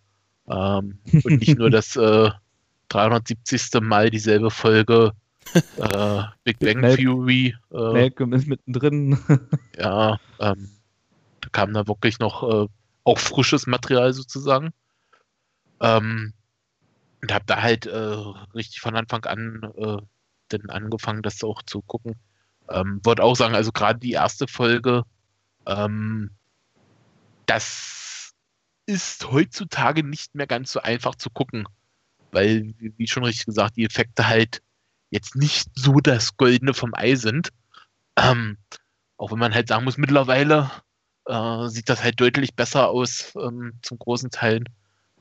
Ähm, 0.48 0.98
und 1.24 1.40
nicht 1.40 1.58
nur 1.58 1.70
das 1.70 1.96
äh, 1.96 2.30
370. 2.88 3.80
Mal 3.80 4.10
dieselbe 4.10 4.50
Folge 4.50 5.12
äh, 5.54 6.22
Big 6.44 6.58
Bang 6.58 6.80
Mal 6.80 6.96
Theory. 6.96 7.54
Äh, 7.70 7.76
Malcolm 7.76 8.32
ist 8.32 8.46
mittendrin. 8.46 9.18
ja, 9.78 10.18
ähm, 10.40 10.68
da 11.40 11.48
kam 11.52 11.72
da 11.72 11.86
wirklich 11.86 12.18
noch 12.18 12.42
äh, 12.42 12.68
auch 13.04 13.18
frisches 13.18 13.66
Material 13.66 14.12
sozusagen. 14.12 14.70
Ähm, 15.80 16.34
und 17.22 17.32
habe 17.32 17.44
da 17.46 17.62
halt 17.62 17.86
äh, 17.86 18.16
richtig 18.54 18.80
von 18.80 18.96
Anfang 18.96 19.24
an 19.24 19.72
äh, 19.76 19.96
dann 20.48 20.70
angefangen, 20.70 21.22
das 21.22 21.42
auch 21.42 21.62
zu 21.62 21.82
gucken. 21.82 22.14
Ähm, 22.70 23.00
Wollte 23.04 23.22
auch 23.22 23.36
sagen, 23.36 23.54
also 23.54 23.72
gerade 23.72 23.98
die 23.98 24.12
erste 24.12 24.46
Folge 24.46 25.04
ähm, 25.68 26.30
das 27.46 28.32
ist 28.86 29.30
heutzutage 29.30 30.02
nicht 30.02 30.34
mehr 30.34 30.46
ganz 30.46 30.72
so 30.72 30.80
einfach 30.80 31.14
zu 31.14 31.30
gucken, 31.30 31.66
weil, 32.32 32.74
wie 32.78 33.06
schon 33.06 33.24
richtig 33.24 33.46
gesagt, 33.46 33.76
die 33.76 33.84
Effekte 33.84 34.26
halt 34.26 34.62
jetzt 35.10 35.36
nicht 35.36 35.68
so 35.74 36.00
das 36.00 36.36
Goldene 36.36 36.74
vom 36.74 36.94
Ei 36.94 37.14
sind. 37.14 37.50
Ähm, 38.16 38.58
auch 39.16 39.30
wenn 39.30 39.38
man 39.38 39.54
halt 39.54 39.68
sagen 39.68 39.84
muss, 39.84 39.98
mittlerweile 39.98 40.70
äh, 41.26 41.68
sieht 41.68 41.88
das 41.88 42.02
halt 42.02 42.20
deutlich 42.20 42.54
besser 42.54 42.88
aus, 42.88 43.34
ähm, 43.36 43.78
zum 43.82 43.98
großen 43.98 44.30
Teil. 44.30 44.64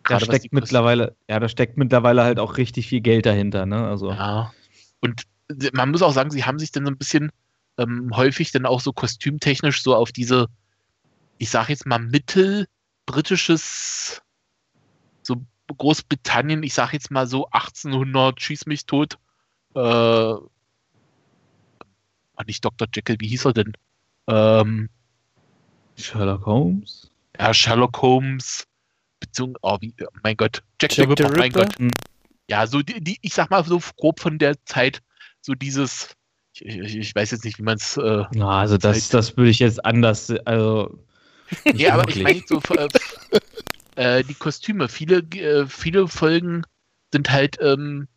Da 0.07 0.19
steckt 0.19 0.53
mittlerweile, 0.53 1.15
ja, 1.29 1.39
da 1.39 1.49
steckt 1.49 1.77
mittlerweile 1.77 2.23
halt 2.23 2.39
auch 2.39 2.57
richtig 2.57 2.87
viel 2.87 3.01
Geld 3.01 3.25
dahinter, 3.25 3.65
ne? 3.65 3.87
Also. 3.87 4.11
Ja. 4.11 4.53
Und 4.99 5.23
man 5.73 5.91
muss 5.91 6.01
auch 6.01 6.13
sagen, 6.13 6.31
sie 6.31 6.45
haben 6.45 6.59
sich 6.59 6.71
dann 6.71 6.85
so 6.85 6.91
ein 6.91 6.97
bisschen 6.97 7.31
ähm, 7.77 8.11
häufig 8.15 8.51
dann 8.51 8.65
auch 8.65 8.81
so 8.81 8.93
kostümtechnisch 8.93 9.83
so 9.83 9.95
auf 9.95 10.11
diese, 10.11 10.47
ich 11.37 11.49
sag 11.49 11.69
jetzt 11.69 11.85
mal, 11.85 11.99
mittelbritisches, 11.99 14.21
so 15.21 15.45
Großbritannien, 15.77 16.63
ich 16.63 16.73
sag 16.73 16.93
jetzt 16.93 17.11
mal 17.11 17.27
so 17.27 17.47
1800, 17.51 18.41
schieß 18.41 18.65
mich 18.65 18.85
tot, 18.85 19.17
äh, 19.75 20.33
nicht 22.45 22.63
Dr. 22.63 22.87
Jekyll, 22.93 23.17
wie 23.19 23.27
hieß 23.27 23.45
er 23.45 23.53
denn? 23.53 23.73
Ähm, 24.27 24.89
Sherlock 25.95 26.45
Holmes? 26.45 27.11
Ja, 27.39 27.53
Sherlock 27.53 28.01
Holmes, 28.01 28.67
beziehungsweise, 29.19 29.59
oh, 29.61 29.77
wie, 29.81 29.93
mein 30.23 30.37
Gott, 30.37 30.63
Jack, 30.81 30.95
Jack 30.95 31.07
the 31.07 31.09
Ripper, 31.09 31.25
Ripper, 31.25 31.37
mein 31.37 31.51
Gott. 31.51 31.79
Hm. 31.79 31.91
Ja, 32.49 32.65
so 32.65 32.81
die, 32.81 33.01
die, 33.03 33.17
ich 33.21 33.33
sag 33.33 33.49
mal 33.49 33.63
so 33.63 33.81
grob 33.97 34.19
von 34.19 34.37
der 34.39 34.55
Zeit, 34.65 35.01
so 35.41 35.53
dieses, 35.53 36.15
ich, 36.59 36.95
ich, 36.95 37.15
weiß 37.15 37.31
jetzt 37.31 37.45
nicht, 37.45 37.59
wie 37.59 37.63
man 37.63 37.77
es. 37.77 37.97
Äh, 37.97 38.23
Na, 38.33 38.59
also 38.61 38.77
das, 38.77 39.09
das 39.09 39.35
würde 39.37 39.49
ich 39.49 39.59
jetzt 39.59 39.83
anders. 39.85 40.31
Also, 40.45 40.97
ja, 41.73 41.93
aber 41.93 42.09
ich 42.09 42.21
meine 42.21 42.41
so 42.47 42.59
äh, 42.75 42.87
äh, 43.95 44.23
die 44.23 44.33
Kostüme. 44.33 44.87
Viele, 44.87 45.19
äh, 45.35 45.65
viele 45.67 46.07
Folgen 46.07 46.63
sind 47.11 47.31
halt 47.31 47.57
ähm, 47.61 48.07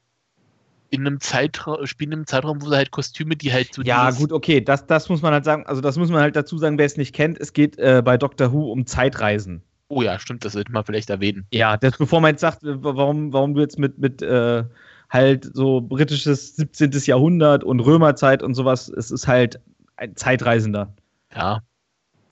in 0.91 1.07
einem 1.07 1.21
Zeitraum, 1.21 1.87
spielen 1.87 2.13
im 2.13 2.27
Zeitraum, 2.27 2.61
wo 2.63 2.69
sie 2.69 2.77
halt 2.77 2.91
Kostüme, 2.91 3.37
die 3.37 3.53
halt 3.53 3.75
so. 3.75 3.83
Ja, 3.83 4.11
gut, 4.11 4.33
okay, 4.33 4.61
das, 4.61 4.87
das 4.87 5.09
muss 5.09 5.23
man 5.23 5.33
halt 5.33 5.45
sagen. 5.45 5.67
Also 5.67 5.81
das 5.81 5.97
muss 5.97 6.11
man 6.11 6.21
halt 6.21 6.37
dazu 6.37 6.59
sagen, 6.59 6.79
wer 6.79 6.87
es 6.87 6.97
nicht 6.97 7.15
kennt. 7.15 7.39
Es 7.39 7.53
geht 7.53 7.79
äh, 7.79 8.03
bei 8.05 8.17
Doctor 8.17 8.53
Who 8.53 8.73
um 8.73 8.87
Zeitreisen. 8.87 9.63
Oh 9.91 10.03
ja, 10.03 10.21
stimmt, 10.21 10.45
das 10.45 10.53
sollte 10.53 10.71
man 10.71 10.85
vielleicht 10.85 11.11
erwähnen. 11.11 11.47
Ja, 11.51 11.77
das, 11.77 11.99
bevor 11.99 12.21
man 12.21 12.31
jetzt 12.31 12.41
sagt, 12.41 12.61
warum, 12.63 13.33
warum 13.33 13.55
du 13.55 13.61
jetzt 13.61 13.77
mit, 13.77 13.99
mit 13.99 14.23
äh, 14.23 14.63
halt 15.11 15.51
so 15.53 15.81
britisches 15.81 16.55
17. 16.55 16.93
Jahrhundert 17.07 17.65
und 17.65 17.81
Römerzeit 17.81 18.45
und 18.45 18.55
sowas. 18.55 18.89
Es 18.89 19.11
ist 19.11 19.27
halt 19.27 19.59
ein 19.97 20.15
Zeitreisender. 20.15 20.95
Ja. 21.35 21.63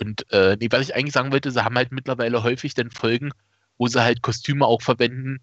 Und 0.01 0.31
äh, 0.33 0.57
nee, 0.61 0.69
was 0.71 0.83
ich 0.83 0.95
eigentlich 0.95 1.15
sagen 1.15 1.33
wollte, 1.33 1.51
sie 1.51 1.65
haben 1.65 1.75
halt 1.75 1.91
mittlerweile 1.91 2.45
häufig 2.45 2.75
dann 2.75 2.93
Folgen, 2.93 3.33
wo 3.77 3.89
sie 3.89 4.01
halt 4.01 4.23
Kostüme 4.23 4.65
auch 4.65 4.81
verwenden, 4.81 5.41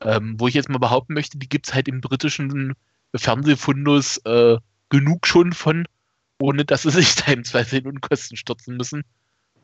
ähm, 0.00 0.34
wo 0.40 0.48
ich 0.48 0.54
jetzt 0.54 0.68
mal 0.68 0.78
behaupten 0.78 1.14
möchte, 1.14 1.38
die 1.38 1.48
gibt 1.48 1.68
es 1.68 1.74
halt 1.74 1.86
im 1.86 2.00
britischen 2.00 2.74
Fernsehfundus 3.14 4.18
äh, 4.24 4.58
genug 4.88 5.28
schon 5.28 5.52
von, 5.52 5.86
ohne 6.40 6.64
dass 6.64 6.82
sie 6.82 6.90
sich 6.90 7.14
da 7.14 7.30
im 7.30 7.44
Zweifel 7.44 7.78
in 7.78 7.86
Unkosten 7.86 8.36
stürzen 8.36 8.76
müssen. 8.76 9.04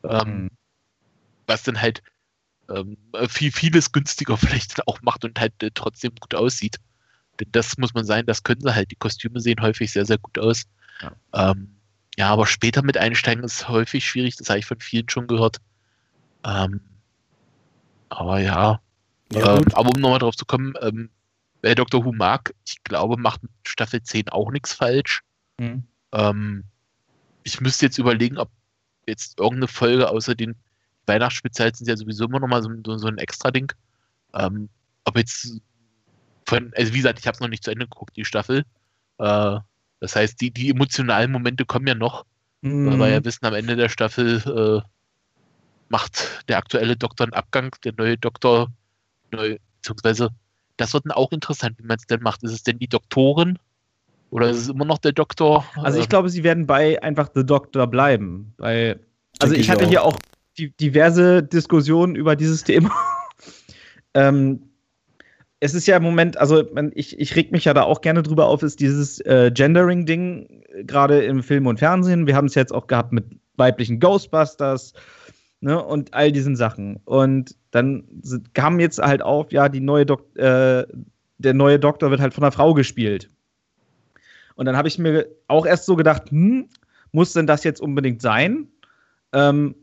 Ähm, 0.04 0.42
mhm. 0.42 0.50
Was 1.48 1.64
dann 1.64 1.80
halt 1.80 2.02
ähm, 2.70 2.96
viel, 3.28 3.50
vieles 3.50 3.90
günstiger 3.92 4.36
vielleicht 4.36 4.86
auch 4.86 5.00
macht 5.02 5.24
und 5.24 5.40
halt 5.40 5.60
äh, 5.62 5.70
trotzdem 5.74 6.12
gut 6.20 6.34
aussieht. 6.34 6.76
Denn 7.40 7.48
das 7.52 7.78
muss 7.78 7.94
man 7.94 8.04
sein, 8.04 8.26
das 8.26 8.42
können 8.42 8.60
sie 8.60 8.74
halt. 8.74 8.90
Die 8.90 8.96
Kostüme 8.96 9.40
sehen 9.40 9.60
häufig 9.60 9.92
sehr, 9.92 10.06
sehr 10.06 10.18
gut 10.18 10.38
aus. 10.38 10.64
Ja, 11.00 11.50
ähm, 11.50 11.76
ja 12.16 12.30
aber 12.30 12.46
später 12.46 12.82
mit 12.82 12.96
einsteigen 12.96 13.44
ist 13.44 13.68
häufig 13.68 14.08
schwierig, 14.08 14.36
das 14.36 14.48
habe 14.48 14.58
ich 14.58 14.66
von 14.66 14.80
vielen 14.80 15.08
schon 15.08 15.26
gehört. 15.26 15.58
Ähm, 16.44 16.80
aber 18.08 18.40
ja. 18.40 18.80
ja 19.32 19.56
ähm, 19.56 19.64
aber 19.72 19.90
um 19.94 20.00
nochmal 20.00 20.18
drauf 20.18 20.36
zu 20.36 20.44
kommen, 20.44 20.74
ähm, 20.80 21.10
wer 21.62 21.74
Dr. 21.74 22.04
Who 22.04 22.12
mag, 22.12 22.54
ich 22.66 22.82
glaube, 22.84 23.16
macht 23.16 23.42
mit 23.42 23.52
Staffel 23.66 24.02
10 24.02 24.28
auch 24.30 24.50
nichts 24.50 24.72
falsch. 24.72 25.22
Mhm. 25.58 25.84
Ähm, 26.12 26.64
ich 27.44 27.60
müsste 27.60 27.86
jetzt 27.86 27.98
überlegen, 27.98 28.38
ob 28.38 28.50
jetzt 29.06 29.38
irgendeine 29.38 29.68
Folge 29.68 30.10
außer 30.10 30.34
den 30.34 30.56
Weihnachtsspezial 31.08 31.74
sind 31.74 31.88
ja 31.88 31.96
sowieso 31.96 32.24
immer 32.26 32.40
nochmal 32.40 32.62
so, 32.62 32.98
so 32.98 33.06
ein 33.08 33.18
extra 33.18 33.50
Ding. 33.50 33.72
Ähm, 34.34 34.68
ob 35.04 35.16
jetzt 35.16 35.60
von, 36.46 36.72
also 36.76 36.92
wie 36.92 36.98
gesagt, 36.98 37.18
ich 37.18 37.26
habe 37.26 37.34
es 37.34 37.40
noch 37.40 37.48
nicht 37.48 37.64
zu 37.64 37.70
Ende 37.70 37.86
geguckt, 37.86 38.16
die 38.16 38.24
Staffel. 38.24 38.64
Äh, 39.18 39.56
das 40.00 40.14
heißt, 40.14 40.40
die, 40.40 40.50
die 40.50 40.70
emotionalen 40.70 41.32
Momente 41.32 41.64
kommen 41.64 41.86
ja 41.86 41.94
noch, 41.94 42.24
Mhm. 42.60 42.86
weil 42.90 42.98
wir 42.98 43.08
ja 43.08 43.24
wissen, 43.24 43.46
am 43.46 43.54
Ende 43.54 43.76
der 43.76 43.88
Staffel 43.88 44.82
äh, 44.84 44.88
macht 45.88 46.44
der 46.48 46.58
aktuelle 46.58 46.96
Doktor 46.96 47.24
einen 47.24 47.32
Abgang, 47.32 47.74
der 47.84 47.92
neue 47.96 48.18
Doktor, 48.18 48.68
neu, 49.32 49.58
beziehungsweise, 49.76 50.30
das 50.76 50.92
wird 50.92 51.04
dann 51.06 51.12
auch 51.12 51.32
interessant, 51.32 51.78
wie 51.78 51.84
man 51.84 51.96
es 51.98 52.06
denn 52.06 52.20
macht. 52.22 52.42
Ist 52.42 52.52
es 52.52 52.62
denn 52.62 52.78
die 52.78 52.88
Doktorin? 52.88 53.58
Oder 54.30 54.50
ist 54.50 54.58
es 54.58 54.68
immer 54.68 54.84
noch 54.84 54.98
der 54.98 55.12
Doktor? 55.12 55.64
Also 55.76 55.98
ich 55.98 56.04
Äh, 56.04 56.08
glaube, 56.08 56.28
sie 56.30 56.44
werden 56.44 56.66
bei 56.66 57.02
einfach 57.02 57.30
The 57.34 57.44
Doctor 57.46 57.86
bleiben. 57.86 58.52
Weil, 58.58 59.00
also 59.38 59.54
ich 59.54 59.60
ich 59.60 59.70
hatte 59.70 59.86
auch. 59.86 59.88
hier 59.88 60.02
auch 60.02 60.18
diverse 60.58 61.42
Diskussionen 61.42 62.14
über 62.14 62.36
dieses 62.36 62.64
Thema. 62.64 62.90
ähm, 64.14 64.62
es 65.60 65.74
ist 65.74 65.86
ja 65.86 65.96
im 65.96 66.02
Moment, 66.02 66.36
also 66.36 66.64
ich, 66.94 67.18
ich 67.18 67.34
reg 67.34 67.50
mich 67.50 67.64
ja 67.64 67.74
da 67.74 67.82
auch 67.82 68.00
gerne 68.00 68.22
drüber 68.22 68.46
auf, 68.46 68.62
ist 68.62 68.80
dieses 68.80 69.20
äh, 69.20 69.50
Gendering-Ding, 69.52 70.62
äh, 70.72 70.84
gerade 70.84 71.24
im 71.24 71.42
Film 71.42 71.66
und 71.66 71.78
Fernsehen. 71.78 72.26
Wir 72.26 72.36
haben 72.36 72.46
es 72.46 72.54
jetzt 72.54 72.72
auch 72.72 72.86
gehabt 72.86 73.12
mit 73.12 73.24
weiblichen 73.56 73.98
Ghostbusters 73.98 74.92
ne, 75.60 75.82
und 75.82 76.14
all 76.14 76.30
diesen 76.30 76.54
Sachen. 76.54 77.00
Und 77.04 77.56
dann 77.72 78.04
kam 78.54 78.78
jetzt 78.78 79.00
halt 79.00 79.22
auf, 79.22 79.50
ja, 79.50 79.68
die 79.68 79.80
neue 79.80 80.06
Dok 80.06 80.36
äh, 80.36 80.84
der 81.38 81.54
neue 81.54 81.78
Doktor 81.78 82.10
wird 82.10 82.20
halt 82.20 82.34
von 82.34 82.44
einer 82.44 82.52
Frau 82.52 82.74
gespielt. 82.74 83.30
Und 84.56 84.66
dann 84.66 84.76
habe 84.76 84.88
ich 84.88 84.98
mir 84.98 85.26
auch 85.46 85.66
erst 85.66 85.86
so 85.86 85.96
gedacht, 85.96 86.30
hm, 86.30 86.68
muss 87.12 87.32
denn 87.32 87.46
das 87.46 87.64
jetzt 87.64 87.80
unbedingt 87.80 88.20
sein? 88.20 88.68
Ähm, 89.32 89.76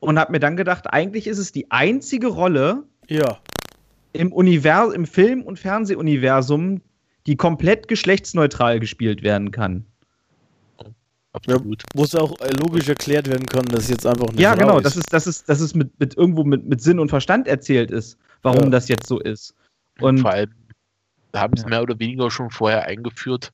und 0.00 0.18
habe 0.18 0.32
mir 0.32 0.40
dann 0.40 0.56
gedacht, 0.56 0.86
eigentlich 0.92 1.26
ist 1.26 1.38
es 1.38 1.52
die 1.52 1.70
einzige 1.70 2.28
Rolle 2.28 2.84
Ja. 3.08 3.38
im 4.12 4.32
Univers 4.32 4.92
im 4.94 5.06
Film- 5.06 5.42
und 5.42 5.58
Fernsehuniversum, 5.58 6.80
die 7.26 7.36
komplett 7.36 7.88
geschlechtsneutral 7.88 8.78
gespielt 8.80 9.22
werden 9.22 9.50
kann. 9.50 9.84
absolut. 11.32 11.82
Wo 11.94 12.04
es 12.04 12.14
auch 12.14 12.38
äh, 12.40 12.50
logisch 12.52 12.88
erklärt 12.88 13.28
werden 13.28 13.46
kann, 13.46 13.64
dass 13.66 13.88
jetzt 13.88 14.06
einfach 14.06 14.28
eine 14.28 14.40
ja, 14.40 14.52
Frau 14.52 14.58
genau, 14.60 14.78
ist. 14.78 14.84
dass 14.84 14.96
es, 14.96 15.04
dass 15.04 15.26
es, 15.26 15.44
dass 15.44 15.60
es 15.60 15.74
mit, 15.74 15.98
mit 16.00 16.16
irgendwo 16.16 16.44
mit, 16.44 16.64
mit 16.64 16.80
Sinn 16.80 16.98
und 16.98 17.08
Verstand 17.10 17.46
erzählt 17.46 17.90
ist, 17.90 18.16
warum 18.42 18.64
Ja. 18.64 18.70
das 18.70 18.88
jetzt 18.88 19.06
so 19.06 19.20
ist. 19.20 19.54
Und 20.00 20.20
vor 20.20 20.30
allem, 20.30 20.50
wir 21.32 21.40
haben 21.40 21.52
es 21.54 21.62
Ja. 21.62 21.68
mehr 21.68 21.82
oder 21.82 21.98
weniger 21.98 22.30
schon 22.30 22.50
vorher 22.50 22.84
eingeführt, 22.86 23.52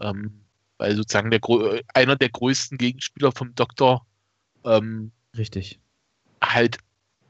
ähm, 0.00 0.32
weil 0.78 0.96
sozusagen 0.96 1.30
der, 1.30 1.40
grö- 1.40 1.74
äh, 1.76 1.82
einer 1.94 2.16
der 2.16 2.30
größten 2.30 2.78
Gegenspieler 2.78 3.30
vom 3.32 3.54
Doktor 3.54 4.06
ähm, 4.64 5.10
richtig. 5.36 5.80
halt 6.42 6.78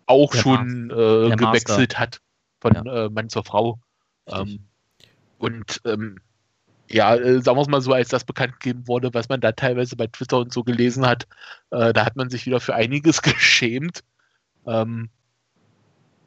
auch 0.06 0.32
Der 0.32 0.40
schon 0.40 0.90
äh, 0.90 1.28
Der 1.28 1.36
gewechselt 1.36 1.98
hat 1.98 2.20
von 2.60 2.74
äh, 2.74 3.08
Mann 3.08 3.28
zur 3.28 3.44
Frau. 3.44 3.80
Ähm, 4.26 4.66
und 5.38 5.80
ähm, 5.84 6.20
ja, 6.88 7.16
äh, 7.16 7.40
sagen 7.40 7.56
wir 7.56 7.62
es 7.62 7.68
mal 7.68 7.80
so, 7.80 7.92
als 7.92 8.08
das 8.08 8.24
bekannt 8.24 8.60
gegeben 8.60 8.86
wurde, 8.86 9.12
was 9.14 9.28
man 9.28 9.40
da 9.40 9.52
teilweise 9.52 9.96
bei 9.96 10.06
Twitter 10.06 10.38
und 10.38 10.52
so 10.52 10.62
gelesen 10.62 11.06
hat, 11.06 11.26
äh, 11.70 11.92
da 11.92 12.04
hat 12.04 12.16
man 12.16 12.30
sich 12.30 12.46
wieder 12.46 12.60
für 12.60 12.74
einiges 12.74 13.22
geschämt, 13.22 14.04
ähm, 14.66 15.08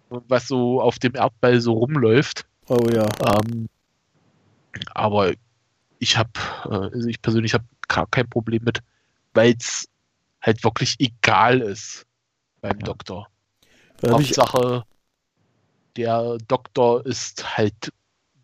was 0.10 0.47
so 0.47 0.81
auf 0.81 0.99
dem 0.99 1.15
Erdball 1.15 1.61
so 1.61 1.73
rumläuft. 1.73 2.45
Oh 2.68 2.88
ja. 2.91 3.07
Ähm, 3.26 3.69
aber 4.93 5.34
ich 5.99 6.18
habe, 6.18 6.31
äh, 6.65 6.95
also 6.95 7.07
ich 7.07 7.22
persönlich 7.22 7.53
habe 7.53 7.65
gar 7.88 8.07
kein 8.07 8.30
Problem 8.30 8.64
mit, 8.64 8.81
weil 9.34 9.56
es 9.57 9.88
halt 10.45 10.63
wirklich 10.63 10.95
egal 10.99 11.61
ist 11.61 12.05
beim 12.61 12.80
Ja. 12.80 12.85
Doktor. 12.85 13.27
Hauptsache, 14.05 14.84
der 15.95 16.38
Doktor 16.47 17.05
ist 17.05 17.57
halt 17.57 17.91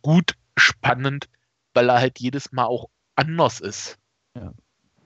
gut 0.02 0.36
spannend, 0.57 1.28
weil 1.73 1.90
er 1.90 1.99
halt 1.99 2.19
jedes 2.19 2.52
Mal 2.52 2.65
auch 2.65 2.90
anders 3.15 3.60
ist. 3.60 3.98
Ja. 4.36 4.53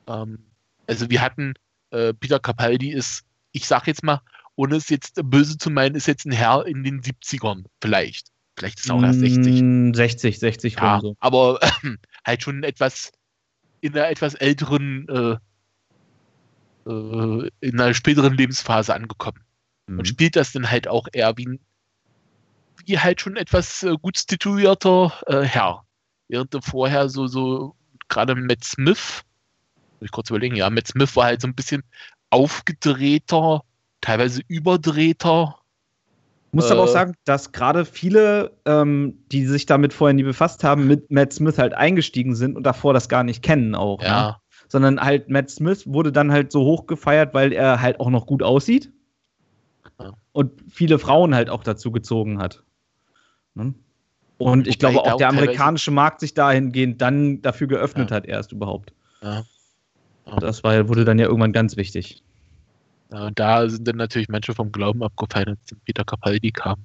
Ähm, 0.08 0.46
also 0.88 1.10
wir 1.10 1.22
hatten, 1.22 1.54
äh, 1.92 2.14
Peter 2.14 2.40
Capaldi 2.40 2.92
ist, 2.92 3.24
ich 3.52 3.68
sag 3.68 3.88
jetzt 3.88 4.04
mal, 4.04 4.22
ohne 4.56 4.76
es 4.76 4.90
jetzt 4.90 5.20
böse 5.24 5.58
zu 5.58 5.70
meinen, 5.70 5.96
ist 5.96 6.08
jetzt 6.08 6.26
ein 6.26 6.32
Herr 6.32 6.66
in 6.66 6.84
den 6.84 7.02
70ern 7.02 7.66
vielleicht. 7.82 8.32
Vielleicht 8.58 8.80
ist 8.80 8.90
er 8.90 8.96
auch 8.96 9.04
erst 9.04 9.20
60. 9.20 9.62
Mm, 9.62 9.94
60, 9.94 10.40
60 10.40 10.76
Ja, 10.76 11.00
so. 11.02 11.16
aber 11.20 11.60
halt 12.26 12.42
schon 12.44 12.64
etwas 12.64 13.12
in 13.82 13.94
einer 13.94 14.08
etwas 14.10 14.36
älteren, 14.36 15.08
äh, 15.10 15.32
äh, 15.32 15.38
in 16.86 17.80
einer 17.80 17.94
späteren 17.94 18.36
Lebensphase 18.36 18.94
angekommen. 18.94 19.40
Mhm. 19.88 20.00
Und 20.00 20.08
spielt 20.08 20.36
das 20.36 20.52
dann 20.52 20.70
halt 20.70 20.88
auch 20.88 21.08
eher 21.12 21.36
wie 21.38 21.48
ein, 21.48 21.60
wie 22.86 23.00
halt 23.00 23.22
schon 23.22 23.36
etwas 23.36 23.84
äh, 23.84 23.96
gut 24.02 24.18
situierter 24.18 25.14
äh, 25.28 25.42
Herr. 25.42 25.84
Während 26.28 26.54
er 26.54 26.62
vorher 26.62 27.10
so, 27.10 27.28
so, 27.28 27.76
gerade 28.08 28.36
Matt 28.36 28.64
Smith, 28.64 29.24
muss 30.00 30.08
ich 30.08 30.12
kurz 30.12 30.30
überlegen, 30.30 30.56
ja, 30.56 30.70
Matt 30.70 30.88
Smith 30.88 31.16
war 31.16 31.26
halt 31.26 31.42
so 31.42 31.48
ein 31.48 31.56
bisschen 31.56 31.84
aufgedrehter, 32.30 33.62
teilweise 34.02 34.42
überdrehter. 34.48 35.60
Muss 36.52 36.72
aber 36.72 36.84
auch 36.84 36.88
Äh, 36.88 36.94
sagen, 36.94 37.16
dass 37.26 37.52
gerade 37.52 37.86
viele, 37.86 38.56
ähm, 38.66 39.20
die 39.32 39.46
sich 39.46 39.66
damit 39.66 39.94
vorher 39.94 40.14
nie 40.14 40.24
befasst 40.24 40.64
haben, 40.64 40.88
mit 40.88 41.12
Matt 41.12 41.34
Smith 41.34 41.58
halt 41.58 41.74
eingestiegen 41.74 42.36
sind 42.36 42.56
und 42.56 42.64
davor 42.64 42.94
das 42.94 43.10
gar 43.10 43.24
nicht 43.24 43.44
kennen 43.44 43.76
auch. 43.76 44.00
Ne? 44.00 44.36
Sondern 44.68 45.00
halt 45.00 45.30
Matt 45.30 45.50
Smith 45.50 45.86
wurde 45.86 46.12
dann 46.12 46.32
halt 46.32 46.52
so 46.52 46.62
hoch 46.64 46.88
gefeiert, 46.88 47.34
weil 47.34 47.54
er 47.54 47.82
halt 47.82 48.00
auch 48.00 48.10
noch 48.10 48.26
gut 48.26 48.44
aussieht. 48.44 48.92
Ja. 50.00 50.14
Und 50.32 50.52
viele 50.70 51.00
Frauen 51.00 51.36
halt 51.36 51.50
auch 51.50 51.64
dazu 51.64 51.92
gezogen 51.92 52.40
hat. 52.40 52.64
Ne? 53.54 53.74
Und 54.38 54.68
ich 54.68 54.76
Wobei 54.82 54.92
glaube 54.92 55.14
auch 55.14 55.18
der 55.18 55.30
amerikanische 55.30 55.92
Markt 55.92 56.20
sich 56.20 56.34
dahingehend 56.34 57.02
dann 57.02 57.42
dafür 57.42 57.68
geöffnet 57.68 58.10
Ja. 58.10 58.18
hat, 58.18 58.26
erst 58.26 58.52
überhaupt. 58.52 58.94
Ja. 59.22 59.44
Ja. 60.26 60.36
Das 60.38 60.64
war, 60.64 60.88
wurde 60.90 61.06
dann 61.06 61.20
ja 61.20 61.26
irgendwann 61.26 61.54
ganz 61.54 61.78
wichtig. 61.78 62.24
Und 63.10 63.40
da 63.40 63.70
sind 63.70 63.88
dann 63.88 63.98
natürlich 63.98 64.28
manche 64.28 64.54
vom 64.54 64.72
Glauben 64.72 65.04
abgefallen, 65.04 65.50
als 65.50 65.80
Peter 65.86 66.04
Capaldi 66.04 66.52
kam. 66.52 66.80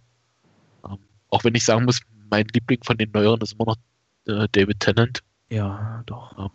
Ähm, 0.86 0.98
auch 1.31 1.43
wenn 1.44 1.55
ich 1.55 1.65
sagen 1.65 1.86
muss, 1.86 2.01
mein 2.31 2.47
Liebling 2.55 2.85
von 2.85 2.98
den 2.98 3.11
Neueren 3.11 3.40
ist 3.40 3.55
immer 3.55 3.65
noch 3.66 3.77
äh, 4.27 4.47
David 4.52 4.78
Tennant. 4.81 5.20
Ja, 5.51 6.02
doch. 6.07 6.36
Ja. 6.39 6.51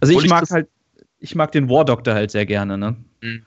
Also 0.00 0.12
Obwohl 0.12 0.24
ich 0.24 0.30
mag 0.30 0.50
halt, 0.50 0.68
ich 1.18 1.34
mag 1.34 1.52
den 1.52 1.68
War 1.68 1.84
Doctor 1.84 2.14
halt 2.14 2.30
sehr 2.30 2.46
gerne, 2.46 2.78
ne? 2.78 2.96
Mhm. 3.20 3.46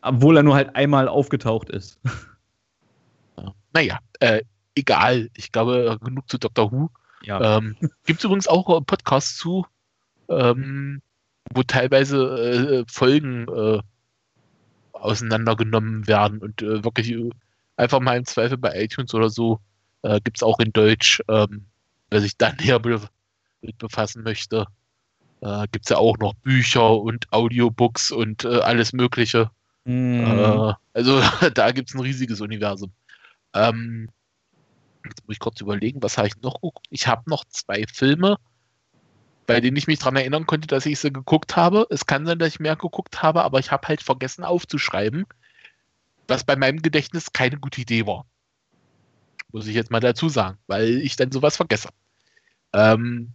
Obwohl 0.00 0.36
er 0.36 0.42
nur 0.42 0.54
halt 0.54 0.74
einmal 0.76 1.08
aufgetaucht 1.08 1.70
ist. 1.70 1.98
Ja. 3.36 3.54
Naja, 3.72 3.98
äh, 4.20 4.42
egal. 4.74 5.28
Ich 5.34 5.52
glaube, 5.52 5.98
genug 6.02 6.28
zu 6.30 6.38
Doctor 6.38 6.72
Who. 6.72 6.90
Ja. 7.22 7.58
Ähm, 7.58 7.76
Gibt 8.04 8.20
es 8.20 8.24
übrigens 8.24 8.48
auch 8.48 8.68
äh, 8.68 8.80
Podcasts 8.80 9.36
zu, 9.36 9.66
ähm, 10.28 11.02
wo 11.52 11.62
teilweise 11.62 12.84
äh, 12.84 12.84
Folgen 12.88 13.46
äh, 13.48 13.80
auseinandergenommen 14.92 16.06
werden 16.06 16.38
und 16.40 16.62
äh, 16.62 16.84
wirklich 16.84 17.10
äh, 17.12 17.30
einfach 17.76 18.00
mal 18.00 18.16
im 18.16 18.24
Zweifel 18.24 18.58
bei 18.58 18.82
iTunes 18.82 19.14
oder 19.14 19.30
so 19.30 19.60
äh, 20.02 20.20
gibt 20.20 20.38
es 20.38 20.42
auch 20.42 20.58
in 20.58 20.72
Deutsch, 20.72 21.22
ähm, 21.28 21.66
wer 22.10 22.20
sich 22.20 22.36
da 22.36 22.52
näher 22.60 22.78
be 22.78 23.00
mit 23.60 23.78
befassen 23.78 24.22
möchte. 24.22 24.66
Äh, 25.40 25.66
gibt 25.70 25.86
es 25.86 25.90
ja 25.90 25.98
auch 25.98 26.18
noch 26.18 26.34
Bücher 26.34 27.00
und 27.00 27.32
Audiobooks 27.32 28.10
und 28.10 28.44
äh, 28.44 28.60
alles 28.60 28.92
Mögliche. 28.92 29.50
Mhm. 29.84 30.20
Äh, 30.20 30.74
also 30.94 31.20
da 31.54 31.70
gibt 31.72 31.88
es 31.88 31.94
ein 31.94 32.00
riesiges 32.00 32.40
Universum. 32.40 32.92
Ähm, 33.54 34.08
jetzt 35.04 35.26
muss 35.26 35.34
ich 35.34 35.38
kurz 35.38 35.60
überlegen, 35.60 36.02
was 36.02 36.18
habe 36.18 36.28
ich 36.28 36.36
noch 36.42 36.54
geguckt? 36.54 36.86
Ich 36.90 37.06
habe 37.06 37.22
noch 37.30 37.44
zwei 37.46 37.84
Filme, 37.92 38.36
bei 39.46 39.60
denen 39.60 39.76
ich 39.76 39.86
mich 39.86 40.00
daran 40.00 40.16
erinnern 40.16 40.46
konnte, 40.46 40.66
dass 40.66 40.84
ich 40.84 40.98
sie 40.98 41.12
geguckt 41.12 41.56
habe. 41.56 41.86
Es 41.88 42.04
kann 42.04 42.26
sein, 42.26 42.38
dass 42.38 42.48
ich 42.48 42.60
mehr 42.60 42.76
geguckt 42.76 43.22
habe, 43.22 43.42
aber 43.42 43.60
ich 43.60 43.70
habe 43.70 43.88
halt 43.88 44.02
vergessen 44.02 44.44
aufzuschreiben, 44.44 45.24
was 46.26 46.44
bei 46.44 46.56
meinem 46.56 46.82
Gedächtnis 46.82 47.32
keine 47.32 47.56
gute 47.58 47.80
Idee 47.80 48.06
war. 48.06 48.26
Muss 49.52 49.66
ich 49.66 49.74
jetzt 49.74 49.90
mal 49.90 50.00
dazu 50.00 50.28
sagen, 50.28 50.58
weil 50.66 50.98
ich 50.98 51.16
dann 51.16 51.32
sowas 51.32 51.56
vergesse. 51.56 51.88
Ähm, 52.74 53.32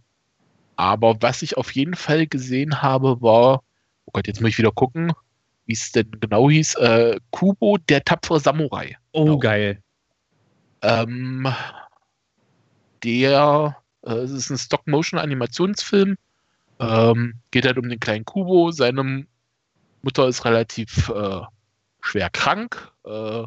aber 0.76 1.16
was 1.20 1.42
ich 1.42 1.56
auf 1.56 1.70
jeden 1.72 1.94
Fall 1.94 2.26
gesehen 2.26 2.82
habe, 2.82 3.20
war, 3.22 3.62
oh 4.06 4.10
Gott, 4.12 4.26
jetzt 4.26 4.40
muss 4.40 4.50
ich 4.50 4.58
wieder 4.58 4.72
gucken, 4.72 5.12
wie 5.66 5.72
es 5.72 5.92
denn 5.92 6.10
genau 6.20 6.50
hieß, 6.50 6.74
äh, 6.76 7.18
Kubo, 7.30 7.78
der 7.88 8.04
tapfere 8.04 8.40
Samurai. 8.40 8.96
oh, 9.12 9.24
genau. 9.24 9.38
geil. 9.38 9.82
Ähm, 10.82 11.48
der, 13.02 13.76
äh, 14.02 14.12
es 14.12 14.30
ist 14.30 14.50
ein 14.50 14.58
Stop-Motion-Animationsfilm. 14.58 16.16
Ähm, 16.80 17.34
geht 17.50 17.66
halt 17.66 17.78
um 17.78 17.88
den 17.88 18.00
kleinen 18.00 18.24
Kubo. 18.24 18.70
Seine 18.70 19.26
Mutter 20.02 20.28
ist 20.28 20.44
relativ 20.44 21.08
äh, 21.08 21.40
schwer 22.00 22.30
krank. 22.30 22.92
Äh, 23.04 23.44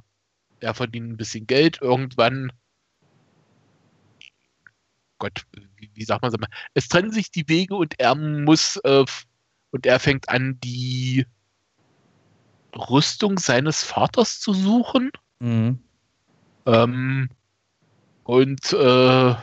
er 0.60 0.74
verdient 0.74 1.10
ein 1.12 1.18
bisschen 1.18 1.45
Geld. 1.45 1.80
Irgendwann, 1.82 2.52
Gott, 5.19 5.45
wie, 5.77 5.89
wie 5.94 6.03
sagt 6.03 6.22
man 6.22 6.31
es? 6.31 6.39
Es 6.73 6.88
trennen 6.88 7.11
sich 7.11 7.31
die 7.31 7.48
Wege 7.48 7.76
und 7.76 7.99
er 7.99 8.15
muss, 8.15 8.77
äh, 8.84 9.06
und 9.72 9.85
er 9.85 9.99
fängt 9.99 10.30
an, 10.30 10.60
die 10.64 11.26
Rüstung 12.76 13.39
seines 13.39 13.84
Vaters 13.84 14.39
zu 14.39 14.53
suchen. 14.53 15.11
Mhm. 15.39 15.80
Ähm, 16.65 17.30
und 18.23 18.73
äh, 18.73 19.35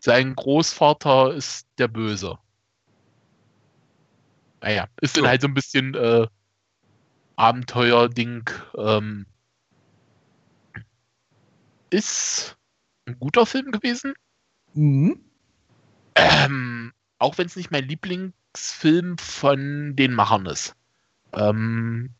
sein 0.00 0.34
Großvater 0.34 1.34
ist 1.34 1.66
der 1.78 1.88
Böse. 1.88 2.38
Naja, 4.60 4.88
ist 5.00 5.16
dann 5.16 5.26
halt 5.26 5.40
so 5.40 5.48
ein 5.48 5.54
bisschen 5.54 5.94
äh, 5.94 6.26
Abenteuer-Ding. 7.36 8.50
Ähm, 8.76 9.26
ist 11.90 12.56
ein 13.06 13.18
guter 13.18 13.46
Film 13.46 13.70
gewesen. 13.70 14.14
Mhm. 14.78 15.18
Ähm, 16.14 16.92
auch 17.18 17.36
wenn 17.36 17.46
es 17.46 17.56
nicht 17.56 17.72
mein 17.72 17.88
Lieblingsfilm 17.88 19.18
von 19.18 19.96
den 19.96 20.14
Machern 20.14 20.46
ist. 20.46 20.76
Ähm, 21.32 22.10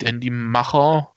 denn 0.00 0.18
die 0.18 0.30
Macher 0.30 1.12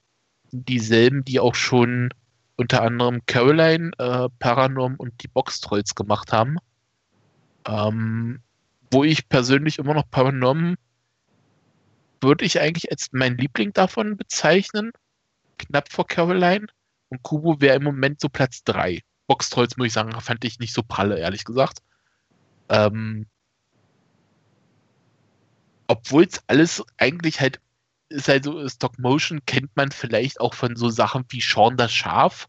dieselben, 0.52 1.26
die 1.26 1.40
auch 1.40 1.56
schon 1.56 2.14
unter 2.58 2.84
anderem 2.84 3.26
Caroline, 3.26 3.92
äh, 3.98 4.30
Paranorm 4.38 4.96
und 4.98 5.24
die 5.24 5.28
Box-Trolls 5.28 5.96
gemacht 5.96 6.32
haben. 6.32 6.58
Ähm, 7.66 8.42
wo 8.92 9.04
ich 9.04 9.28
persönlich 9.30 9.80
immer 9.80 9.96
noch 9.96 10.10
Paranorm 10.12 10.76
würde 12.22 12.46
ich 12.46 12.62
eigentlich 12.62 12.92
als 12.92 13.08
mein 13.14 13.36
Liebling 13.36 13.74
davon 13.74 14.16
bezeichnen. 14.16 14.92
Knapp 15.58 15.92
vor 15.92 16.06
Caroline. 16.06 16.68
Und 17.10 17.24
Kubo 17.24 17.62
wäre 17.62 17.78
im 17.78 17.84
Moment 17.84 18.22
so 18.22 18.30
Platz 18.30 18.64
3. 18.64 19.02
Box-Trolls, 19.28 19.78
muss 19.78 19.88
ich 19.88 19.94
sagen, 19.94 20.12
fand 20.22 20.44
ich 20.46 20.60
nicht 20.60 20.74
so 20.74 20.84
pralle, 20.84 21.20
ehrlich 21.20 21.44
gesagt. 21.46 21.80
Ähm, 22.70 23.28
obwohl 25.88 26.24
es 26.26 26.42
alles 26.48 26.84
eigentlich 26.98 27.40
halt 27.40 27.60
ist 28.10 28.28
halt 28.28 28.46
so 28.46 28.68
Stop 28.70 28.98
Motion 29.00 29.42
kennt 29.46 29.70
man 29.76 29.92
vielleicht 29.92 30.40
auch 30.40 30.54
von 30.54 30.76
so 30.76 30.90
Sachen 30.90 31.26
wie 31.30 31.42
Sean 31.42 31.76
das 31.78 31.92
Schaf 31.92 32.48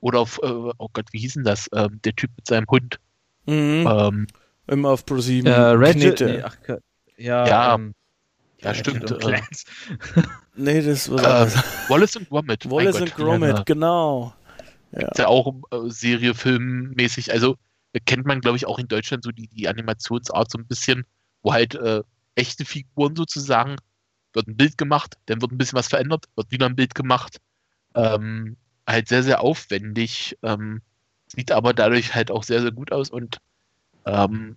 oder 0.00 0.20
auf, 0.20 0.38
äh, 0.42 0.46
oh 0.46 0.88
Gott, 0.92 1.06
wie 1.12 1.18
hieß 1.18 1.34
denn 1.34 1.44
das? 1.44 1.68
Ähm, 1.74 2.00
der 2.04 2.14
Typ 2.14 2.30
mit 2.36 2.46
seinem 2.46 2.66
Hund. 2.68 2.98
Mhm. 3.46 3.86
Ähm, 3.86 4.26
Immer 4.66 4.90
auf 4.90 5.04
ProSieben. 5.04 5.50
Äh, 5.50 5.54
Ratchet, 5.54 6.16
Knete. 6.18 6.24
nee, 6.26 6.42
ach, 6.42 6.56
ja, 7.18 7.46
Ja. 7.46 7.74
ähm, 7.74 7.94
ja, 8.60 8.74
stimmt. 8.74 9.10
und 9.10 9.24
Äh. 9.24 9.40
Nee, 10.56 10.82
das 10.82 11.10
war 11.10 11.46
äh. 11.46 11.50
Wallace 11.88 12.16
und 12.16 12.28
Gromit. 12.28 12.70
Wallace 12.70 12.96
and 12.96 13.14
Gromit, 13.14 13.66
Ja. 14.94 15.08
Ist 15.08 15.18
ja 15.18 15.28
auch 15.28 15.54
äh, 15.70 15.90
Serie, 15.90 16.34
Filmmäßig. 16.34 17.32
Also 17.32 17.56
äh, 17.92 18.00
kennt 18.00 18.26
man, 18.26 18.40
glaube 18.40 18.56
ich, 18.56 18.66
auch 18.66 18.78
in 18.78 18.88
Deutschland 18.88 19.24
so 19.24 19.32
die, 19.32 19.48
die 19.48 19.68
Animationsart 19.68 20.50
so 20.50 20.58
ein 20.58 20.66
bisschen, 20.66 21.04
wo 21.42 21.52
halt 21.52 21.74
äh, 21.74 22.02
echte 22.34 22.64
Figuren 22.64 23.16
sozusagen, 23.16 23.76
wird 24.32 24.48
ein 24.48 24.56
Bild 24.56 24.78
gemacht, 24.78 25.16
dann 25.26 25.40
wird 25.40 25.52
ein 25.52 25.58
bisschen 25.58 25.78
was 25.78 25.88
verändert, 25.88 26.26
wird 26.36 26.50
wieder 26.50 26.66
ein 26.66 26.76
Bild 26.76 26.94
gemacht. 26.94 27.40
Ähm, 27.94 28.56
halt 28.86 29.08
sehr, 29.08 29.22
sehr 29.22 29.40
aufwendig, 29.40 30.36
ähm, 30.42 30.82
sieht 31.26 31.52
aber 31.52 31.72
dadurch 31.72 32.14
halt 32.14 32.30
auch 32.30 32.42
sehr, 32.42 32.60
sehr 32.60 32.72
gut 32.72 32.92
aus 32.92 33.10
und 33.10 33.38
ähm, 34.04 34.56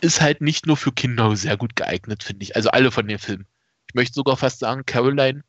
ist 0.00 0.20
halt 0.20 0.40
nicht 0.40 0.66
nur 0.66 0.76
für 0.76 0.92
Kinder 0.92 1.36
sehr 1.36 1.56
gut 1.56 1.76
geeignet, 1.76 2.22
finde 2.22 2.44
ich. 2.44 2.56
Also 2.56 2.70
alle 2.70 2.90
von 2.90 3.06
den 3.08 3.18
Filmen. 3.18 3.46
Ich 3.88 3.94
möchte 3.94 4.14
sogar 4.14 4.36
fast 4.36 4.60
sagen, 4.60 4.86
Caroline, 4.86 5.42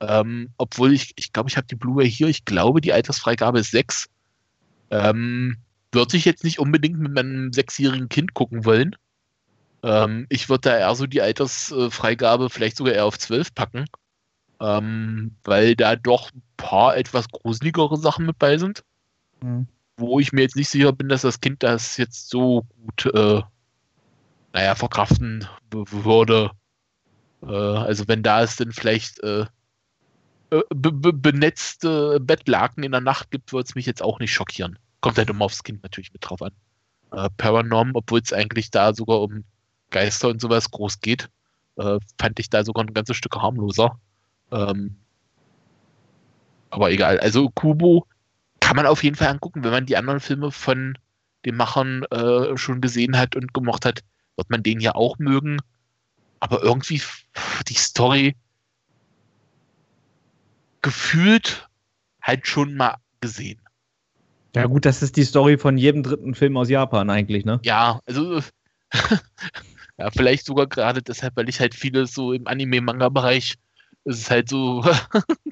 ähm, 0.00 0.50
obwohl 0.58 0.92
ich, 0.92 1.12
ich 1.16 1.32
glaube, 1.32 1.48
ich 1.50 1.56
habe 1.56 1.66
die 1.66 1.74
Blu-ray 1.74 2.10
hier, 2.10 2.28
ich 2.28 2.44
glaube, 2.44 2.80
die 2.80 2.92
Altersfreigabe 2.92 3.60
ist 3.60 3.70
6. 3.72 4.06
Ähm, 4.90 5.56
würde 5.92 6.16
ich 6.16 6.24
jetzt 6.24 6.44
nicht 6.44 6.58
unbedingt 6.58 6.98
mit 6.98 7.12
meinem 7.12 7.52
sechsjährigen 7.52 8.08
Kind 8.08 8.34
gucken 8.34 8.64
wollen. 8.64 8.94
Ähm, 9.82 10.26
ich 10.28 10.48
würde 10.48 10.70
da 10.70 10.76
eher 10.76 10.94
so 10.94 11.06
die 11.06 11.22
Altersfreigabe 11.22 12.50
vielleicht 12.50 12.76
sogar 12.76 12.94
eher 12.94 13.06
auf 13.06 13.18
12 13.18 13.54
packen, 13.54 13.86
ähm, 14.60 15.36
weil 15.44 15.76
da 15.76 15.96
doch 15.96 16.30
ein 16.32 16.42
paar 16.56 16.96
etwas 16.96 17.28
gruseligere 17.28 17.96
Sachen 17.96 18.26
mit 18.26 18.38
bei 18.38 18.58
sind, 18.58 18.84
Mhm. 19.40 19.68
wo 19.96 20.18
ich 20.18 20.32
mir 20.32 20.42
jetzt 20.42 20.56
nicht 20.56 20.68
sicher 20.68 20.92
bin, 20.92 21.08
dass 21.08 21.22
das 21.22 21.40
Kind 21.40 21.62
das 21.62 21.96
jetzt 21.96 22.28
so 22.28 22.66
gut, 22.84 23.06
äh, 23.14 23.42
naja, 24.52 24.74
verkraften 24.74 25.46
würde. 25.70 26.50
Äh, 27.42 27.46
also 27.46 28.08
wenn 28.08 28.22
da 28.22 28.42
es 28.42 28.56
dann 28.56 28.72
vielleicht 28.72 29.20
äh, 29.22 29.46
äh, 30.50 30.62
be 30.74 30.92
be 30.92 31.12
benetzte 31.12 32.20
Bettlaken 32.20 32.82
in 32.82 32.92
der 32.92 33.00
Nacht 33.00 33.30
gibt, 33.30 33.52
würde 33.52 33.66
es 33.68 33.74
mich 33.74 33.86
jetzt 33.86 34.02
auch 34.02 34.18
nicht 34.18 34.32
schockieren. 34.32 34.78
Kommt 35.00 35.18
halt 35.18 35.30
immer 35.30 35.44
aufs 35.44 35.62
Kind 35.62 35.82
natürlich 35.82 36.12
mit 36.12 36.28
drauf 36.28 36.42
an. 36.42 36.52
Äh, 37.12 37.28
Paranorm, 37.36 37.92
obwohl 37.94 38.20
es 38.20 38.32
eigentlich 38.32 38.70
da 38.70 38.94
sogar 38.94 39.20
um 39.20 39.44
Geister 39.90 40.28
und 40.28 40.40
sowas 40.40 40.70
groß 40.70 41.00
geht, 41.00 41.28
äh, 41.76 41.98
fand 42.20 42.38
ich 42.38 42.50
da 42.50 42.64
sogar 42.64 42.84
ein 42.84 42.92
ganzes 42.92 43.16
Stück 43.16 43.36
harmloser. 43.36 43.98
Ähm, 44.50 44.96
aber 46.70 46.90
egal. 46.90 47.18
Also 47.20 47.48
Kubo 47.50 48.06
kann 48.60 48.76
man 48.76 48.86
auf 48.86 49.02
jeden 49.02 49.16
Fall 49.16 49.28
angucken, 49.28 49.64
wenn 49.64 49.70
man 49.70 49.86
die 49.86 49.96
anderen 49.96 50.20
Filme 50.20 50.50
von 50.50 50.98
den 51.44 51.56
Machern 51.56 52.04
äh, 52.10 52.56
schon 52.56 52.80
gesehen 52.80 53.16
hat 53.16 53.36
und 53.36 53.54
gemocht 53.54 53.84
hat, 53.84 54.02
wird 54.36 54.50
man 54.50 54.62
den 54.62 54.80
ja 54.80 54.94
auch 54.94 55.18
mögen. 55.18 55.58
Aber 56.40 56.62
irgendwie 56.62 57.00
die 57.68 57.74
Story 57.74 58.36
gefühlt 60.82 61.68
halt 62.22 62.46
schon 62.46 62.74
mal 62.74 62.96
gesehen. 63.20 63.60
Ja, 64.54 64.66
gut, 64.66 64.84
das 64.84 65.02
ist 65.02 65.16
die 65.16 65.24
Story 65.24 65.58
von 65.58 65.76
jedem 65.78 66.02
dritten 66.02 66.34
Film 66.34 66.56
aus 66.56 66.68
Japan 66.68 67.10
eigentlich, 67.10 67.44
ne? 67.44 67.60
Ja, 67.64 68.00
also 68.06 68.40
ja, 69.98 70.10
vielleicht 70.10 70.46
sogar 70.46 70.66
gerade 70.66 71.02
deshalb, 71.02 71.36
weil 71.36 71.48
ich 71.48 71.60
halt 71.60 71.74
vieles 71.74 72.14
so 72.14 72.32
im 72.32 72.46
Anime-Manga-Bereich 72.46 73.56
ist 74.04 74.20
es 74.20 74.30
halt 74.30 74.48
so 74.48 74.82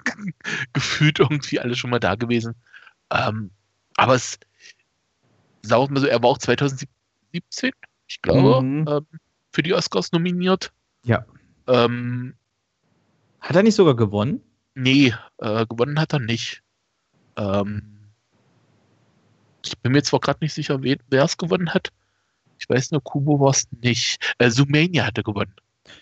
gefühlt 0.73 1.19
irgendwie 1.20 1.61
alles 1.61 1.78
schon 1.78 1.90
mal 1.90 2.01
da 2.01 2.15
gewesen. 2.15 2.55
Ähm, 3.11 3.51
aber 3.97 4.15
es 4.15 4.39
sagen 5.62 5.85
wir 5.89 5.94
mal 5.94 6.01
so, 6.01 6.07
er 6.07 6.23
war 6.23 6.31
auch 6.31 6.39
2017, 6.39 6.89
ich 8.07 8.23
glaube, 8.23 8.62
Mhm. 8.65 8.86
ähm, 8.89 9.07
für 9.53 9.62
die 9.62 9.74
Oscars 9.74 10.12
nominiert. 10.12 10.73
Ja. 11.05 11.24
Ähm, 11.66 12.35
Hat 13.40 13.57
er 13.57 13.62
nicht 13.62 13.74
sogar 13.74 13.97
gewonnen? 13.97 14.40
Nee, 14.77 15.15
äh, 15.39 15.66
gewonnen 15.66 15.98
hat 15.98 16.12
er 16.12 16.19
nicht. 16.19 16.62
Ähm, 17.36 18.11
ich 19.65 19.77
bin 19.78 19.93
mir 19.93 20.03
zwar 20.03 20.20
gerade 20.20 20.39
nicht 20.43 20.53
sicher, 20.53 20.82
wer 20.82 21.24
es 21.24 21.39
gewonnen 21.39 21.73
hat. 21.73 21.93
Ich 22.59 22.69
weiß 22.69 22.90
nur, 22.90 23.03
Kubo 23.03 23.40
war 23.40 23.51
es 23.51 23.66
nicht. 23.81 24.35
Äh, 24.39 24.51
Zoomania 24.51 25.07
hatte 25.07 25.23
gewonnen. 25.23 25.55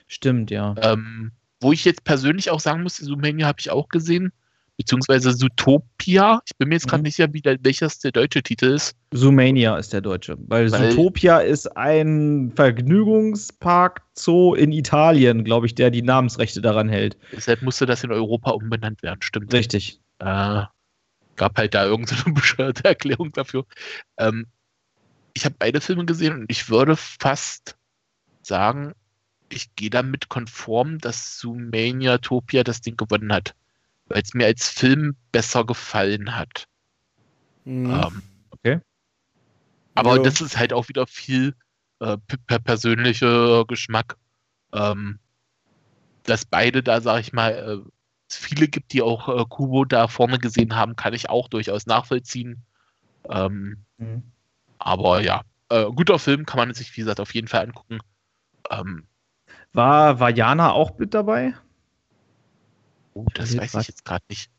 Stimmt, 0.08 0.50
ja. 0.50 0.74
Ähm, 0.78 1.30
wo 1.60 1.72
ich 1.72 1.84
jetzt 1.84 2.02
persönlich 2.02 2.50
auch 2.50 2.58
sagen 2.58 2.82
muss, 2.82 2.96
Zoomania 2.96 3.46
habe 3.46 3.60
ich 3.60 3.70
auch 3.70 3.88
gesehen. 3.88 4.32
Beziehungsweise 4.76 5.36
Zootopia. 5.36 6.40
Ich 6.46 6.56
bin 6.58 6.68
mir 6.68 6.74
jetzt 6.74 6.88
gerade 6.88 7.00
Mhm. 7.02 7.04
nicht 7.04 7.16
sicher, 7.16 7.32
wie 7.32 7.40
der, 7.40 7.58
welches 7.62 8.00
der 8.00 8.10
deutsche 8.10 8.42
Titel 8.42 8.66
ist. 8.66 8.96
Zoomania 9.12 9.76
ist 9.78 9.92
der 9.92 10.00
deutsche. 10.00 10.36
Weil, 10.48 10.70
Weil- 10.72 10.90
Zootopia 10.90 11.38
ist 11.38 11.76
ein 11.76 12.52
Vergnügungspark 12.56 14.02
Zoo 14.16 14.54
in 14.54 14.72
Italien, 14.72 15.44
glaube 15.44 15.66
ich, 15.66 15.74
der 15.74 15.90
die 15.90 16.02
Namensrechte 16.02 16.60
daran 16.60 16.88
hält. 16.88 17.16
Deshalb 17.32 17.62
musste 17.62 17.86
das 17.86 18.02
in 18.04 18.10
Europa 18.12 18.50
umbenannt 18.50 19.02
werden, 19.02 19.22
stimmt. 19.22 19.52
Richtig. 19.52 20.00
Äh, 20.18 20.62
gab 21.36 21.56
halt 21.56 21.74
da 21.74 21.84
irgendeine 21.84 22.22
bescheuerte 22.34 22.84
Erklärung 22.84 23.32
dafür. 23.32 23.64
Ähm, 24.18 24.46
ich 25.34 25.44
habe 25.44 25.54
beide 25.58 25.80
Filme 25.80 26.04
gesehen 26.04 26.32
und 26.40 26.44
ich 26.48 26.68
würde 26.68 26.96
fast 26.96 27.76
sagen, 28.42 28.92
ich 29.50 29.74
gehe 29.76 29.90
damit 29.90 30.28
konform, 30.28 30.98
dass 30.98 31.38
Zoomania 31.38 32.18
Topia 32.18 32.64
das 32.64 32.80
Ding 32.80 32.96
gewonnen 32.96 33.32
hat. 33.32 33.54
Weil 34.06 34.22
es 34.22 34.34
mir 34.34 34.46
als 34.46 34.68
Film 34.68 35.16
besser 35.32 35.64
gefallen 35.64 36.36
hat. 36.36 36.66
Mhm. 37.64 37.90
Ähm, 37.90 38.22
Okay. 38.50 38.80
aber 39.94 40.16
Ja. 40.16 40.22
das 40.22 40.40
ist 40.40 40.56
halt 40.56 40.72
auch 40.72 40.88
wieder 40.88 41.06
viel 41.06 41.54
äh, 42.00 42.16
per 42.46 42.58
persönlicher 42.58 43.64
Geschmack. 43.66 44.16
Ähm, 44.72 45.18
dass 46.24 46.44
beide 46.44 46.82
da, 46.82 47.00
sag 47.00 47.20
ich 47.20 47.32
mal, 47.32 47.52
äh, 47.52 47.90
es 48.28 48.36
viele 48.36 48.68
gibt, 48.68 48.92
die 48.92 49.02
auch 49.02 49.28
äh, 49.28 49.44
Kubo 49.48 49.84
da 49.84 50.08
vorne 50.08 50.38
gesehen 50.38 50.74
haben, 50.74 50.96
kann 50.96 51.14
ich 51.14 51.28
auch 51.28 51.48
durchaus 51.48 51.86
nachvollziehen. 51.86 52.64
Ähm, 53.28 53.84
Mhm. 53.98 54.22
aber 54.78 55.20
ja, 55.22 55.42
äh, 55.68 55.84
guter 55.84 56.18
Film, 56.18 56.46
kann 56.46 56.58
man 56.58 56.74
sich, 56.74 56.96
wie 56.96 57.00
gesagt, 57.00 57.20
auf 57.20 57.34
jeden 57.34 57.48
Fall 57.48 57.66
angucken. 57.66 58.00
Ähm, 58.70 59.06
War 59.72 60.20
Vajana 60.20 60.72
auch 60.72 60.98
mit 60.98 61.14
dabei? 61.14 61.54
Oh, 63.14 63.26
das 63.34 63.56
weiß 63.56 63.74
ich 63.74 63.88
jetzt 63.88 64.04
gerade 64.04 64.24
nicht. 64.28 64.50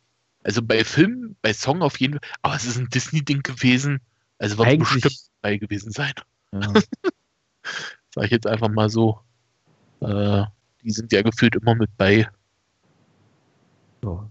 Also 0.43 0.61
bei 0.61 0.83
Film, 0.83 1.35
bei 1.41 1.53
Song 1.53 1.81
auf 1.81 1.99
jeden 1.99 2.19
Fall, 2.19 2.29
aber 2.41 2.55
es 2.55 2.65
ist 2.65 2.77
ein 2.77 2.89
Disney-Ding 2.89 3.41
gewesen. 3.41 4.01
Also 4.37 4.57
wird 4.57 4.67
Eigentlich- 4.67 4.89
bestimmt 5.03 5.29
bei 5.41 5.57
gewesen 5.57 5.91
sein. 5.91 6.13
Ja. 6.51 6.73
Sag 8.13 8.25
ich 8.25 8.31
jetzt 8.31 8.47
einfach 8.47 8.69
mal 8.69 8.89
so. 8.89 9.19
Äh, 10.01 10.43
die 10.83 10.91
sind 10.91 11.11
ja 11.11 11.21
gefühlt 11.23 11.55
immer 11.55 11.73
mit 11.75 11.95
bei. 11.97 12.29
So. 14.03 14.29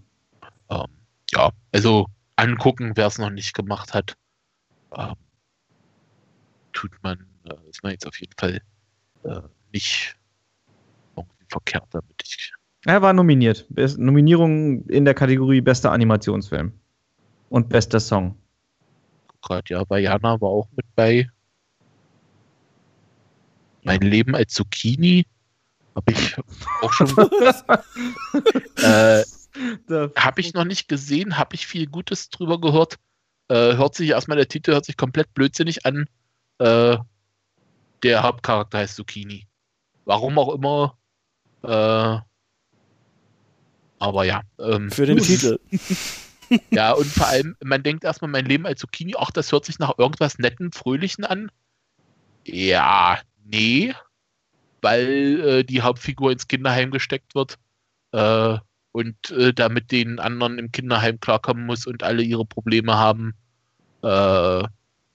Ähm, 0.69 0.87
ja, 1.31 1.51
also 1.73 2.07
angucken, 2.37 2.93
wer 2.95 3.07
es 3.07 3.17
noch 3.17 3.29
nicht 3.29 3.53
gemacht 3.53 3.93
hat. 3.93 4.15
Ähm, 4.95 5.15
tut 6.71 6.91
man, 7.03 7.27
äh, 7.43 7.69
ist 7.69 7.83
man 7.83 7.91
jetzt 7.91 8.07
auf 8.07 8.19
jeden 8.19 8.33
Fall 8.39 8.61
äh, 9.23 9.41
nicht 9.73 10.15
irgendwie 11.17 11.45
verkehrt 11.49 11.87
damit. 11.91 12.21
Ich, 12.23 12.53
Er 12.85 13.01
war 13.01 13.13
nominiert. 13.13 13.65
Best 13.69 13.97
Nominierung 13.97 14.87
in 14.87 15.05
der 15.05 15.15
Kategorie 15.15 15.61
bester 15.61 15.91
Animationsfilm. 15.91 16.71
Und 17.49 17.69
bester 17.69 17.99
Song. 17.99 18.37
gerade, 19.41 19.73
ja. 19.73 19.83
Vajana 19.89 20.39
war 20.39 20.49
auch 20.49 20.67
mit 20.75 20.85
bei. 20.95 21.27
Mein 23.83 24.01
Leben 24.01 24.35
als 24.35 24.53
Zucchini 24.53 25.25
habe 25.95 26.11
ich 26.11 26.35
auch 26.81 26.93
schon. 26.93 27.07
äh, 28.77 29.23
habe 30.17 30.41
ich 30.41 30.53
noch 30.53 30.65
nicht 30.65 30.87
gesehen, 30.87 31.37
habe 31.37 31.55
ich 31.55 31.65
viel 31.67 31.87
Gutes 31.87 32.29
drüber 32.29 32.59
gehört. 32.59 32.97
Äh, 33.47 33.77
hört 33.77 33.95
sich 33.95 34.09
erstmal 34.09 34.37
der 34.37 34.47
Titel 34.47 34.73
hört 34.73 34.85
sich 34.85 34.97
komplett 34.97 35.33
blödsinnig 35.33 35.85
an. 35.85 36.07
Äh, 36.59 36.97
der 38.03 38.23
Hauptcharakter 38.23 38.79
heißt 38.79 38.95
Zucchini. 38.95 39.47
Warum 40.05 40.37
auch 40.37 40.53
immer. 40.53 40.97
Äh, 41.63 42.19
aber 43.99 44.25
ja. 44.25 44.41
Ähm, 44.59 44.91
Für 44.91 45.05
den 45.05 45.17
Titel. 45.17 45.59
ja, 46.71 46.91
und 46.93 47.07
vor 47.07 47.27
allem, 47.27 47.55
man 47.63 47.83
denkt 47.83 48.03
erstmal, 48.03 48.31
mein 48.31 48.45
Leben 48.45 48.65
als 48.65 48.79
Zucchini, 48.79 49.15
ach, 49.17 49.31
das 49.31 49.51
hört 49.51 49.65
sich 49.65 49.79
nach 49.79 49.97
irgendwas 49.97 50.37
netten, 50.37 50.71
fröhlichen 50.71 51.23
an. 51.23 51.51
Ja, 52.45 53.19
nee, 53.43 53.93
weil 54.81 55.39
äh, 55.41 55.63
die 55.63 55.81
Hauptfigur 55.81 56.31
ins 56.31 56.47
Kinderheim 56.47 56.91
gesteckt 56.91 57.33
wird 57.33 57.57
äh, 58.11 58.57
und 58.91 59.31
äh, 59.31 59.53
damit 59.53 59.91
den 59.91 60.19
anderen 60.19 60.59
im 60.59 60.71
Kinderheim 60.71 61.19
klarkommen 61.19 61.65
muss 61.65 61.87
und 61.87 62.03
alle 62.03 62.21
ihre 62.21 62.45
Probleme 62.45 62.95
haben. 62.95 63.33
Äh, 64.03 64.63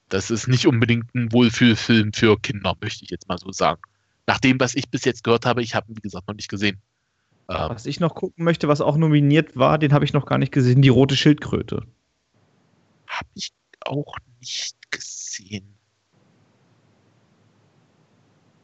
das 0.09 0.31
ist 0.33 0.49
nicht 0.49 0.67
unbedingt 0.67 1.15
ein 1.15 1.33
Wohlfühlfilm 1.33 2.13
für 2.13 2.37
Kinder, 2.41 2.75
möchte 2.81 3.05
ich 3.05 3.11
jetzt 3.11 3.29
mal 3.29 3.39
so 3.39 3.53
sagen. 3.53 3.81
Nach 4.27 4.41
dem, 4.41 4.59
was 4.59 4.75
ich 4.75 4.91
bis 4.91 5.05
jetzt 5.05 5.23
gehört 5.23 5.47
habe, 5.47 5.63
ich 5.63 5.77
habe 5.77 5.91
ihn, 5.91 5.97
wie 5.97 6.03
gesagt, 6.03 6.27
noch 6.27 6.35
nicht 6.35 6.49
gesehen. 6.49 6.83
Ähm, 7.51 7.69
was 7.69 7.85
ich 7.87 7.99
noch 7.99 8.15
gucken 8.15 8.45
möchte, 8.45 8.69
was 8.69 8.81
auch 8.81 8.97
nominiert 8.97 9.57
war, 9.57 9.77
den 9.79 9.93
habe 9.93 10.05
ich 10.05 10.13
noch 10.13 10.25
gar 10.25 10.39
nicht 10.39 10.53
gesehen, 10.53 10.83
die 10.83 10.89
rote 10.89 11.17
Schildkröte. 11.17 11.83
Habe 13.09 13.29
ich 13.35 13.53
auch 13.85 14.15
nicht 14.39 14.77
gesehen. 14.93 15.75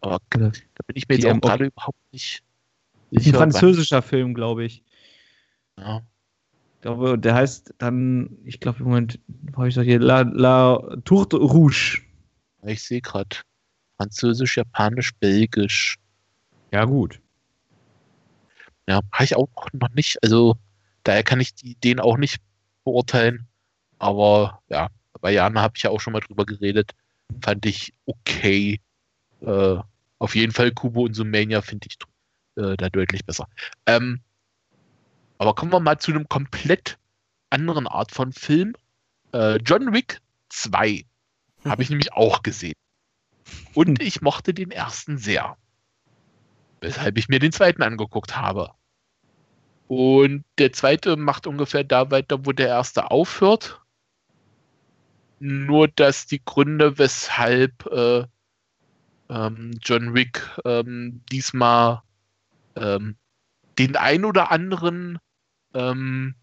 Aber 0.01 0.21
da 0.31 0.39
bin 0.39 0.53
ich 0.95 1.09
mir 1.09 1.17
jetzt 1.17 1.27
auch 1.27 1.41
gerade 1.41 1.65
überhaupt 1.67 1.99
nicht 2.13 2.45
sicher. 3.11 3.41
Ein 3.41 3.51
französischer 3.51 4.03
Film, 4.03 4.35
glaube 4.35 4.65
ich. 4.65 4.85
Ja. 5.77 6.03
Ich 6.77 6.83
glaube, 6.83 7.19
der 7.19 7.35
heißt 7.35 7.75
dann, 7.79 8.39
ich 8.45 8.61
glaube 8.61 8.79
im 8.79 8.85
Moment, 8.85 9.19
wo 9.27 9.59
habe 9.59 9.69
ich 9.69 9.75
doch 9.75 9.83
hier, 9.83 9.99
La, 9.99 10.21
La 10.21 10.97
Tourte 11.05 11.39
Rouge. 11.39 12.03
Ich 12.63 12.85
sehe 12.85 13.01
gerade. 13.01 13.37
Französisch, 13.97 14.59
Japanisch, 14.59 15.13
Belgisch. 15.19 15.99
Ja, 16.71 16.85
gut. 16.85 17.21
Ja, 18.89 19.01
habe 19.13 19.25
ich 19.25 19.37
auch 19.37 19.49
noch 19.73 19.91
nicht. 19.91 20.23
Also, 20.23 20.57
daher 21.03 21.23
kann 21.23 21.41
ich 21.41 21.55
die, 21.55 21.75
den 21.77 22.01
auch 22.01 22.17
nicht 22.17 22.41
beurteilen. 22.85 23.47
Aber 23.99 24.63
ja, 24.69 24.89
bei 25.21 25.33
Jana 25.33 25.63
habe 25.63 25.75
ich 25.77 25.83
ja 25.83 25.91
auch 25.91 26.01
schon 26.01 26.13
mal 26.13 26.21
drüber 26.21 26.47
geredet. 26.47 26.93
Fand 27.43 27.67
ich 27.67 27.93
okay. 28.07 28.81
Äh, 29.41 29.77
auf 30.19 30.35
jeden 30.35 30.53
Fall 30.53 30.73
Kubo 30.73 31.03
und 31.03 31.15
Sumania 31.15 31.63
finde 31.63 31.89
ich 31.91 31.99
äh, 32.63 32.77
da 32.77 32.89
deutlich 32.89 33.25
besser. 33.25 33.49
Ähm, 33.87 34.21
aber 35.39 35.55
kommen 35.55 35.73
wir 35.73 35.81
mal 35.81 35.99
zu 35.99 36.13
einem 36.13 36.29
komplett 36.29 36.99
anderen 37.51 37.87
Art 37.87 38.13
von 38.13 38.33
Film. 38.33 38.75
Äh, 39.33 39.57
John 39.57 39.93
Wick 39.93 40.21
2 40.49 41.05
habe 41.65 41.83
ich 41.83 41.91
nämlich 41.91 42.13
auch 42.13 42.43
gesehen. 42.43 42.77
Und 43.75 44.01
ich 44.03 44.23
mochte 44.23 44.55
den 44.55 44.71
ersten 44.71 45.19
sehr. 45.19 45.57
Weshalb 46.81 47.19
ich 47.19 47.29
mir 47.29 47.39
den 47.39 47.53
zweiten 47.53 47.83
angeguckt 47.83 48.37
habe. 48.37 48.73
Und 49.89 50.45
der 50.59 50.73
zweite 50.73 51.17
macht 51.17 51.47
ungefähr 51.47 51.85
da 51.85 52.11
weiter, 52.11 52.45
wo 52.45 52.53
der 52.53 52.69
erste 52.69 53.11
aufhört. 53.11 53.81
Nur, 55.39 55.89
dass 55.89 56.27
die 56.27 56.45
Gründe, 56.45 56.99
weshalb 56.99 57.87
äh, 57.87 58.25
ähm, 59.29 59.79
John 59.83 60.15
Wick 60.15 60.43
ähm, 60.65 61.23
diesmal 61.31 62.03
ähm, 62.75 63.17
den 63.79 63.97
ein 63.97 64.25
oder 64.25 64.51
anderen 64.51 65.19
ähm, 65.75 66.35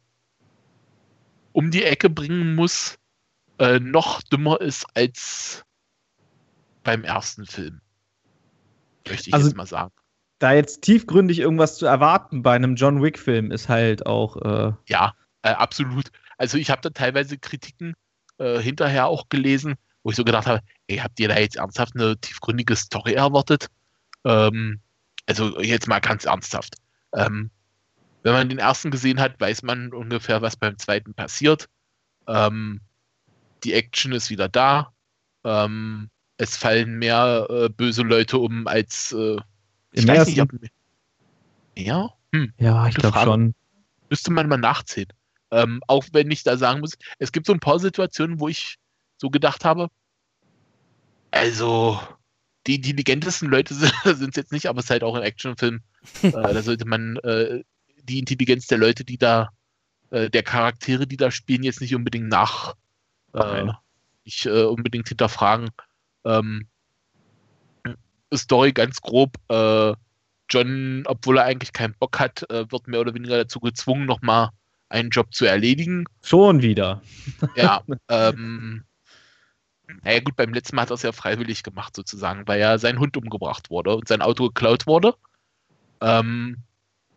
um 1.52 1.72
die 1.72 1.84
Ecke 1.84 2.10
bringen 2.10 2.56
muss, 2.56 2.98
äh, 3.60 3.80
noch 3.80 4.22
dümmer 4.24 4.61
ist 4.61 4.86
als 4.95 5.64
beim 6.84 7.03
ersten 7.03 7.45
Film. 7.45 7.82
Möchte 9.07 9.30
ich 9.30 9.34
also, 9.34 9.48
jetzt 9.48 9.57
mal 9.57 9.65
sagen. 9.65 9.94
Da 10.44 10.52
jetzt 10.52 10.82
tiefgründig 10.82 11.40
irgendwas 11.40 11.78
zu 11.78 11.86
erwarten 11.86 12.44
bei 12.44 12.53
einem 12.53 12.76
John 12.76 13.02
Wick-Film 13.02 13.49
ist 13.49 13.70
halt 13.70 14.06
auch. 14.06 14.36
Äh 14.41 14.74
ja, 14.90 15.14
äh, 15.41 15.52
absolut. 15.52 16.11
Also 16.38 16.57
ich 16.57 16.70
habe 16.70 16.82
da 16.82 16.90
teilweise 16.90 17.38
Kritiken 17.38 17.94
äh, 18.40 18.60
hinterher 18.60 19.07
auch 19.07 19.30
gelesen, 19.30 19.76
wo 20.03 20.10
ich 20.10 20.18
so 20.18 20.26
gedacht 20.26 20.45
habe, 20.45 20.60
ey, 20.88 20.98
habt 20.98 21.18
ihr 21.22 21.30
da 21.30 21.40
jetzt 21.40 21.56
ernsthaft 21.56 21.95
eine 21.95 22.18
tiefgründige 22.18 22.76
Story 22.76 23.14
erwartet? 23.14 23.68
Ähm, 24.26 24.82
also 25.28 25.61
jetzt 25.61 25.88
mal 25.88 26.02
ganz 26.02 26.26
ernsthaft. 26.26 26.76
Ähm, 27.15 27.49
wenn 28.24 28.34
man 28.34 28.49
den 28.49 28.60
ersten 28.60 28.91
gesehen 28.91 29.22
hat, 29.22 29.40
weiß 29.40 29.64
man 29.64 29.94
ungefähr, 29.94 30.41
was 30.41 30.57
beim 30.57 30.78
zweiten 30.78 31.14
passiert. 31.14 31.70
Ähm, 32.28 32.82
die 33.64 33.72
Action 33.72 34.11
ist 34.11 34.30
wieder 34.30 34.49
da. 34.49 34.91
Ähm, 35.45 36.10
es 36.36 36.57
fallen 36.57 36.99
mehr 36.99 37.48
äh, 37.49 37.70
böse 37.70 38.02
Leute 38.02 38.40
um 38.40 38.68
als 38.68 39.15
äh, 39.94 39.99
ich 39.99 40.03
Im 40.03 40.10
weiß 40.10 40.28
nicht, 40.28 40.41
ob 40.41 40.52
mehr? 41.76 42.14
Hm, 42.34 42.53
ja, 42.57 42.88
ich 42.88 42.95
glaube 42.95 43.20
schon. 43.20 43.56
Müsste 44.10 44.32
man 44.32 44.48
mal 44.48 44.57
nachzählen. 44.57 45.11
Ähm, 45.52 45.82
auch 45.88 46.06
wenn 46.11 46.32
ich 46.32 46.44
da 46.44 46.57
sagen 46.57 46.82
muss, 46.82 46.98
es 47.20 47.32
gibt 47.32 47.45
so 47.45 47.53
ein 47.53 47.60
paar 47.60 47.80
Situationen, 47.80 48.40
wo 48.40 48.48
ich 48.48 48.78
so 49.18 49.30
gedacht 49.30 49.65
habe, 49.65 49.90
also 51.32 51.99
die 52.68 52.76
intelligentesten 52.76 53.49
Leute 53.49 53.74
sind 54.03 54.30
es 54.30 54.36
jetzt 54.36 54.52
nicht, 54.52 54.68
aber 54.68 54.80
es 54.80 54.86
ist 54.86 54.91
halt 54.91 55.03
auch 55.03 55.15
ein 55.15 55.24
Actionfilm. 55.24 55.82
äh, 56.22 56.32
da 56.32 56.61
sollte 56.61 56.86
man 56.86 57.18
äh, 57.18 57.64
die 58.03 58.20
Intelligenz 58.20 58.68
der 58.68 58.78
Leute, 58.78 59.03
die 59.03 59.18
da, 59.18 59.49
äh, 60.11 60.30
der 60.30 60.44
Charaktere, 60.44 61.07
die 61.07 61.18
da 61.18 61.32
spielen, 61.32 61.64
jetzt 61.64 61.82
nicht 61.82 61.95
unbedingt 61.95 62.30
nach, 62.30 62.76
äh, 63.34 63.65
nicht 64.26 64.45
äh, 64.45 64.64
unbedingt 64.64 65.07
hinterfragen. 65.07 65.72
Ähm, 66.26 66.68
Story 68.38 68.72
ganz 68.72 69.01
grob. 69.01 69.35
Äh, 69.49 69.93
John, 70.49 71.03
obwohl 71.05 71.38
er 71.38 71.45
eigentlich 71.45 71.73
keinen 71.73 71.95
Bock 71.97 72.19
hat, 72.19 72.45
wird 72.49 72.88
mehr 72.88 72.99
oder 72.99 73.14
weniger 73.14 73.38
dazu 73.38 73.60
gezwungen, 73.60 74.05
nochmal 74.05 74.49
einen 74.93 75.10
Job 75.10 75.34
zu 75.34 75.45
erledigen. 75.45 76.05
Schon 76.22 76.61
wieder. 76.61 77.01
Ja, 77.55 77.81
ähm, 78.10 78.84
naja 80.03 80.19
gut, 80.22 80.35
beim 80.35 80.53
letzten 80.53 80.76
Mal 80.76 80.84
hat 80.84 80.91
er 80.91 80.95
es 80.95 81.01
ja 81.01 81.11
freiwillig 81.11 81.64
gemacht 81.64 81.95
sozusagen, 81.95 82.47
weil 82.47 82.60
ja 82.60 82.77
sein 82.77 82.99
Hund 82.99 83.18
umgebracht 83.18 83.69
wurde 83.69 83.95
und 83.95 84.07
sein 84.07 84.22
Auto 84.22 84.47
geklaut 84.47 84.88
wurde. 84.88 85.15
Ähm, 86.01 86.57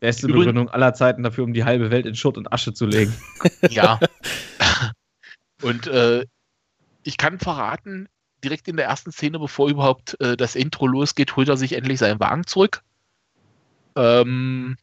Beste 0.01 0.27
übrigens, 0.27 0.47
Begründung 0.47 0.69
aller 0.71 0.95
Zeiten 0.95 1.23
dafür, 1.23 1.45
um 1.45 1.53
die 1.53 1.65
halbe 1.65 1.91
Welt 1.91 2.07
in 2.07 2.15
Schutt 2.15 2.37
und 2.37 2.53
Asche 2.53 2.75
zu 2.75 2.87
legen. 2.87 3.15
ja. 3.71 3.99
und 5.63 5.87
äh, 5.87 6.27
ich 7.03 7.17
kann 7.17 7.39
verraten, 7.39 8.09
direkt 8.47 8.69
in 8.69 8.77
der 8.77 8.87
ersten 8.87 9.11
Szene, 9.11 9.39
bevor 9.39 9.69
überhaupt 9.69 10.19
äh, 10.21 10.37
das 10.37 10.55
Intro 10.55 10.87
losgeht, 10.87 11.35
holt 11.37 11.49
er 11.49 11.57
sich 11.57 11.73
endlich 11.73 11.99
seinen 11.99 12.21
Wagen 12.21 12.47
zurück. 12.47 12.83
Ähm, 13.97 14.77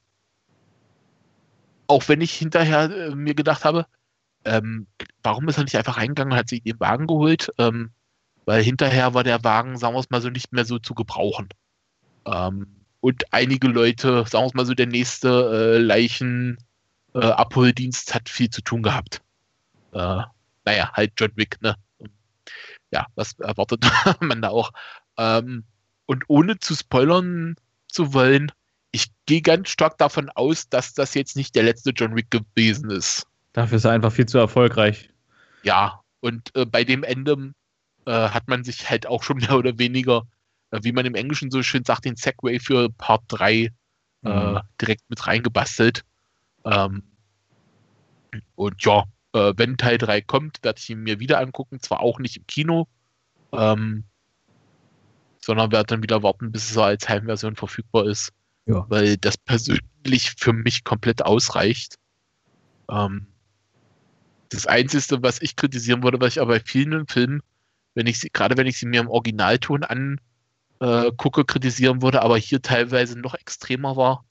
auch 1.88 2.10
wenn 2.10 2.22
ich 2.22 2.34
hinterher 2.34 2.92
äh, 2.92 3.16
mir 3.16 3.36
gedacht 3.36 3.64
habe, 3.64 3.86
ähm, 4.46 4.88
warum 5.22 5.48
ist 5.48 5.58
er 5.58 5.64
nicht 5.64 5.78
einfach 5.78 5.98
reingegangen 5.98 6.34
und 6.34 6.40
hat 6.40 6.50
sich 6.50 6.64
den 6.64 6.80
Wagen 6.80 7.06
geholt? 7.08 7.52
Ähm, 7.58 7.92
weil 8.46 8.62
hinterher 8.62 9.14
war 9.14 9.24
der 9.24 9.46
Wagen, 9.46 9.78
sagen 9.78 9.96
wir 9.96 10.00
es 10.00 10.10
mal 10.10 10.22
so, 10.22 10.30
nicht 10.30 10.52
mehr 10.52 10.66
so 10.66 10.80
zu 10.80 10.94
gebrauchen. 10.94 11.48
Ähm, 12.26 12.68
und 13.00 13.24
einige 13.32 13.70
Leute, 13.70 14.26
sagen 14.28 14.44
wir 14.44 14.48
es 14.48 14.54
mal 14.54 14.66
so, 14.66 14.74
der 14.74 14.88
nächste 14.88 15.30
äh, 15.30 15.78
Leichen-Abholdienst 15.78 18.12
äh, 18.12 18.14
hat 18.14 18.28
viel 18.28 18.50
zu 18.50 18.62
tun 18.62 18.84
gehabt. 18.84 19.22
Äh, 19.94 20.24
naja, 20.66 20.92
halt 20.94 21.14
John 21.18 21.32
Wick, 21.36 21.62
ne? 21.62 21.76
Ja, 22.94 23.08
was 23.16 23.34
erwartet 23.40 23.86
man 24.22 24.42
da 24.42 24.50
auch? 24.50 24.72
Ähm, 25.18 25.64
und 26.06 26.24
ohne 26.28 26.60
zu 26.60 26.76
spoilern 26.76 27.56
zu 27.88 28.14
wollen, 28.14 28.52
ich 28.92 29.08
gehe 29.26 29.42
ganz 29.42 29.70
stark 29.70 29.98
davon 29.98 30.30
aus, 30.30 30.70
dass 30.70 30.94
das 30.94 31.16
jetzt 31.16 31.36
nicht 31.36 31.56
der 31.56 31.64
letzte 31.64 31.90
John 31.90 32.16
Wick 32.16 32.30
gewesen 32.30 32.92
ist. 32.92 33.26
Dafür 33.54 33.78
ist 33.78 33.86
er 33.86 33.92
einfach 33.92 34.12
viel 34.12 34.28
zu 34.28 34.38
erfolgreich. 34.38 35.10
Ja, 35.64 36.02
und 36.20 36.56
äh, 36.56 36.68
bei 36.68 36.84
dem 36.84 37.04
Ende 37.04 37.54
äh, 38.06 38.12
hat 38.12 38.48
man 38.48 38.64
sich 38.64 38.88
halt 38.88 39.08
auch 39.08 39.24
schon 39.24 39.38
mehr 39.40 39.58
oder 39.58 39.80
weniger, 39.80 40.22
äh, 40.70 40.80
wie 40.84 40.92
man 40.92 41.08
im 41.08 41.16
Englischen 41.16 41.50
so 41.50 41.64
schön 41.64 41.84
sagt, 41.84 42.06
den 42.06 42.16
Segway 42.16 42.60
für 42.60 42.90
Part 42.92 43.24
3 43.30 43.54
äh, 43.54 43.70
mhm. 44.24 44.60
direkt 44.80 45.10
mit 45.10 45.26
reingebastelt. 45.26 46.06
Ähm, 46.64 47.02
und 48.56 48.84
ja, 48.86 49.04
äh, 49.34 49.54
wenn 49.58 49.78
Teil 49.78 49.98
3 49.98 50.22
kommt, 50.22 50.64
werde 50.64 50.80
ich 50.80 50.90
ihn 50.90 51.02
mir 51.02 51.20
wieder 51.20 51.40
angucken. 51.40 51.80
Zwar 51.82 52.02
auch 52.02 52.20
nicht 52.20 52.38
im 52.38 52.48
Kino, 52.48 52.88
ähm, 53.52 54.06
sondern 55.42 55.72
werde 55.72 55.88
dann 55.88 56.04
wieder 56.04 56.24
warten, 56.24 56.52
bis 56.52 56.72
es 56.72 56.78
als 56.78 57.10
Heimversion 57.10 57.56
verfügbar 57.56 58.06
ist. 58.08 58.32
Ja. 58.66 58.86
Weil 58.90 59.18
das 59.18 59.38
persönlich 59.38 60.34
für 60.38 60.54
mich 60.54 60.84
komplett 60.84 61.26
ausreicht. 61.26 61.98
Ähm, 62.90 63.28
Das 64.50 64.68
Einzige, 64.68 65.24
was 65.24 65.42
ich 65.42 65.56
kritisieren 65.56 66.04
würde, 66.04 66.22
was 66.22 66.36
ich 66.36 66.42
aber 66.42 66.54
bei 66.54 66.60
vielen 66.62 67.08
Filmen, 67.08 67.42
wenn 67.96 68.08
ich 68.08 68.20
sie, 68.20 68.30
gerade 68.30 68.56
wenn 68.58 68.68
ich 68.68 68.78
sie 68.78 68.86
mir 68.86 69.02
im 69.02 69.10
Originalton 69.10 69.84
angucke, 69.84 71.42
äh, 71.42 71.46
kritisieren 71.46 72.02
würde, 72.02 72.22
aber 72.22 72.38
hier 72.38 72.62
teilweise 72.62 73.20
noch 73.20 73.34
extremer 73.36 73.96
war, 73.98 74.26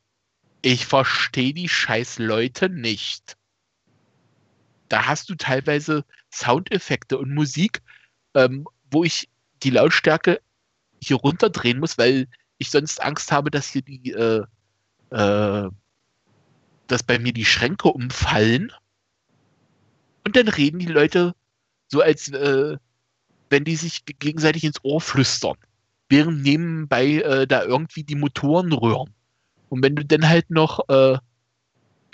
ich 0.62 0.86
verstehe 0.86 1.52
die 1.54 1.68
scheiß 1.68 2.18
Leute 2.20 2.68
nicht. 2.68 3.36
Da 4.92 5.06
hast 5.06 5.30
du 5.30 5.34
teilweise 5.36 6.04
Soundeffekte 6.30 7.16
und 7.16 7.32
Musik, 7.32 7.80
ähm, 8.34 8.66
wo 8.90 9.04
ich 9.04 9.30
die 9.62 9.70
Lautstärke 9.70 10.42
hier 11.02 11.16
runterdrehen 11.16 11.80
muss, 11.80 11.96
weil 11.96 12.28
ich 12.58 12.68
sonst 12.68 13.02
Angst 13.02 13.32
habe, 13.32 13.50
dass 13.50 13.68
hier 13.68 13.80
die, 13.80 14.10
äh, 14.10 14.44
äh, 15.08 15.70
dass 16.88 17.02
bei 17.04 17.18
mir 17.18 17.32
die 17.32 17.46
Schränke 17.46 17.88
umfallen. 17.88 18.70
Und 20.26 20.36
dann 20.36 20.48
reden 20.48 20.78
die 20.78 20.92
Leute 20.92 21.34
so, 21.88 22.02
als 22.02 22.28
äh, 22.28 22.76
wenn 23.48 23.64
die 23.64 23.76
sich 23.76 24.04
gegenseitig 24.04 24.64
ins 24.64 24.84
Ohr 24.84 25.00
flüstern, 25.00 25.56
während 26.10 26.42
nebenbei 26.42 27.14
äh, 27.22 27.46
da 27.46 27.64
irgendwie 27.64 28.04
die 28.04 28.14
Motoren 28.14 28.74
rühren. 28.74 29.14
Und 29.70 29.82
wenn 29.82 29.96
du 29.96 30.04
dann 30.04 30.28
halt 30.28 30.50
noch, 30.50 30.86
äh, 30.90 31.16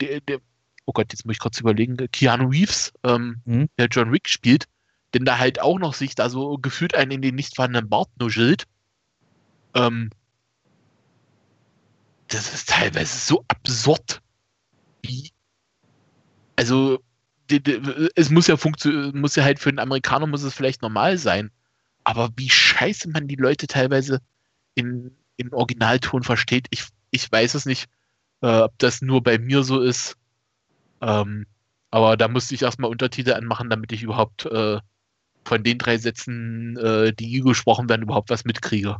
der, 0.00 0.40
oh 0.88 0.92
Gott, 0.92 1.12
jetzt 1.12 1.26
muss 1.26 1.34
ich 1.34 1.38
kurz 1.38 1.60
überlegen, 1.60 1.98
Keanu 2.12 2.48
Reeves, 2.48 2.94
ähm, 3.04 3.42
mhm. 3.44 3.68
der 3.78 3.88
John 3.88 4.10
Wick 4.10 4.26
spielt, 4.26 4.64
denn 5.12 5.26
da 5.26 5.38
halt 5.38 5.60
auch 5.60 5.78
noch 5.78 5.92
sich 5.92 6.14
da 6.14 6.30
so 6.30 6.56
gefühlt 6.56 6.94
einen 6.94 7.10
in 7.10 7.22
den 7.22 7.34
nicht 7.34 7.54
vorhandenen 7.54 7.90
Bart 7.90 8.08
nuschelt, 8.18 8.64
ähm, 9.74 10.08
das 12.28 12.54
ist 12.54 12.70
teilweise 12.70 13.18
so 13.18 13.44
absurd. 13.48 14.22
Wie, 15.02 15.30
also, 16.56 17.00
die, 17.50 17.62
die, 17.62 18.10
es 18.16 18.30
muss 18.30 18.46
ja 18.46 18.56
funktionieren, 18.56 19.20
muss 19.20 19.36
ja 19.36 19.44
halt 19.44 19.58
für 19.58 19.68
einen 19.68 19.78
Amerikaner 19.80 20.26
muss 20.26 20.42
es 20.42 20.54
vielleicht 20.54 20.80
normal 20.80 21.18
sein. 21.18 21.50
Aber 22.04 22.30
wie 22.36 22.48
scheiße 22.48 23.10
man 23.10 23.28
die 23.28 23.36
Leute 23.36 23.66
teilweise 23.66 24.20
in, 24.74 25.14
in 25.36 25.52
Originalton 25.52 26.22
versteht, 26.22 26.66
ich, 26.70 26.84
ich 27.10 27.30
weiß 27.30 27.54
es 27.54 27.66
nicht, 27.66 27.90
äh, 28.40 28.60
ob 28.60 28.78
das 28.78 29.02
nur 29.02 29.22
bei 29.22 29.38
mir 29.38 29.62
so 29.64 29.82
ist. 29.82 30.16
Ähm, 31.00 31.46
aber 31.90 32.16
da 32.16 32.28
musste 32.28 32.54
ich 32.54 32.62
erstmal 32.62 32.90
Untertitel 32.90 33.32
anmachen, 33.32 33.70
damit 33.70 33.92
ich 33.92 34.02
überhaupt 34.02 34.46
äh, 34.46 34.78
von 35.44 35.62
den 35.62 35.78
drei 35.78 35.96
Sätzen, 35.98 36.76
äh, 36.76 37.12
die 37.12 37.40
gesprochen 37.40 37.88
werden, 37.88 38.02
überhaupt 38.02 38.30
was 38.30 38.44
mitkriege. 38.44 38.98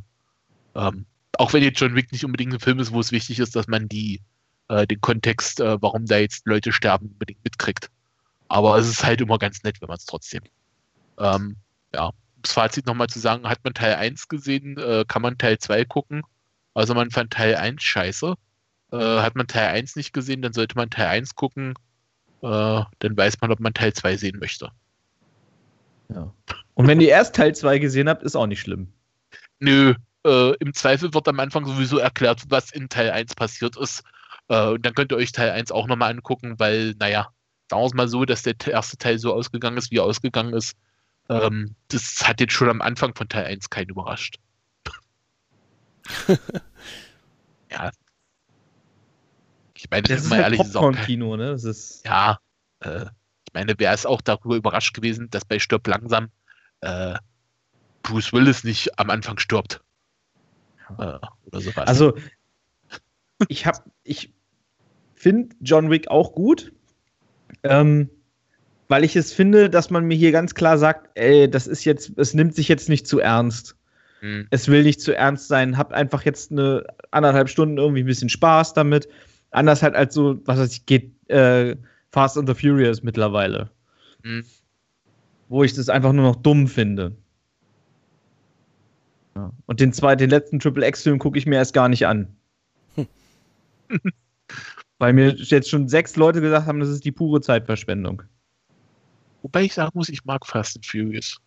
Ähm, 0.75 1.07
auch 1.37 1.53
wenn 1.53 1.62
jetzt 1.62 1.81
John 1.81 1.95
Wick 1.95 2.11
nicht 2.12 2.25
unbedingt 2.25 2.55
ein 2.55 2.61
Film 2.61 2.79
ist, 2.79 2.93
wo 2.93 3.01
es 3.01 3.12
wichtig 3.12 3.39
ist, 3.39 3.55
dass 3.55 3.69
man 3.69 3.89
die, 3.89 4.23
äh, 4.69 4.87
den 4.87 5.01
Kontext, 5.01 5.61
äh, 5.61 5.81
warum 5.81 6.07
da 6.07 6.19
jetzt 6.19 6.47
Leute 6.47 6.73
sterben, 6.73 7.09
unbedingt 7.09 7.45
mitkriegt. 7.45 7.91
Aber 8.49 8.79
es 8.79 8.89
ist 8.89 9.05
halt 9.05 9.20
immer 9.20 9.39
ganz 9.39 9.62
nett, 9.62 9.81
wenn 9.81 9.89
man 9.89 9.99
es 9.99 10.07
trotzdem. 10.07 10.43
Ähm, 11.19 11.57
ja, 11.95 12.12
das 12.43 12.53
Fazit 12.53 12.87
nochmal 12.87 13.09
zu 13.09 13.19
sagen, 13.19 13.49
hat 13.49 13.62
man 13.65 13.75
Teil 13.75 13.95
1 13.97 14.29
gesehen, 14.29 14.79
äh, 14.79 15.05
kann 15.07 15.23
man 15.23 15.37
Teil 15.37 15.59
2 15.59 15.85
gucken. 15.85 16.23
Also 16.75 16.95
man 16.95 17.11
fand 17.11 17.33
Teil 17.33 17.57
1 17.57 17.83
scheiße. 17.83 18.35
Äh, 18.93 18.97
hat 18.97 19.37
man 19.37 19.47
Teil 19.47 19.69
1 19.69 19.97
nicht 19.97 20.12
gesehen, 20.12 20.41
dann 20.41 20.55
sollte 20.55 20.77
man 20.77 20.91
Teil 20.91 21.09
1 21.09 21.35
gucken. 21.35 21.75
Äh, 22.43 22.82
dann 22.98 23.16
weiß 23.16 23.40
man, 23.40 23.51
ob 23.51 23.60
man 23.60 23.74
Teil 23.74 23.93
2 23.93 24.16
sehen 24.16 24.39
möchte. 24.39 24.70
Ja. 26.09 26.32
Und 26.74 26.86
wenn 26.86 27.01
ihr 27.01 27.09
erst 27.09 27.35
Teil 27.35 27.55
2 27.55 27.78
gesehen 27.78 28.09
habt, 28.09 28.23
ist 28.23 28.36
auch 28.36 28.47
nicht 28.47 28.60
schlimm. 28.60 28.93
Nö, 29.59 29.94
äh, 30.24 30.55
im 30.56 30.73
Zweifel 30.73 31.12
wird 31.12 31.28
am 31.28 31.40
Anfang 31.40 31.65
sowieso 31.66 31.98
erklärt, 31.98 32.43
was 32.48 32.70
in 32.70 32.89
Teil 32.89 33.10
1 33.10 33.35
passiert 33.35 33.77
ist. 33.77 34.02
Äh, 34.48 34.69
und 34.69 34.86
dann 34.86 34.94
könnt 34.94 35.12
ihr 35.12 35.16
euch 35.16 35.32
Teil 35.32 35.51
1 35.51 35.73
auch 35.73 35.86
nochmal 35.86 36.10
angucken, 36.10 36.59
weil, 36.59 36.94
naja, 36.98 37.28
sagen 37.70 37.82
wir 37.82 37.86
es 37.86 37.94
mal 37.94 38.09
so, 38.09 38.24
dass 38.24 38.43
der 38.43 38.55
erste 38.66 38.97
Teil 38.97 39.19
so 39.19 39.35
ausgegangen 39.35 39.77
ist, 39.77 39.90
wie 39.90 39.98
er 39.98 40.05
ausgegangen 40.05 40.55
ist. 40.55 40.77
Ähm, 41.28 41.74
das 41.89 42.27
hat 42.27 42.40
jetzt 42.40 42.55
schon 42.55 42.70
am 42.70 42.81
Anfang 42.81 43.15
von 43.15 43.28
Teil 43.28 43.44
1 43.44 43.69
keinen 43.70 43.90
überrascht. 43.90 44.39
ja. 47.70 47.90
Ich 49.78 49.88
meine, 49.90 50.02
das 50.02 50.22
ist 50.22 50.28
mal 50.28 50.42
halt 50.42 50.55
ehrlich, 50.55 50.72
Popcorn-Kino, 50.72 51.36
ne? 51.36 51.52
Das 51.52 51.62
ist 51.62 52.05
ja, 52.05 52.38
äh, 52.80 53.05
ich 53.46 53.55
meine, 53.55 53.74
wer 53.78 53.94
ist 53.94 54.06
auch 54.06 54.20
darüber 54.20 54.56
überrascht 54.56 54.92
gewesen, 54.92 55.30
dass 55.30 55.44
bei 55.44 55.60
Stirb 55.60 55.86
langsam 55.86 56.30
äh, 56.80 57.14
Bruce 58.02 58.32
Willis 58.32 58.64
nicht 58.64 58.98
am 58.98 59.10
Anfang 59.10 59.38
stirbt. 59.38 59.80
Äh, 60.98 61.18
oder 61.46 61.60
sowas. 61.60 61.86
Also, 61.86 62.16
ich 63.46 63.66
habe, 63.66 63.78
ich 64.02 64.34
finde 65.14 65.55
John 65.60 65.90
Wick 65.90 66.09
auch 66.09 66.32
gut, 66.32 66.72
ähm, 67.62 68.10
weil 68.88 69.05
ich 69.05 69.14
es 69.14 69.32
finde, 69.32 69.70
dass 69.70 69.90
man 69.90 70.05
mir 70.06 70.16
hier 70.16 70.32
ganz 70.32 70.55
klar 70.55 70.76
sagt, 70.76 71.10
ey, 71.14 71.48
das 71.48 71.68
ist 71.68 71.84
jetzt, 71.84 72.12
es 72.16 72.34
nimmt 72.34 72.55
sich 72.55 72.66
jetzt 72.66 72.88
nicht 72.88 73.06
zu 73.06 73.20
ernst. 73.20 73.76
Hm. 74.20 74.48
Es 74.50 74.66
will 74.66 74.82
nicht 74.82 75.00
zu 75.00 75.14
ernst 75.14 75.46
sein. 75.46 75.78
Habt 75.78 75.92
einfach 75.92 76.24
jetzt 76.24 76.50
eine 76.50 76.84
anderthalb 77.12 77.48
Stunden 77.48 77.78
irgendwie 77.78 78.02
ein 78.02 78.06
bisschen 78.06 78.28
Spaß 78.28 78.74
damit. 78.74 79.09
Anders 79.51 79.83
halt 79.83 79.95
als 79.95 80.15
so, 80.15 80.41
was 80.45 80.59
weiß 80.59 80.73
ich, 80.73 80.87
geht 80.87 81.12
äh, 81.31 81.77
Fast 82.11 82.37
and 82.37 82.49
the 82.49 82.55
Furious 82.55 83.03
mittlerweile. 83.03 83.70
Hm. 84.23 84.45
Wo 85.49 85.65
ich 85.65 85.75
das 85.75 85.89
einfach 85.89 86.12
nur 86.12 86.25
noch 86.25 86.37
dumm 86.37 86.69
finde. 86.69 87.16
Ja. 89.37 89.53
Und 89.66 89.81
den 89.81 89.93
zweiten, 89.93 90.20
den 90.20 90.31
letzten 90.31 90.59
Triple 90.59 90.87
X-Film 90.87 91.19
gucke 91.19 91.39
ich 91.39 91.47
mir 91.47 91.57
erst 91.57 91.75
gar 91.75 91.89
nicht 91.89 92.07
an. 92.07 92.37
Weil 94.99 95.12
mir 95.12 95.35
jetzt 95.35 95.70
schon 95.70 95.89
sechs 95.89 96.16
Leute 96.16 96.41
gesagt 96.41 96.66
haben, 96.66 96.81
das 96.81 96.89
ist 96.89 97.05
die 97.05 97.12
pure 97.12 97.41
Zeitverschwendung. 97.41 98.23
Wobei 99.43 99.62
ich 99.62 99.75
sagen 99.75 99.93
muss, 99.95 100.09
ich 100.09 100.25
mag 100.25 100.45
Fast 100.45 100.77
and 100.77 100.85
Furious. 100.85 101.39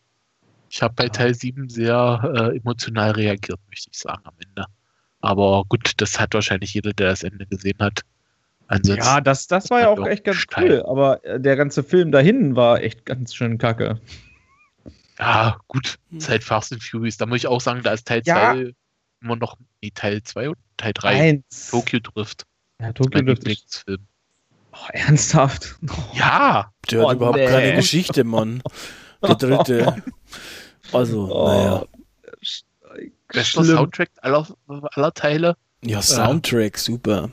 Ich 0.70 0.82
habe 0.82 0.94
bei 0.96 1.10
Teil 1.10 1.36
7 1.36 1.68
sehr 1.68 2.22
äh, 2.34 2.58
emotional 2.58 3.12
reagiert, 3.12 3.60
möchte 3.68 3.90
ich 3.92 4.00
sagen, 4.00 4.22
am 4.24 4.34
Ende. 4.40 4.66
Aber 5.22 5.64
gut, 5.70 5.94
das 5.98 6.20
hat 6.20 6.34
wahrscheinlich 6.34 6.74
jeder, 6.74 6.94
der 6.94 7.10
das 7.10 7.24
Ende 7.24 7.46
gesehen 7.46 7.78
hat. 7.80 8.02
Ansonsten 8.68 9.04
ja, 9.04 9.22
das, 9.22 9.48
das 9.48 9.70
war 9.70 9.82
ja 9.82 9.90
auch 9.90 10.08
echt 10.08 10.24
ganz 10.24 10.38
steil. 10.38 10.64
cool, 10.64 10.86
aber 10.88 11.24
äh, 11.26 11.40
der 11.40 11.58
ganze 11.58 11.84
Film 11.84 12.12
dahin 12.12 12.56
war 12.56 12.82
echt 12.82 13.06
ganz 13.06 13.36
schön 13.36 13.58
kacke. 13.58 14.00
Ja, 15.20 15.60
gut, 15.68 16.00
Zeit 16.18 16.42
hm. 16.42 16.48
Fast 16.48 16.72
and 16.72 16.82
Furious. 16.82 17.18
Da 17.18 17.26
muss 17.26 17.40
ich 17.40 17.48
auch 17.48 17.62
sagen, 17.62 17.84
da 17.84 17.92
ist 17.92 18.08
Teil 18.08 18.24
2 18.24 18.32
ja. 18.32 18.54
immer 19.22 19.36
noch, 19.36 19.58
nee, 19.82 19.92
Teil 19.94 20.24
2 20.24 20.50
und 20.50 20.58
Teil 20.78 20.94
3. 20.94 21.44
Tokyo 21.70 22.00
Drift. 22.00 22.46
Ja, 22.80 22.94
Tokyo 22.94 23.22
Drift. 23.22 23.46
Ist, 23.46 23.86
oh, 24.72 24.78
ernsthaft? 24.94 25.76
Ja! 26.14 26.72
Der 26.90 27.04
oh, 27.04 27.10
hat 27.10 27.18
überhaupt 27.18 27.38
nee. 27.38 27.46
keine 27.46 27.76
Geschichte, 27.76 28.24
Mann. 28.24 28.62
Der 29.22 29.36
dritte. 29.36 30.04
Also, 30.94 31.34
oh. 31.34 31.48
naja. 31.48 31.86
Bester 33.34 33.64
Soundtrack 33.64 34.10
aller, 34.22 34.48
aller 34.68 35.14
Teile. 35.14 35.56
Ja, 35.84 36.02
Soundtrack, 36.02 36.76
äh. 36.76 36.80
super. 36.80 37.30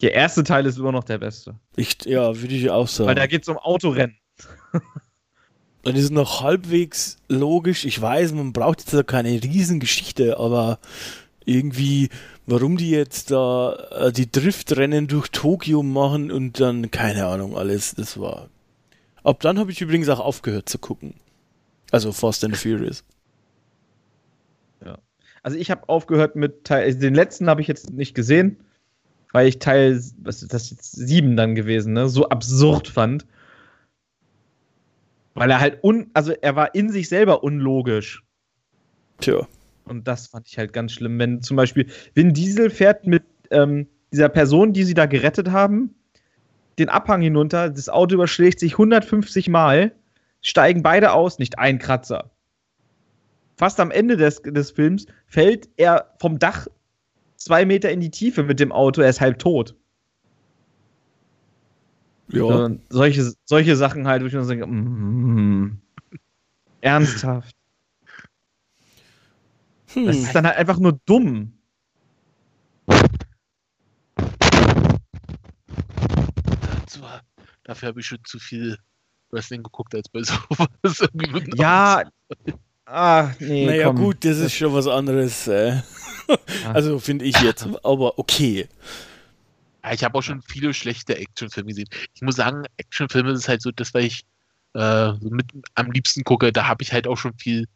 Der 0.00 0.14
erste 0.14 0.44
Teil 0.44 0.66
ist 0.66 0.78
immer 0.78 0.92
noch 0.92 1.04
der 1.04 1.18
beste. 1.18 1.56
Ich, 1.76 2.04
ja, 2.04 2.36
würde 2.40 2.54
ich 2.54 2.70
auch 2.70 2.86
sagen. 2.86 3.08
Weil 3.08 3.14
da 3.16 3.26
geht 3.26 3.42
es 3.42 3.48
um 3.48 3.58
Autorennen. 3.58 4.16
Und 5.84 5.96
die 5.96 6.02
sind 6.02 6.14
noch 6.14 6.42
halbwegs 6.42 7.16
logisch. 7.28 7.84
Ich 7.84 8.00
weiß, 8.00 8.32
man 8.32 8.52
braucht 8.52 8.80
jetzt 8.80 8.92
da 8.92 9.02
keine 9.02 9.42
Riesengeschichte, 9.42 10.38
aber 10.38 10.78
irgendwie, 11.44 12.10
warum 12.46 12.76
die 12.76 12.90
jetzt 12.90 13.30
da 13.30 13.74
äh, 13.90 14.12
die 14.12 14.30
Driftrennen 14.30 15.06
durch 15.06 15.28
Tokio 15.28 15.82
machen 15.82 16.30
und 16.30 16.60
dann, 16.60 16.90
keine 16.90 17.26
Ahnung, 17.26 17.56
alles, 17.56 17.94
das 17.94 18.20
war. 18.20 18.50
Ab 19.24 19.40
dann 19.40 19.58
habe 19.58 19.72
ich 19.72 19.80
übrigens 19.80 20.08
auch 20.08 20.20
aufgehört 20.20 20.68
zu 20.68 20.78
gucken. 20.78 21.14
Also 21.90 22.12
Fast 22.12 22.44
and 22.44 22.56
Furious. 22.56 23.02
Ja. 24.84 24.98
Also 25.42 25.56
ich 25.56 25.70
habe 25.70 25.88
aufgehört 25.88 26.36
mit 26.36 26.64
Teil, 26.64 26.84
also 26.84 27.00
den 27.00 27.14
letzten 27.14 27.48
habe 27.48 27.60
ich 27.60 27.68
jetzt 27.68 27.92
nicht 27.92 28.14
gesehen, 28.14 28.58
weil 29.32 29.46
ich 29.46 29.58
Teil, 29.58 30.00
was 30.18 30.42
ist 30.42 30.52
das 30.52 30.70
jetzt, 30.70 30.92
sieben 30.92 31.36
dann 31.36 31.54
gewesen, 31.54 31.92
ne, 31.92 32.08
so 32.08 32.28
absurd 32.28 32.88
fand. 32.88 33.26
Weil 35.34 35.50
er 35.50 35.60
halt 35.60 35.84
un, 35.84 36.10
also 36.14 36.32
er 36.32 36.56
war 36.56 36.74
in 36.74 36.90
sich 36.90 37.08
selber 37.08 37.44
unlogisch. 37.44 38.22
Tja. 39.20 39.46
Und 39.84 40.08
das 40.08 40.26
fand 40.26 40.48
ich 40.48 40.58
halt 40.58 40.72
ganz 40.72 40.92
schlimm. 40.92 41.18
Wenn 41.18 41.42
zum 41.42 41.56
Beispiel 41.56 41.86
Vin 42.14 42.34
Diesel 42.34 42.70
fährt 42.70 43.06
mit 43.06 43.24
ähm, 43.50 43.86
dieser 44.12 44.28
Person, 44.28 44.72
die 44.72 44.84
sie 44.84 44.94
da 44.94 45.06
gerettet 45.06 45.50
haben, 45.50 45.94
den 46.78 46.88
Abhang 46.88 47.22
hinunter, 47.22 47.70
das 47.70 47.88
Auto 47.88 48.14
überschlägt 48.14 48.60
sich 48.60 48.72
150 48.72 49.48
Mal, 49.48 49.92
steigen 50.42 50.82
beide 50.82 51.12
aus, 51.12 51.38
nicht 51.38 51.58
ein 51.58 51.78
Kratzer. 51.78 52.30
Fast 53.58 53.80
am 53.80 53.90
Ende 53.90 54.16
des, 54.16 54.40
des 54.40 54.70
Films 54.70 55.06
fällt 55.26 55.68
er 55.76 56.14
vom 56.20 56.38
Dach 56.38 56.68
zwei 57.34 57.66
Meter 57.66 57.90
in 57.90 57.98
die 57.98 58.10
Tiefe 58.10 58.44
mit 58.44 58.60
dem 58.60 58.70
Auto, 58.70 59.00
er 59.02 59.10
ist 59.10 59.20
halb 59.20 59.40
tot. 59.40 59.74
Ja. 62.28 62.68
So, 62.68 62.78
solche, 62.88 63.32
solche 63.44 63.74
Sachen 63.74 64.06
halt, 64.06 64.22
wo 64.22 64.26
ich 64.26 64.32
mir 64.32 64.44
so 64.44 64.50
denke, 64.50 64.66
mm, 64.66 65.80
ernsthaft. 66.82 67.56
Hm. 69.94 70.06
Das 70.06 70.16
ist 70.16 70.34
dann 70.34 70.46
halt 70.46 70.56
einfach 70.56 70.78
nur 70.78 71.00
dumm. 71.04 71.52
Dazu, 76.86 77.00
Dafür 77.64 77.88
habe 77.88 78.00
ich 78.00 78.06
schon 78.06 78.22
zu 78.24 78.38
viel 78.38 78.78
Wrestling 79.30 79.64
geguckt, 79.64 79.96
als 79.96 80.08
bei 80.08 80.22
sowas 80.22 81.00
irgendwie 81.00 81.32
mit 81.32 81.58
Ja. 81.58 82.04
Ah, 82.90 83.32
nee, 83.38 83.66
naja, 83.66 83.88
komm. 83.88 83.96
gut, 83.96 84.24
das 84.24 84.38
ist 84.38 84.54
schon 84.54 84.72
was 84.72 84.86
anderes. 84.86 85.46
Äh. 85.46 85.82
Also 86.72 86.98
finde 86.98 87.26
ich 87.26 87.38
jetzt, 87.40 87.66
aber 87.84 88.18
okay. 88.18 88.66
Ja, 89.84 89.92
ich 89.92 90.04
habe 90.04 90.18
auch 90.18 90.22
schon 90.22 90.40
viele 90.42 90.72
schlechte 90.72 91.16
Actionfilme 91.16 91.68
gesehen. 91.68 91.88
Ich 92.14 92.22
muss 92.22 92.36
sagen, 92.36 92.64
Actionfilme 92.78 93.32
ist 93.32 93.48
halt 93.48 93.60
so 93.60 93.70
das, 93.70 93.92
was 93.92 94.04
ich 94.04 94.24
äh, 94.74 95.12
mit 95.20 95.46
am 95.74 95.90
liebsten 95.90 96.24
gucke. 96.24 96.50
Da 96.50 96.66
habe 96.66 96.82
ich 96.82 96.92
halt 96.92 97.06
auch 97.06 97.16
schon 97.16 97.34
viel 97.34 97.66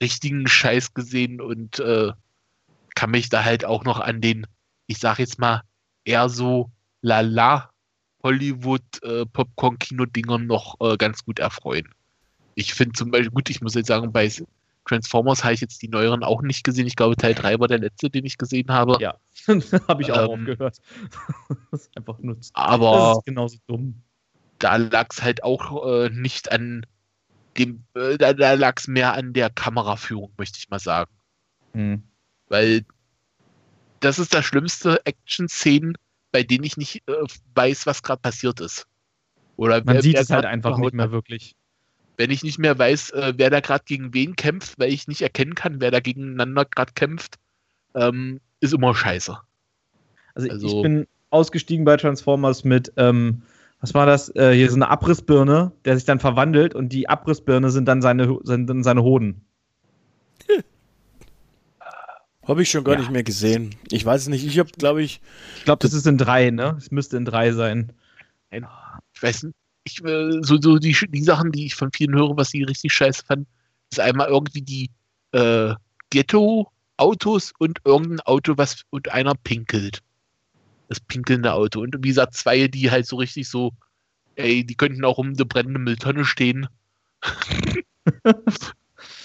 richtigen 0.00 0.46
Scheiß 0.46 0.94
gesehen 0.94 1.40
und 1.40 1.80
äh, 1.80 2.12
kann 2.94 3.10
mich 3.10 3.28
da 3.28 3.44
halt 3.44 3.64
auch 3.64 3.84
noch 3.84 3.98
an 3.98 4.20
den, 4.20 4.46
ich 4.86 4.98
sag 4.98 5.18
jetzt 5.18 5.38
mal, 5.38 5.62
eher 6.04 6.28
so 6.28 6.70
lala 7.00 7.70
Hollywood 8.22 8.82
äh, 9.02 9.24
noch 10.38 10.76
äh, 10.80 10.96
ganz 10.96 11.24
gut 11.24 11.40
erfreuen. 11.40 11.88
Ich 12.54 12.74
finde 12.74 12.92
zum 12.94 13.10
Beispiel, 13.10 13.30
gut, 13.30 13.50
ich 13.50 13.60
muss 13.60 13.74
jetzt 13.74 13.86
sagen, 13.88 14.12
bei 14.12 14.30
Transformers 14.84 15.44
habe 15.44 15.54
ich 15.54 15.60
jetzt 15.60 15.80
die 15.82 15.88
neueren 15.88 16.24
auch 16.24 16.42
nicht 16.42 16.64
gesehen. 16.64 16.86
Ich 16.86 16.96
glaube, 16.96 17.16
Teil 17.16 17.34
3 17.34 17.60
war 17.60 17.68
der 17.68 17.78
letzte, 17.78 18.10
den 18.10 18.24
ich 18.24 18.36
gesehen 18.38 18.70
habe. 18.70 18.96
Ja, 19.00 19.16
habe 19.88 20.02
ich 20.02 20.12
auch 20.12 20.32
Ähm, 20.34 20.40
aufgehört. 20.40 20.78
das 21.70 21.82
ist 21.82 21.96
einfach 21.96 22.18
nur. 22.18 22.34
Das 22.36 22.50
Aber 22.54 23.14
ist 23.18 23.24
genauso 23.26 23.58
dumm. 23.66 24.02
da 24.58 24.76
lag 24.76 25.08
es 25.10 25.22
halt 25.22 25.44
auch 25.44 25.86
äh, 25.86 26.10
nicht 26.10 26.50
an 26.52 26.84
dem, 27.58 27.84
äh, 27.94 28.16
da, 28.18 28.32
da 28.32 28.54
lag 28.54 28.74
es 28.78 28.88
mehr 28.88 29.14
an 29.14 29.32
der 29.32 29.50
Kameraführung, 29.50 30.32
möchte 30.36 30.58
ich 30.58 30.68
mal 30.70 30.78
sagen. 30.80 31.10
Hm. 31.74 32.02
Weil 32.48 32.84
das 34.00 34.18
ist 34.18 34.34
das 34.34 34.44
schlimmste 34.44 35.00
Action-Szenen, 35.06 35.96
bei 36.32 36.42
denen 36.42 36.64
ich 36.64 36.76
nicht 36.76 37.02
äh, 37.08 37.12
weiß, 37.54 37.86
was 37.86 38.02
gerade 38.02 38.20
passiert 38.20 38.60
ist. 38.60 38.86
Oder 39.56 39.84
Man 39.84 40.00
sieht 40.02 40.16
es 40.16 40.30
halt 40.30 40.44
einfach 40.44 40.76
nicht 40.78 40.92
mehr 40.94 41.12
wirklich. 41.12 41.54
Wenn 42.16 42.30
ich 42.30 42.42
nicht 42.42 42.58
mehr 42.58 42.78
weiß, 42.78 43.10
äh, 43.10 43.32
wer 43.36 43.50
da 43.50 43.60
gerade 43.60 43.84
gegen 43.86 44.12
wen 44.14 44.36
kämpft, 44.36 44.78
weil 44.78 44.92
ich 44.92 45.08
nicht 45.08 45.22
erkennen 45.22 45.54
kann, 45.54 45.80
wer 45.80 45.90
da 45.90 46.00
gegeneinander 46.00 46.64
gerade 46.66 46.92
kämpft, 46.92 47.38
ähm, 47.94 48.40
ist 48.60 48.74
immer 48.74 48.94
scheiße. 48.94 49.36
Also, 50.34 50.48
Also- 50.50 50.66
ich 50.66 50.82
bin 50.82 51.06
ausgestiegen 51.30 51.84
bei 51.84 51.96
Transformers 51.96 52.64
mit, 52.64 52.92
ähm, 52.96 53.42
was 53.80 53.94
war 53.94 54.06
das? 54.06 54.28
Äh, 54.36 54.52
hier 54.54 54.68
so 54.68 54.76
eine 54.76 54.88
Abrissbirne, 54.88 55.72
der 55.84 55.96
sich 55.96 56.04
dann 56.04 56.20
verwandelt 56.20 56.74
und 56.74 56.90
die 56.90 57.08
Abrissbirne 57.08 57.70
sind 57.70 57.86
dann 57.86 58.02
seine, 58.02 58.38
sind 58.44 58.68
dann 58.68 58.82
seine 58.84 59.02
Hoden. 59.02 59.44
Habe 62.46 62.62
ich 62.62 62.70
schon 62.70 62.84
gar 62.84 62.94
Ja. 62.94 63.00
nicht 63.00 63.10
mehr 63.10 63.22
gesehen. 63.22 63.74
Ich 63.90 64.04
weiß 64.04 64.22
es 64.22 64.28
nicht. 64.28 64.44
Ich 64.44 64.58
habe, 64.58 64.70
glaube 64.72 65.02
ich, 65.02 65.20
Ich 65.58 65.64
glaube, 65.64 65.78
das 65.80 65.92
ist 65.92 66.06
in 66.06 66.18
drei, 66.18 66.50
ne? 66.50 66.74
Es 66.76 66.90
müsste 66.90 67.16
in 67.16 67.24
drei 67.24 67.52
sein. 67.52 67.92
ich 68.50 68.62
weiß 69.22 69.44
nicht, 69.44 69.56
ich, 69.84 70.02
äh, 70.04 70.38
so, 70.42 70.60
so 70.60 70.78
die, 70.78 70.96
die 71.08 71.22
Sachen, 71.22 71.52
die 71.52 71.66
ich 71.66 71.74
von 71.74 71.90
vielen 71.92 72.14
höre, 72.14 72.36
was 72.36 72.50
sie 72.50 72.62
richtig 72.62 72.92
scheiße 72.92 73.24
fanden, 73.26 73.46
ist 73.90 74.00
einmal 74.00 74.28
irgendwie 74.28 74.62
die 74.62 74.90
äh, 75.32 75.74
Ghetto-Autos 76.10 77.52
und 77.58 77.80
irgendein 77.84 78.20
Auto, 78.20 78.54
was 78.56 78.82
und 78.90 79.10
einer 79.10 79.34
pinkelt. 79.34 80.00
Das 80.88 81.00
pinkelnde 81.00 81.52
Auto. 81.52 81.80
Und 81.80 81.96
wie 82.00 82.08
gesagt, 82.08 82.34
zwei, 82.34 82.68
die 82.68 82.90
halt 82.90 83.06
so 83.06 83.16
richtig 83.16 83.48
so, 83.48 83.72
ey, 84.36 84.64
die 84.64 84.74
könnten 84.74 85.04
auch 85.04 85.18
um 85.18 85.28
eine 85.28 85.44
brennende 85.44 85.78
Mülltonne 85.78 86.24
stehen. 86.24 86.68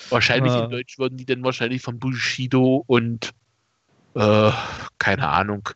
wahrscheinlich 0.10 0.54
Ah. 0.54 0.66
in 0.66 0.72
Deutsch 0.72 0.98
würden 0.98 1.18
die 1.18 1.26
dann 1.26 1.44
wahrscheinlich 1.44 1.82
von 1.82 2.00
Bushido 2.00 2.84
und 2.88 3.32
äh, 4.16 4.52
keine 4.98 5.28
Ahnung. 5.28 5.70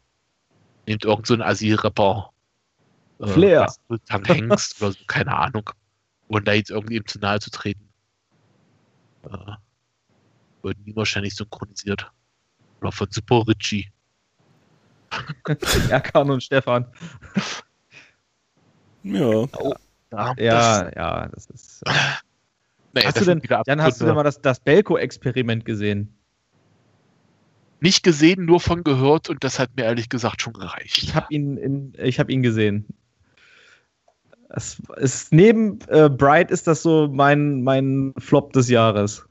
Nehmt 0.88 1.06
irgend 1.06 1.28
so 1.28 1.34
einen 1.34 1.44
Assi-Rapper. 1.44 2.32
Äh, 3.22 3.28
Flair. 3.28 3.68
was, 3.88 4.00
Tang 4.06 4.26
Hengst 4.26 4.82
oder 4.82 4.92
so, 4.94 5.00
keine 5.08 5.36
Ahnung. 5.36 5.70
Und 6.28 6.48
da 6.48 6.54
jetzt 6.54 6.72
irgendwie 6.72 6.98
ihm 6.98 7.06
zu 7.06 7.20
nahe 7.20 7.40
zu 7.40 7.52
treten. 7.52 7.88
Äh, 9.24 9.54
würden 10.62 10.84
die 10.86 10.96
wahrscheinlich 10.96 11.36
synchronisiert. 11.36 12.12
Oder 12.80 12.92
von 12.92 13.08
Super 13.12 13.44
Richie. 13.48 13.92
Erkan 15.90 16.30
und 16.32 16.42
Stefan. 16.42 16.86
ja. 19.04 19.46
Ja, 20.12 20.34
Ja, 20.38 20.92
ja, 20.96 21.28
das 21.28 21.46
ist. 21.48 21.84
Äh, 21.86 21.92
naja, 22.94 23.08
hast 23.08 23.18
das 23.18 23.26
du 23.26 23.36
denn, 23.36 23.64
Jan, 23.66 23.82
hast 23.82 24.02
du 24.02 24.06
denn 24.06 24.16
mal 24.16 24.24
das, 24.24 24.42
das 24.42 24.60
Belko-Experiment 24.60 25.64
gesehen? 25.64 26.14
Nicht 27.80 28.04
gesehen, 28.04 28.46
nur 28.46 28.60
von 28.60 28.84
gehört 28.84 29.30
und 29.30 29.44
das 29.44 29.58
hat 29.58 29.76
mir 29.76 29.86
ehrlich 29.86 30.10
gesagt 30.10 30.42
schon 30.42 30.54
gereicht. 30.54 31.02
Ich 31.02 31.16
habe 31.16 31.28
ihn, 31.30 31.58
in, 31.58 31.94
ich 31.98 32.20
hab 32.20 32.30
ihn 32.30 32.44
gesehen. 32.44 32.86
Es 34.54 34.82
ist 34.98 35.32
neben 35.32 35.80
äh, 35.88 36.10
Bright 36.10 36.52
ist 36.52 36.68
das 36.68 36.82
so 36.84 37.08
mein, 37.08 37.64
mein 37.64 38.14
Flop 38.18 38.52
des 38.54 38.70
Jahres. 38.70 39.26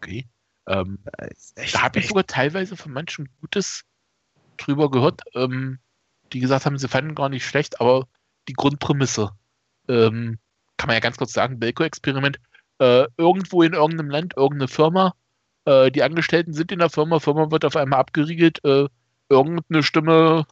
Okay. 0.00 0.26
Ähm, 0.66 0.98
Äh, 1.18 1.28
echt- 1.56 1.74
Da 1.74 1.82
habe 1.82 1.98
ich 1.98 2.08
sogar 2.08 2.26
teilweise 2.26 2.76
von 2.76 2.92
manchen 2.92 3.28
Gutes 3.40 3.84
drüber 4.58 4.90
gehört, 4.90 5.22
ähm, 5.34 5.78
die 6.32 6.40
gesagt 6.40 6.66
haben, 6.66 6.78
sie 6.78 6.88
fanden 6.88 7.14
gar 7.14 7.28
nicht 7.28 7.44
schlecht, 7.44 7.80
aber 7.80 8.06
die 8.48 8.52
Grundprämisse, 8.52 9.30
ähm, 9.88 10.38
kann 10.76 10.88
man 10.88 10.94
ja 10.94 11.00
ganz 11.00 11.16
kurz 11.16 11.32
sagen, 11.32 11.58
Belko-Experiment, 11.58 12.38
äh, 12.78 13.06
irgendwo 13.16 13.62
in 13.62 13.72
irgendeinem 13.72 14.10
Land, 14.10 14.34
irgendeine 14.36 14.68
Firma, 14.68 15.14
äh, 15.64 15.90
die 15.90 16.02
Angestellten 16.02 16.52
sind 16.52 16.70
in 16.70 16.78
der 16.78 16.90
Firma, 16.90 17.18
Firma 17.18 17.50
wird 17.50 17.64
auf 17.64 17.76
einmal 17.76 17.98
abgeriegelt, 17.98 18.62
äh, 18.64 18.86
irgendeine 19.28 19.82
Stimme, 19.82 20.46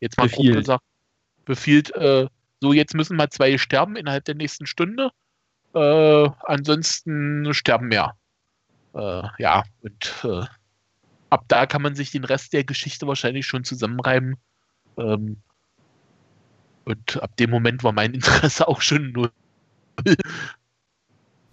jetzt 0.00 0.16
mal 0.16 0.28
grob 0.28 0.46
gesagt, 0.54 0.84
befiehlt, 1.44 1.94
äh, 1.96 2.28
so 2.60 2.72
jetzt 2.72 2.94
müssen 2.94 3.16
mal 3.16 3.30
zwei 3.30 3.58
sterben 3.58 3.96
innerhalb 3.96 4.24
der 4.24 4.34
nächsten 4.34 4.66
Stunde, 4.66 5.10
äh, 5.74 6.28
ansonsten 6.44 7.52
sterben 7.52 7.88
mehr. 7.88 8.16
Äh, 8.94 9.22
ja, 9.38 9.64
und 9.82 10.24
äh, 10.24 10.46
ab 11.30 11.44
da 11.48 11.66
kann 11.66 11.82
man 11.82 11.94
sich 11.94 12.10
den 12.10 12.24
Rest 12.24 12.52
der 12.52 12.64
Geschichte 12.64 13.06
wahrscheinlich 13.06 13.46
schon 13.46 13.64
zusammenreimen. 13.64 14.36
Ähm, 14.96 15.42
und 16.84 17.22
ab 17.22 17.36
dem 17.36 17.50
Moment 17.50 17.84
war 17.84 17.92
mein 17.92 18.14
Interesse 18.14 18.66
auch 18.66 18.80
schon 18.80 19.12
null. 19.12 19.32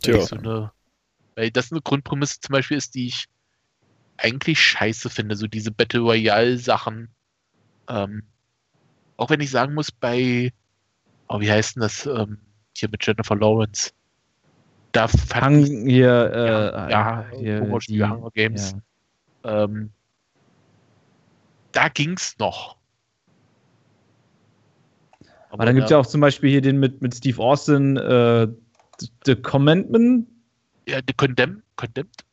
Tja. 0.02 0.22
so 0.22 0.36
eine, 0.36 0.72
weil 1.36 1.52
das 1.52 1.72
eine 1.72 1.82
Grundprämisse 1.82 2.40
zum 2.42 2.54
Beispiel 2.54 2.78
ist, 2.78 2.96
die 2.96 3.08
ich 3.08 3.28
eigentlich 4.18 4.62
scheiße 4.62 5.10
finde, 5.10 5.36
so 5.36 5.48
diese 5.48 5.72
Battle 5.72 6.02
Royale-Sachen. 6.02 7.10
Ähm, 7.88 8.24
auch 9.18 9.30
wenn 9.30 9.42
ich 9.42 9.50
sagen 9.50 9.74
muss, 9.74 9.92
bei, 9.92 10.54
oh, 11.28 11.40
wie 11.40 11.52
heißt 11.52 11.76
denn 11.76 11.82
das, 11.82 12.06
ähm, 12.06 12.38
hier 12.76 12.90
mit 12.90 13.06
Jennifer 13.06 13.36
Lawrence, 13.36 13.92
da 14.92 15.08
Hang 15.34 15.66
hier, 15.66 16.32
äh, 16.34 16.48
Ja, 16.48 16.90
ja, 16.90 17.26
hier 17.38 17.62
Humorspiel, 17.62 18.08
Hunger 18.08 18.32
Games. 18.32 18.76
Ja. 19.44 19.64
Ähm, 19.64 19.92
da 21.72 21.90
ging's 21.90 22.38
noch. 22.38 22.78
Aber 25.50 25.66
dann 25.66 25.76
gibt 25.76 25.86
es 25.86 25.92
ja 25.92 25.98
auch 25.98 26.06
zum 26.06 26.22
Beispiel 26.22 26.50
hier 26.50 26.62
den 26.62 26.80
mit, 26.80 27.02
mit 27.02 27.14
Steve 27.14 27.42
Austin, 27.42 27.98
äh, 27.98 28.48
The 29.26 29.36
Commandment, 29.36 30.28
ja 30.88 31.00
The 31.06 31.14
Condemn, 31.14 31.64
Condemned. 31.76 32.24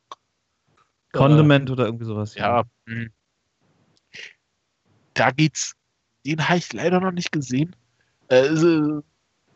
Condiment 1.12 1.70
oder 1.70 1.86
irgendwie 1.86 2.04
sowas. 2.04 2.36
Äh, 2.36 2.40
ja. 2.40 2.64
mh. 2.86 3.06
Da 5.14 5.30
geht's. 5.30 5.74
Den 6.24 6.48
habe 6.48 6.58
ich 6.58 6.72
leider 6.72 7.00
noch 7.00 7.12
nicht 7.12 7.32
gesehen. 7.32 7.74
Äh, 8.31 8.47
äh, 8.47 9.02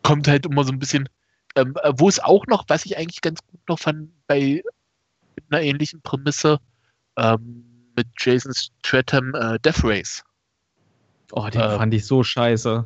kommt 0.03 0.29
halt 0.29 0.47
immer 0.47 0.65
so 0.65 0.73
ein 0.73 0.79
bisschen. 0.79 1.09
Ähm, 1.57 1.75
äh, 1.83 1.93
wo 1.97 2.09
es 2.09 2.19
auch 2.19 2.47
noch, 2.49 2.65
was 2.69 2.85
ich 2.85 2.99
eigentlich 2.99 3.21
ganz 3.21 3.41
gut 3.47 3.61
noch 3.69 3.79
fand, 3.79 4.11
bei 4.27 4.63
einer 5.51 5.63
ähnlichen 5.63 6.03
Prämisse 6.03 6.59
ähm, 7.17 7.65
mit 7.97 8.09
Jason 8.19 8.53
Stratham 8.55 9.35
äh, 9.35 9.59
Death 9.61 9.85
Race. 9.85 10.25
Oh, 11.33 11.49
den 11.49 11.61
äh, 11.61 11.77
fand 11.77 11.95
ich 11.95 12.07
so 12.07 12.23
scheiße. 12.23 12.85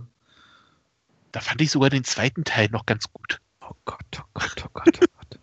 Da 1.33 1.41
fand 1.41 1.61
ich 1.61 1.71
sogar 1.71 1.91
den 1.91 2.05
zweiten 2.05 2.45
Teil 2.45 2.69
noch 2.71 2.87
ganz 2.87 3.11
gut. 3.13 3.39
Oh 3.63 3.75
Gott, 3.85 3.99
oh 4.19 4.25
Gott, 4.35 4.65
oh 4.65 4.71
Gott, 4.73 5.01
oh 5.03 5.07
Gott. 5.19 5.41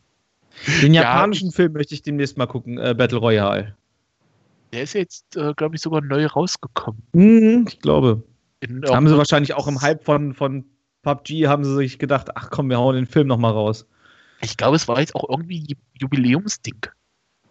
Den 0.82 0.94
Ja, 0.94 1.04
japanischen 1.04 1.52
Film 1.52 1.74
möchte 1.74 1.94
ich 1.94 2.02
demnächst 2.02 2.38
mal 2.38 2.48
gucken, 2.48 2.78
äh, 2.78 2.94
Battle 2.96 3.20
Royale. 3.20 3.76
Der 4.74 4.84
ist 4.84 4.94
jetzt, 4.94 5.36
äh, 5.36 5.54
glaube 5.54 5.76
ich, 5.76 5.82
sogar 5.82 6.02
neu 6.02 6.26
rausgekommen. 6.26 7.02
Mhm, 7.14 7.66
ich 7.68 7.80
glaube. 7.80 8.24
In 8.62 8.84
Haben 8.86 9.08
sie 9.08 9.18
wahrscheinlich 9.18 9.54
auch 9.54 9.68
im 9.68 9.82
Hype 9.82 10.04
von, 10.04 10.34
von 10.34 10.66
PUBG, 11.04 11.48
haben 11.48 11.64
sie 11.64 11.76
sich 11.76 12.00
gedacht, 12.00 12.30
ach 12.36 12.50
komm, 12.50 12.70
wir 12.70 12.78
hauen 12.78 12.96
den 12.96 13.06
Film 13.08 13.28
noch 13.28 13.38
mal 13.38 13.52
raus. 13.52 13.86
Ich 14.42 14.58
glaube, 14.58 14.76
es 14.76 14.88
war 14.88 15.00
jetzt 15.00 15.16
auch 15.16 15.28
irgendwie 15.30 15.60
Ju- 15.66 15.78
Jubiläumsding. 16.00 16.86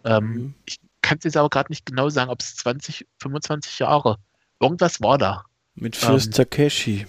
Ähm, 0.03 0.25
Mhm. 0.25 0.53
Ich 0.65 0.79
kann 1.01 1.17
es 1.19 1.23
jetzt 1.23 1.37
aber 1.37 1.49
gerade 1.49 1.71
nicht 1.71 1.85
genau 1.85 2.09
sagen, 2.09 2.31
ob 2.31 2.41
es 2.41 2.55
20, 2.55 3.05
25 3.21 3.79
Jahre. 3.79 4.17
Irgendwas 4.59 5.01
war 5.01 5.17
da. 5.17 5.45
Mit 5.75 5.95
Fürst 5.95 6.27
Ähm, 6.27 6.31
Takeshi. 6.33 7.05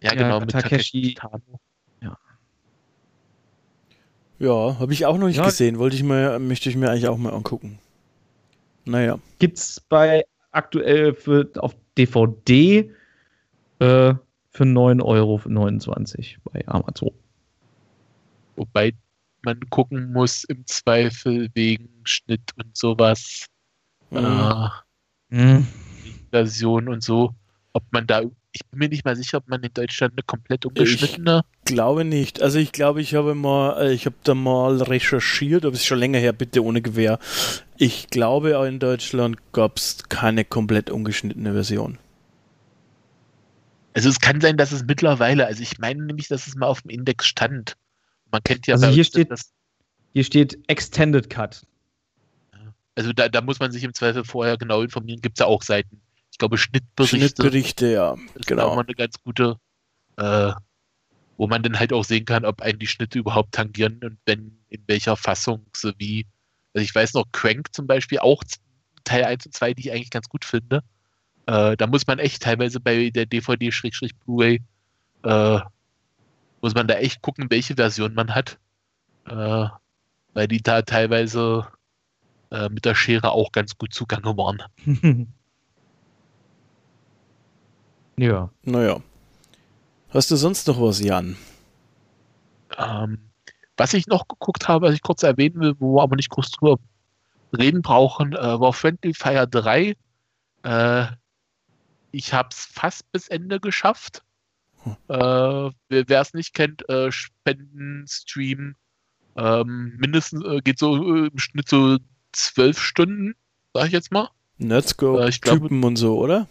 Ja, 0.00 0.10
Ja, 0.10 0.14
genau, 0.14 0.40
mit 0.40 0.50
Takeshi. 0.50 1.14
Takeshi. 1.14 2.08
Ja, 4.38 4.76
habe 4.80 4.92
ich 4.92 5.06
auch 5.06 5.18
noch 5.18 5.28
nicht 5.28 5.36
Ja. 5.36 5.44
gesehen. 5.44 5.78
Wollte 5.78 5.94
ich 5.94 6.02
mir, 6.02 6.38
möchte 6.40 6.68
ich 6.68 6.76
mir 6.76 6.90
eigentlich 6.90 7.06
auch 7.06 7.16
mal 7.18 7.32
angucken. 7.32 7.78
Naja. 8.84 9.18
Gibt's 9.38 9.80
bei 9.88 10.24
aktuell 10.52 11.14
für, 11.14 11.50
auf 11.56 11.74
DVD 11.98 12.90
äh, 13.78 14.14
für 14.50 14.64
9,29 14.64 15.04
Euro 15.04 15.40
bei 16.52 16.68
Amazon. 16.68 17.10
Wobei 18.56 18.92
man 19.42 19.58
gucken 19.70 20.12
muss, 20.12 20.44
im 20.44 20.64
Zweifel 20.66 21.48
wegen 21.54 21.88
Schnitt 22.04 22.52
und 22.56 22.76
sowas, 22.76 23.46
Mhm. 24.10 24.18
äh, 24.18 24.68
Mhm. 25.34 25.66
Version 26.30 26.88
und 26.88 27.02
so, 27.02 27.34
ob 27.72 27.82
man 27.90 28.06
da, 28.06 28.22
ich 28.52 28.64
bin 28.66 28.78
mir 28.80 28.88
nicht 28.88 29.04
mal 29.04 29.16
sicher, 29.16 29.38
ob 29.38 29.48
man 29.48 29.62
in 29.62 29.72
Deutschland 29.72 30.14
eine 30.14 30.22
komplett 30.22 30.66
ungeschnittene, 30.66 31.42
Glaube 31.64 32.04
nicht. 32.04 32.42
Also 32.42 32.58
ich 32.58 32.72
glaube, 32.72 33.00
ich 33.00 33.14
habe 33.14 33.34
mal, 33.34 33.80
äh, 33.82 33.92
ich 33.92 34.04
habe 34.06 34.16
da 34.24 34.34
mal 34.34 34.82
recherchiert, 34.82 35.64
aber 35.64 35.74
es 35.74 35.80
ist 35.80 35.86
schon 35.86 35.98
länger 35.98 36.18
her, 36.18 36.32
bitte 36.32 36.62
ohne 36.62 36.82
Gewehr. 36.82 37.18
Ich 37.78 38.08
glaube, 38.08 38.58
auch 38.58 38.64
in 38.64 38.78
Deutschland 38.78 39.38
gab 39.52 39.78
es 39.78 40.04
keine 40.08 40.44
komplett 40.44 40.90
ungeschnittene 40.90 41.52
Version. 41.52 41.98
also 43.94 44.08
es 44.08 44.20
kann 44.20 44.40
sein, 44.40 44.56
dass 44.56 44.72
es 44.72 44.84
mittlerweile, 44.84 45.46
also 45.46 45.62
ich 45.62 45.78
meine 45.78 46.02
nämlich, 46.04 46.28
dass 46.28 46.46
es 46.46 46.54
mal 46.54 46.66
auf 46.66 46.82
dem 46.82 46.90
Index 46.90 47.26
stand. 47.26 47.76
Man 48.30 48.42
kennt 48.42 48.66
ja 48.66 48.74
Also 48.74 48.86
hier 48.88 49.04
steht- 49.04 49.30
das, 49.30 49.52
Hier 50.14 50.24
steht 50.24 50.58
Extended 50.66 51.28
Cut. 51.30 51.62
also 52.96 53.12
da, 53.14 53.28
da 53.28 53.40
muss 53.40 53.60
man 53.60 53.72
sich 53.72 53.82
im 53.84 53.94
Zweifel 53.94 54.24
vorher 54.24 54.56
genau 54.58 54.82
informieren, 54.82 55.20
gibt 55.22 55.38
es 55.38 55.40
ja 55.40 55.46
auch 55.46 55.62
Seiten. 55.62 56.00
Ich 56.32 56.38
glaube, 56.38 56.58
Schnittberichte. 56.58 57.16
Schnittberichte, 57.18 57.86
ja. 57.92 58.16
ist 58.34 58.46
genau. 58.46 58.68
auch 58.68 58.74
mal 58.74 58.84
eine 58.84 58.94
ganz 58.94 59.22
gute, 59.22 59.58
äh, 60.16 60.52
wo 61.36 61.46
man 61.46 61.62
dann 61.62 61.78
halt 61.78 61.92
auch 61.92 62.04
sehen 62.04 62.24
kann, 62.24 62.44
ob 62.44 62.62
einen 62.62 62.78
die 62.78 62.86
Schnitte 62.86 63.18
überhaupt 63.18 63.52
tangieren 63.52 64.00
und 64.02 64.18
wenn, 64.26 64.58
in 64.70 64.82
welcher 64.86 65.16
Fassung, 65.16 65.66
so 65.76 65.92
wie, 65.98 66.26
also 66.74 66.82
ich 66.84 66.94
weiß 66.94 67.14
noch, 67.14 67.26
Crank 67.32 67.68
zum 67.72 67.86
Beispiel, 67.86 68.18
auch 68.18 68.42
Teil 69.04 69.24
1 69.24 69.46
und 69.46 69.54
2, 69.54 69.74
die 69.74 69.82
ich 69.82 69.92
eigentlich 69.92 70.10
ganz 70.10 70.28
gut 70.28 70.44
finde. 70.44 70.82
Äh, 71.46 71.76
da 71.76 71.86
muss 71.86 72.06
man 72.06 72.18
echt 72.18 72.42
teilweise 72.42 72.80
bei 72.80 73.10
der 73.10 73.26
DVD-Blu-ray, 73.26 74.62
äh, 75.24 75.60
muss 76.62 76.74
man 76.74 76.88
da 76.88 76.94
echt 76.94 77.20
gucken, 77.20 77.50
welche 77.50 77.74
Version 77.74 78.14
man 78.14 78.34
hat. 78.34 78.58
Äh, 79.26 79.66
weil 80.34 80.48
die 80.48 80.62
da 80.62 80.82
teilweise 80.82 81.68
äh, 82.50 82.68
mit 82.70 82.84
der 82.86 82.94
Schere 82.94 83.32
auch 83.32 83.52
ganz 83.52 83.76
gut 83.76 83.92
zugange 83.92 84.36
waren. 84.36 84.62
ja. 88.16 88.50
Naja. 88.62 89.00
Hast 90.10 90.30
du 90.30 90.36
sonst 90.36 90.68
noch 90.68 90.80
was, 90.80 91.00
Jan? 91.00 91.36
Ähm, 92.76 93.18
was 93.76 93.94
ich 93.94 94.06
noch 94.06 94.28
geguckt 94.28 94.68
habe, 94.68 94.86
was 94.86 94.94
ich 94.94 95.02
kurz 95.02 95.22
erwähnen 95.22 95.60
will, 95.60 95.74
wo 95.78 95.96
wir 95.96 96.02
aber 96.02 96.16
nicht 96.16 96.30
groß 96.30 96.50
drüber 96.50 96.78
reden 97.56 97.82
brauchen, 97.82 98.32
äh, 98.32 98.60
war 98.60 98.72
Friendly 98.72 99.14
Fire 99.14 99.46
3. 99.46 99.94
Äh, 100.64 101.06
ich 102.10 102.32
habe 102.32 102.50
es 102.52 102.66
fast 102.66 103.10
bis 103.12 103.28
Ende 103.28 103.60
geschafft. 103.60 104.22
Hm. 104.82 104.96
Äh, 105.08 105.70
wer 105.88 106.20
es 106.20 106.34
nicht 106.34 106.54
kennt, 106.54 106.88
äh, 106.88 107.10
Spendenstream 107.10 108.76
ähm, 109.36 109.96
mindestens 109.98 110.44
äh, 110.44 110.60
geht 110.60 110.78
so 110.78 110.96
äh, 110.96 111.28
im 111.28 111.38
Schnitt 111.38 111.68
so 111.68 111.96
zwölf 112.32 112.78
Stunden, 112.80 113.34
sag 113.72 113.86
ich 113.86 113.92
jetzt 113.92 114.12
mal. 114.12 114.24
Äh, 114.24 114.28
ich 114.28 114.92
glaube- 115.00 115.18
Nerdscope-Typen 115.38 115.84
und 115.84 115.96
so, 115.96 116.18
oder? 116.18 116.46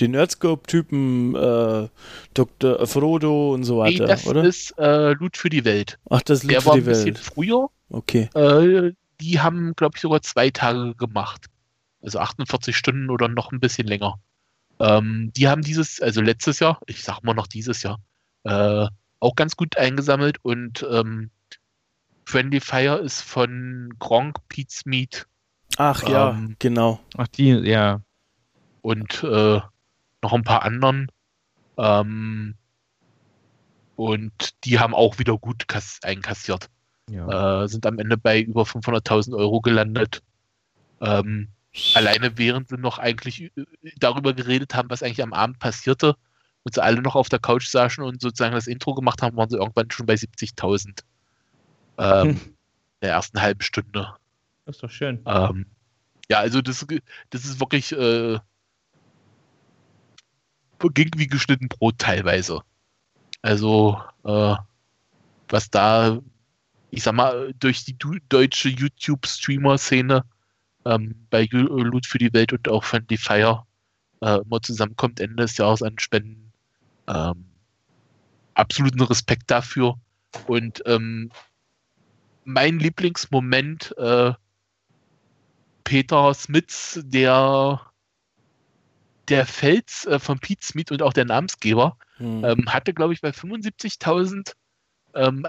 Die 0.00 0.08
Nerdscope-Typen, 0.08 1.34
äh, 1.34 1.88
Dr. 2.34 2.86
Frodo 2.86 3.52
und 3.54 3.64
so 3.64 3.82
Nee, 3.84 3.94
weiter, 3.98 4.06
das 4.06 4.26
oder? 4.26 4.44
ist 4.44 4.76
äh, 4.78 5.12
Loot 5.14 5.36
für 5.36 5.50
die 5.50 5.64
Welt. 5.64 5.98
Ach, 6.08 6.22
das 6.22 6.42
liegt 6.42 6.52
Der 6.54 6.60
für 6.62 6.66
war 6.68 6.74
die 6.76 6.80
ein 6.82 6.86
bisschen 6.86 7.06
Welt. 7.06 7.18
früher. 7.18 7.68
Okay. 7.90 8.28
Äh, 8.34 8.92
die 9.20 9.40
haben, 9.40 9.74
glaube 9.74 9.96
ich, 9.96 10.02
sogar 10.02 10.22
zwei 10.22 10.50
Tage 10.50 10.94
gemacht. 10.94 11.46
Also 12.02 12.20
48 12.20 12.76
Stunden 12.76 13.10
oder 13.10 13.26
noch 13.28 13.50
ein 13.50 13.58
bisschen 13.58 13.88
länger. 13.88 14.20
Ähm, 14.78 15.32
die 15.36 15.48
haben 15.48 15.62
dieses, 15.62 16.00
also 16.00 16.20
letztes 16.20 16.60
Jahr, 16.60 16.80
ich 16.86 17.02
sag 17.02 17.22
mal 17.24 17.34
noch 17.34 17.48
dieses 17.48 17.82
Jahr, 17.82 17.98
äh, 18.44 18.86
auch 19.18 19.34
ganz 19.34 19.56
gut 19.56 19.76
eingesammelt 19.76 20.38
und 20.44 20.86
ähm, 20.88 21.30
Friendly 22.24 22.60
Fire 22.60 22.98
ist 22.98 23.22
von 23.22 23.92
Gronk, 23.98 24.36
Pete's 24.48 24.86
Meat 24.86 25.26
Ach 25.76 26.08
ja, 26.08 26.30
Ähm, 26.30 26.54
genau. 26.60 27.00
Ach, 27.16 27.26
die, 27.28 27.48
ja. 27.50 28.00
und 28.82 29.24
äh, 29.24 29.60
noch 30.22 30.32
ein 30.32 30.44
paar 30.44 30.62
anderen. 30.62 31.08
Ähm, 31.76 32.54
und 33.96 34.64
die 34.64 34.78
haben 34.78 34.94
auch 34.94 35.18
wieder 35.18 35.36
gut 35.38 35.68
kass 35.68 36.00
einkassiert. 36.02 36.68
ja. 37.10 37.64
äh, 37.64 37.68
sind 37.68 37.86
am 37.86 37.98
Ende 37.98 38.16
bei 38.16 38.40
über 38.40 38.62
500.000 38.62 39.36
Euro 39.36 39.60
gelandet. 39.60 40.22
Ähm, 41.00 41.48
alleine 41.94 42.36
während 42.38 42.68
sie 42.68 42.76
noch 42.76 42.98
eigentlich 42.98 43.42
äh, 43.56 43.64
darüber 43.96 44.34
geredet 44.34 44.74
haben, 44.74 44.90
was 44.90 45.02
eigentlich 45.02 45.22
am 45.22 45.32
Abend 45.32 45.58
passierte 45.58 46.16
und 46.64 46.74
sie 46.74 46.82
alle 46.82 47.00
noch 47.02 47.14
auf 47.14 47.28
der 47.28 47.38
Couch 47.38 47.66
saßen 47.66 48.02
und 48.04 48.20
sozusagen 48.20 48.54
das 48.54 48.66
Intro 48.66 48.94
gemacht 48.94 49.22
haben, 49.22 49.36
waren 49.36 49.50
sie 49.50 49.56
irgendwann 49.56 49.90
schon 49.90 50.06
bei 50.06 50.14
70.000 50.14 51.02
ähm, 51.98 52.28
in 52.30 52.56
der 53.02 53.10
ersten 53.10 53.40
halben 53.40 53.62
Stunde. 53.62 54.14
Das 54.64 54.76
ist 54.76 54.82
doch 54.82 54.90
schön. 54.90 55.20
Ähm, 55.26 55.66
ja, 56.30 56.38
also 56.38 56.60
das, 56.60 56.86
das 57.30 57.44
ist 57.44 57.60
wirklich 57.60 57.92
äh, 57.92 58.38
ging 60.78 61.10
wie 61.16 61.26
geschnitten 61.26 61.68
Brot 61.68 61.98
teilweise. 61.98 62.60
Also 63.42 64.00
äh, 64.24 64.54
was 65.48 65.70
da, 65.70 66.18
ich 66.90 67.02
sag 67.02 67.14
mal, 67.14 67.54
durch 67.58 67.84
die 67.84 67.96
deutsche 68.28 68.68
YouTube-Streamer-Szene 68.68 70.24
ähm, 70.84 71.26
bei 71.30 71.42
Ju- 71.42 71.82
Loot 71.82 72.06
für 72.06 72.18
die 72.18 72.32
Welt 72.32 72.52
und 72.52 72.68
auch 72.68 72.84
Friendly 72.84 73.16
Fire 73.16 73.64
äh, 74.20 74.40
immer 74.40 74.60
zusammenkommt 74.60 75.20
Ende 75.20 75.36
des 75.36 75.56
Jahres 75.56 75.82
an 75.82 75.98
Spenden. 75.98 76.52
Ähm, 77.06 77.46
absoluten 78.54 79.02
Respekt 79.02 79.50
dafür. 79.50 79.98
Und 80.46 80.82
ähm, 80.86 81.30
mein 82.44 82.78
Lieblingsmoment 82.78 83.94
äh, 83.98 84.32
Peter 85.84 86.34
Smits, 86.34 87.00
der 87.04 87.80
der 89.28 89.46
Fels 89.46 90.06
äh, 90.06 90.18
von 90.18 90.38
Pete 90.38 90.64
Smith 90.64 90.90
und 90.90 91.02
auch 91.02 91.12
der 91.12 91.24
Namensgeber, 91.24 91.96
Hm. 92.18 92.44
ähm, 92.44 92.72
hatte, 92.72 92.92
glaube 92.94 93.12
ich, 93.12 93.20
bei 93.20 93.30
75.000 93.30 94.54
ähm, 95.14 95.46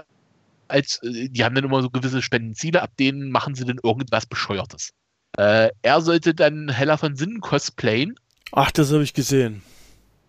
als, 0.68 1.02
äh, 1.02 1.28
die 1.28 1.44
haben 1.44 1.54
dann 1.56 1.64
immer 1.64 1.82
so 1.82 1.90
gewisse 1.90 2.22
Spendenziele, 2.22 2.80
ab 2.82 2.92
denen 2.98 3.30
machen 3.32 3.54
sie 3.56 3.64
dann 3.64 3.80
irgendwas 3.82 4.26
Bescheuertes. 4.26 4.92
Äh, 5.36 5.70
er 5.82 6.00
sollte 6.00 6.32
dann 6.34 6.68
Hella 6.68 6.96
von 6.96 7.16
Sinnen 7.16 7.40
cosplayen 7.40 8.14
Ach, 8.52 8.70
das 8.70 8.92
habe 8.92 9.02
ich 9.02 9.14
gesehen. 9.14 9.62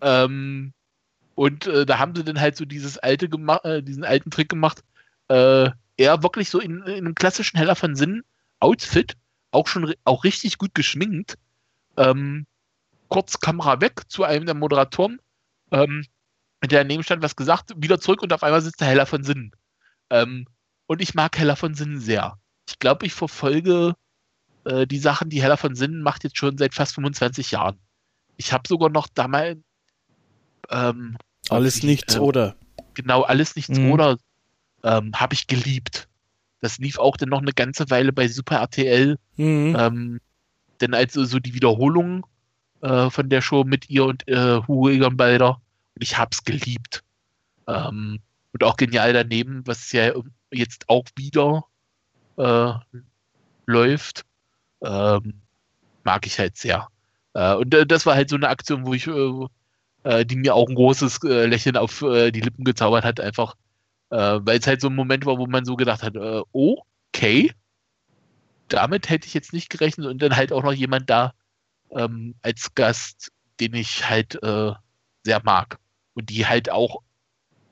ähm, 0.00 0.72
und 1.34 1.66
äh, 1.66 1.86
da 1.86 1.98
haben 1.98 2.14
sie 2.14 2.24
dann 2.24 2.40
halt 2.40 2.56
so 2.56 2.64
dieses 2.64 2.98
alte 2.98 3.28
gemacht, 3.28 3.64
äh, 3.64 3.82
diesen 3.82 4.04
alten 4.04 4.30
Trick 4.30 4.48
gemacht. 4.48 4.82
Äh, 5.28 5.70
er 5.96 6.22
wirklich 6.22 6.50
so 6.50 6.60
in, 6.60 6.82
in 6.82 7.06
einem 7.06 7.14
klassischen 7.14 7.56
Heller 7.56 7.74
von 7.76 7.94
Sinn 7.96 8.22
Outfit, 8.60 9.14
auch 9.50 9.66
schon 9.66 9.94
auch 10.04 10.24
richtig 10.24 10.58
gut 10.58 10.74
geschminkt. 10.74 11.36
Ähm, 11.96 12.46
kurz 13.12 13.38
Kamera 13.40 13.80
weg 13.80 14.02
zu 14.08 14.24
einem 14.24 14.46
der 14.46 14.54
Moderatoren, 14.54 15.20
ähm, 15.70 16.04
der 16.62 16.80
daneben 16.82 17.02
stand, 17.02 17.22
was 17.22 17.36
gesagt, 17.36 17.72
wieder 17.76 18.00
zurück 18.00 18.22
und 18.22 18.32
auf 18.32 18.42
einmal 18.42 18.62
sitzt 18.62 18.80
der 18.80 18.88
Heller 18.88 19.06
von 19.06 19.22
Sinnen. 19.24 19.52
Ähm, 20.10 20.46
und 20.86 21.00
ich 21.02 21.14
mag 21.14 21.38
Heller 21.38 21.56
von 21.56 21.74
Sinnen 21.74 22.00
sehr. 22.00 22.38
Ich 22.68 22.78
glaube, 22.78 23.04
ich 23.06 23.12
verfolge 23.14 23.94
äh, 24.64 24.86
die 24.86 24.98
Sachen, 24.98 25.28
die 25.30 25.42
Heller 25.42 25.56
von 25.56 25.74
Sinnen 25.74 26.02
macht, 26.02 26.24
jetzt 26.24 26.38
schon 26.38 26.56
seit 26.58 26.74
fast 26.74 26.94
25 26.94 27.50
Jahren. 27.50 27.78
Ich 28.36 28.52
habe 28.52 28.62
sogar 28.68 28.88
noch 28.90 29.08
damals 29.08 29.58
ähm, 30.70 31.16
Alles 31.50 31.82
wie- 31.82 31.86
nichts, 31.86 32.14
äh, 32.16 32.18
oder? 32.18 32.56
genau 32.94 33.22
alles 33.22 33.56
nichts 33.56 33.78
Mhm. 33.78 33.90
oder 33.92 34.16
ähm, 34.84 35.12
habe 35.14 35.34
ich 35.34 35.46
geliebt. 35.46 36.08
Das 36.60 36.78
lief 36.78 36.98
auch 36.98 37.16
dann 37.16 37.30
noch 37.30 37.40
eine 37.40 37.52
ganze 37.52 37.90
Weile 37.90 38.12
bei 38.12 38.28
Super 38.28 38.56
RTL, 38.60 39.18
Mhm. 39.36 39.76
ähm, 39.78 40.20
denn 40.80 40.94
als 40.94 41.14
so 41.14 41.38
die 41.38 41.54
Wiederholung 41.54 42.26
äh, 42.82 43.10
von 43.10 43.28
der 43.28 43.40
Show 43.40 43.64
mit 43.64 43.88
ihr 43.88 44.04
und 44.04 44.26
äh, 44.28 44.60
Hugo 44.66 44.88
Egon 44.90 45.16
Balder 45.16 45.60
und 45.94 46.02
ich 46.02 46.18
hab's 46.18 46.44
geliebt. 46.44 47.02
Ähm, 47.66 48.18
und 48.52 48.64
auch 48.64 48.76
genial 48.76 49.12
daneben, 49.12 49.62
was 49.66 49.92
ja 49.92 50.12
jetzt 50.50 50.88
auch 50.88 51.04
wieder 51.16 51.64
äh, 52.36 52.72
läuft, 53.66 54.24
ähm, 54.82 55.34
mag 56.04 56.26
ich 56.26 56.38
halt 56.38 56.56
sehr. 56.56 56.88
Äh, 57.34 57.54
und 57.54 57.72
äh, 57.74 57.86
das 57.86 58.04
war 58.04 58.14
halt 58.14 58.28
so 58.28 58.36
eine 58.36 58.48
Aktion, 58.48 58.84
wo 58.84 58.94
ich, 58.94 59.06
äh, 59.06 59.46
äh, 60.04 60.26
die 60.26 60.36
mir 60.36 60.54
auch 60.54 60.68
ein 60.68 60.74
großes 60.74 61.22
äh, 61.24 61.46
Lächeln 61.46 61.76
auf 61.76 62.00
die 62.00 62.40
Lippen 62.40 62.64
gezaubert 62.64 63.04
hat, 63.04 63.20
einfach, 63.20 63.54
weil 64.10 64.58
es 64.58 64.66
halt 64.66 64.82
so 64.82 64.88
ein 64.88 64.94
Moment 64.94 65.24
war, 65.24 65.38
wo 65.38 65.46
man 65.46 65.64
so 65.64 65.74
gedacht 65.74 66.02
hat, 66.02 66.16
okay, 66.52 67.52
damit 68.68 69.08
hätte 69.08 69.26
ich 69.26 69.32
jetzt 69.32 69.54
nicht 69.54 69.70
gerechnet 69.70 70.06
und 70.06 70.20
dann 70.20 70.36
halt 70.36 70.52
auch 70.52 70.62
noch 70.62 70.74
jemand 70.74 71.08
da 71.08 71.32
ähm, 71.94 72.34
als 72.42 72.74
Gast, 72.74 73.32
den 73.60 73.74
ich 73.74 74.08
halt 74.08 74.42
äh, 74.42 74.72
sehr 75.24 75.42
mag. 75.44 75.78
Und 76.14 76.30
die 76.30 76.46
halt 76.46 76.70
auch, 76.70 77.02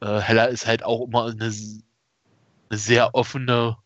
äh, 0.01 0.21
Hella 0.21 0.47
ist 0.47 0.67
halt 0.67 0.83
auch 0.83 1.07
immer 1.07 1.27
eine, 1.27 1.45
eine 1.45 2.79
sehr 2.79 3.15
offene, 3.15 3.77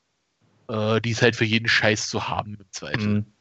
äh, 0.69 1.01
die 1.01 1.11
ist 1.11 1.23
halt 1.23 1.37
für 1.37 1.45
jeden 1.45 1.69
Scheiß 1.69 2.09
zu 2.09 2.29
haben 2.29 2.55
im 2.55 2.71
Zweifel 2.71 3.07
Mhm. 3.07 3.33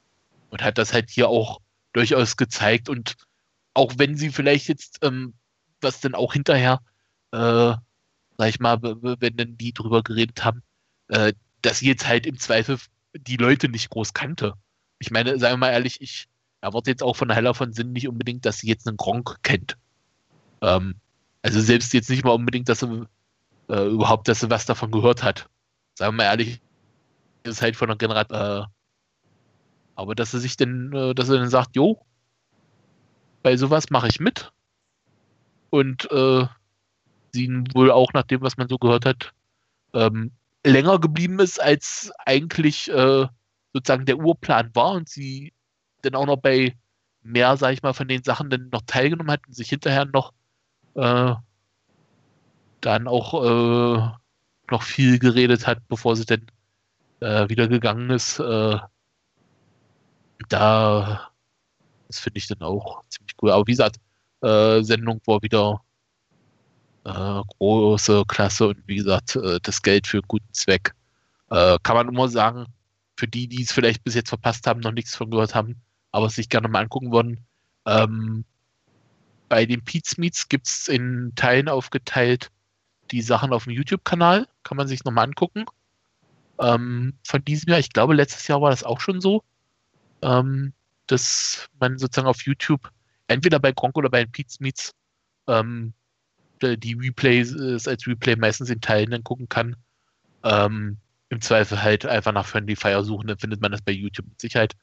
und 0.50 0.64
hat 0.64 0.78
das 0.78 0.94
halt 0.94 1.10
hier 1.10 1.30
auch 1.30 1.62
durchaus 1.94 2.38
gezeigt. 2.38 2.90
Und 2.90 3.16
auch 3.74 3.94
wenn 3.98 4.16
sie 4.18 4.30
vielleicht 4.30 4.68
jetzt 4.68 5.00
ähm, 5.04 5.34
was 5.82 6.00
dann 6.00 6.16
auch 6.16 6.34
hinterher, 6.34 6.80
äh, 7.32 7.76
sag 8.38 8.50
ich 8.50 8.60
mal, 8.60 8.82
wenn 8.82 9.38
dann 9.38 9.58
die 9.58 9.74
drüber 9.74 10.02
geredet 10.02 10.44
haben, 10.44 10.64
äh, 11.10 11.34
dass 11.62 11.80
sie 11.80 11.88
jetzt 11.88 12.08
halt 12.08 12.26
im 12.26 12.40
Zweifel 12.40 12.80
die 13.14 13.38
Leute 13.38 13.70
nicht 13.70 13.90
groß 13.90 14.14
kannte. 14.14 14.54
Ich 15.00 15.12
meine, 15.12 15.38
sagen 15.38 15.54
wir 15.54 15.58
mal 15.58 15.72
ehrlich, 15.72 16.02
ich 16.02 16.28
erwarte 16.64 16.90
jetzt 16.90 17.04
auch 17.04 17.16
von 17.16 17.30
Heller 17.30 17.54
von 17.54 17.74
Sinn 17.74 17.92
nicht 17.92 18.08
unbedingt, 18.08 18.46
dass 18.46 18.60
sie 18.60 18.68
jetzt 18.68 18.88
einen 18.88 18.98
Gronk 18.98 19.44
kennt. 19.44 19.78
Ähm, 20.62 20.96
also 21.42 21.60
selbst 21.60 21.94
jetzt 21.94 22.10
nicht 22.10 22.24
mal 22.24 22.32
unbedingt, 22.32 22.70
dass 22.70 22.80
sie 22.80 23.06
äh, 23.70 23.88
überhaupt, 23.88 24.28
dass 24.28 24.40
sie 24.40 24.50
was 24.50 24.66
davon 24.66 24.92
gehört 24.92 25.24
hat. 25.24 25.50
Sagen 25.96 26.14
wir 26.14 26.24
mal 26.24 26.30
ehrlich, 26.30 26.62
ist 27.44 27.62
halt 27.62 27.76
von 27.76 27.90
der 27.90 27.98
Generation. 27.98 28.40
Äh, 28.40 28.66
aber 29.96 30.16
dass 30.16 30.32
sie 30.32 30.40
sich 30.40 30.56
denn, 30.56 30.92
äh, 30.94 31.14
dass 31.14 31.30
er 31.30 31.38
dann 31.38 31.50
sagt, 31.50 31.76
jo, 31.76 32.04
bei 33.44 33.58
sowas 33.58 33.90
mache 33.90 34.08
ich 34.08 34.20
mit. 34.20 34.52
Und 35.70 36.10
äh, 36.12 36.46
sie 37.34 37.64
wohl 37.74 37.92
auch 37.92 38.14
nach 38.14 38.24
dem, 38.24 38.42
was 38.42 38.58
man 38.58 38.70
so 38.70 38.78
gehört 38.78 39.06
hat, 39.06 39.34
ähm, 39.94 40.32
länger 40.66 41.00
geblieben 41.00 41.40
ist, 41.40 41.62
als 41.62 42.12
eigentlich 42.26 42.90
äh, 42.90 43.28
sozusagen 43.74 44.06
der 44.06 44.18
Urplan 44.18 44.74
war 44.74 44.92
und 44.92 45.10
sie 45.10 45.52
dann 46.04 46.16
auch 46.16 46.26
noch 46.26 46.38
bei 46.38 46.76
mehr, 47.24 47.58
sag 47.58 47.74
ich 47.74 47.84
mal, 47.84 47.94
von 47.94 48.08
den 48.08 48.24
Sachen 48.24 48.50
dann 48.50 48.70
noch 48.70 48.82
teilgenommen 48.86 49.32
hat 49.32 49.48
und 49.48 49.56
sich 49.56 49.70
hinterher 49.70 50.06
noch 50.06 50.34
äh, 50.96 51.34
dann 52.82 53.08
auch 53.08 53.34
äh, 53.44 54.12
noch 54.70 54.84
viel 54.84 55.20
geredet 55.20 55.66
hat, 55.66 55.80
bevor 55.88 56.16
sie 56.16 56.26
dann 56.26 56.46
äh, 57.22 57.50
wieder 57.50 57.68
gegangen 57.68 58.10
ist. 58.10 58.40
Äh, 58.40 58.78
da, 60.50 61.32
das 62.08 62.20
finde 62.20 62.38
ich 62.40 62.48
dann 62.48 62.62
auch 62.62 63.04
ziemlich 63.10 63.36
cool. 63.42 63.52
Aber 63.52 63.66
wie 63.68 63.72
gesagt, 63.72 63.98
äh, 64.42 64.84
Sendung 64.84 65.22
war 65.26 65.42
wieder 65.42 65.82
äh, 67.06 67.42
große 67.58 68.24
Klasse 68.28 68.68
und 68.68 68.88
wie 68.88 68.98
gesagt, 68.98 69.40
das 69.64 69.82
Geld 69.82 70.08
für 70.08 70.22
guten 70.22 70.54
Zweck. 70.54 70.94
Kann 71.50 71.96
man 71.96 72.08
immer 72.08 72.30
sagen, 72.30 72.66
für 73.16 73.28
die, 73.28 73.48
die 73.48 73.62
es 73.62 73.72
vielleicht 73.72 74.04
bis 74.04 74.16
jetzt 74.16 74.30
verpasst 74.30 74.66
haben, 74.66 74.80
noch 74.80 74.92
nichts 74.92 75.16
von 75.16 75.30
gehört 75.30 75.54
haben, 75.54 75.80
aber 76.14 76.30
sich 76.30 76.48
gerne 76.48 76.70
mal 76.70 76.80
angucken 76.80 77.12
wollen. 77.12 77.42
Ähm, 77.86 78.46
bei 79.50 79.66
den 79.66 79.84
Pete's 79.84 80.18
Meets 80.18 80.48
gibt 80.48 80.68
es 80.68 80.88
in 80.88 81.34
Teilen 81.36 81.68
aufgeteilt 81.68 82.50
die 83.12 83.22
Sachen 83.22 83.52
auf 83.52 83.66
dem 83.66 83.74
YouTube-Kanal. 83.74 84.48
Kann 84.64 84.78
man 84.78 84.88
sich 84.88 85.04
nochmal 85.04 85.26
angucken. 85.26 85.66
Ähm, 86.60 87.14
von 87.26 87.44
diesem 87.44 87.70
Jahr, 87.70 87.80
ich 87.80 87.92
glaube, 87.92 88.14
letztes 88.14 88.48
Jahr 88.48 88.62
war 88.62 88.70
das 88.70 88.84
auch 88.84 89.02
schon 89.02 89.20
so, 89.22 89.44
ähm, 90.22 90.74
dass 91.08 91.68
man 91.80 91.98
sozusagen 91.98 92.28
auf 92.28 92.44
YouTube 92.44 92.90
entweder 93.28 93.60
bei 93.60 93.72
Gronk 93.72 93.98
oder 93.98 94.10
bei 94.10 94.24
den 94.24 94.32
Pete's 94.32 94.60
Meets 94.60 94.94
ähm, 95.48 95.94
die 96.62 96.94
Replays 96.94 97.54
als 97.88 98.08
Replay 98.08 98.38
meistens 98.38 98.70
in 98.70 98.80
Teilen 98.80 99.12
dann 99.12 99.24
gucken 99.24 99.50
kann. 99.50 99.76
Ähm, 100.44 100.98
Im 101.30 101.42
Zweifel 101.42 101.82
halt 101.82 102.06
einfach 102.06 102.32
nach 102.32 102.46
Friendly 102.46 102.76
Fire 102.76 103.04
suchen, 103.04 103.28
dann 103.28 103.38
findet 103.38 103.62
man 103.62 103.72
das 103.72 103.82
bei 103.82 103.92
YouTube 103.92 104.28
mit 104.28 104.40
Sicherheit. 104.40 104.74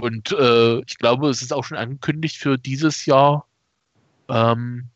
Und 0.00 0.32
äh, 0.32 0.80
ich 0.80 0.98
glaube, 0.98 1.28
es 1.28 1.42
ist 1.42 1.52
auch 1.52 1.64
schon 1.64 1.76
angekündigt 1.76 2.36
für 2.36 2.58
dieses 2.58 3.06
Jahr 3.06 3.46
ähm, 4.28 4.88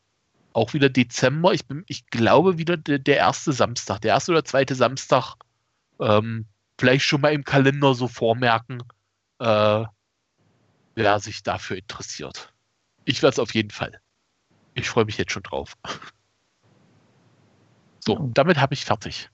auch 0.53 0.73
wieder 0.73 0.89
Dezember. 0.89 1.53
Ich, 1.53 1.67
bin, 1.67 1.85
ich 1.89 2.07
glaube 2.07 2.59
wieder 2.59 2.77
der, 2.77 2.99
der, 2.99 3.17
erste 3.17 3.53
Samstag, 3.53 4.01
der 4.01 4.15
erste 4.15 4.33
oder 4.33 4.45
zweite 4.45 4.75
Samstag. 4.75 5.35
Ähm, 6.01 6.47
vielleicht 6.79 7.05
schon 7.05 7.21
mal 7.21 7.33
im 7.33 7.45
Kalender 7.45 7.95
so 7.95 8.09
vormerken, 8.09 8.83
äh, 9.41 9.85
wer 10.95 11.21
sich 11.21 11.43
dafür 11.43 11.77
interessiert. 11.77 12.53
Ich 13.05 13.23
werde 13.23 13.35
es 13.35 13.39
auf 13.39 13.55
jeden 13.55 13.71
Fall. 13.71 14.01
Ich 14.75 14.89
freue 14.89 15.05
mich 15.05 15.19
jetzt 15.19 15.33
schon 15.33 15.43
drauf. 15.43 15.75
So, 18.07 18.31
damit 18.35 18.59
habe 18.59 18.75
ich 18.75 18.85
fertig. 18.85 19.31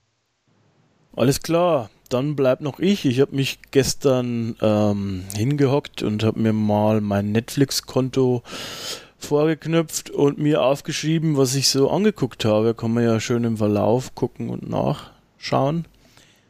Alles 1.13 1.41
klar, 1.41 1.89
dann 2.13 2.35
bleibt 2.35 2.61
noch 2.61 2.79
ich. 2.79 3.05
Ich 3.05 3.19
habe 3.19 3.35
mich 3.35 3.59
gestern 3.71 4.55
ähm, 4.61 5.23
hingehockt 5.35 6.03
und 6.03 6.23
habe 6.23 6.39
mir 6.39 6.53
mal 6.53 7.01
mein 7.01 7.31
Netflix-Konto 7.31 8.43
vorgeknüpft 9.17 10.09
und 10.09 10.37
mir 10.37 10.61
aufgeschrieben, 10.61 11.37
was 11.37 11.55
ich 11.55 11.69
so 11.69 11.89
angeguckt 11.89 12.45
habe. 12.45 12.73
Kann 12.73 12.93
man 12.93 13.03
ja 13.03 13.19
schön 13.19 13.43
im 13.43 13.57
Verlauf 13.57 14.15
gucken 14.15 14.49
und 14.49 14.69
nachschauen. 14.69 15.85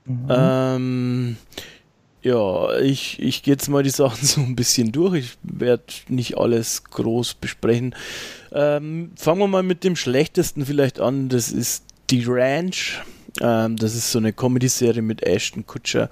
Mhm. 0.05 0.27
Ähm, 0.29 1.37
ja, 2.23 2.77
ich, 2.77 3.19
ich 3.19 3.41
gehe 3.43 3.53
jetzt 3.53 3.67
mal 3.67 3.83
die 3.83 3.89
Sachen 3.89 4.25
so 4.25 4.41
ein 4.41 4.55
bisschen 4.55 4.91
durch. 4.91 5.15
Ich 5.15 5.37
werde 5.43 5.83
nicht 6.07 6.37
alles 6.37 6.83
groß 6.85 7.35
besprechen. 7.35 7.95
Ähm, 8.51 9.11
fangen 9.15 9.39
wir 9.39 9.47
mal 9.47 9.63
mit 9.63 9.83
dem 9.83 9.95
schlechtesten 9.95 10.65
vielleicht 10.65 10.99
an. 10.99 11.29
Das 11.29 11.51
ist 11.51 11.83
die 12.09 12.23
Ranch. 12.27 13.01
Ähm, 13.39 13.77
das 13.77 13.95
ist 13.95 14.11
so 14.11 14.19
eine 14.19 14.33
Comedy-Serie 14.33 15.01
mit 15.01 15.23
Ashton 15.23 15.65
Kutscher. 15.65 16.09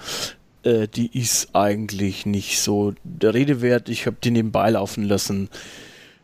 Äh, 0.64 0.88
die 0.88 1.18
ist 1.20 1.56
eigentlich 1.56 2.26
nicht 2.26 2.60
so 2.60 2.94
der 3.04 3.34
Rede 3.34 3.62
wert. 3.62 3.90
Ich 3.90 4.06
habe 4.06 4.18
die 4.24 4.32
nebenbei 4.32 4.70
laufen 4.72 5.04
lassen. 5.04 5.50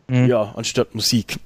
Mhm. 0.08 0.28
Ja, 0.28 0.52
anstatt 0.54 0.94
Musik. 0.94 1.40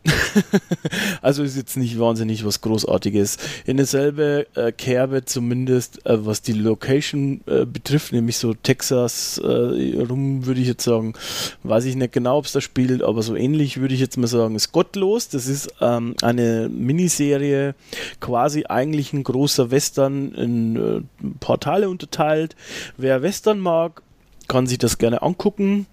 also 1.22 1.42
ist 1.42 1.56
jetzt 1.56 1.78
nicht 1.78 1.98
wahnsinnig 1.98 2.44
was 2.44 2.60
Großartiges. 2.60 3.38
In 3.64 3.78
derselbe 3.78 4.46
äh, 4.54 4.70
Kerbe 4.70 5.24
zumindest, 5.24 6.04
äh, 6.04 6.26
was 6.26 6.42
die 6.42 6.52
Location 6.52 7.40
äh, 7.46 7.64
betrifft, 7.64 8.12
nämlich 8.12 8.36
so 8.36 8.52
Texas 8.52 9.38
äh, 9.38 9.46
rum, 9.46 10.44
würde 10.44 10.60
ich 10.60 10.66
jetzt 10.66 10.84
sagen. 10.84 11.14
Weiß 11.62 11.86
ich 11.86 11.96
nicht 11.96 12.12
genau, 12.12 12.36
ob 12.36 12.44
es 12.44 12.52
da 12.52 12.60
spielt, 12.60 13.02
aber 13.02 13.22
so 13.22 13.34
ähnlich 13.34 13.80
würde 13.80 13.94
ich 13.94 14.00
jetzt 14.00 14.18
mal 14.18 14.26
sagen, 14.26 14.54
ist 14.54 14.72
gottlos. 14.72 15.30
Das 15.30 15.46
ist 15.46 15.72
ähm, 15.80 16.14
eine 16.20 16.68
Miniserie, 16.68 17.74
quasi 18.20 18.66
eigentlich 18.68 19.14
ein 19.14 19.24
großer 19.24 19.70
Western 19.70 20.32
in 20.34 20.76
äh, 20.76 21.24
ein 21.24 21.38
paar 21.40 21.60
Teile 21.60 21.88
unterteilt. 21.88 22.56
Wer 22.98 23.22
Western 23.22 23.58
mag, 23.58 24.02
kann 24.48 24.66
sich 24.66 24.76
das 24.76 24.98
gerne 24.98 25.22
angucken. 25.22 25.86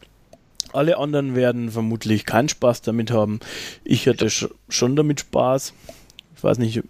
Alle 0.73 0.98
anderen 0.98 1.35
werden 1.35 1.72
vermutlich 1.72 2.26
keinen 2.26 2.49
Spaß 2.49 2.81
damit 2.81 3.11
haben. 3.11 3.39
Ich 3.84 4.07
hatte 4.07 4.30
sch 4.30 4.48
schon 4.69 4.95
damit 4.95 5.22
Spaß. 5.22 5.73
Ich 6.35 6.44
weiß 6.44 6.57
nicht. 6.57 6.84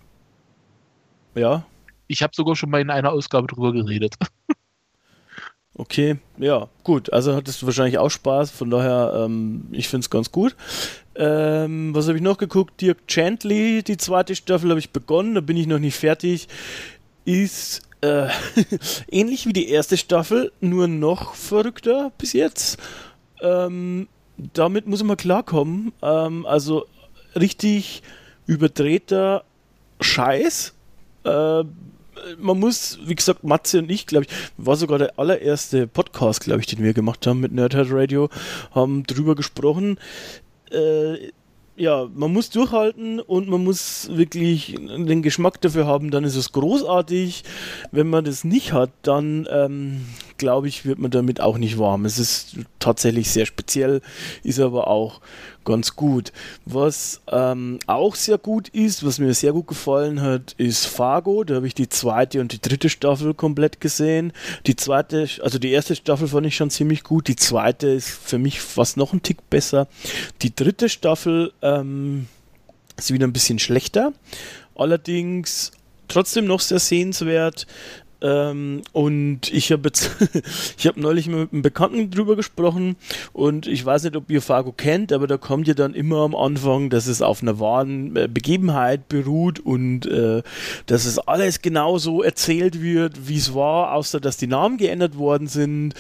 Ja. 1.36 1.66
Ich 2.08 2.22
habe 2.22 2.34
sogar 2.36 2.56
schon 2.56 2.70
mal 2.70 2.82
in 2.82 2.90
einer 2.90 3.12
Ausgabe 3.12 3.48
drüber 3.48 3.74
geredet. 3.74 4.16
Okay, 5.80 6.18
ja, 6.40 6.70
gut. 6.84 7.14
Also 7.14 7.36
hattest 7.36 7.62
du 7.62 7.68
wahrscheinlich 7.68 7.99
auch 7.99 8.10
Spaß, 8.10 8.49
von 8.49 8.72
daher, 8.72 9.26
ähm, 9.26 9.68
ich 9.72 9.88
finde 9.88 10.06
es 10.06 10.10
ganz 10.10 10.32
gut. 10.32 10.56
Ähm, 11.16 11.94
was 11.94 12.08
habe 12.08 12.18
ich 12.18 12.24
noch 12.24 12.40
geguckt? 12.40 12.82
Dirk 12.82 12.98
Chantley, 13.08 13.84
die 13.84 13.98
zweite 13.98 14.36
Staffel 14.36 14.72
habe 14.72 14.80
ich 14.80 14.90
begonnen, 14.90 15.36
da 15.36 15.41
bin 15.41 15.56
ich 15.56 15.68
noch 15.68 15.78
nicht 15.78 15.95
fertig. 15.95 16.48
Ist 17.26 17.84
äh, 18.02 18.28
ähnlich 19.12 19.45
wie 19.45 19.54
die 19.54 19.70
erste 19.70 19.98
Staffel, 19.98 20.52
nur 20.62 20.88
noch 20.88 21.36
verrückter 21.36 22.12
bis 22.18 22.34
jetzt. 22.34 22.80
Ähm, 23.42 24.08
damit 24.38 24.88
muss 24.88 25.04
man 25.04 25.18
klarkommen. 25.18 25.94
Ähm, 26.02 26.46
also 26.46 26.86
richtig 27.36 28.04
überdrehter 28.46 29.44
Scheiß. 30.02 30.74
Äh, 31.24 31.64
man 32.40 32.60
muss, 32.60 33.00
wie 33.06 33.16
gesagt, 33.16 33.44
Matze 33.44 33.80
und 33.80 33.92
ich, 33.92 34.08
glaube 34.08 34.26
ich, 34.26 34.32
war 34.58 34.76
sogar 34.76 34.98
der 34.98 35.20
allererste 35.20 35.88
Podcast, 35.88 36.42
glaube 36.42 36.62
ich, 36.62 36.68
den 36.68 36.84
wir 36.84 36.94
gemacht 36.94 37.28
haben 37.28 37.40
mit 37.40 37.52
Nerdhead 37.52 37.88
Radio, 37.92 38.30
haben 38.72 39.04
drüber 39.04 39.36
gesprochen. 39.36 40.00
Äh, 40.72 41.32
ja, 41.78 42.10
man 42.14 42.34
muss 42.34 42.49
durchhalten 42.49 43.20
und 43.20 43.48
man 43.48 43.64
muss 43.64 44.10
wirklich 44.12 44.76
den 44.76 45.22
Geschmack 45.22 45.62
dafür 45.62 45.86
haben, 45.86 46.10
dann 46.10 46.24
ist 46.24 46.36
es 46.36 46.52
großartig. 46.52 47.44
Wenn 47.91 48.10
man 48.10 48.26
das 48.26 48.44
nicht 48.44 48.74
hat, 48.74 48.90
dann 49.04 49.48
ähm, 49.52 50.02
glaube 50.38 50.68
ich, 50.68 50.86
wird 50.86 50.98
man 50.98 51.12
damit 51.12 51.40
auch 51.40 51.60
nicht 51.60 51.78
warm. 51.78 52.06
Es 52.06 52.18
ist 52.18 52.58
tatsächlich 52.80 53.30
sehr 53.30 53.45
speziell, 53.45 54.02
ist 54.44 54.60
aber 54.60 54.88
auch 54.88 55.22
ganz 55.68 55.95
gut. 55.95 56.31
Was 56.65 57.22
ähm, 57.30 57.80
auch 57.88 58.15
sehr 58.15 58.38
gut 58.38 58.69
ist, 58.69 59.06
was 59.06 59.19
mir 59.19 59.34
sehr 59.34 59.52
gut 59.52 59.68
gefallen 59.68 60.22
hat, 60.22 60.53
ist 60.57 60.85
Fargo. 60.85 61.44
Da 61.44 61.56
habe 61.56 61.68
ich 61.68 61.76
die 61.76 61.89
zweite 61.89 62.39
und 62.39 62.53
die 62.53 62.61
dritte 62.61 62.89
Staffel 62.89 63.34
komplett 63.34 63.81
gesehen. 63.81 64.31
Die 64.65 64.77
zweite, 64.77 65.27
also 65.44 65.60
die 65.60 65.72
erste 65.72 65.95
Staffel 65.95 66.30
fand 66.30 66.48
ich 66.48 66.56
schon 66.56 66.69
ziemlich 66.69 67.03
gut. 67.03 67.27
Die 67.27 67.35
zweite 67.35 67.88
ist 67.88 68.10
für 68.10 68.39
mich 68.39 68.61
fast 68.61 68.95
noch 68.95 69.11
ein 69.11 69.22
Tick 69.22 69.49
besser. 69.49 69.88
Die 70.41 70.56
dritte 70.56 70.88
Staffel 70.88 71.52
ähm, 71.61 72.27
ist 72.95 73.11
wieder 73.11 73.27
ein 73.27 73.34
bisschen 73.34 73.60
schlechter. 73.60 74.14
Allerdings 74.73 75.73
trotzdem 76.07 76.45
noch 76.45 76.61
sehr 76.61 76.80
sehenswert. 76.80 77.68
Ähm, 78.22 78.81
und 78.94 79.52
ich 79.53 79.72
habe 79.72 79.89
jetzt, 79.89 80.10
ich 80.77 80.88
habe 80.88 80.99
neulich 80.99 81.27
mit 81.27 81.52
einem 81.52 81.61
Bekannten 81.61 82.10
drüber 82.10 82.35
gesprochen 82.35 82.95
und 83.34 83.68
ich 83.68 83.85
weiß 83.85 84.03
nicht, 84.03 84.15
ob 84.15 84.30
ihr 84.31 84.41
Fargo 84.41 84.72
kennt, 84.72 85.14
aber 85.14 85.27
da 85.27 85.38
kommt 85.38 85.68
ja 85.68 85.73
dann 85.73 85.94
immer 85.94 86.18
am 86.18 86.35
Anfang, 86.35 86.89
dass 86.89 87.07
es 87.07 87.22
auf 87.22 87.41
einer 87.41 87.60
wahren 87.60 88.15
äh, 88.15 88.27
Begebenheit 88.27 89.07
beruht 89.07 89.60
und 89.60 90.06
äh, 90.07 90.41
dass 90.88 91.06
es 91.06 91.19
alles 91.19 91.61
genauso 91.61 92.23
erzählt 92.23 92.81
wird, 92.81 93.27
wie 93.27 93.38
es 93.38 93.53
war, 93.53 93.94
außer 93.94 94.19
dass 94.19 94.38
die 94.38 94.48
Namen 94.48 94.77
geändert 94.77 95.18
worden 95.18 95.48
sind. 95.48 95.94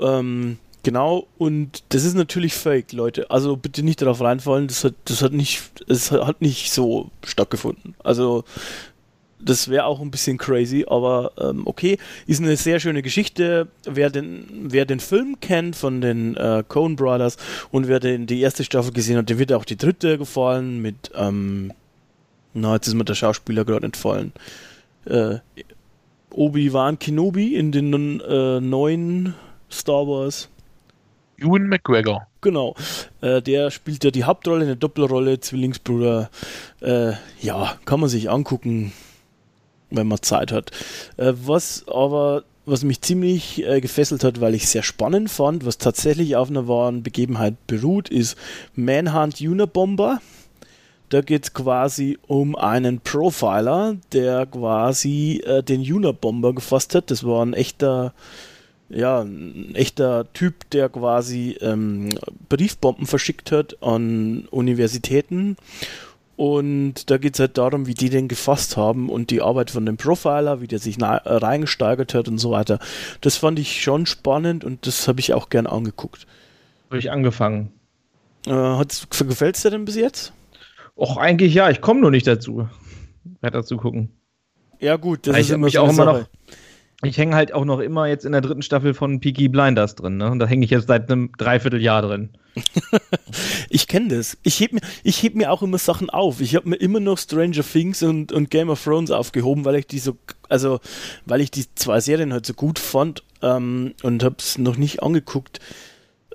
Ähm, 0.00 0.58
Genau, 0.84 1.28
und 1.38 1.82
das 1.88 2.04
ist 2.04 2.14
natürlich 2.14 2.52
fake, 2.52 2.92
Leute. 2.92 3.30
Also 3.30 3.56
bitte 3.56 3.82
nicht 3.82 4.02
darauf 4.02 4.20
reinfallen, 4.20 4.68
das 4.68 4.84
hat, 4.84 4.92
das 5.06 5.22
hat 5.22 5.32
nicht, 5.32 5.62
es 5.88 6.12
hat 6.12 6.42
nicht 6.42 6.72
so 6.72 7.10
stattgefunden. 7.24 7.94
Also 8.04 8.44
das 9.44 9.68
wäre 9.68 9.84
auch 9.84 10.00
ein 10.00 10.10
bisschen 10.10 10.38
crazy, 10.38 10.84
aber 10.88 11.32
ähm, 11.38 11.62
okay, 11.66 11.98
ist 12.26 12.40
eine 12.40 12.56
sehr 12.56 12.80
schöne 12.80 13.02
Geschichte. 13.02 13.68
Wer 13.84 14.10
den, 14.10 14.46
wer 14.70 14.86
den 14.86 15.00
Film 15.00 15.38
kennt 15.40 15.76
von 15.76 16.00
den 16.00 16.36
äh, 16.36 16.64
Coen 16.66 16.96
Brothers 16.96 17.36
und 17.70 17.88
wer 17.88 18.00
den, 18.00 18.26
die 18.26 18.40
erste 18.40 18.64
Staffel 18.64 18.92
gesehen 18.92 19.16
hat, 19.18 19.28
dem 19.28 19.38
wird 19.38 19.52
auch 19.52 19.64
die 19.64 19.76
dritte 19.76 20.18
gefallen 20.18 20.80
mit, 20.80 21.10
ähm, 21.14 21.72
na, 22.54 22.74
jetzt 22.74 22.88
ist 22.88 22.94
mir 22.94 23.04
der 23.04 23.14
Schauspieler 23.14 23.64
gerade 23.64 23.86
entfallen. 23.86 24.32
Äh, 25.04 25.38
Obi-Wan 26.30 26.98
Kenobi 26.98 27.54
in 27.54 27.72
den 27.72 28.20
äh, 28.20 28.60
neuen 28.60 29.34
Star 29.70 30.06
Wars. 30.06 30.48
Ewan 31.38 31.68
McGregor. 31.68 32.26
Genau. 32.40 32.74
Äh, 33.20 33.42
der 33.42 33.70
spielt 33.70 34.04
ja 34.04 34.10
die 34.10 34.24
Hauptrolle, 34.24 34.64
eine 34.64 34.76
Doppelrolle, 34.76 35.40
Zwillingsbruder. 35.40 36.30
Äh, 36.80 37.12
ja, 37.40 37.76
kann 37.84 38.00
man 38.00 38.08
sich 38.08 38.30
angucken, 38.30 38.92
wenn 39.96 40.08
man 40.08 40.22
Zeit 40.22 40.52
hat. 40.52 40.70
Äh, 41.16 41.32
was 41.34 41.84
aber, 41.88 42.44
was 42.66 42.84
mich 42.84 43.00
ziemlich 43.00 43.66
äh, 43.66 43.80
gefesselt 43.80 44.24
hat, 44.24 44.40
weil 44.40 44.54
ich 44.54 44.68
sehr 44.68 44.82
spannend 44.82 45.30
fand, 45.30 45.66
was 45.66 45.78
tatsächlich 45.78 46.36
auf 46.36 46.50
einer 46.50 46.68
wahren 46.68 47.02
Begebenheit 47.02 47.54
beruht, 47.66 48.08
ist 48.08 48.36
Manhunt 48.74 49.40
Unabomber. 49.40 50.20
Da 51.10 51.20
geht 51.20 51.44
es 51.44 51.52
quasi 51.52 52.18
um 52.26 52.56
einen 52.56 53.00
Profiler, 53.00 53.96
der 54.12 54.46
quasi 54.46 55.42
äh, 55.44 55.62
den 55.62 55.80
Unabomber 55.80 56.54
gefasst 56.54 56.94
hat. 56.94 57.10
Das 57.10 57.24
war 57.24 57.44
ein 57.44 57.54
echter 57.54 58.14
ja, 58.88 59.22
ein 59.22 59.74
echter 59.74 60.32
Typ, 60.32 60.68
der 60.70 60.88
quasi 60.88 61.56
ähm, 61.60 62.10
Briefbomben 62.48 63.06
verschickt 63.06 63.52
hat 63.52 63.82
an 63.82 64.46
Universitäten. 64.50 65.56
Und 66.36 67.10
da 67.10 67.18
geht 67.18 67.34
es 67.34 67.40
halt 67.40 67.58
darum, 67.58 67.86
wie 67.86 67.94
die 67.94 68.10
den 68.10 68.26
gefasst 68.28 68.76
haben 68.76 69.08
und 69.08 69.30
die 69.30 69.40
Arbeit 69.40 69.70
von 69.70 69.86
dem 69.86 69.96
Profiler, 69.96 70.60
wie 70.60 70.66
der 70.66 70.80
sich 70.80 71.00
äh, 71.00 71.04
reingesteigert 71.04 72.14
hat 72.14 72.28
und 72.28 72.38
so 72.38 72.50
weiter. 72.50 72.78
Das 73.20 73.36
fand 73.36 73.58
ich 73.58 73.82
schon 73.82 74.06
spannend 74.06 74.64
und 74.64 74.86
das 74.86 75.06
habe 75.06 75.20
ich 75.20 75.32
auch 75.32 75.48
gern 75.48 75.66
angeguckt. 75.66 76.26
Habe 76.90 76.98
ich 76.98 77.10
angefangen. 77.10 77.72
Äh, 78.46 78.84
Gefällt 79.26 79.56
es 79.56 79.62
dir 79.62 79.70
denn 79.70 79.84
bis 79.84 79.96
jetzt? 79.96 80.32
Och, 80.96 81.16
eigentlich 81.16 81.54
ja, 81.54 81.70
ich 81.70 81.80
komme 81.80 82.00
nur 82.00 82.10
nicht 82.10 82.26
dazu, 82.26 82.68
weiter 83.40 83.64
zu 83.64 83.76
gucken. 83.76 84.10
Ja, 84.80 84.96
gut, 84.96 85.26
das 85.26 85.36
ich 85.36 85.42
ist 85.42 85.50
immer 85.50 85.66
mich 85.66 85.74
so 85.74 85.80
auch 85.80 85.90
immer 85.90 86.04
noch 86.04 86.24
ich 87.04 87.18
hänge 87.18 87.34
halt 87.34 87.52
auch 87.52 87.64
noch 87.64 87.80
immer 87.80 88.06
jetzt 88.06 88.24
in 88.24 88.32
der 88.32 88.40
dritten 88.40 88.62
Staffel 88.62 88.94
von 88.94 89.20
Peaky 89.20 89.48
Blinders 89.48 89.94
drin, 89.94 90.16
ne? 90.16 90.30
Und 90.30 90.38
da 90.38 90.46
hänge 90.46 90.64
ich 90.64 90.70
jetzt 90.70 90.88
seit 90.88 91.10
einem 91.10 91.30
Dreivierteljahr 91.36 92.02
drin. 92.02 92.30
Ich 93.68 93.88
kenne 93.88 94.16
das. 94.16 94.38
Ich 94.42 94.60
heb, 94.60 94.72
mir, 94.72 94.80
ich 95.02 95.22
heb 95.22 95.34
mir 95.34 95.50
auch 95.50 95.62
immer 95.62 95.78
Sachen 95.78 96.08
auf. 96.10 96.40
Ich 96.40 96.54
habe 96.54 96.68
mir 96.68 96.76
immer 96.76 97.00
noch 97.00 97.18
Stranger 97.18 97.64
Things 97.64 98.02
und, 98.02 98.30
und 98.30 98.50
Game 98.50 98.68
of 98.70 98.82
Thrones 98.82 99.10
aufgehoben, 99.10 99.64
weil 99.64 99.74
ich 99.74 99.86
die 99.86 99.98
so, 99.98 100.16
also 100.48 100.78
weil 101.26 101.40
ich 101.40 101.50
die 101.50 101.64
zwei 101.74 101.98
Serien 102.00 102.32
halt 102.32 102.46
so 102.46 102.54
gut 102.54 102.78
fand 102.78 103.24
ähm, 103.42 103.94
und 104.02 104.22
habe 104.22 104.36
es 104.38 104.58
noch 104.58 104.76
nicht 104.76 105.02
angeguckt, 105.02 105.58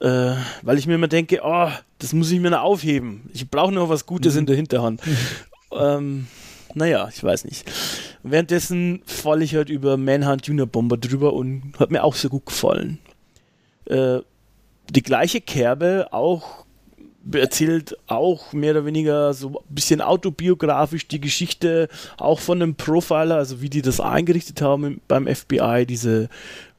äh, 0.01 0.33
weil 0.61 0.77
ich 0.77 0.87
mir 0.87 0.95
immer 0.95 1.07
denke, 1.07 1.39
oh, 1.43 1.69
das 1.99 2.13
muss 2.13 2.31
ich 2.31 2.39
mir 2.39 2.49
noch 2.49 2.63
aufheben. 2.63 3.29
Ich 3.33 3.49
brauche 3.49 3.71
noch 3.71 3.87
was 3.87 4.05
Gutes 4.05 4.35
in 4.35 4.45
der 4.45 4.57
Hinterhand. 4.57 5.01
ähm, 5.71 6.27
naja, 6.73 7.09
ich 7.13 7.23
weiß 7.23 7.45
nicht. 7.45 7.69
Währenddessen 8.23 9.01
falle 9.05 9.43
ich 9.43 9.55
halt 9.55 9.69
über 9.69 9.97
Manhunt 9.97 10.49
Unabomber 10.49 10.97
drüber 10.97 11.33
und 11.33 11.73
hat 11.79 11.91
mir 11.91 12.03
auch 12.03 12.15
sehr 12.15 12.29
gut 12.29 12.45
gefallen. 12.45 12.99
Äh, 13.85 14.19
die 14.89 15.03
gleiche 15.03 15.41
Kerbe, 15.41 16.07
auch 16.11 16.65
erzählt 17.31 17.97
auch 18.07 18.53
mehr 18.53 18.71
oder 18.71 18.85
weniger 18.85 19.33
so 19.33 19.49
ein 19.49 19.75
bisschen 19.75 20.01
autobiografisch 20.01 21.07
die 21.07 21.19
Geschichte 21.19 21.89
auch 22.17 22.39
von 22.39 22.61
einem 22.61 22.75
Profiler, 22.75 23.35
also 23.35 23.61
wie 23.61 23.69
die 23.69 23.81
das 23.81 23.99
eingerichtet 23.99 24.61
haben 24.61 25.01
beim 25.07 25.27
FBI, 25.27 25.85
diese 25.87 26.29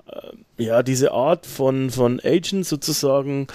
äh, 0.06 0.64
ja, 0.64 0.82
diese 0.82 1.12
Art 1.12 1.46
von, 1.46 1.90
von 1.90 2.20
Agent 2.24 2.66
sozusagen 2.66 3.46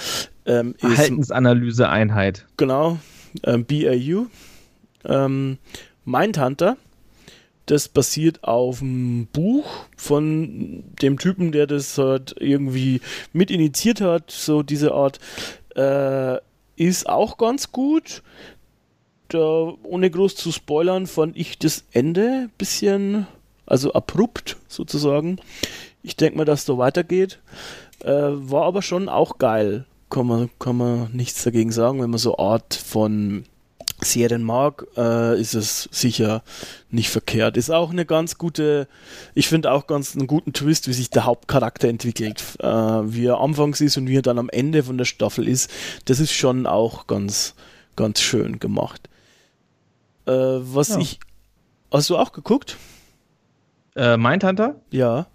ähm, 0.45 0.75
Verhaltensanalyse-Einheit. 0.77 2.45
genau 2.57 2.99
ähm, 3.43 3.65
BAU 3.65 4.27
ähm, 5.05 5.57
Mindhunter 6.05 6.77
das 7.65 7.87
basiert 7.87 8.43
auf 8.43 8.81
einem 8.81 9.27
Buch 9.27 9.65
von 9.97 10.83
dem 11.01 11.17
Typen, 11.17 11.51
der 11.51 11.67
das 11.67 11.97
halt 11.97 12.35
irgendwie 12.39 13.01
mit 13.33 13.49
initiiert 13.49 14.01
hat, 14.01 14.31
so 14.31 14.63
diese 14.63 14.93
Art. 14.93 15.19
Äh, 15.75 16.37
ist 16.75 17.09
auch 17.09 17.37
ganz 17.37 17.71
gut. 17.71 18.21
Da, 19.29 19.73
ohne 19.83 20.11
groß 20.11 20.35
zu 20.35 20.51
spoilern, 20.51 21.07
fand 21.07 21.35
ich 21.35 21.57
das 21.57 21.85
Ende 21.91 22.43
ein 22.43 22.51
bisschen, 22.57 23.25
also 23.65 23.93
abrupt 23.93 24.57
sozusagen. 24.67 25.37
Ich 26.03 26.15
denke 26.15 26.37
mal, 26.37 26.45
dass 26.45 26.65
da 26.65 26.77
weitergeht. 26.77 27.39
Äh, 28.03 28.11
war 28.11 28.65
aber 28.65 28.83
schon 28.83 29.09
auch 29.09 29.39
geil. 29.39 29.85
Kann 30.11 30.27
man, 30.27 30.49
kann 30.59 30.77
man 30.77 31.11
nichts 31.13 31.43
dagegen 31.43 31.71
sagen, 31.71 31.99
wenn 32.01 32.11
man 32.11 32.19
so 32.19 32.37
Art 32.37 32.75
von 32.75 33.45
Serien 34.05 34.43
mag, 34.43 34.85
äh, 34.95 35.39
ist 35.39 35.53
es 35.53 35.89
sicher 35.91 36.43
nicht 36.89 37.09
verkehrt. 37.09 37.57
Ist 37.57 37.69
auch 37.69 37.91
eine 37.91 38.05
ganz 38.05 38.37
gute, 38.37 38.87
ich 39.33 39.47
finde 39.47 39.71
auch 39.71 39.87
ganz 39.87 40.15
einen 40.15 40.27
guten 40.27 40.53
Twist, 40.53 40.87
wie 40.87 40.93
sich 40.93 41.09
der 41.09 41.25
Hauptcharakter 41.25 41.87
entwickelt, 41.89 42.41
äh, 42.59 42.65
wie 42.67 43.25
er 43.25 43.39
anfangs 43.39 43.81
ist 43.81 43.97
und 43.97 44.07
wie 44.07 44.17
er 44.17 44.21
dann 44.21 44.39
am 44.39 44.49
Ende 44.49 44.83
von 44.83 44.97
der 44.97 45.05
Staffel 45.05 45.47
ist. 45.47 45.69
Das 46.05 46.19
ist 46.19 46.31
schon 46.31 46.65
auch 46.67 47.07
ganz, 47.07 47.55
ganz 47.95 48.21
schön 48.21 48.59
gemacht. 48.59 49.09
Äh, 50.25 50.31
was 50.31 50.89
Ja. 50.89 50.99
ich, 50.99 51.19
hast 51.91 52.09
du 52.09 52.17
auch 52.17 52.31
geguckt? 52.31 52.77
Äh, 53.95 54.17
Mindhunter? 54.17 54.75
Ja. 54.91 55.27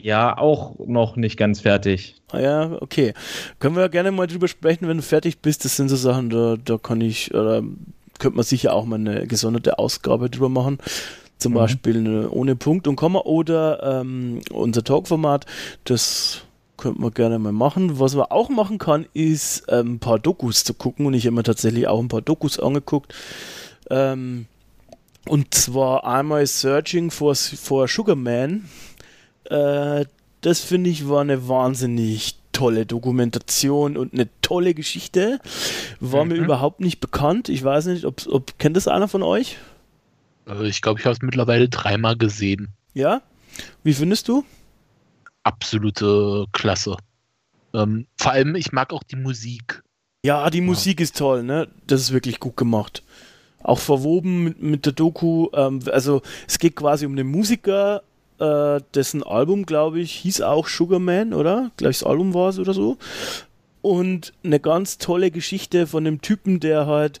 Ja, 0.00 0.38
auch 0.38 0.76
noch 0.86 1.16
nicht 1.16 1.36
ganz 1.36 1.58
fertig. 1.62 2.14
Ah 2.30 2.38
ja, 2.38 2.72
okay. 2.80 3.14
Können 3.58 3.74
wir 3.74 3.88
gerne 3.88 4.12
mal 4.12 4.28
drüber 4.28 4.46
sprechen, 4.46 4.86
wenn 4.86 4.98
du 4.98 5.02
fertig 5.02 5.40
bist. 5.40 5.64
Das 5.64 5.74
sind 5.74 5.88
so 5.88 5.96
Sachen, 5.96 6.30
da, 6.30 6.56
da 6.56 6.78
kann 6.78 7.00
ich, 7.00 7.34
oder 7.34 7.64
könnte 8.18 8.36
man 8.36 8.44
sicher 8.44 8.74
auch 8.74 8.84
mal 8.84 8.96
eine 8.96 9.26
gesonderte 9.26 9.78
Ausgabe 9.78 10.30
drüber 10.30 10.48
machen. 10.48 10.78
Zum 11.38 11.52
Mhm. 11.52 11.56
Beispiel 11.56 11.96
eine 11.98 12.30
ohne 12.30 12.56
Punkt 12.56 12.88
und 12.88 12.96
Komma 12.96 13.20
oder 13.20 14.00
ähm, 14.00 14.40
unser 14.50 14.82
Talkformat. 14.82 15.46
Das 15.84 16.42
könnte 16.76 17.00
man 17.00 17.12
gerne 17.12 17.38
mal 17.38 17.52
machen. 17.52 17.98
Was 18.00 18.14
man 18.14 18.26
auch 18.30 18.48
machen 18.48 18.78
kann, 18.78 19.06
ist 19.14 19.64
ähm, 19.68 19.94
ein 19.94 19.98
paar 19.98 20.18
Dokus 20.18 20.64
zu 20.64 20.74
gucken 20.74 21.06
und 21.06 21.14
ich 21.14 21.26
habe 21.26 21.36
mir 21.36 21.42
tatsächlich 21.42 21.86
auch 21.88 22.00
ein 22.00 22.08
paar 22.08 22.22
Dokus 22.22 22.58
angeguckt. 22.58 23.14
Ähm, 23.90 24.46
und 25.26 25.54
zwar 25.54 26.04
einmal 26.06 26.46
Searching 26.46 27.10
for, 27.10 27.34
for 27.34 27.86
Sugar 27.88 28.16
Man. 28.16 28.68
Äh, 29.44 30.06
das 30.40 30.60
finde 30.60 30.90
ich 30.90 31.08
war 31.08 31.20
eine 31.20 31.48
wahnsinnig 31.48 32.37
tolle 32.58 32.86
Dokumentation 32.86 33.96
und 33.96 34.12
eine 34.14 34.28
tolle 34.42 34.74
Geschichte. 34.74 35.38
War 36.00 36.24
mir 36.24 36.36
Mhm. 36.36 36.44
überhaupt 36.44 36.80
nicht 36.80 36.98
bekannt. 37.00 37.48
Ich 37.48 37.62
weiß 37.62 37.86
nicht, 37.86 38.04
ob, 38.04 38.26
ob 38.28 38.58
kennt 38.58 38.76
das 38.76 38.88
einer 38.88 39.06
von 39.08 39.22
euch? 39.22 39.56
Äh, 40.48 40.68
Ich 40.68 40.82
glaube, 40.82 40.98
ich 41.00 41.06
habe 41.06 41.14
es 41.14 41.22
mittlerweile 41.22 41.68
dreimal 41.68 42.16
gesehen. 42.16 42.68
Ja? 42.94 43.22
Wie 43.84 43.94
findest 43.94 44.26
du? 44.28 44.44
Absolute 45.44 46.46
Klasse. 46.52 46.96
Ähm, 47.74 48.06
vor 48.16 48.32
allem, 48.32 48.54
ich 48.54 48.72
mag 48.72 48.92
auch 48.92 49.02
die 49.02 49.16
Musik. 49.16 49.82
Ja, 50.24 50.50
die 50.50 50.60
Musik 50.60 51.00
ist 51.00 51.16
toll, 51.16 51.42
ne? 51.42 51.68
Das 51.86 52.00
ist 52.00 52.12
wirklich 52.12 52.40
gut 52.40 52.56
gemacht. 52.56 53.02
Auch 53.62 53.78
verwoben 53.78 54.44
mit, 54.44 54.62
mit 54.62 54.84
der 54.86 54.92
Doku. 54.92 55.48
Ähm, 55.54 55.80
also 55.92 56.22
es 56.46 56.58
geht 56.58 56.76
quasi 56.76 57.06
um 57.06 57.14
den 57.16 57.28
Musiker, 57.28 58.02
äh, 58.38 58.80
dessen 58.94 59.22
Album, 59.22 59.66
glaube 59.66 60.00
ich, 60.00 60.12
hieß 60.12 60.42
auch 60.42 60.68
Sugarman, 60.68 61.34
oder? 61.34 61.70
Gleich 61.76 61.98
das 61.98 62.06
Album 62.08 62.34
war 62.34 62.50
es 62.50 62.58
oder 62.58 62.74
so. 62.74 62.96
Und 63.82 64.32
eine 64.42 64.60
ganz 64.60 64.98
tolle 64.98 65.30
Geschichte 65.30 65.86
von 65.86 66.04
dem 66.04 66.20
Typen, 66.20 66.60
der 66.60 66.86
halt 66.86 67.20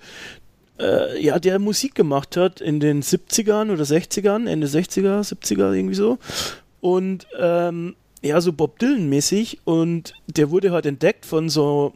äh, 0.78 1.20
ja, 1.22 1.38
der 1.38 1.58
Musik 1.58 1.94
gemacht 1.94 2.36
hat 2.36 2.60
in 2.60 2.80
den 2.80 3.02
70ern 3.02 3.72
oder 3.72 3.84
60ern, 3.84 4.48
Ende 4.48 4.66
60er, 4.66 5.20
70er, 5.20 5.72
irgendwie 5.72 5.94
so. 5.94 6.18
Und 6.80 7.26
ähm, 7.38 7.96
ja, 8.22 8.40
so 8.40 8.52
Bob 8.52 8.78
Dylan-mäßig. 8.78 9.60
Und 9.64 10.14
der 10.26 10.50
wurde 10.50 10.70
halt 10.70 10.86
entdeckt 10.86 11.26
von 11.26 11.48
so 11.48 11.94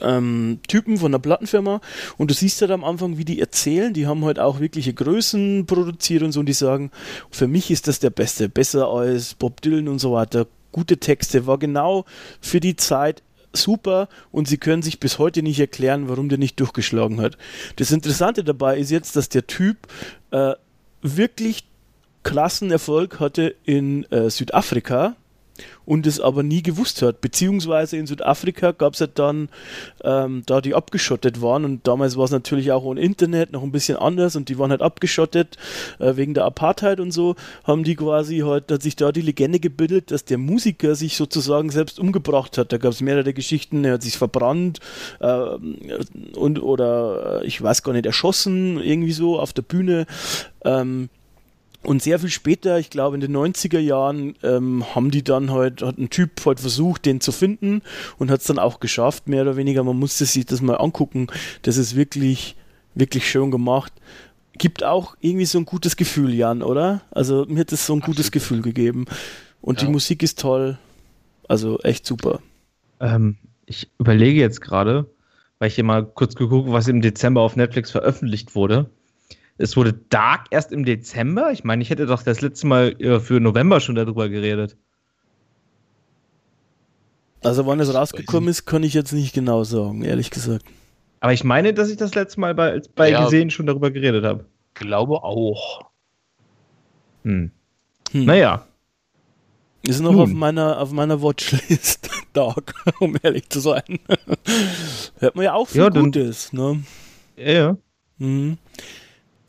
ähm, 0.00 0.60
Typen 0.68 0.98
von 0.98 1.12
der 1.12 1.18
Plattenfirma 1.18 1.80
und 2.18 2.30
du 2.30 2.34
siehst 2.34 2.60
halt 2.60 2.70
am 2.70 2.84
Anfang, 2.84 3.18
wie 3.18 3.24
die 3.24 3.40
erzählen, 3.40 3.92
die 3.92 4.06
haben 4.06 4.24
halt 4.24 4.38
auch 4.38 4.60
wirkliche 4.60 4.94
Größen 4.94 5.66
produziert 5.66 6.22
und 6.22 6.32
so 6.32 6.40
und 6.40 6.46
die 6.46 6.52
sagen, 6.52 6.90
für 7.30 7.48
mich 7.48 7.70
ist 7.70 7.88
das 7.88 7.98
der 7.98 8.10
Beste, 8.10 8.48
besser 8.48 8.88
als 8.88 9.34
Bob 9.34 9.60
Dylan 9.60 9.88
und 9.88 9.98
so 9.98 10.12
weiter. 10.12 10.46
Gute 10.72 10.96
Texte, 10.98 11.46
war 11.46 11.58
genau 11.58 12.04
für 12.40 12.60
die 12.60 12.76
Zeit 12.76 13.22
super 13.52 14.08
und 14.30 14.48
sie 14.48 14.58
können 14.58 14.82
sich 14.82 15.00
bis 15.00 15.18
heute 15.18 15.42
nicht 15.42 15.60
erklären, 15.60 16.08
warum 16.08 16.28
der 16.28 16.38
nicht 16.38 16.58
durchgeschlagen 16.60 17.20
hat. 17.20 17.36
Das 17.76 17.90
Interessante 17.90 18.44
dabei 18.44 18.78
ist 18.78 18.90
jetzt, 18.90 19.16
dass 19.16 19.28
der 19.28 19.46
Typ 19.46 19.76
äh, 20.30 20.54
wirklich 21.02 21.64
krassen 22.22 22.70
Erfolg 22.70 23.20
hatte 23.20 23.54
in 23.64 24.04
äh, 24.10 24.30
Südafrika 24.30 25.16
und 25.84 26.06
es 26.06 26.20
aber 26.20 26.42
nie 26.42 26.62
gewusst 26.62 27.02
hat. 27.02 27.20
Beziehungsweise 27.20 27.96
in 27.96 28.06
Südafrika 28.06 28.72
gab 28.72 28.94
es 28.94 29.00
ja 29.00 29.06
dann, 29.06 29.48
ähm, 30.04 30.42
da 30.46 30.60
die 30.60 30.74
abgeschottet 30.74 31.42
waren 31.42 31.64
und 31.64 31.86
damals 31.86 32.16
war 32.16 32.24
es 32.24 32.30
natürlich 32.30 32.72
auch 32.72 32.84
ohne 32.84 33.00
Internet 33.00 33.52
noch 33.52 33.62
ein 33.62 33.72
bisschen 33.72 33.96
anders 33.96 34.36
und 34.36 34.48
die 34.48 34.58
waren 34.58 34.70
halt 34.70 34.82
abgeschottet 34.82 35.56
äh, 35.98 36.16
wegen 36.16 36.34
der 36.34 36.44
Apartheid 36.44 37.00
und 37.00 37.10
so, 37.10 37.36
haben 37.64 37.84
die 37.84 37.96
quasi 37.96 38.38
halt, 38.38 38.70
hat 38.70 38.82
sich 38.82 38.96
da 38.96 39.12
die 39.12 39.20
Legende 39.20 39.60
gebildet, 39.60 40.10
dass 40.10 40.24
der 40.24 40.38
Musiker 40.38 40.94
sich 40.94 41.16
sozusagen 41.16 41.70
selbst 41.70 41.98
umgebracht 41.98 42.58
hat. 42.58 42.72
Da 42.72 42.78
gab 42.78 42.92
es 42.92 43.00
mehrere 43.00 43.34
Geschichten, 43.34 43.84
er 43.84 43.94
hat 43.94 44.02
sich 44.02 44.16
verbrannt 44.16 44.80
äh, 45.20 45.56
und 46.36 46.62
oder 46.62 47.42
äh, 47.42 47.46
ich 47.46 47.60
weiß 47.60 47.82
gar 47.82 47.92
nicht, 47.92 48.06
erschossen, 48.06 48.80
irgendwie 48.80 49.12
so 49.12 49.38
auf 49.38 49.52
der 49.52 49.62
Bühne. 49.62 50.06
Ähm, 50.64 51.08
und 51.82 52.02
sehr 52.02 52.18
viel 52.18 52.30
später, 52.30 52.78
ich 52.78 52.90
glaube 52.90 53.16
in 53.16 53.20
den 53.20 53.36
90er 53.36 53.78
Jahren, 53.78 54.34
ähm, 54.42 54.84
haben 54.94 55.10
die 55.10 55.24
dann 55.24 55.50
halt, 55.50 55.82
hat 55.82 55.98
ein 55.98 56.10
Typ 56.10 56.44
halt 56.46 56.60
versucht, 56.60 57.06
den 57.06 57.20
zu 57.20 57.32
finden 57.32 57.82
und 58.18 58.30
hat 58.30 58.40
es 58.40 58.46
dann 58.46 58.58
auch 58.58 58.80
geschafft, 58.80 59.28
mehr 59.28 59.42
oder 59.42 59.56
weniger. 59.56 59.82
Man 59.82 59.98
musste 59.98 60.24
sich 60.24 60.46
das 60.46 60.62
mal 60.62 60.76
angucken. 60.76 61.26
Das 61.62 61.76
ist 61.76 61.96
wirklich, 61.96 62.56
wirklich 62.94 63.28
schön 63.28 63.50
gemacht. 63.50 63.92
Gibt 64.58 64.84
auch 64.84 65.16
irgendwie 65.20 65.46
so 65.46 65.58
ein 65.58 65.64
gutes 65.64 65.96
Gefühl, 65.96 66.32
Jan, 66.34 66.62
oder? 66.62 67.02
Also 67.10 67.46
mir 67.48 67.60
hat 67.60 67.72
es 67.72 67.86
so 67.86 67.94
ein 67.94 67.98
Absolut. 67.98 68.16
gutes 68.16 68.30
Gefühl 68.30 68.62
gegeben. 68.62 69.06
Und 69.60 69.80
ja. 69.80 69.86
die 69.86 69.92
Musik 69.92 70.22
ist 70.22 70.38
toll. 70.38 70.78
Also 71.48 71.78
echt 71.80 72.06
super. 72.06 72.40
Ähm, 73.00 73.36
ich 73.66 73.90
überlege 73.98 74.38
jetzt 74.38 74.60
gerade, 74.60 75.10
weil 75.58 75.68
ich 75.68 75.74
hier 75.74 75.84
mal 75.84 76.04
kurz 76.04 76.34
geguckt, 76.34 76.70
was 76.70 76.86
im 76.86 77.00
Dezember 77.00 77.40
auf 77.40 77.56
Netflix 77.56 77.90
veröffentlicht 77.90 78.54
wurde. 78.54 78.90
Es 79.58 79.76
wurde 79.76 79.92
Dark 79.92 80.46
erst 80.50 80.72
im 80.72 80.84
Dezember. 80.84 81.52
Ich 81.52 81.64
meine, 81.64 81.82
ich 81.82 81.90
hätte 81.90 82.06
doch 82.06 82.22
das 82.22 82.40
letzte 82.40 82.66
Mal 82.66 83.00
äh, 83.00 83.20
für 83.20 83.40
November 83.40 83.80
schon 83.80 83.94
darüber 83.94 84.28
geredet. 84.28 84.76
Also 87.42 87.66
wann 87.66 87.80
es 87.80 87.92
rausgekommen 87.92 88.48
ist, 88.48 88.66
kann 88.66 88.82
ich 88.82 88.94
jetzt 88.94 89.12
nicht 89.12 89.34
genau 89.34 89.64
sagen, 89.64 90.04
ehrlich 90.04 90.30
gesagt. 90.30 90.64
Aber 91.20 91.32
ich 91.32 91.44
meine, 91.44 91.74
dass 91.74 91.90
ich 91.90 91.96
das 91.96 92.14
letzte 92.14 92.40
Mal 92.40 92.54
bei, 92.54 92.80
bei 92.94 93.10
ja, 93.10 93.24
Gesehen 93.24 93.50
schon 93.50 93.66
darüber 93.66 93.90
geredet 93.90 94.24
habe. 94.24 94.44
Glaube 94.74 95.22
auch. 95.22 95.82
Hm. 97.24 97.50
hm. 98.10 98.24
Naja. 98.24 98.66
Ist 99.82 100.00
noch 100.00 100.16
auf 100.16 100.30
meiner, 100.30 100.80
auf 100.80 100.92
meiner 100.92 101.20
Watchlist 101.20 102.08
Dark, 102.32 102.74
um 103.00 103.16
ehrlich 103.22 103.48
zu 103.48 103.58
sein. 103.58 103.82
Hört 105.18 105.34
man 105.34 105.44
ja 105.44 105.54
auch 105.54 105.68
viel 105.68 105.82
ja, 105.82 105.88
Gutes, 105.88 106.52
ne? 106.52 106.82
Ja, 107.36 107.52
ja. 107.52 107.76
Mhm. 108.18 108.58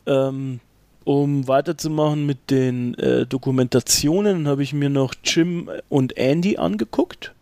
Ähm, 0.06 0.60
um 1.06 1.48
weiterzumachen 1.48 2.26
mit 2.26 2.50
den 2.50 2.94
äh, 2.96 3.26
Dokumentationen, 3.26 4.48
habe 4.48 4.64
ich 4.64 4.74
mir 4.74 4.90
noch 4.90 5.14
Jim 5.24 5.70
und 5.90 6.18
Andy 6.18 6.58
angeguckt. 6.58 7.34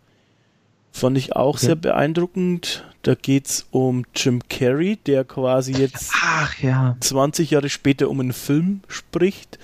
Fand 0.92 1.16
ich 1.16 1.34
auch 1.34 1.56
okay. 1.56 1.66
sehr 1.66 1.76
beeindruckend. 1.76 2.84
Da 3.02 3.14
geht 3.14 3.46
es 3.46 3.66
um 3.70 4.04
Jim 4.14 4.40
Carrey, 4.48 4.96
der 4.96 5.24
quasi 5.24 5.72
jetzt 5.72 6.12
ja. 6.60 6.96
20 7.00 7.50
Jahre 7.50 7.68
später 7.70 8.10
um 8.10 8.20
einen 8.20 8.32
Film 8.32 8.82
spricht, 8.88 9.58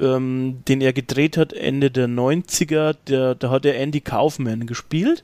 ähm, 0.00 0.62
den 0.66 0.80
er 0.80 0.92
gedreht 0.92 1.36
hat 1.36 1.52
Ende 1.52 1.90
der 1.90 2.08
90er. 2.08 2.96
Der, 3.08 3.34
da 3.34 3.50
hat 3.50 3.66
er 3.66 3.76
Andy 3.76 4.00
Kaufman 4.00 4.66
gespielt. 4.66 5.22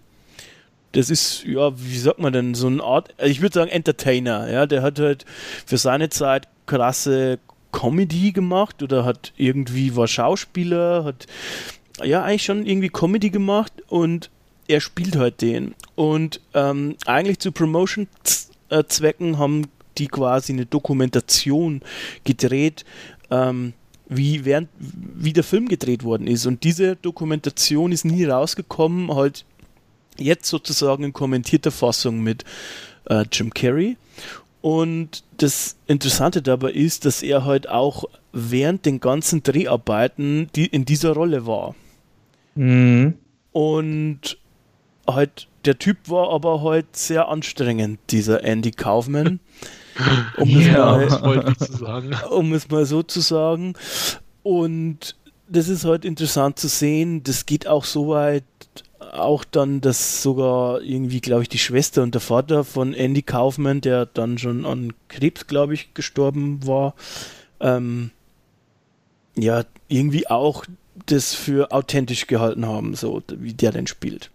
Das 0.92 1.08
ist, 1.08 1.44
ja, 1.44 1.72
wie 1.80 1.98
sagt 1.98 2.18
man 2.18 2.32
denn, 2.32 2.54
so 2.54 2.66
eine 2.66 2.82
Art, 2.82 3.14
ich 3.22 3.40
würde 3.40 3.54
sagen 3.54 3.70
Entertainer, 3.70 4.50
ja, 4.50 4.66
der 4.66 4.82
hat 4.82 4.98
halt 4.98 5.24
für 5.64 5.78
seine 5.78 6.10
Zeit 6.10 6.48
krasse 6.70 7.40
Comedy 7.72 8.30
gemacht 8.30 8.80
oder 8.80 9.04
hat 9.04 9.32
irgendwie 9.36 9.96
war 9.96 10.06
Schauspieler, 10.06 11.04
hat 11.04 11.26
ja 12.04 12.22
eigentlich 12.22 12.44
schon 12.44 12.64
irgendwie 12.64 12.90
Comedy 12.90 13.30
gemacht 13.30 13.72
und 13.88 14.30
er 14.68 14.80
spielt 14.80 15.16
halt 15.16 15.42
den. 15.42 15.74
Und 15.96 16.40
ähm, 16.54 16.94
eigentlich 17.06 17.40
zu 17.40 17.50
Promotion-Zwecken 17.50 19.38
haben 19.38 19.66
die 19.98 20.06
quasi 20.06 20.52
eine 20.52 20.64
Dokumentation 20.64 21.82
gedreht, 22.22 22.84
ähm, 23.32 23.72
wie, 24.08 24.44
während, 24.44 24.68
wie 24.78 25.32
der 25.32 25.42
Film 25.42 25.68
gedreht 25.68 26.04
worden 26.04 26.28
ist. 26.28 26.46
Und 26.46 26.62
diese 26.62 26.94
Dokumentation 26.94 27.90
ist 27.90 28.04
nie 28.04 28.24
rausgekommen, 28.24 29.12
halt 29.12 29.44
jetzt 30.18 30.46
sozusagen 30.46 31.02
in 31.02 31.12
kommentierter 31.12 31.72
Fassung 31.72 32.20
mit 32.20 32.44
äh, 33.06 33.24
Jim 33.32 33.52
Carrey. 33.52 33.96
Und 34.62 35.24
das 35.38 35.76
Interessante 35.86 36.42
dabei 36.42 36.72
ist, 36.72 37.04
dass 37.06 37.22
er 37.22 37.44
halt 37.44 37.68
auch 37.68 38.04
während 38.32 38.84
den 38.84 39.00
ganzen 39.00 39.42
Dreharbeiten 39.42 40.48
die 40.54 40.66
in 40.66 40.84
dieser 40.84 41.12
Rolle 41.12 41.46
war. 41.46 41.74
Mhm. 42.54 43.14
Und 43.52 44.38
halt, 45.06 45.48
der 45.64 45.78
Typ 45.78 45.96
war 46.08 46.30
aber 46.30 46.62
halt 46.62 46.94
sehr 46.94 47.28
anstrengend, 47.28 47.98
dieser 48.10 48.44
Andy 48.44 48.70
Kaufman. 48.70 49.40
Um, 50.38 50.48
ja, 50.48 50.98
es 51.02 51.20
mal, 51.20 51.54
um 52.30 52.54
es 52.54 52.70
mal 52.70 52.86
so 52.86 53.02
zu 53.02 53.20
sagen. 53.20 53.74
Und 54.42 55.16
das 55.50 55.68
ist 55.68 55.84
halt 55.84 56.04
interessant 56.04 56.58
zu 56.58 56.68
sehen. 56.68 57.22
Das 57.24 57.44
geht 57.44 57.66
auch 57.66 57.84
so 57.84 58.08
weit, 58.08 58.44
auch 59.12 59.44
dann, 59.44 59.80
dass 59.80 60.22
sogar 60.22 60.80
irgendwie, 60.80 61.20
glaube 61.20 61.42
ich, 61.42 61.48
die 61.48 61.58
Schwester 61.58 62.02
und 62.02 62.14
der 62.14 62.20
Vater 62.20 62.64
von 62.64 62.94
Andy 62.94 63.22
Kaufman, 63.22 63.80
der 63.80 64.06
dann 64.06 64.38
schon 64.38 64.64
an 64.64 64.92
Krebs, 65.08 65.46
glaube 65.46 65.74
ich, 65.74 65.92
gestorben 65.94 66.66
war, 66.66 66.94
ähm, 67.58 68.10
ja, 69.36 69.64
irgendwie 69.88 70.28
auch 70.28 70.64
das 71.06 71.34
für 71.34 71.72
authentisch 71.72 72.26
gehalten 72.26 72.66
haben, 72.66 72.94
so 72.94 73.22
wie 73.28 73.54
der 73.54 73.72
denn 73.72 73.86
spielt. 73.86 74.30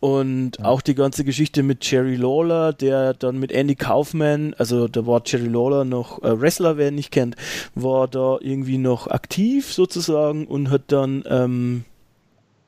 Und 0.00 0.62
auch 0.62 0.82
die 0.82 0.94
ganze 0.94 1.24
Geschichte 1.24 1.62
mit 1.62 1.90
Jerry 1.90 2.16
Lawler, 2.16 2.72
der 2.72 3.14
dann 3.14 3.38
mit 3.38 3.50
Andy 3.50 3.74
Kaufman, 3.74 4.54
also 4.58 4.88
da 4.88 5.06
war 5.06 5.22
Jerry 5.24 5.48
Lawler 5.48 5.84
noch 5.84 6.22
äh, 6.22 6.38
Wrestler, 6.38 6.76
wer 6.76 6.88
ihn 6.88 6.96
nicht 6.96 7.10
kennt, 7.10 7.34
war 7.74 8.06
da 8.06 8.36
irgendwie 8.40 8.78
noch 8.78 9.08
aktiv 9.08 9.72
sozusagen 9.72 10.46
und 10.46 10.70
hat 10.70 10.82
dann 10.88 11.24
ähm, 11.28 11.84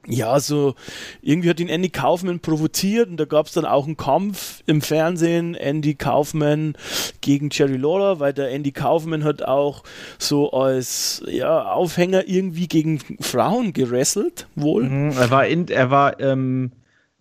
ja, 0.08 0.40
so 0.40 0.74
irgendwie 1.20 1.50
hat 1.50 1.60
ihn 1.60 1.68
Andy 1.68 1.90
Kaufman 1.90 2.40
provoziert 2.40 3.10
und 3.10 3.18
da 3.18 3.26
gab 3.26 3.46
es 3.46 3.52
dann 3.52 3.66
auch 3.66 3.86
einen 3.86 3.96
Kampf 3.96 4.62
im 4.66 4.80
Fernsehen, 4.80 5.54
Andy 5.54 5.94
Kaufman 5.94 6.74
gegen 7.20 7.50
Jerry 7.52 7.76
Lawler, 7.76 8.18
weil 8.18 8.32
der 8.32 8.50
Andy 8.50 8.72
Kaufman 8.72 9.22
hat 9.22 9.42
auch 9.42 9.84
so 10.18 10.52
als 10.52 11.22
ja, 11.28 11.72
Aufhänger 11.72 12.26
irgendwie 12.26 12.68
gegen 12.68 13.00
Frauen 13.20 13.74
gerasselt, 13.74 14.46
wohl. 14.54 14.84
Mhm, 14.84 15.10
er 15.10 15.30
war, 15.30 15.46
in, 15.46 15.68
er 15.68 15.90
war 15.90 16.18
ähm, 16.20 16.72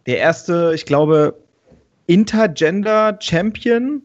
der 0.08 0.18
erste, 0.18 0.72
ich 0.74 0.86
glaube, 0.86 1.38
Intergender 2.08 3.20
Champion 3.22 4.02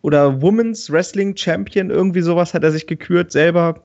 oder 0.00 0.40
Women's 0.40 0.90
Wrestling 0.90 1.36
Champion, 1.36 1.90
irgendwie 1.90 2.22
sowas 2.22 2.54
hat 2.54 2.62
er 2.62 2.70
sich 2.70 2.86
gekürt 2.86 3.32
selber. 3.32 3.84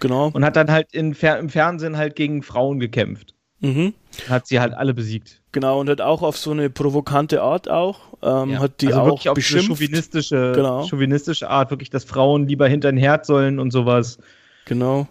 Genau. 0.00 0.30
Und 0.32 0.44
hat 0.44 0.56
dann 0.56 0.70
halt 0.70 0.92
in, 0.92 1.12
im 1.12 1.48
Fernsehen 1.48 1.96
halt 1.96 2.16
gegen 2.16 2.42
Frauen 2.42 2.78
gekämpft. 2.78 3.34
Mhm. 3.60 3.94
Hat 4.28 4.46
sie 4.46 4.60
halt 4.60 4.74
alle 4.74 4.94
besiegt. 4.94 5.40
Genau, 5.50 5.80
und 5.80 5.88
hat 5.88 6.00
auch 6.00 6.22
auf 6.22 6.36
so 6.36 6.50
eine 6.52 6.70
provokante 6.70 7.42
Art 7.42 7.68
auch, 7.68 8.00
ähm, 8.22 8.50
ja. 8.50 8.58
hat 8.60 8.80
die 8.80 8.88
also 8.88 9.00
auch 9.00 9.34
beschimpft. 9.34 9.68
chauvinistische, 9.68 10.52
genau. 10.54 10.84
chauvinistische 10.84 11.48
Art, 11.48 11.70
wirklich, 11.70 11.90
dass 11.90 12.04
Frauen 12.04 12.46
lieber 12.46 12.68
hinter 12.68 12.92
den 12.92 12.98
Herd 12.98 13.26
sollen 13.26 13.58
und 13.58 13.72
sowas. 13.72 14.18
Genau. 14.66 15.08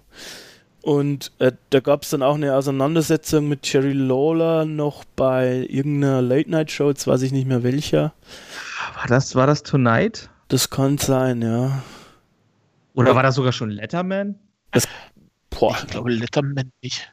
Und 0.87 1.33
äh, 1.39 1.51
da 1.69 1.81
gab 1.81 2.03
es 2.03 2.11
dann 2.11 2.23
auch 2.23 2.35
eine 2.35 2.55
Auseinandersetzung 2.55 3.49
mit 3.49 3.67
Jerry 3.69 3.91
Lawler 3.91 4.63
noch 4.63 5.03
bei 5.17 5.67
irgendeiner 5.67 6.21
Late-Night-Show, 6.21 6.87
jetzt 6.87 7.05
weiß 7.05 7.23
ich 7.23 7.33
nicht 7.33 7.45
mehr 7.45 7.61
welcher. 7.61 8.13
War 8.95 9.07
das, 9.09 9.35
war 9.35 9.47
das 9.47 9.63
Tonight? 9.63 10.29
Das 10.47 10.69
kann 10.69 10.97
sein, 10.97 11.41
ja. 11.41 11.83
Oder 12.93 13.15
war 13.15 13.23
das 13.23 13.35
sogar 13.35 13.51
schon 13.51 13.69
Letterman? 13.69 14.39
Das, 14.71 14.87
boah, 15.49 15.75
ich 15.77 15.87
glaube 15.87 16.09
Letterman 16.09 16.71
nicht. 16.81 17.11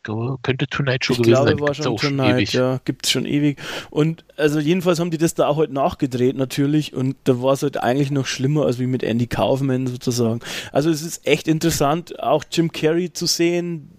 Ich 0.00 0.04
glaube, 0.04 0.38
könnte 0.42 0.66
Tonight 0.66 1.04
Show 1.04 1.12
ich 1.12 1.18
gewesen 1.18 1.44
glaube, 1.44 1.50
sein. 1.50 1.60
war 1.60 1.74
schon 1.74 1.96
Tonight, 1.98 2.36
ewig. 2.36 2.52
ja, 2.54 2.80
gibt 2.86 3.04
es 3.04 3.12
schon 3.12 3.26
ewig. 3.26 3.58
Und 3.90 4.24
also 4.38 4.58
jedenfalls 4.58 4.98
haben 4.98 5.10
die 5.10 5.18
das 5.18 5.34
da 5.34 5.46
auch 5.46 5.56
heute 5.56 5.74
nachgedreht 5.74 6.36
natürlich 6.36 6.94
und 6.94 7.16
da 7.24 7.42
war 7.42 7.52
es 7.52 7.62
halt 7.62 7.82
eigentlich 7.82 8.10
noch 8.10 8.24
schlimmer 8.24 8.64
als 8.64 8.78
wie 8.78 8.86
mit 8.86 9.02
Andy 9.02 9.26
Kaufman 9.26 9.86
sozusagen. 9.88 10.40
Also 10.72 10.88
es 10.88 11.02
ist 11.02 11.26
echt 11.26 11.48
interessant, 11.48 12.18
auch 12.18 12.44
Jim 12.50 12.72
Carrey 12.72 13.12
zu 13.12 13.26
sehen, 13.26 13.90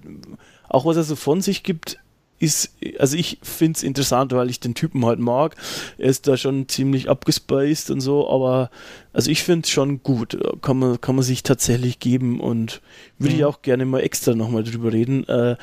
auch 0.70 0.86
was 0.86 0.98
er 0.98 1.04
so 1.04 1.16
von 1.16 1.40
sich 1.40 1.62
gibt 1.62 2.00
ist, 2.42 2.76
also 2.98 3.16
ich 3.16 3.38
finde 3.44 3.78
es 3.78 3.84
interessant, 3.84 4.32
weil 4.32 4.50
ich 4.50 4.60
den 4.60 4.74
Typen 4.74 5.06
halt 5.06 5.20
mag. 5.20 5.56
Er 6.00 6.10
ist 6.10 6.28
da 6.28 6.38
schon 6.38 6.68
ziemlich 6.68 7.08
abgespaced 7.08 7.92
und 7.92 8.02
so, 8.02 8.28
aber 8.30 8.72
also 9.14 9.30
ich 9.30 9.44
finde 9.44 9.66
es 9.66 9.70
schon 9.70 10.02
gut. 10.02 10.40
Kann 10.62 10.80
man, 10.80 11.00
kann 11.00 11.16
man 11.16 11.24
sich 11.24 11.44
tatsächlich 11.44 12.00
geben 12.00 12.40
und 12.40 12.82
würde 13.20 13.34
mhm. 13.34 13.40
ich 13.40 13.46
auch 13.46 13.62
gerne 13.62 13.86
mal 13.86 14.00
extra 14.00 14.34
nochmal 14.34 14.64
drüber 14.64 14.92
reden. 14.92 15.28
Äh, 15.28 15.56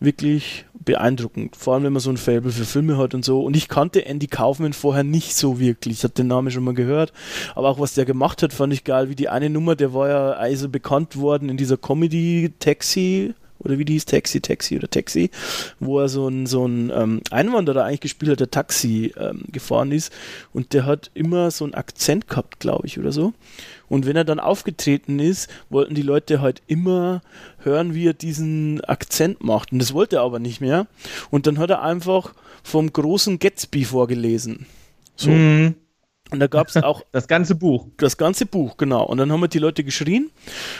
wirklich 0.00 0.66
beeindruckend. 0.84 1.56
Vor 1.56 1.74
allem, 1.74 1.84
wenn 1.84 1.92
man 1.92 2.00
so 2.00 2.10
ein 2.10 2.16
Fable 2.16 2.50
für 2.50 2.64
Filme 2.64 2.98
hat 2.98 3.14
und 3.14 3.24
so. 3.24 3.42
Und 3.42 3.56
ich 3.56 3.68
kannte 3.68 4.04
Andy 4.04 4.26
Kaufman 4.26 4.72
vorher 4.72 5.04
nicht 5.04 5.34
so 5.34 5.58
wirklich. 5.58 5.98
Ich 5.98 6.04
hatte 6.04 6.22
den 6.22 6.26
Namen 6.26 6.50
schon 6.50 6.64
mal 6.64 6.74
gehört. 6.74 7.12
Aber 7.54 7.68
auch 7.70 7.78
was 7.78 7.94
der 7.94 8.04
gemacht 8.04 8.42
hat, 8.42 8.52
fand 8.52 8.72
ich 8.72 8.84
geil. 8.84 9.08
Wie 9.08 9.14
die 9.14 9.28
eine 9.28 9.50
Nummer, 9.50 9.76
der 9.76 9.94
war 9.94 10.08
ja 10.08 10.30
also 10.32 10.68
bekannt 10.68 11.16
worden 11.16 11.48
in 11.48 11.56
dieser 11.56 11.76
Comedy 11.76 12.52
Taxi 12.58 13.34
oder 13.64 13.78
wie 13.78 13.84
die 13.84 13.94
hieß, 13.94 14.04
Taxi, 14.04 14.40
Taxi 14.40 14.76
oder 14.76 14.88
Taxi, 14.88 15.30
wo 15.80 16.00
er 16.00 16.08
so 16.08 16.28
ein, 16.28 16.46
so 16.46 16.66
ein 16.66 16.90
ähm, 16.94 17.20
Einwanderer 17.30 17.84
eigentlich 17.84 18.00
gespielt 18.00 18.32
hat, 18.32 18.40
der 18.40 18.50
Taxi 18.50 19.12
ähm, 19.16 19.44
gefahren 19.50 19.92
ist 19.92 20.12
und 20.52 20.72
der 20.74 20.84
hat 20.86 21.10
immer 21.14 21.50
so 21.50 21.64
einen 21.64 21.74
Akzent 21.74 22.28
gehabt, 22.28 22.60
glaube 22.60 22.86
ich, 22.86 22.98
oder 22.98 23.12
so. 23.12 23.32
Und 23.88 24.06
wenn 24.06 24.16
er 24.16 24.24
dann 24.24 24.40
aufgetreten 24.40 25.18
ist, 25.18 25.48
wollten 25.70 25.94
die 25.94 26.02
Leute 26.02 26.40
halt 26.40 26.62
immer 26.66 27.22
hören, 27.58 27.94
wie 27.94 28.06
er 28.08 28.14
diesen 28.14 28.82
Akzent 28.82 29.42
macht. 29.42 29.72
Und 29.72 29.78
das 29.78 29.94
wollte 29.94 30.16
er 30.16 30.22
aber 30.22 30.38
nicht 30.38 30.60
mehr. 30.60 30.86
Und 31.30 31.46
dann 31.46 31.58
hat 31.58 31.70
er 31.70 31.82
einfach 31.82 32.34
vom 32.62 32.92
großen 32.92 33.38
Gatsby 33.38 33.84
vorgelesen. 33.84 34.66
So. 35.16 35.30
Mhm. 35.30 35.74
Und 36.34 36.40
da 36.40 36.46
gab 36.48 36.68
es 36.68 36.76
auch 36.76 37.02
Das 37.12 37.28
ganze 37.28 37.54
Buch. 37.54 37.86
das 37.96 38.16
ganze 38.16 38.44
Buch, 38.46 38.76
genau. 38.76 39.04
Und 39.04 39.18
dann 39.18 39.30
haben 39.32 39.40
wir 39.40 39.48
die 39.48 39.58
Leute 39.58 39.84
geschrien. 39.84 40.30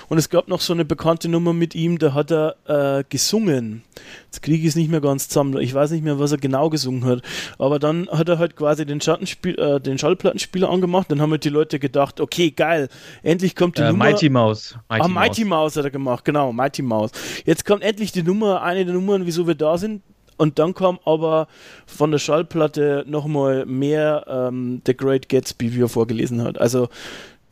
Und 0.09 0.19
es 0.19 0.29
gab 0.29 0.49
noch 0.49 0.61
so 0.61 0.73
eine 0.73 0.85
bekannte 0.85 1.29
Nummer 1.29 1.53
mit 1.53 1.75
ihm, 1.75 1.99
da 1.99 2.13
hat 2.13 2.31
er 2.33 2.57
äh, 2.67 3.05
gesungen. 3.09 3.83
Jetzt 4.27 4.43
kriege 4.43 4.59
ich 4.63 4.69
es 4.69 4.77
nicht 4.77 4.91
mehr 4.91 5.01
ganz 5.01 5.29
zusammen. 5.29 5.57
Ich 5.61 5.73
weiß 5.73 5.93
nicht 5.93 6.03
mehr, 6.05 6.19
was 6.19 6.33
er 6.33 6.39
genau 6.39 6.69
gesungen 6.71 7.05
hat. 7.05 7.23
Aber 7.59 7.79
dann 7.79 8.09
hat 8.11 8.29
er 8.29 8.39
halt 8.39 8.57
quasi 8.57 8.85
den, 8.85 9.01
Schattenspiel, 9.01 9.59
äh, 9.59 9.81
den 9.81 9.97
Schallplattenspieler 9.99 10.69
angemacht. 10.69 11.11
Dann 11.11 11.21
haben 11.23 11.31
halt 11.31 11.45
die 11.45 11.49
Leute 11.51 11.79
gedacht, 11.79 12.21
okay, 12.21 12.51
geil, 12.51 12.89
endlich 13.23 13.55
kommt 13.55 13.79
die 13.79 13.83
Äh, 13.83 13.93
Nummer. 13.93 14.07
Mighty 14.07 14.29
Mouse. 14.29 14.77
ah, 14.89 15.07
Mighty 15.09 15.45
Mouse 15.45 15.77
hat 15.77 15.85
er 15.85 15.91
gemacht, 15.91 16.25
genau, 16.25 16.53
Mighty 16.53 16.83
Mouse. 16.83 17.13
Jetzt 17.45 17.65
kommt 17.65 17.83
endlich 17.85 18.11
die 18.13 18.23
Nummer, 18.23 18.63
eine 18.63 18.85
der 18.85 18.95
Nummern, 18.95 19.25
wieso 19.27 19.47
wir 19.47 19.55
da 19.55 19.79
sind. 19.79 20.03
Und 20.37 20.59
dann 20.59 20.75
kam 20.75 20.99
aber 21.05 21.49
von 21.87 22.11
der 22.11 22.19
Schallplatte 22.19 23.05
nochmal 23.07 23.67
mehr 23.67 24.25
ähm, 24.29 24.83
The 24.87 24.97
Great 24.97 25.29
Gatsby, 25.29 25.75
wie 25.75 25.83
er 25.83 25.89
vorgelesen 25.89 26.43
hat. 26.43 26.59
Also 26.61 26.89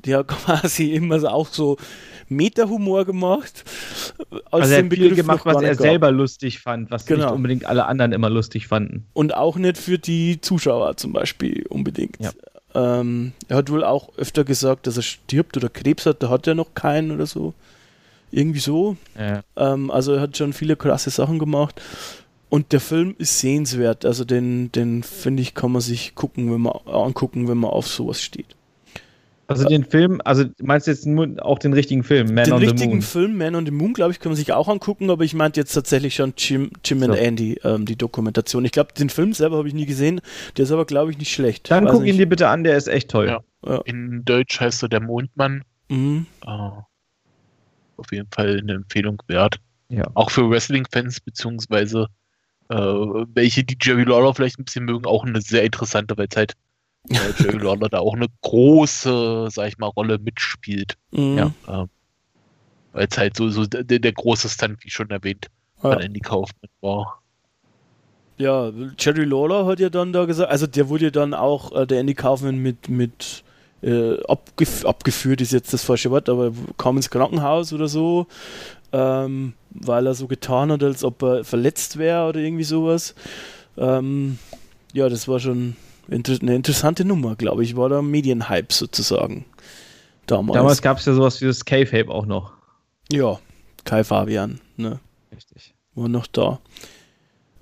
die 0.04 0.14
hat 0.14 0.28
quasi 0.28 0.92
immer 0.92 1.20
so 1.20 1.28
auch 1.28 1.46
so 1.48 1.76
Meta-Humor 2.28 3.04
gemacht. 3.04 3.64
Aus 4.50 4.62
Also 4.62 4.74
er 4.74 4.82
dem 4.82 4.86
hat 4.90 4.94
viel 4.94 5.09
Begriff 5.10 5.16
gemacht, 5.26 5.44
was 5.44 5.62
er 5.62 5.70
gab. 5.74 5.80
selber 5.80 6.10
lustig 6.10 6.60
fand, 6.60 6.90
was 6.90 7.06
Genau. 7.06 7.26
nicht 7.26 7.34
unbedingt 7.34 7.66
alle 7.66 7.86
anderen 7.86 8.12
immer 8.12 8.30
lustig 8.30 8.66
fanden. 8.68 9.06
Und 9.12 9.34
auch 9.36 9.56
nicht 9.56 9.78
für 9.78 9.98
die 9.98 10.40
Zuschauer 10.40 10.96
zum 10.96 11.12
Beispiel 11.12 11.66
unbedingt. 11.68 12.16
Ja. 12.20 12.30
Ähm, 12.74 13.32
er 13.48 13.59
hat 13.59 13.70
wohl 13.70 13.84
auch 13.84 14.16
öfter 14.16 14.44
gesagt, 14.44 14.86
dass 14.86 14.96
er 14.96 15.02
stirbt 15.02 15.56
oder 15.59 15.68
Krebs 15.68 16.06
hat, 16.06 16.22
da 16.22 16.30
hat 16.30 16.46
er 16.46 16.54
noch 16.54 16.74
keinen 16.74 17.10
oder 17.10 17.26
so. 17.26 17.52
Irgendwie 18.30 18.60
so. 18.60 18.96
Ja. 19.18 19.42
Ähm, 19.56 19.90
also 19.90 20.14
er 20.14 20.22
hat 20.22 20.36
schon 20.38 20.54
viele 20.54 20.74
krasse 20.74 21.10
Sachen 21.10 21.38
gemacht. 21.38 21.82
Und 22.52 22.72
der 22.72 22.80
Film 22.80 23.14
ist 23.16 23.38
sehenswert. 23.38 24.04
Also 24.04 24.26
den, 24.26 24.70
den 24.72 25.02
finde 25.02 25.40
ich, 25.40 25.54
kann 25.54 25.72
man 25.72 25.80
sich 25.80 26.14
gucken, 26.14 26.52
wenn 26.52 26.60
man 26.60 26.74
angucken, 26.84 27.48
wenn 27.48 27.56
man 27.56 27.70
auf 27.70 27.86
sowas 27.86 28.20
steht. 28.20 28.56
Also 29.46 29.66
den 29.66 29.84
Film, 29.84 30.20
also 30.22 30.44
du 30.44 30.52
meinst 30.62 30.86
jetzt 30.86 31.06
nur 31.06 31.34
auch 31.38 31.58
den 31.58 31.72
richtigen 31.72 32.04
Film, 32.04 32.34
Man 32.34 32.44
den 32.44 32.52
on 32.52 32.60
the 32.60 32.66
richtigen 32.66 32.90
Moon. 32.92 33.00
Film 33.00 33.38
Man 33.38 33.54
on 33.54 33.64
the 33.64 33.72
Moon, 33.72 33.94
glaube 33.94 34.12
ich, 34.12 34.20
kann 34.20 34.32
man 34.32 34.36
sich 34.36 34.52
auch 34.52 34.68
angucken, 34.68 35.08
aber 35.08 35.24
ich 35.24 35.32
meinte 35.32 35.60
jetzt 35.60 35.72
tatsächlich 35.72 36.14
schon 36.14 36.34
Jim, 36.36 36.70
Jim 36.84 37.02
and 37.02 37.14
So. 37.14 37.20
Andy, 37.20 37.58
ähm, 37.64 37.86
die 37.86 37.96
Dokumentation. 37.96 38.66
Ich 38.66 38.72
glaube, 38.72 38.92
den 38.92 39.08
Film 39.08 39.32
selber 39.32 39.56
habe 39.56 39.68
ich 39.68 39.72
nie 39.72 39.86
gesehen, 39.86 40.20
der 40.58 40.64
ist 40.64 40.72
aber, 40.72 40.84
glaube 40.84 41.10
ich, 41.10 41.16
nicht 41.16 41.32
schlecht. 41.32 41.70
Dann 41.70 41.86
Weiß 41.86 41.92
guck 41.92 42.04
ihn 42.04 42.18
dir 42.18 42.28
bitte 42.28 42.48
an, 42.48 42.64
der 42.64 42.76
ist 42.76 42.86
echt 42.86 43.10
toll. 43.10 43.28
Ja. 43.28 43.42
Ja. 43.66 43.80
In 43.86 44.26
Deutsch 44.26 44.60
heißt 44.60 44.82
er 44.82 44.90
der 44.90 45.00
Mondmann. 45.00 45.64
Mhm. 45.88 46.26
Ah, 46.44 46.84
auf 47.96 48.12
jeden 48.12 48.28
Fall 48.30 48.58
eine 48.58 48.74
Empfehlung 48.74 49.22
wert. 49.26 49.56
Ja. 49.88 50.10
Auch 50.12 50.30
für 50.30 50.50
Wrestling-Fans, 50.50 51.20
beziehungsweise 51.20 52.08
äh, 52.73 53.27
welche, 53.35 53.65
die 53.65 53.77
Jerry 53.81 54.05
Lawler 54.05 54.35
vielleicht 54.35 54.59
ein 54.59 54.65
bisschen 54.65 54.85
mögen, 54.85 55.05
auch 55.07 55.24
eine 55.24 55.40
sehr 55.40 55.62
interessante, 55.62 56.16
weil 56.16 56.28
es 56.31 56.36
halt 56.36 56.55
äh, 57.11 57.15
Jerry 57.43 57.59
Lawler 57.59 57.89
da 57.89 57.99
auch 57.99 58.15
eine 58.15 58.27
große, 58.43 59.49
sag 59.51 59.69
ich 59.69 59.78
mal, 59.78 59.89
Rolle 59.89 60.19
mitspielt. 60.19 60.94
Mhm. 61.11 61.39
Ja. 61.39 61.51
Ähm, 61.69 61.89
weil 62.93 63.09
es 63.11 63.19
halt 63.19 63.36
so, 63.36 63.49
so 63.49 63.66
der, 63.66 63.99
der 63.99 64.12
große 64.12 64.49
Stunt, 64.49 64.85
wie 64.85 64.90
schon 64.90 65.11
erwähnt, 65.11 65.47
Ja. 65.82 65.94
Andy 65.94 66.20
Kaufman 66.20 66.70
war. 66.81 67.23
Ja, 68.39 68.73
Jerry 68.99 69.24
Lawler 69.24 69.66
hat 69.66 69.78
ja 69.78 69.89
dann 69.89 70.12
da 70.12 70.24
gesagt, 70.24 70.51
also 70.51 70.66
der 70.66 70.89
wurde 70.89 71.07
ja 71.07 71.11
dann 71.11 71.35
auch, 71.35 71.73
äh, 71.73 71.86
der 71.86 72.01
Andy 72.01 72.15
Kaufman 72.15 72.59
mit, 72.59 72.89
mit 72.89 73.44
äh, 73.82 74.22
abgef 74.24 74.84
abgeführt, 74.84 75.40
ist 75.40 75.52
jetzt 75.52 75.72
das 75.72 75.84
falsche 75.84 76.10
Wort, 76.10 76.28
aber 76.28 76.52
kam 76.78 76.96
ins 76.96 77.10
Krankenhaus 77.10 77.72
oder 77.72 77.88
so, 77.88 78.26
ähm, 78.92 79.54
weil 79.70 80.06
er 80.06 80.14
so 80.14 80.26
getan 80.26 80.70
hat, 80.72 80.82
als 80.82 81.04
ob 81.04 81.22
er 81.22 81.44
verletzt 81.44 81.98
wäre 81.98 82.28
oder 82.28 82.40
irgendwie 82.40 82.64
sowas. 82.64 83.14
Ähm, 83.76 84.38
ja, 84.92 85.09
das 85.09 85.28
war 85.28 85.40
schon 85.40 85.76
inter 86.09 86.36
eine 86.40 86.54
interessante 86.54 87.04
Nummer, 87.04 87.36
glaube 87.36 87.64
ich. 87.64 87.76
War 87.76 87.88
da 87.88 88.02
Medienhype 88.02 88.72
sozusagen. 88.72 89.44
Damals. 90.26 90.56
Damals 90.56 90.82
gab 90.82 90.98
es 90.98 91.06
ja 91.06 91.14
sowas 91.14 91.40
wie 91.40 91.46
das 91.46 91.64
K-Fape 91.64 92.09
auch 92.09 92.26
noch. 92.26 92.52
ja, 93.10 93.38
Kai 93.84 94.04
Fabian, 94.04 94.60
ne? 94.76 95.00
Richtig. 95.34 95.74
war 95.94 96.09
noch 96.09 96.26
da. 96.28 96.60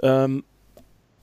Ähm, 0.02 0.44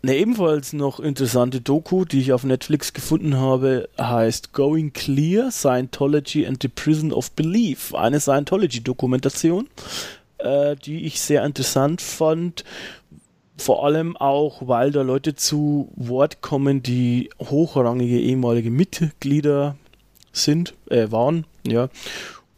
eine 0.03 0.15
ebenfalls 0.15 0.73
noch 0.73 0.99
interessante 0.99 1.59
Doku, 1.59 2.05
die 2.05 2.19
ich 2.19 2.31
auf 2.31 2.43
Netflix 2.43 2.93
gefunden 2.93 3.37
habe, 3.37 3.89
heißt 3.99 4.53
Going 4.53 4.93
Clear, 4.93 5.51
Scientology 5.51 6.45
and 6.45 6.61
the 6.61 6.67
Prison 6.67 7.11
of 7.11 7.31
Belief. 7.31 7.93
Eine 7.95 8.19
Scientology-Dokumentation, 8.19 9.67
äh, 10.37 10.75
die 10.75 11.05
ich 11.05 11.19
sehr 11.19 11.43
interessant 11.43 12.01
fand. 12.01 12.63
Vor 13.57 13.85
allem 13.85 14.15
auch, 14.15 14.67
weil 14.67 14.91
da 14.91 15.01
Leute 15.01 15.35
zu 15.35 15.91
Wort 15.95 16.41
kommen, 16.41 16.83
die 16.83 17.31
hochrangige 17.39 18.19
ehemalige 18.19 18.69
Mitglieder 18.69 19.77
sind, 20.31 20.75
äh, 20.89 21.11
waren, 21.11 21.45
ja. 21.65 21.89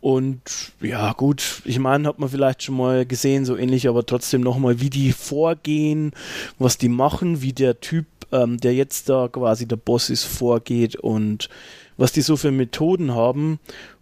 Und 0.02 0.72
ja, 0.82 1.12
gut, 1.14 1.62
ich 1.66 1.78
meine, 1.78 2.08
hat 2.08 2.20
man 2.20 2.30
vielleicht 2.30 2.64
schon 2.64 2.78
mal 2.78 3.06
gesehen, 3.06 3.44
so 3.44 3.58
ähnlich, 3.58 3.88
aber 3.88 4.06
trotzdem 4.06 4.42
nochmal, 4.42 4.80
wie 4.80 4.90
die 4.90 5.12
vorgehen, 5.12 6.12
was 6.58 6.78
die 6.78 6.90
machen, 6.90 7.42
wie 7.42 7.52
der 7.52 7.82
Typ, 7.82 8.06
ähm, 8.32 8.58
der 8.58 8.74
jetzt 8.74 9.10
da 9.10 9.28
quasi 9.28 9.68
der 9.68 9.76
Boss 9.76 10.10
ist, 10.10 10.24
vorgeht 10.24 10.96
und 10.96 11.50
was 11.98 12.14
die 12.14 12.22
so 12.22 12.38
für 12.38 12.52
Methoden 12.52 13.14
haben. 13.14 13.60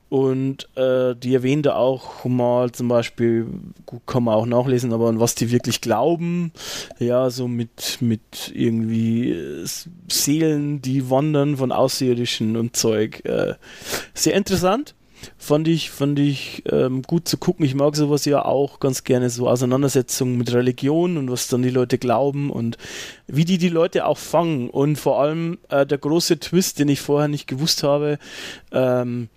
Und 0.10 0.70
äh, 0.78 1.16
die 1.16 1.34
erwähnen 1.34 1.64
da 1.64 1.76
auch 1.76 2.24
mal 2.24 2.72
zum 2.72 2.88
Beispiel, 2.88 3.46
gut, 3.86 4.04
kann 4.06 4.24
man 4.24 4.36
auch 4.36 4.46
nachlesen, 4.46 4.94
aber 4.94 5.10
an 5.10 5.20
was 5.20 5.36
die 5.36 5.52
wirklich 5.52 5.82
glauben. 5.82 6.54
Ja, 7.00 7.30
so 7.30 7.50
mit, 7.50 7.98
mit 8.00 8.54
irgendwie 8.54 9.32
äh, 9.32 9.66
Seelen, 10.08 10.82
die 10.82 11.10
wandern 11.10 11.58
von 11.58 11.74
Außerirdischen 11.74 12.56
und 12.56 12.78
Zeug. 12.78 13.26
Äh, 13.26 13.56
sehr 14.14 14.36
interessant 14.36 14.96
fand 15.38 15.68
ich, 15.68 15.92
fand 15.92 16.20
ich 16.20 16.64
ähm, 16.72 17.02
gut 17.02 17.28
zu 17.28 17.38
gucken. 17.38 17.66
Ich 17.66 17.76
mag 17.76 17.96
sowas 17.96 18.26
ja 18.26 18.44
auch 18.44 18.80
ganz 18.80 19.04
gerne, 19.04 19.30
so 19.30 19.50
Auseinandersetzungen 19.50 20.38
mit 20.38 20.54
Religion 20.54 21.18
und 21.18 21.32
was 21.32 21.48
dann 21.48 21.62
die 21.62 21.70
Leute 21.70 21.98
glauben 21.98 22.50
und 22.50 22.78
wie 23.28 23.46
die 23.46 23.58
die 23.58 23.70
Leute 23.70 24.06
auch 24.06 24.18
fangen. 24.18 24.70
Und 24.70 24.98
vor 24.98 25.22
allem 25.22 25.58
äh, 25.70 25.86
der 25.86 25.98
große 25.98 26.40
Twist, 26.40 26.80
den 26.80 26.90
ich 26.90 27.02
vorher 27.02 27.28
nicht 27.28 27.48
gewusst 27.48 27.84
habe, 27.84 28.20
ähm, 28.72 29.30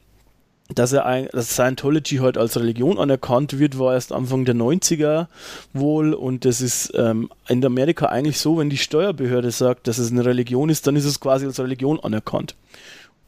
dass 0.75 0.93
er 0.93 1.07
ein, 1.07 1.29
dass 1.33 1.51
Scientology 1.51 2.17
heute 2.17 2.41
als 2.41 2.57
Religion 2.57 2.99
anerkannt 2.99 3.59
wird, 3.59 3.79
war 3.79 3.95
erst 3.95 4.13
Anfang 4.13 4.45
der 4.45 4.55
90er 4.55 5.27
wohl 5.73 6.15
und 6.15 6.45
das 6.45 6.61
ist 6.61 6.93
ähm, 6.95 7.31
in 7.49 7.65
Amerika 7.65 8.07
eigentlich 8.07 8.39
so, 8.39 8.59
wenn 8.59 8.71
die 8.71 8.79
Steuerbehörde 8.79 9.51
sagt, 9.51 9.89
dass 9.89 9.99
es 9.99 10.11
eine 10.11 10.25
Religion 10.25 10.69
ist, 10.69 10.87
dann 10.87 10.97
ist 10.97 11.05
es 11.05 11.21
quasi 11.21 11.47
als 11.47 11.59
Religion 11.59 11.99
anerkannt. 12.01 12.55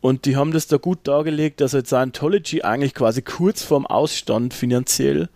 Und 0.02 0.26
die 0.26 0.34
haben 0.34 0.50
das 0.50 0.66
da 0.66 0.78
gut 0.78 0.98
dargelegt, 1.04 1.60
dass 1.60 1.74
halt 1.74 1.86
Scientology 1.86 2.62
eigentlich 2.62 2.92
quasi 2.92 3.22
kurz 3.22 3.62
vorm 3.62 3.86
Ausstand 3.86 4.52
finanziell, 4.52 5.28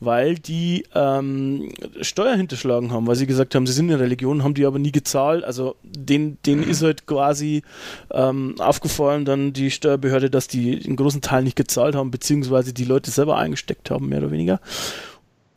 weil 0.00 0.34
die 0.34 0.84
ähm, 0.92 1.70
Steuer 2.00 2.34
hinterschlagen 2.34 2.90
haben, 2.90 3.06
weil 3.06 3.14
sie 3.14 3.28
gesagt 3.28 3.54
haben, 3.54 3.64
sie 3.64 3.72
sind 3.72 3.88
eine 3.88 4.00
Religion, 4.00 4.42
haben 4.42 4.54
die 4.54 4.66
aber 4.66 4.80
nie 4.80 4.90
gezahlt. 4.90 5.44
Also 5.44 5.76
denen, 5.84 6.36
denen 6.44 6.68
ist 6.68 6.82
halt 6.82 7.06
quasi 7.06 7.62
ähm, 8.10 8.56
aufgefallen, 8.58 9.24
dann 9.24 9.52
die 9.52 9.70
Steuerbehörde, 9.70 10.30
dass 10.30 10.48
die 10.48 10.82
einen 10.84 10.96
großen 10.96 11.20
Teil 11.20 11.44
nicht 11.44 11.56
gezahlt 11.56 11.94
haben, 11.94 12.10
beziehungsweise 12.10 12.72
die 12.72 12.84
Leute 12.84 13.12
selber 13.12 13.38
eingesteckt 13.38 13.88
haben, 13.88 14.08
mehr 14.08 14.18
oder 14.18 14.32
weniger. 14.32 14.60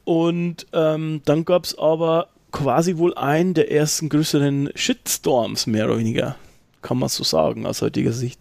Und 0.03 0.67
ähm, 0.73 1.23
dann 1.25 1.45
gab 1.45 1.65
es 1.65 1.75
aber 1.75 2.27
quasi 2.51 2.97
wohl 2.97 3.15
einen 3.15 3.55
der 3.55 3.71
ersten 3.71 4.07
größeren 4.07 4.69
Shitstorms, 4.75 5.65
mehr 5.65 5.85
oder 5.85 5.97
weniger 5.97 6.35
kann 6.81 6.97
man 6.97 7.09
so 7.09 7.23
sagen 7.23 7.65
aus 7.65 7.81
heutiger 7.81 8.13
Sicht. 8.13 8.39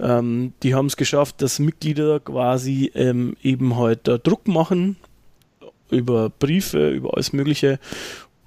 Ähm, 0.00 0.52
die 0.62 0.74
haben 0.74 0.86
es 0.86 0.96
geschafft, 0.96 1.40
dass 1.42 1.58
Mitglieder 1.58 2.20
quasi 2.20 2.90
ähm, 2.94 3.36
eben 3.42 3.76
halt 3.76 4.00
Druck 4.04 4.48
machen 4.48 4.96
über 5.90 6.30
Briefe, 6.30 6.90
über 6.90 7.14
alles 7.14 7.32
Mögliche. 7.32 7.78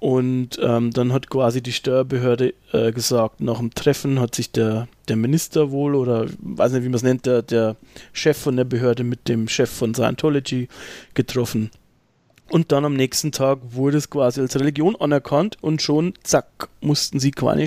Und 0.00 0.60
ähm, 0.62 0.92
dann 0.92 1.12
hat 1.12 1.28
quasi 1.28 1.60
die 1.60 1.72
Steuerbehörde 1.72 2.54
äh, 2.72 2.92
gesagt, 2.92 3.40
nach 3.40 3.58
dem 3.58 3.74
Treffen 3.74 4.20
hat 4.20 4.34
sich 4.34 4.52
der, 4.52 4.86
der 5.08 5.16
Minister 5.16 5.72
wohl 5.72 5.96
oder 5.96 6.26
weiß 6.38 6.72
nicht, 6.72 6.84
wie 6.84 6.88
man 6.88 6.94
es 6.94 7.02
nennt, 7.02 7.26
der, 7.26 7.42
der 7.42 7.74
Chef 8.12 8.38
von 8.38 8.56
der 8.56 8.64
Behörde 8.64 9.02
mit 9.02 9.26
dem 9.26 9.48
Chef 9.48 9.70
von 9.70 9.94
Scientology 9.94 10.68
getroffen. 11.14 11.70
Und 12.50 12.72
dann 12.72 12.84
am 12.84 12.94
nächsten 12.94 13.30
Tag 13.30 13.58
wurde 13.70 13.98
es 13.98 14.08
quasi 14.08 14.40
als 14.40 14.58
Religion 14.58 14.96
anerkannt 14.96 15.58
und 15.60 15.82
schon, 15.82 16.14
zack, 16.22 16.68
mussten 16.80 17.20
sie 17.20 17.30
keine, 17.30 17.66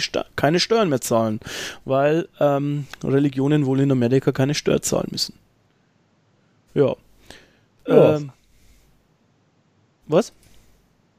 Steuern 0.59 0.89
mehr 0.89 1.01
zahlen, 1.01 1.39
weil 1.85 2.27
ähm, 2.39 2.87
Religionen 3.03 3.67
wohl 3.67 3.79
in 3.79 3.91
Amerika 3.91 4.31
keine 4.31 4.55
Steuer 4.55 4.81
zahlen 4.81 5.09
müssen. 5.11 5.35
Ja. 6.73 6.95
Ja. 7.87 8.15
Ähm, 8.15 8.31
was? 10.07 10.33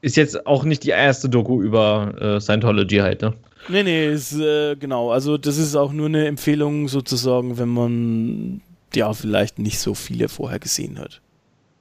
Ist 0.01 0.17
jetzt 0.17 0.45
auch 0.45 0.65
nicht 0.65 0.83
die 0.83 0.89
erste 0.89 1.29
Doku 1.29 1.61
über 1.61 2.13
äh, 2.19 2.41
Scientology 2.41 2.97
halt, 2.97 3.21
ne? 3.21 3.33
Nee, 3.69 3.83
nee, 3.83 4.11
ist, 4.11 4.33
äh, 4.33 4.75
genau. 4.75 5.11
Also 5.11 5.37
das 5.37 5.57
ist 5.57 5.75
auch 5.75 5.93
nur 5.93 6.07
eine 6.07 6.27
Empfehlung 6.27 6.89
sozusagen, 6.89 7.57
wenn 7.57 7.69
man 7.69 8.61
ja 8.93 9.13
vielleicht 9.13 9.59
nicht 9.59 9.79
so 9.79 9.93
viele 9.93 10.27
vorher 10.27 10.59
gesehen 10.59 10.99
hat. 10.99 11.21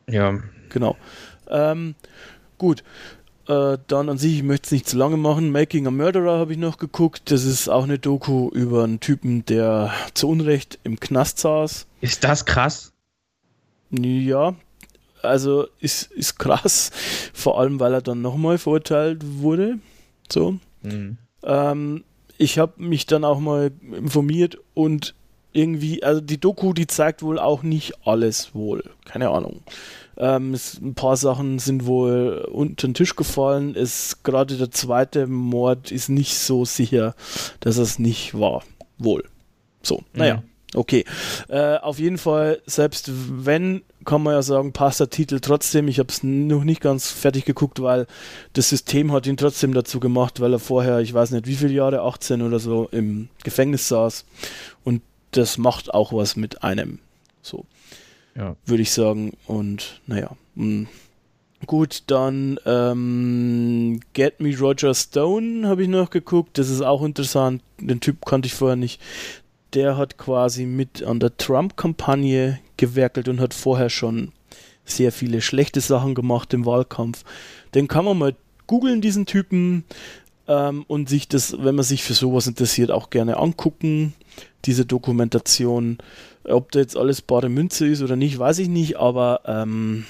Ja. 0.08 0.38
Genau. 0.68 0.96
Ähm, 1.52 1.94
gut. 2.58 2.82
Äh, 3.48 3.78
dann 3.88 4.08
an 4.08 4.18
sich, 4.18 4.36
ich 4.36 4.42
möchte 4.42 4.66
es 4.66 4.72
nicht 4.72 4.88
zu 4.88 4.96
lange 4.96 5.16
machen. 5.16 5.50
Making 5.50 5.86
a 5.86 5.90
Murderer 5.90 6.38
habe 6.38 6.52
ich 6.52 6.58
noch 6.58 6.78
geguckt. 6.78 7.30
Das 7.30 7.44
ist 7.44 7.68
auch 7.68 7.84
eine 7.84 7.98
Doku 7.98 8.50
über 8.50 8.84
einen 8.84 9.00
Typen, 9.00 9.44
der 9.46 9.92
zu 10.14 10.28
Unrecht 10.28 10.78
im 10.84 10.98
Knast 11.00 11.38
saß. 11.38 11.86
Ist 12.00 12.24
das 12.24 12.44
krass? 12.44 12.92
Ja, 13.90 14.54
also 15.22 15.66
ist, 15.80 16.10
ist 16.12 16.38
krass. 16.38 16.90
Vor 17.32 17.60
allem, 17.60 17.80
weil 17.80 17.94
er 17.94 18.02
dann 18.02 18.22
nochmal 18.22 18.58
verurteilt 18.58 19.22
wurde. 19.24 19.78
So. 20.30 20.58
Mhm. 20.82 21.18
Ähm, 21.42 22.04
ich 22.38 22.58
habe 22.58 22.82
mich 22.82 23.06
dann 23.06 23.24
auch 23.24 23.40
mal 23.40 23.72
informiert 23.92 24.58
und 24.74 25.14
irgendwie, 25.52 26.02
also 26.02 26.20
die 26.20 26.38
Doku, 26.38 26.72
die 26.72 26.86
zeigt 26.86 27.22
wohl 27.22 27.38
auch 27.38 27.62
nicht 27.62 28.06
alles 28.06 28.54
wohl. 28.54 28.84
Keine 29.04 29.30
Ahnung. 29.30 29.60
Ähm, 30.22 30.54
es, 30.54 30.80
ein 30.80 30.94
paar 30.94 31.16
Sachen 31.16 31.58
sind 31.58 31.84
wohl 31.84 32.48
unter 32.52 32.86
den 32.86 32.94
Tisch 32.94 33.16
gefallen. 33.16 33.74
Es 33.74 34.22
gerade 34.22 34.56
der 34.56 34.70
zweite 34.70 35.26
Mord 35.26 35.90
ist 35.90 36.08
nicht 36.08 36.38
so 36.38 36.64
sicher, 36.64 37.16
dass 37.58 37.76
es 37.76 37.98
nicht 37.98 38.38
war. 38.38 38.62
Wohl. 38.98 39.24
So, 39.82 40.04
naja. 40.12 40.36
Mhm. 40.36 40.42
Okay. 40.74 41.04
Äh, 41.48 41.76
auf 41.78 41.98
jeden 41.98 42.18
Fall, 42.18 42.62
selbst 42.66 43.10
wenn, 43.12 43.82
kann 44.04 44.22
man 44.22 44.34
ja 44.34 44.42
sagen, 44.42 44.72
passt 44.72 45.00
der 45.00 45.10
Titel 45.10 45.40
trotzdem. 45.40 45.88
Ich 45.88 45.98
habe 45.98 46.08
es 46.08 46.22
noch 46.22 46.62
nicht 46.62 46.80
ganz 46.80 47.10
fertig 47.10 47.44
geguckt, 47.44 47.82
weil 47.82 48.06
das 48.52 48.68
System 48.68 49.10
hat 49.10 49.26
ihn 49.26 49.36
trotzdem 49.36 49.74
dazu 49.74 49.98
gemacht, 49.98 50.40
weil 50.40 50.52
er 50.52 50.60
vorher, 50.60 51.00
ich 51.00 51.12
weiß 51.12 51.32
nicht 51.32 51.48
wie 51.48 51.56
viele 51.56 51.74
Jahre, 51.74 52.02
18 52.02 52.42
oder 52.42 52.60
so, 52.60 52.88
im 52.92 53.28
Gefängnis 53.42 53.88
saß. 53.88 54.24
Und 54.84 55.02
das 55.32 55.58
macht 55.58 55.92
auch 55.92 56.12
was 56.12 56.36
mit 56.36 56.62
einem. 56.62 57.00
So. 57.42 57.66
Ja. 58.34 58.56
Würde 58.64 58.82
ich 58.82 58.92
sagen. 58.92 59.32
Und 59.46 60.00
naja. 60.06 60.30
Mh. 60.54 60.66
Mm. 60.66 60.88
Gut, 61.64 62.02
dann 62.08 62.58
ähm, 62.66 64.00
Get 64.14 64.40
Me 64.40 64.58
Roger 64.58 64.94
Stone 64.94 65.68
habe 65.68 65.84
ich 65.84 65.88
noch 65.88 66.10
geguckt. 66.10 66.58
Das 66.58 66.68
ist 66.68 66.80
auch 66.80 67.04
interessant. 67.04 67.62
Den 67.78 68.00
Typ 68.00 68.26
kannte 68.26 68.46
ich 68.46 68.54
vorher 68.54 68.74
nicht 68.74 69.00
der 69.74 69.96
hat 69.96 70.18
quasi 70.18 70.66
mit 70.66 71.02
an 71.02 71.20
der 71.20 71.36
Trump-Kampagne 71.36 72.58
gewerkelt 72.76 73.28
und 73.28 73.40
hat 73.40 73.54
vorher 73.54 73.90
schon 73.90 74.32
sehr 74.84 75.12
viele 75.12 75.40
schlechte 75.40 75.80
Sachen 75.80 76.14
gemacht 76.14 76.52
im 76.54 76.66
Wahlkampf. 76.66 77.24
Den 77.74 77.88
kann 77.88 78.04
man 78.04 78.18
mal 78.18 78.34
googeln, 78.66 79.00
diesen 79.00 79.26
Typen, 79.26 79.84
ähm, 80.48 80.84
und 80.88 81.08
sich 81.08 81.28
das, 81.28 81.56
wenn 81.58 81.74
man 81.74 81.84
sich 81.84 82.02
für 82.02 82.14
sowas 82.14 82.46
interessiert, 82.46 82.90
auch 82.90 83.10
gerne 83.10 83.36
angucken, 83.36 84.14
diese 84.64 84.84
Dokumentation. 84.84 85.98
Ob 86.44 86.72
da 86.72 86.80
jetzt 86.80 86.96
alles 86.96 87.22
bare 87.22 87.48
Münze 87.48 87.86
ist 87.86 88.02
oder 88.02 88.16
nicht, 88.16 88.38
weiß 88.38 88.58
ich 88.58 88.68
nicht, 88.68 88.96
aber 88.96 89.42
ähm, 89.46 90.06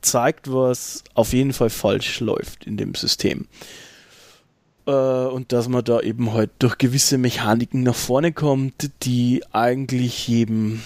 zeigt, 0.00 0.52
was 0.52 1.02
auf 1.14 1.32
jeden 1.32 1.52
Fall 1.52 1.70
falsch 1.70 2.20
läuft 2.20 2.66
in 2.66 2.76
dem 2.76 2.94
System. 2.94 3.46
Äh, 4.86 4.90
und 4.90 5.52
dass 5.52 5.68
man 5.68 5.84
da 5.84 6.00
eben 6.00 6.32
halt 6.32 6.50
durch 6.58 6.78
gewisse 6.78 7.18
Mechaniken 7.18 7.82
nach 7.82 7.94
vorne 7.94 8.32
kommt, 8.32 8.90
die 9.02 9.42
eigentlich 9.52 10.28
jedem, 10.28 10.82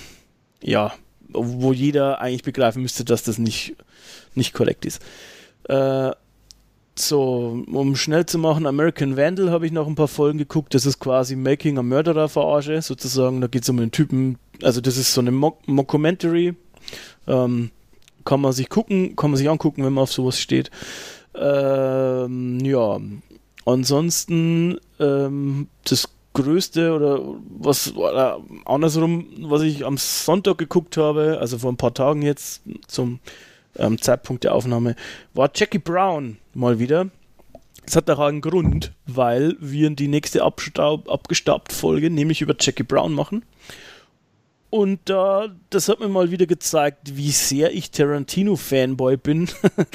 ja, 0.62 0.92
wo 1.32 1.72
jeder 1.72 2.20
eigentlich 2.20 2.42
begreifen 2.42 2.82
müsste, 2.82 3.04
dass 3.04 3.22
das 3.22 3.38
nicht, 3.38 3.76
nicht 4.34 4.54
korrekt 4.54 4.84
ist. 4.84 5.02
Äh, 5.68 6.12
so, 6.96 7.64
um 7.72 7.96
schnell 7.96 8.26
zu 8.26 8.38
machen, 8.38 8.66
American 8.66 9.16
Vandal 9.16 9.50
habe 9.50 9.64
ich 9.64 9.72
noch 9.72 9.86
ein 9.86 9.94
paar 9.94 10.08
Folgen 10.08 10.38
geguckt. 10.38 10.74
Das 10.74 10.86
ist 10.86 10.98
quasi 10.98 11.36
Making 11.36 11.78
a 11.78 11.82
Murderer 11.82 12.28
Verarsche, 12.28 12.82
sozusagen. 12.82 13.40
Da 13.40 13.46
geht 13.46 13.62
es 13.62 13.68
um 13.68 13.78
einen 13.78 13.92
Typen, 13.92 14.38
also 14.62 14.80
das 14.80 14.96
ist 14.96 15.12
so 15.14 15.20
eine 15.20 15.30
Mock 15.30 15.66
Mockumentary. 15.66 16.54
Ähm, 17.26 17.70
kann 18.24 18.40
man 18.40 18.52
sich 18.52 18.68
gucken, 18.68 19.16
kann 19.16 19.30
man 19.30 19.38
sich 19.38 19.48
angucken, 19.48 19.84
wenn 19.84 19.92
man 19.92 20.02
auf 20.02 20.12
sowas 20.12 20.38
steht. 20.38 20.70
Ähm, 21.34 22.60
ja, 22.60 22.98
Ansonsten 23.66 24.78
ähm, 24.98 25.68
das 25.84 26.08
größte 26.32 26.92
oder 26.92 27.20
was 27.58 27.94
oder 27.94 28.40
andersrum, 28.64 29.26
was 29.42 29.62
ich 29.62 29.84
am 29.84 29.96
Sonntag 29.96 30.58
geguckt 30.58 30.96
habe, 30.96 31.38
also 31.40 31.58
vor 31.58 31.72
ein 31.72 31.76
paar 31.76 31.94
Tagen 31.94 32.22
jetzt 32.22 32.62
zum 32.86 33.20
ähm, 33.76 34.00
Zeitpunkt 34.00 34.44
der 34.44 34.54
Aufnahme, 34.54 34.96
war 35.34 35.50
Jackie 35.54 35.78
Brown 35.78 36.38
mal 36.54 36.78
wieder. 36.78 37.08
Es 37.86 37.96
hat 37.96 38.08
auch 38.10 38.20
einen 38.20 38.40
Grund, 38.40 38.92
weil 39.06 39.56
wir 39.60 39.90
die 39.90 40.08
nächste 40.08 40.42
Abstaub, 40.42 41.10
abgestaubt 41.10 41.72
Folge 41.72 42.10
nämlich 42.10 42.40
über 42.40 42.54
Jackie 42.58 42.84
Brown 42.84 43.12
machen. 43.12 43.44
Und 44.70 45.10
äh, 45.10 45.48
das 45.70 45.88
hat 45.88 45.98
mir 45.98 46.08
mal 46.08 46.30
wieder 46.30 46.46
gezeigt, 46.46 47.16
wie 47.16 47.32
sehr 47.32 47.74
ich 47.74 47.90
Tarantino-Fanboy 47.90 49.16
bin. 49.16 49.48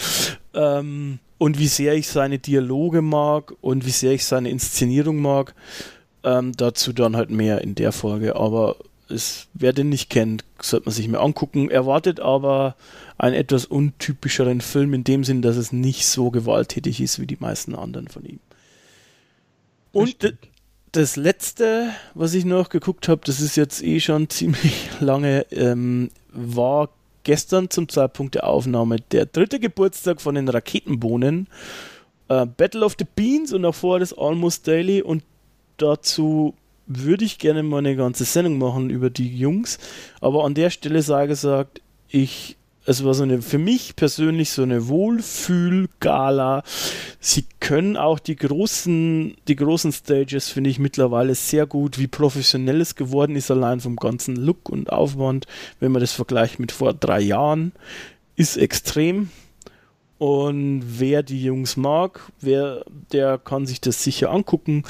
ähm, 0.53 1.19
und 1.37 1.59
wie 1.59 1.67
sehr 1.67 1.95
ich 1.95 2.07
seine 2.07 2.39
Dialoge 2.39 3.01
mag 3.01 3.53
und 3.61 3.85
wie 3.85 3.91
sehr 3.91 4.11
ich 4.11 4.25
seine 4.25 4.49
Inszenierung 4.49 5.21
mag. 5.21 5.53
Ähm, 6.23 6.53
dazu 6.55 6.91
dann 6.91 7.15
halt 7.15 7.29
mehr 7.29 7.61
in 7.61 7.75
der 7.75 7.91
Folge. 7.91 8.35
Aber 8.35 8.77
es, 9.09 9.47
wer 9.53 9.73
den 9.73 9.89
nicht 9.89 10.09
kennt, 10.09 10.43
sollte 10.61 10.87
man 10.87 10.93
sich 10.93 11.07
mehr 11.07 11.21
angucken. 11.21 11.69
Erwartet 11.69 12.19
aber 12.19 12.75
einen 13.17 13.35
etwas 13.35 13.65
untypischeren 13.65 14.61
Film 14.61 14.93
in 14.93 15.03
dem 15.03 15.23
Sinn, 15.23 15.41
dass 15.41 15.55
es 15.55 15.71
nicht 15.71 16.05
so 16.05 16.31
gewalttätig 16.31 16.99
ist 16.99 17.19
wie 17.19 17.27
die 17.27 17.37
meisten 17.39 17.75
anderen 17.75 18.07
von 18.07 18.25
ihm. 18.25 18.39
Und 19.91 20.17
das, 20.95 21.15
letzte, 21.15 21.89
was 22.13 22.33
ich 22.33 22.45
noch 22.45 22.69
geguckt 22.69 23.07
habe, 23.07 23.21
das 23.25 23.41
ist 23.41 23.55
jetzt 23.55 23.83
eh 23.83 23.99
schon 23.99 24.29
ziemlich 24.29 24.89
lange, 24.99 25.45
ähm, 25.51 26.09
war 26.31 26.89
gestern 27.23 27.69
zum 27.69 27.89
Zeitpunkt 27.89 28.35
der 28.35 28.47
Aufnahme 28.47 28.97
der 29.11 29.25
dritte 29.25 29.59
Geburtstag 29.59 30.21
von 30.21 30.35
den 30.35 30.47
Raketenbohnen. 30.47 31.47
Äh, 32.29 32.45
Battle 32.45 32.85
of 32.85 32.95
the 32.97 33.05
Beans 33.15 33.51
und 33.53 33.65
auch 33.65 33.75
vorher 33.75 33.99
das 33.99 34.17
Almost 34.17 34.67
Daily 34.67 35.01
und 35.01 35.23
dazu 35.77 36.53
würde 36.87 37.25
ich 37.25 37.39
gerne 37.39 37.63
mal 37.63 37.79
eine 37.79 37.95
ganze 37.95 38.25
Sendung 38.25 38.59
machen 38.59 38.89
über 38.89 39.09
die 39.09 39.35
Jungs. 39.35 39.79
Aber 40.21 40.45
an 40.45 40.53
der 40.53 40.69
Stelle 40.69 41.01
sei 41.01 41.27
gesagt, 41.27 41.81
ich 42.09 42.57
es 42.85 43.03
war 43.03 43.13
so 43.13 43.23
eine, 43.23 43.41
für 43.41 43.57
mich 43.57 43.95
persönlich 43.95 44.51
so 44.51 44.61
eine 44.61 44.87
Wohlfühl-Gala. 44.87 46.63
Sie 47.19 47.45
können 47.59 47.97
auch 47.97 48.19
die 48.19 48.35
großen, 48.35 49.35
die 49.47 49.55
großen 49.55 49.91
Stages, 49.91 50.49
finde 50.49 50.69
ich 50.69 50.77
mittlerweile 50.77 51.33
sehr 51.33 51.65
gut, 51.65 51.97
wie 51.97 52.07
professionell 52.07 52.81
es 52.81 52.95
geworden 52.95 53.35
ist, 53.35 53.49
allein 53.49 53.79
vom 53.79 53.95
ganzen 53.95 54.35
Look 54.35 54.69
und 54.69 54.91
Aufwand, 54.91 55.47
wenn 55.79 55.91
man 55.91 56.01
das 56.01 56.11
vergleicht 56.11 56.59
mit 56.59 56.71
vor 56.71 56.93
drei 56.93 57.21
Jahren, 57.21 57.71
ist 58.35 58.57
extrem. 58.57 59.29
Und 60.17 60.83
wer 60.99 61.23
die 61.23 61.43
Jungs 61.43 61.77
mag, 61.77 62.31
wer, 62.39 62.85
der 63.11 63.37
kann 63.37 63.65
sich 63.65 63.81
das 63.81 64.03
sicher 64.03 64.31
angucken. 64.31 64.83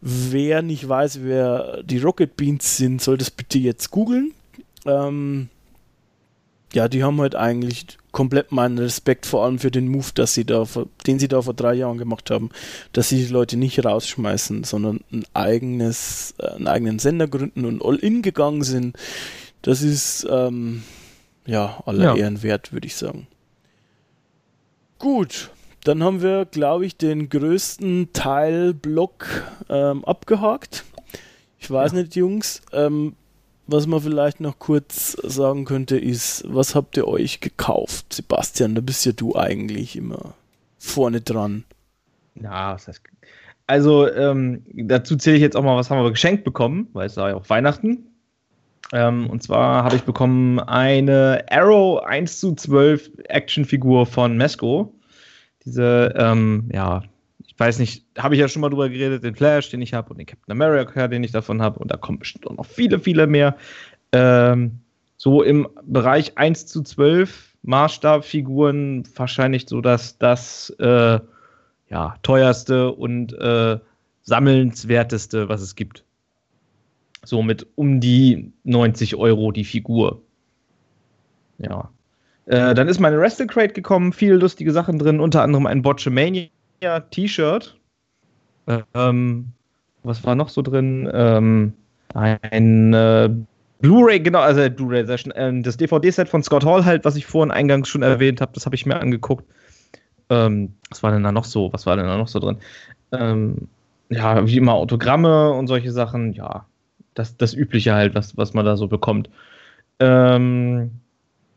Wer 0.00 0.62
nicht 0.62 0.88
weiß, 0.88 1.20
wer 1.22 1.82
die 1.82 1.98
Rocket 1.98 2.36
Beans 2.36 2.76
sind, 2.76 3.00
soll 3.00 3.16
das 3.16 3.30
bitte 3.30 3.58
jetzt 3.58 3.90
googeln. 3.90 4.32
Ähm, 4.84 5.48
ja, 6.74 6.88
die 6.88 7.04
haben 7.04 7.20
halt 7.20 7.34
eigentlich 7.34 7.98
komplett 8.12 8.52
meinen 8.52 8.78
Respekt, 8.78 9.26
vor 9.26 9.44
allem 9.44 9.58
für 9.58 9.70
den 9.70 9.88
Move, 9.88 10.08
dass 10.14 10.34
sie 10.34 10.44
da, 10.44 10.64
den 11.06 11.18
sie 11.18 11.28
da 11.28 11.42
vor 11.42 11.54
drei 11.54 11.74
Jahren 11.74 11.98
gemacht 11.98 12.30
haben, 12.30 12.50
dass 12.92 13.08
sie 13.08 13.24
die 13.24 13.32
Leute 13.32 13.56
nicht 13.56 13.84
rausschmeißen, 13.84 14.64
sondern 14.64 15.00
ein 15.12 15.24
eigenes, 15.34 16.34
äh, 16.38 16.48
einen 16.48 16.68
eigenen 16.68 16.98
Sender 16.98 17.28
gründen 17.28 17.64
und 17.64 17.84
all 17.84 17.96
in 17.96 18.22
gegangen 18.22 18.62
sind. 18.62 18.96
Das 19.62 19.82
ist 19.82 20.26
ähm, 20.30 20.82
ja 21.46 21.82
aller 21.86 22.04
ja. 22.04 22.16
Ehren 22.16 22.42
wert, 22.42 22.72
würde 22.72 22.86
ich 22.86 22.96
sagen. 22.96 23.26
Gut, 24.98 25.50
dann 25.84 26.02
haben 26.02 26.22
wir, 26.22 26.46
glaube 26.46 26.86
ich, 26.86 26.96
den 26.96 27.28
größten 27.28 28.12
Teilblock 28.12 29.26
ähm, 29.68 30.04
abgehakt. 30.04 30.84
Ich 31.58 31.70
weiß 31.70 31.92
ja. 31.92 31.98
nicht, 31.98 32.16
Jungs. 32.16 32.62
Ähm, 32.72 33.16
was 33.66 33.86
man 33.86 34.00
vielleicht 34.00 34.40
noch 34.40 34.58
kurz 34.58 35.12
sagen 35.22 35.64
könnte, 35.64 35.98
ist, 35.98 36.44
was 36.46 36.74
habt 36.74 36.96
ihr 36.96 37.08
euch 37.08 37.40
gekauft? 37.40 38.12
Sebastian, 38.12 38.74
da 38.74 38.80
bist 38.80 39.06
ja 39.06 39.12
du 39.12 39.36
eigentlich 39.36 39.96
immer 39.96 40.34
vorne 40.78 41.20
dran. 41.20 41.64
Ja, 42.34 42.74
was 42.74 42.88
heißt. 42.88 43.02
Also, 43.66 44.12
ähm, 44.12 44.62
dazu 44.74 45.16
zähle 45.16 45.36
ich 45.36 45.42
jetzt 45.42 45.56
auch 45.56 45.62
mal, 45.62 45.76
was 45.76 45.90
haben 45.90 46.02
wir 46.02 46.10
geschenkt 46.10 46.44
bekommen, 46.44 46.88
weil 46.92 47.06
es 47.06 47.16
war 47.16 47.30
ja 47.30 47.36
auch 47.36 47.48
Weihnachten. 47.48 48.06
Ähm, 48.92 49.30
und 49.30 49.42
zwar 49.42 49.84
habe 49.84 49.96
ich 49.96 50.02
bekommen 50.02 50.60
eine 50.60 51.44
Arrow 51.50 52.02
1 52.04 52.40
zu 52.40 52.54
12 52.54 53.10
Actionfigur 53.28 54.04
von 54.04 54.36
Mesco. 54.36 54.92
Diese, 55.64 56.12
ähm, 56.16 56.68
ja, 56.72 57.02
ich 57.54 57.60
weiß 57.60 57.78
nicht, 57.78 58.04
habe 58.18 58.34
ich 58.34 58.40
ja 58.40 58.48
schon 58.48 58.60
mal 58.60 58.68
drüber 58.68 58.88
geredet, 58.88 59.22
den 59.22 59.36
Flash, 59.36 59.70
den 59.70 59.80
ich 59.80 59.94
habe 59.94 60.10
und 60.10 60.18
den 60.18 60.26
Captain 60.26 60.50
America, 60.50 61.06
den 61.06 61.22
ich 61.22 61.30
davon 61.30 61.62
habe 61.62 61.78
und 61.78 61.90
da 61.90 61.96
kommen 61.96 62.18
bestimmt 62.18 62.48
auch 62.48 62.56
noch 62.56 62.66
viele, 62.66 62.98
viele 62.98 63.28
mehr. 63.28 63.56
Ähm, 64.12 64.80
so 65.16 65.42
im 65.42 65.68
Bereich 65.84 66.36
1 66.36 66.66
zu 66.66 66.82
12 66.82 67.54
Maßstabfiguren 67.62 69.04
wahrscheinlich 69.14 69.68
so, 69.68 69.80
dass 69.80 70.18
das 70.18 70.70
äh, 70.80 71.20
ja, 71.88 72.16
teuerste 72.22 72.90
und 72.90 73.32
äh, 73.34 73.78
sammelnswerteste, 74.22 75.48
was 75.48 75.62
es 75.62 75.76
gibt. 75.76 76.04
So 77.24 77.42
mit 77.42 77.66
um 77.76 78.00
die 78.00 78.52
90 78.64 79.14
Euro 79.14 79.52
die 79.52 79.64
Figur. 79.64 80.22
Ja. 81.58 81.90
Äh, 82.46 82.74
dann 82.74 82.88
ist 82.88 82.98
meine 82.98 83.18
Wrestle 83.18 83.46
Crate 83.46 83.72
gekommen, 83.72 84.12
viele 84.12 84.36
lustige 84.36 84.72
Sachen 84.72 84.98
drin, 84.98 85.20
unter 85.20 85.42
anderem 85.42 85.66
ein 85.66 85.82
Botchamania 85.82 86.48
T-Shirt. 87.10 87.76
Ähm, 88.94 89.52
was 90.02 90.24
war 90.24 90.34
noch 90.34 90.48
so 90.48 90.62
drin? 90.62 91.10
Ähm, 91.12 91.72
ein 92.14 92.92
äh, 92.94 93.30
Blu-ray, 93.80 94.20
genau, 94.20 94.40
also 94.40 94.68
Blu-ray 94.70 95.04
Session, 95.04 95.32
äh, 95.32 95.60
das 95.62 95.76
DVD-Set 95.76 96.28
von 96.28 96.42
Scott 96.42 96.64
Hall 96.64 96.84
halt, 96.84 97.04
was 97.04 97.16
ich 97.16 97.26
vorhin 97.26 97.50
eingangs 97.50 97.88
schon 97.88 98.02
erwähnt 98.02 98.40
habe, 98.40 98.52
das 98.54 98.64
habe 98.66 98.74
ich 98.74 98.86
mir 98.86 99.00
angeguckt. 99.00 99.44
Ähm, 100.30 100.74
was 100.88 101.02
war 101.02 101.10
denn 101.10 101.22
da 101.22 101.32
noch 101.32 101.44
so? 101.44 101.72
Was 101.72 101.84
war 101.86 101.96
denn 101.96 102.06
da 102.06 102.16
noch 102.16 102.28
so 102.28 102.38
drin? 102.38 102.58
Ähm, 103.12 103.68
ja, 104.08 104.46
wie 104.46 104.56
immer 104.56 104.74
Autogramme 104.74 105.52
und 105.52 105.66
solche 105.66 105.92
Sachen, 105.92 106.32
ja, 106.32 106.66
das, 107.14 107.36
das 107.36 107.54
Übliche 107.54 107.94
halt, 107.94 108.14
was, 108.14 108.36
was 108.36 108.54
man 108.54 108.64
da 108.64 108.76
so 108.76 108.88
bekommt. 108.88 109.28
Ähm, 109.98 110.90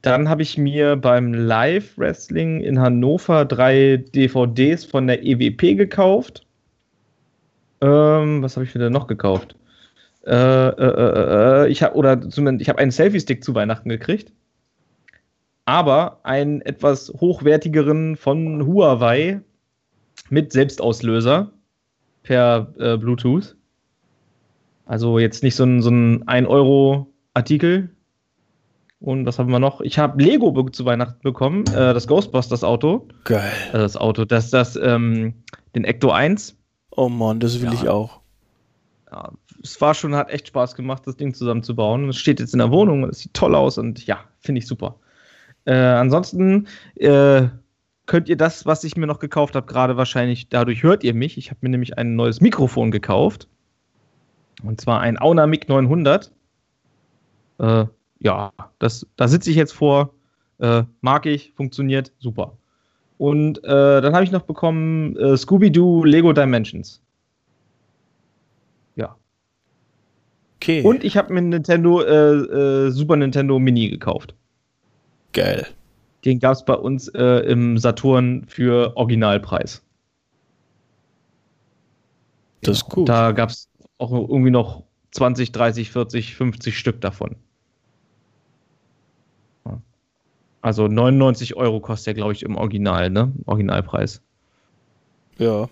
dann 0.08 0.30
habe 0.30 0.42
ich 0.42 0.58
mir 0.58 0.96
beim 0.96 1.34
Live-Wrestling 1.34 2.62
in 2.62 2.80
Hannover 2.80 3.46
drei 3.46 3.98
DVDs 3.98 4.86
von 4.86 5.08
der 5.08 5.24
EWP 5.24 5.76
gekauft. 5.76 6.46
Ähm, 7.82 8.42
was 8.42 8.56
habe 8.56 8.66
ich 8.66 8.74
mir 8.74 8.82
denn 8.82 8.94
noch 8.94 9.08
gekauft? 9.08 9.56
Äh, 10.26 10.34
äh, 10.34 10.72
äh, 10.72 11.64
äh 11.66 11.68
ich 11.70 11.84
habe 11.84 11.96
oder 11.96 12.30
zumindest 12.30 12.62
ich 12.64 12.70
habe 12.70 12.80
einen 12.80 12.92
Selfie-Stick 12.92 13.44
zu 13.44 13.56
Weihnachten 13.56 13.90
gekriegt, 13.90 14.32
aber 15.66 16.20
einen 16.24 16.62
etwas 16.62 17.14
hochwertigeren 17.20 18.16
von 18.16 18.66
Huawei 18.66 19.42
mit 20.30 20.52
Selbstauslöser 20.52 21.52
per 22.24 22.74
äh, 22.78 22.98
Bluetooth. 22.98 23.56
Also 24.86 25.20
jetzt 25.20 25.44
nicht 25.44 25.56
so 25.56 25.66
ein, 25.66 25.82
so 25.82 25.90
ein 25.90 26.24
1-Euro-Artikel. 26.26 27.90
Und 29.00 29.26
was 29.26 29.38
haben 29.38 29.52
wir 29.52 29.60
noch? 29.60 29.82
Ich 29.82 30.00
habe 30.00 30.22
Lego 30.22 30.68
zu 30.72 30.86
Weihnachten 30.86 31.20
bekommen, 31.22 31.66
äh, 31.68 31.94
das 31.94 32.08
Ghostbusters-Auto. 32.08 33.08
Geil. 33.26 33.52
Also 33.72 33.78
das 33.84 33.98
Auto, 33.98 34.26
das, 34.26 34.50
das, 34.50 34.76
ähm, 34.76 35.36
den 35.76 35.84
Ecto 35.84 36.10
1. 36.12 36.58
Oh 36.92 37.10
Mann, 37.10 37.40
das 37.40 37.62
will 37.62 37.68
Ja. 37.68 37.74
ich 37.74 37.90
auch. 37.90 38.22
Ja, 39.12 39.32
es 39.64 39.80
war 39.80 39.94
schon, 39.94 40.16
hat 40.16 40.30
echt 40.32 40.48
Spaß 40.48 40.76
gemacht, 40.76 41.04
das 41.06 41.16
Ding 41.16 41.34
zusammenzubauen. 41.34 42.10
Es 42.10 42.18
steht 42.18 42.40
jetzt 42.40 42.54
in 42.54 42.60
der 42.60 42.72
Wohnung 42.72 43.04
und 43.04 43.10
es 43.12 43.20
sieht 43.20 43.34
toll 43.36 43.54
aus 43.56 43.78
und 43.78 44.06
ja, 44.08 44.20
finde 44.40 44.60
ich 44.60 44.68
super. 44.68 44.96
Äh, 45.66 45.76
ansonsten 45.76 46.68
äh, 46.96 47.44
könnt 48.08 48.30
ihr 48.30 48.36
das, 48.38 48.66
was 48.66 48.84
ich 48.84 48.98
mir 48.98 49.06
noch 49.06 49.20
gekauft 49.20 49.56
habe, 49.56 49.68
gerade 49.68 49.96
wahrscheinlich, 49.96 50.50
dadurch 50.50 50.82
hört 50.82 51.04
ihr 51.04 51.14
mich. 51.14 51.38
Ich 51.38 51.52
habe 51.52 51.60
mir 51.62 51.70
nämlich 51.70 51.98
ein 51.98 52.16
neues 52.16 52.42
Mikrofon 52.42 52.90
gekauft. 52.90 53.48
Und 54.64 54.82
zwar 54.82 55.02
ein 55.02 55.22
Auna 55.22 55.46
Mic 55.46 55.68
900. 55.70 56.32
Äh, 57.60 57.86
ja, 58.20 58.52
das, 58.80 59.06
da 59.16 59.28
sitze 59.28 59.50
ich 59.50 59.56
jetzt 59.56 59.74
vor. 59.74 60.14
Äh, 60.60 60.84
mag 61.02 61.26
ich, 61.26 61.54
funktioniert, 61.56 62.12
super. 62.18 62.58
Und 63.18 63.64
äh, 63.64 64.02
dann 64.02 64.14
habe 64.14 64.24
ich 64.24 64.32
noch 64.32 64.44
bekommen 64.44 65.16
äh, 65.18 65.38
Scooby-Doo 65.38 66.04
Lego 66.04 66.34
Dimensions. 66.34 67.02
Ja. 68.96 69.16
Okay. 70.58 70.82
Und 70.84 71.04
ich 71.04 71.18
habe 71.18 71.34
mir 71.34 71.42
ein 71.42 71.50
Nintendo, 71.50 72.02
äh, 72.02 72.88
äh, 72.88 72.90
Super 72.92 73.16
Nintendo 73.16 73.60
Mini 73.60 73.90
gekauft. 73.90 74.36
geil. 75.34 75.68
Den 76.26 76.40
gab 76.40 76.54
es 76.54 76.66
bei 76.66 76.74
uns 76.74 77.08
äh, 77.10 77.46
im 77.50 77.78
Saturn 77.78 78.44
für 78.48 78.98
Originalpreis. 78.98 79.84
Das 82.62 82.78
ist 82.78 82.90
gut. 82.90 83.08
Da 83.08 83.32
gab 83.32 83.50
es 83.50 83.70
auch 83.98 84.12
irgendwie 84.12 84.52
noch 84.52 84.84
20, 85.12 85.52
30, 85.52 85.92
40, 85.92 86.36
50 86.36 86.78
Stück 86.78 87.00
davon. 87.02 87.36
Ja. 89.66 89.80
Also 90.68 90.90
99 90.90 91.56
Euro 91.56 91.80
kostet 91.80 92.08
der, 92.08 92.14
glaube 92.16 92.34
ich, 92.34 92.44
im 92.44 92.58
Original, 92.58 93.10
ne? 93.10 93.32
Originalpreis. 93.46 94.22
Ja. 95.38 95.70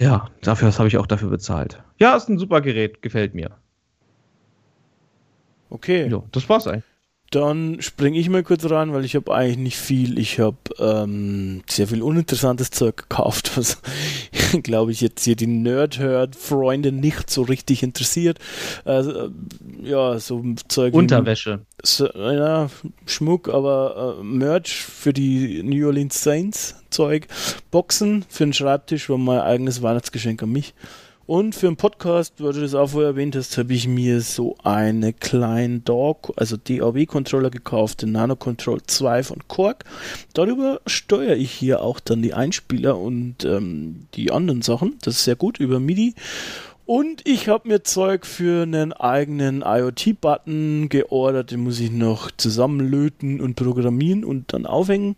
Ja, 0.00 0.28
dafür 0.42 0.66
das 0.66 0.80
habe 0.80 0.88
ich 0.88 0.98
auch 0.98 1.06
dafür 1.06 1.30
bezahlt. 1.30 1.80
Ja, 2.00 2.16
ist 2.16 2.28
ein 2.28 2.36
super 2.36 2.60
Gerät, 2.60 3.00
gefällt 3.00 3.36
mir. 3.36 3.52
Okay. 5.70 6.08
Ja, 6.08 6.20
das 6.32 6.48
war's 6.48 6.66
eigentlich. 6.66 6.82
Dann 7.30 7.82
springe 7.82 8.18
ich 8.18 8.30
mal 8.30 8.42
kurz 8.42 8.64
rein, 8.70 8.94
weil 8.94 9.04
ich 9.04 9.14
habe 9.14 9.34
eigentlich 9.34 9.58
nicht 9.58 9.76
viel. 9.76 10.18
Ich 10.18 10.40
habe 10.40 10.56
ähm, 10.78 11.62
sehr 11.68 11.86
viel 11.86 12.02
uninteressantes 12.02 12.70
Zeug 12.70 12.96
gekauft, 12.96 13.52
was 13.56 13.82
glaube 14.62 14.92
ich 14.92 15.02
jetzt 15.02 15.24
hier 15.24 15.36
die 15.36 15.46
Nerd-Herd-Freunde 15.46 16.90
nicht 16.90 17.28
so 17.28 17.42
richtig 17.42 17.82
interessiert. 17.82 18.38
Also, 18.84 19.26
äh, 19.26 19.30
ja, 19.82 20.18
so 20.18 20.42
Zeug 20.68 20.94
wie 20.94 20.98
Unterwäsche. 20.98 21.60
so, 21.82 22.06
ja, 22.06 22.70
Schmuck, 23.04 23.48
aber 23.48 24.18
äh, 24.20 24.24
Merch 24.24 24.82
für 24.84 25.12
die 25.12 25.62
New 25.62 25.86
Orleans 25.86 26.22
Saints 26.22 26.76
Zeug, 26.90 27.26
Boxen 27.70 28.24
für 28.28 28.44
den 28.44 28.52
Schreibtisch 28.54 29.10
war 29.10 29.18
mein 29.18 29.40
eigenes 29.40 29.82
Weihnachtsgeschenk 29.82 30.42
an 30.42 30.52
mich. 30.52 30.74
Und 31.28 31.54
für 31.54 31.66
einen 31.66 31.76
Podcast, 31.76 32.42
weil 32.42 32.54
du 32.54 32.62
das 32.62 32.74
auch 32.74 32.88
vorher 32.88 33.10
erwähnt 33.10 33.36
hast, 33.36 33.58
habe 33.58 33.74
ich 33.74 33.86
mir 33.86 34.22
so 34.22 34.56
eine 34.64 35.12
kleinen 35.12 35.84
Dog, 35.84 36.32
also 36.36 36.56
DAW-Controller 36.56 37.50
gekauft, 37.50 38.00
den 38.00 38.12
Nano 38.12 38.34
Control 38.34 38.80
2 38.82 39.24
von 39.24 39.46
Korg. 39.46 39.84
Darüber 40.32 40.80
steuere 40.86 41.36
ich 41.36 41.52
hier 41.52 41.82
auch 41.82 42.00
dann 42.00 42.22
die 42.22 42.32
Einspieler 42.32 42.96
und 42.96 43.44
ähm, 43.44 44.06
die 44.14 44.32
anderen 44.32 44.62
Sachen. 44.62 44.96
Das 45.02 45.16
ist 45.16 45.24
sehr 45.24 45.36
gut 45.36 45.60
über 45.60 45.80
MIDI. 45.80 46.14
Und 46.86 47.28
ich 47.28 47.50
habe 47.50 47.68
mir 47.68 47.82
Zeug 47.82 48.24
für 48.24 48.62
einen 48.62 48.94
eigenen 48.94 49.60
IoT-Button 49.60 50.88
geordert. 50.88 51.50
Den 51.50 51.60
muss 51.60 51.78
ich 51.78 51.90
noch 51.90 52.30
zusammenlöten 52.30 53.42
und 53.42 53.54
programmieren 53.54 54.24
und 54.24 54.54
dann 54.54 54.64
aufhängen, 54.64 55.14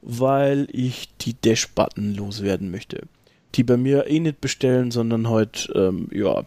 weil 0.00 0.68
ich 0.70 1.08
die 1.20 1.34
Dash-Button 1.34 2.14
loswerden 2.14 2.70
möchte. 2.70 3.08
Die 3.54 3.64
bei 3.64 3.76
mir 3.76 4.06
eh 4.06 4.20
nicht 4.20 4.40
bestellen, 4.40 4.90
sondern 4.90 5.28
halt, 5.28 5.70
ähm, 5.74 6.08
ja, 6.12 6.44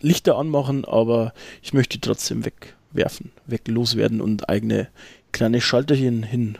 Lichter 0.00 0.36
anmachen, 0.36 0.84
aber 0.84 1.32
ich 1.62 1.72
möchte 1.72 1.98
die 1.98 2.06
trotzdem 2.06 2.44
wegwerfen, 2.44 3.32
weg 3.46 3.66
loswerden 3.68 4.20
und 4.20 4.48
eigene 4.48 4.88
kleine 5.32 5.60
Schalterchen 5.60 6.22
hin 6.22 6.58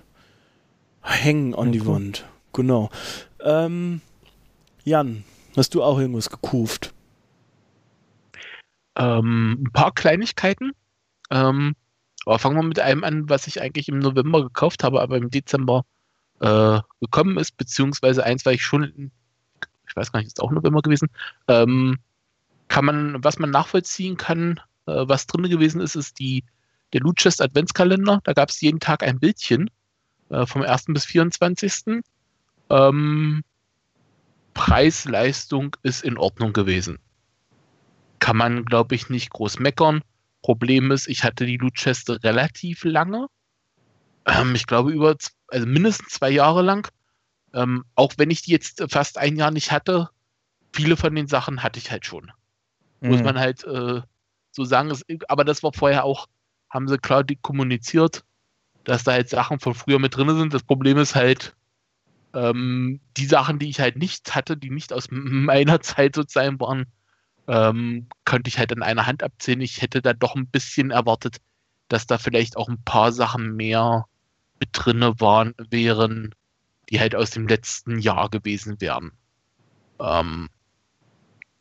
hängen 1.03 1.55
an 1.55 1.73
Ja, 1.73 1.73
die. 1.73 1.87
Wand. 1.87 2.25
Genau. 2.53 2.91
Ähm, 3.41 4.01
Jan, 4.85 5.25
hast 5.57 5.75
du 5.75 5.83
auch 5.83 5.99
irgendwas 5.99 6.31
gekauft? 6.31 6.93
Ähm, 8.97 9.65
ein 9.65 9.73
paar 9.73 9.93
Kleinigkeiten. 9.93 10.73
Ähm, 11.31 11.75
aber 12.27 12.39
fangen 12.39 12.57
wir 12.57 12.63
mit 12.63 12.81
einem 12.81 13.05
an, 13.05 13.29
was 13.29 13.47
ich 13.47 13.61
eigentlich 13.61 13.89
im 13.89 13.99
November 13.99 14.43
gekauft 14.43 14.83
habe, 14.85 15.01
aber 15.03 15.17
im 15.17 15.31
Dezember 15.31 15.85
äh, 16.41 16.81
gekommen 17.01 17.39
ist, 17.39 17.57
beziehungsweise 17.57 18.25
eins, 18.25 18.47
weil 18.47 18.55
ich 18.55 18.63
schon, 18.63 19.11
ich 19.95 19.97
weiß 19.97 20.13
gar 20.13 20.21
nicht, 20.21 20.29
ist 20.29 20.43
auch 20.43 20.51
November 20.51 20.83
gewesen, 20.83 21.09
ähm, 21.49 21.99
kann 22.69 22.85
man, 22.85 23.23
was 23.23 23.39
man 23.39 23.51
nachvollziehen 23.51 24.17
kann, 24.17 24.61
äh, 24.87 25.05
was 25.07 25.27
drin 25.27 25.49
gewesen 25.49 25.81
ist, 25.81 25.95
ist 25.95 26.19
die, 26.19 26.45
der 26.93 27.01
Loot 27.01 27.17
Chest 27.17 27.41
Adventskalender. 27.41 28.21
Da 28.25 28.33
gab 28.33 28.49
es 28.49 28.61
jeden 28.61 28.81
Tag 28.81 29.03
ein 29.03 29.21
Bildchen 29.21 29.71
äh, 30.31 30.47
vom 30.47 30.63
1. 30.63 30.87
bis 30.89 31.05
24. 31.05 32.03
Ähm, 32.71 33.45
Preis, 34.55 35.05
Leistung 35.05 35.77
ist 35.83 36.05
in 36.05 36.17
Ordnung 36.17 36.53
gewesen 36.53 36.99
kann 38.25 38.39
man, 38.39 38.65
glaube 38.65 38.95
ich, 38.95 39.11
nicht 39.11 39.29
groß 39.29 39.59
meckern. 39.59 40.01
Problem 40.41 40.91
ist, 40.93 41.09
ich 41.09 41.25
hatte 41.25 41.45
die 41.45 41.59
Loot 41.59 41.75
Chest 41.75 42.09
relativ 42.25 42.83
lange. 42.85 43.27
Ähm, 44.25 44.55
ich 44.55 44.67
glaube, 44.67 44.93
über, 44.93 45.15
also 45.49 45.67
mindestens 45.67 46.15
zwei 46.15 46.31
Jahre 46.31 46.63
lang. 46.63 46.89
Ähm, 47.55 47.85
auch 47.95 48.15
wenn 48.19 48.31
ich 48.31 48.43
die 48.43 48.51
jetzt 48.53 48.85
fast 48.91 49.19
ein 49.19 49.37
Jahr 49.37 49.51
nicht 49.51 49.71
hatte, 49.73 50.11
viele 50.73 50.97
von 50.97 51.15
den 51.15 51.29
Sachen 51.29 51.63
hatte 51.63 51.79
ich 51.79 51.91
halt 51.91 52.05
schon. 52.07 52.33
Muss 53.01 53.19
Mhm. 53.19 53.25
man 53.25 53.39
halt 53.39 53.65
äh, 53.65 54.03
so 54.51 54.65
sagen. 54.65 54.91
Es, 54.91 55.05
aber 55.29 55.45
das 55.45 55.63
war 55.63 55.73
vorher 55.73 56.05
auch, 56.05 56.29
haben 56.71 56.89
sie 56.89 56.99
klar 56.99 57.25
kommuniziert, 57.43 58.25
dass 58.85 59.05
da 59.05 59.13
halt 59.13 59.29
Sachen 59.29 59.61
von 59.61 59.75
früher 59.75 59.99
mit 59.99 60.17
drin 60.17 60.35
sind. 60.37 60.55
Das 60.55 60.63
Problem 60.65 60.99
ist 60.99 61.15
halt, 61.15 61.55
ähm, 62.35 63.01
die 63.17 63.27
Sachen, 63.27 63.59
die 63.59 63.69
ich 63.71 63.81
halt 63.81 63.97
nicht 63.97 64.35
hatte, 64.35 64.57
die 64.57 64.71
nicht 64.71 64.93
aus 64.93 65.09
meiner 65.11 65.81
Zeit 65.81 66.17
sozusagen 66.17 66.59
waren, 66.61 66.87
ähm, 67.47 68.09
könnte 68.25 68.49
ich 68.49 68.59
halt 68.59 68.73
an 68.73 68.83
einer 68.83 69.07
Hand 69.07 69.23
abzählen. 69.23 69.61
Ich 69.61 69.83
hätte 69.83 70.03
da 70.03 70.13
doch 70.13 70.35
ein 70.35 70.49
bisschen 70.49 70.91
erwartet, 70.91 71.39
dass 71.89 72.07
da 72.07 72.19
vielleicht 72.19 72.57
auch 72.57 72.69
ein 72.69 72.83
paar 72.85 73.13
Sachen 73.13 73.55
mehr 73.57 74.07
mit 74.61 74.71
drinne 74.73 75.21
waren, 75.21 75.55
wären, 75.71 76.35
die 76.91 77.01
halt 77.01 77.15
aus 77.15 77.31
dem 77.31 77.47
letzten 77.49 77.99
Jahr 77.99 78.29
gewesen 78.29 78.81
wären. 78.81 79.13
Ähm, 80.01 80.49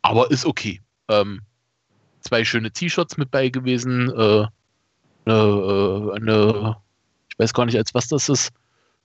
aber 0.02 0.32
ist 0.32 0.46
okay. 0.46 0.82
Ähm, 1.08 1.42
zwei 2.22 2.44
schöne 2.44 2.72
T-Shirts 2.72 3.18
mit 3.18 3.32
bei 3.32 3.50
gewesen, 3.50 4.10
äh, 4.10 4.48
eine, 5.26 5.34
äh, 5.34 6.16
eine, 6.16 6.78
Ich 7.30 7.40
weiß 7.40 7.54
gar 7.54 7.66
nicht, 7.66 7.78
als 7.78 7.94
was 7.94 8.08
das 8.08 8.30
ist. 8.30 8.52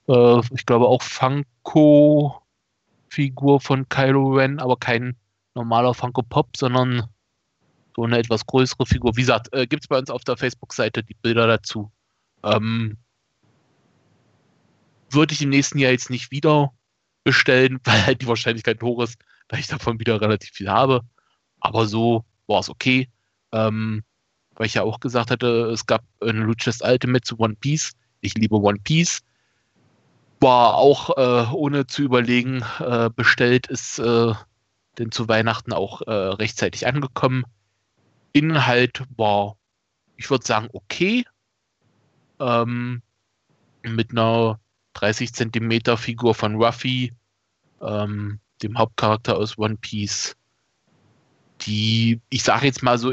Äh, 0.09 0.41
ich 0.55 0.67
glaube 0.67 0.87
auch 0.87 1.03
Funko-Figur 1.03 2.41
von 3.61 3.89
Kylo 3.89 4.35
Ren, 4.35 4.59
aber 4.59 4.77
kein 4.77 5.17
normaler 5.55 5.95
Funko 5.95 6.23
Pop, 6.23 6.57
sondern 6.57 7.09
so 7.97 8.05
eine 8.05 8.19
etwas 8.19 8.47
größere 8.47 8.87
Figur. 8.87 9.17
Wie 9.17 9.23
gesagt, 9.23 9.53
äh, 9.53 9.67
gibt 9.67 9.83
es 9.85 9.89
bei 9.89 9.99
uns 9.99 10.11
auf 10.11 10.25
der 10.25 10.37
Facebook-Seite 10.37 11.03
die 11.03 11.15
Bilder 11.15 11.47
dazu. 11.47 11.91
Ähm, 12.45 12.97
würde 15.11 15.35
ich 15.35 15.43
im 15.43 15.51
nächsten 15.51 15.79
Jahr 15.79 15.93
jetzt 15.93 16.11
nicht 16.11 16.31
wieder 16.31 16.73
bestellen, 17.25 17.81
weil 17.85 18.07
halt 18.07 18.23
die 18.23 18.29
Wahrscheinlichkeit 18.29 18.83
hoch 18.83 19.03
ist, 19.03 19.19
dass 19.49 19.61
ich 19.61 19.67
davon 19.67 19.99
wieder 20.01 20.21
relativ 20.21 20.51
viel 20.51 20.69
habe. 20.69 21.03
Aber 21.61 21.87
so 21.87 22.25
war 22.47 22.61
es 22.61 22.71
okay. 22.71 23.09
Ähm, 23.53 24.05
weil 24.55 24.67
ich 24.67 24.75
ja 24.75 24.83
auch 24.83 25.01
gesagt 25.01 25.31
hatte, 25.31 25.71
es 25.71 25.87
gab 25.87 26.03
ein 26.21 26.39
Luchas 26.39 26.81
Ultimate 26.83 27.23
zu 27.23 27.39
One 27.39 27.55
Piece. 27.55 27.93
Ich 28.21 28.35
liebe 28.35 28.57
One 28.57 28.79
Piece. 28.83 29.21
War 30.41 30.75
auch 30.75 31.17
äh, 31.17 31.51
ohne 31.53 31.87
zu 31.87 32.03
überlegen 32.03 32.65
äh, 32.81 33.09
bestellt, 33.15 33.69
ist 33.69 33.99
äh, 33.99 34.33
denn 34.99 35.13
zu 35.13 35.29
Weihnachten 35.29 35.73
auch 35.73 36.03
äh, 36.03 36.13
rechtzeitig 36.13 36.87
angekommen. 36.87 37.45
Inhalt 38.33 39.03
war, 39.17 39.57
ich 40.17 40.29
würde 40.31 40.47
sagen, 40.47 40.69
okay. 40.73 41.25
Ähm, 42.41 43.03
mit 43.83 44.11
einer 44.11 44.61
30 45.01 45.33
Zentimeter 45.33 45.97
Figur 45.97 46.35
von 46.35 46.57
Ruffy, 46.57 47.13
ähm, 47.81 48.41
dem 48.63 48.79
Hauptcharakter 48.79 49.37
aus 49.37 49.57
One 49.59 49.77
Piece, 49.77 50.37
die, 51.63 52.21
ich 52.31 52.43
sage 52.43 52.67
jetzt 52.67 52.83
mal 52.83 52.99
so, 52.99 53.13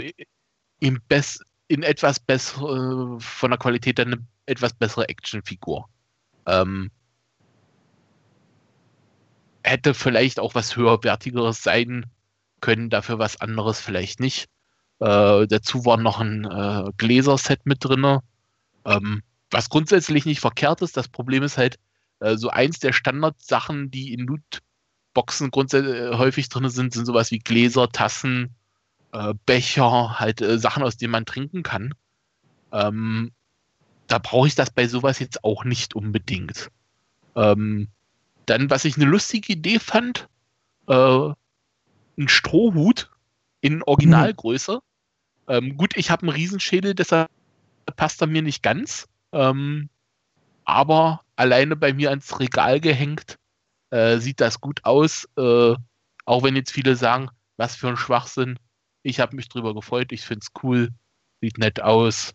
im 0.79 1.01
Best, 1.07 1.43
in 1.67 1.83
etwas 1.83 2.19
bessere, 2.19 3.19
von 3.19 3.51
der 3.51 3.59
Qualität 3.59 3.99
eine 3.99 4.17
etwas 4.45 4.73
bessere 4.73 5.09
Actionfigur. 5.09 5.87
Ähm, 6.45 6.91
hätte 9.63 9.93
vielleicht 9.93 10.39
auch 10.39 10.55
was 10.55 10.75
höherwertigeres 10.75 11.63
sein 11.63 12.05
können, 12.61 12.89
dafür 12.89 13.19
was 13.19 13.41
anderes 13.41 13.79
vielleicht 13.79 14.19
nicht. 14.19 14.47
Äh, 14.99 15.47
dazu 15.47 15.85
war 15.85 15.97
noch 15.97 16.19
ein 16.19 16.45
äh, 16.45 16.91
Gläserset 16.97 17.65
mit 17.65 17.83
drin, 17.83 18.19
ähm, 18.85 19.23
grundsätzlich 19.69 20.25
nicht 20.25 20.39
verkehrt 20.39 20.81
ist. 20.81 20.97
Das 20.97 21.07
Problem 21.07 21.43
ist 21.43 21.57
halt, 21.57 21.77
äh, 22.19 22.37
so 22.37 22.49
eins 22.49 22.79
der 22.79 22.93
Standardsachen, 22.93 23.91
die 23.91 24.13
in 24.13 24.27
Lootboxen 24.27 25.51
grundsätzlich 25.51 25.95
äh, 25.95 26.17
häufig 26.17 26.49
drin 26.49 26.69
sind, 26.69 26.93
sind 26.93 27.05
sowas 27.05 27.31
wie 27.31 27.39
Gläser, 27.39 27.91
Tassen, 27.91 28.55
äh, 29.11 29.33
Becher, 29.45 30.19
halt 30.19 30.41
äh, 30.41 30.57
Sachen, 30.57 30.83
aus 30.83 30.97
denen 30.97 31.11
man 31.11 31.25
trinken 31.25 31.63
kann. 31.63 31.93
Ähm, 32.71 33.31
da 34.07 34.17
brauche 34.19 34.47
ich 34.47 34.55
das 34.55 34.69
bei 34.69 34.87
sowas 34.87 35.19
jetzt 35.19 35.43
auch 35.43 35.63
nicht 35.63 35.95
unbedingt. 35.95 36.69
Ähm, 37.35 37.89
dann, 38.45 38.69
was 38.69 38.85
ich 38.85 38.95
eine 38.95 39.05
lustige 39.05 39.53
Idee 39.53 39.79
fand, 39.79 40.27
äh, 40.87 41.29
ein 42.17 42.27
Strohhut 42.27 43.09
in 43.61 43.83
Originalgröße. 43.83 44.75
Mhm. 44.75 44.79
Ähm, 45.47 45.77
gut, 45.77 45.97
ich 45.97 46.11
habe 46.11 46.23
einen 46.23 46.35
Riesenschädel, 46.35 46.93
deshalb 46.95 47.29
passt 47.95 48.21
er 48.21 48.27
mir 48.27 48.41
nicht 48.41 48.63
ganz. 48.63 49.07
Ähm, 49.35 49.89
aber 50.63 51.21
alleine 51.35 51.75
bei 51.75 51.93
mir 51.93 52.09
ans 52.09 52.39
Regal 52.39 52.79
gehängt, 52.79 53.37
äh, 53.91 54.17
sieht 54.17 54.39
das 54.39 54.61
gut 54.61 54.83
aus. 54.85 55.27
Äh, 55.37 55.75
auch 56.25 56.43
wenn 56.43 56.55
jetzt 56.55 56.71
viele 56.71 56.95
sagen, 56.95 57.29
was 57.57 57.75
für 57.75 57.89
ein 57.89 57.97
Schwachsinn. 57.97 58.57
Ich 59.03 59.19
habe 59.19 59.35
mich 59.35 59.49
drüber 59.49 59.75
gefreut, 59.75 60.11
ich 60.11 60.21
finde 60.21 60.43
es 60.43 60.63
cool, 60.63 60.89
sieht 61.41 61.57
nett 61.57 61.81
aus, 61.81 62.33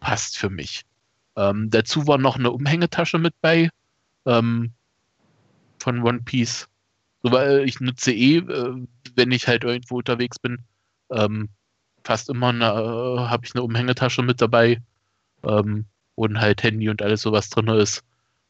passt 0.00 0.36
für 0.36 0.50
mich. 0.50 0.82
Ähm, 1.36 1.70
dazu 1.70 2.06
war 2.06 2.18
noch 2.18 2.36
eine 2.36 2.50
Umhängetasche 2.50 3.18
mit 3.18 3.34
bei 3.40 3.70
ähm, 4.26 4.72
von 5.78 6.02
One 6.02 6.20
Piece. 6.22 6.68
So, 7.22 7.32
weil 7.32 7.66
ich 7.66 7.80
nutze 7.80 8.12
eh, 8.12 8.38
äh, 8.38 8.86
wenn 9.14 9.30
ich 9.30 9.46
halt 9.46 9.64
irgendwo 9.64 9.98
unterwegs 9.98 10.38
bin, 10.38 10.64
ähm, 11.10 11.48
fast 12.02 12.28
immer 12.28 12.52
äh, 12.52 13.20
habe 13.28 13.46
ich 13.46 13.54
eine 13.54 13.62
Umhängetasche 13.62 14.22
mit 14.22 14.40
dabei, 14.42 14.82
ähm, 15.44 15.86
wo 16.16 16.28
halt 16.28 16.62
Handy 16.62 16.88
und 16.88 17.02
alles 17.02 17.22
sowas 17.22 17.50
drin 17.50 17.68
ist. 17.68 18.02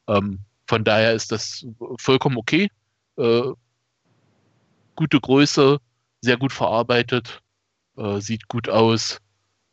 Ähm, 0.08 0.40
von 0.66 0.84
daher 0.84 1.14
ist 1.14 1.32
das 1.32 1.66
vollkommen 1.98 2.36
okay. 2.36 2.70
Äh, 3.16 3.52
gute 4.96 5.20
Größe, 5.20 5.78
sehr 6.20 6.36
gut 6.36 6.52
verarbeitet 6.52 7.42
äh, 7.96 8.20
sieht 8.20 8.48
gut 8.48 8.68
aus, 8.68 9.20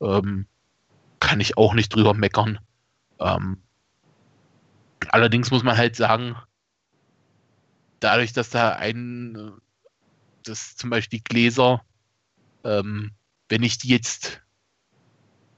ähm, 0.02 0.48
kann 1.20 1.40
ich 1.40 1.58
auch 1.58 1.74
nicht 1.74 1.94
drüber 1.94 2.14
meckern. 2.14 2.60
Ähm, 3.20 3.62
allerdings 5.10 5.52
muss 5.52 5.64
man 5.64 5.78
halt 5.78 5.96
sagen, 5.96 6.36
dadurch, 8.00 8.34
dass 8.34 8.50
da 8.50 8.72
ein, 8.74 9.52
dass 10.44 10.76
zum 10.76 10.90
Beispiel 10.90 11.20
die 11.20 11.24
Gläser, 11.24 11.84
ähm, 12.64 13.12
wenn 13.50 13.64
ich 13.64 13.78
die 13.78 13.90
jetzt, 13.90 14.41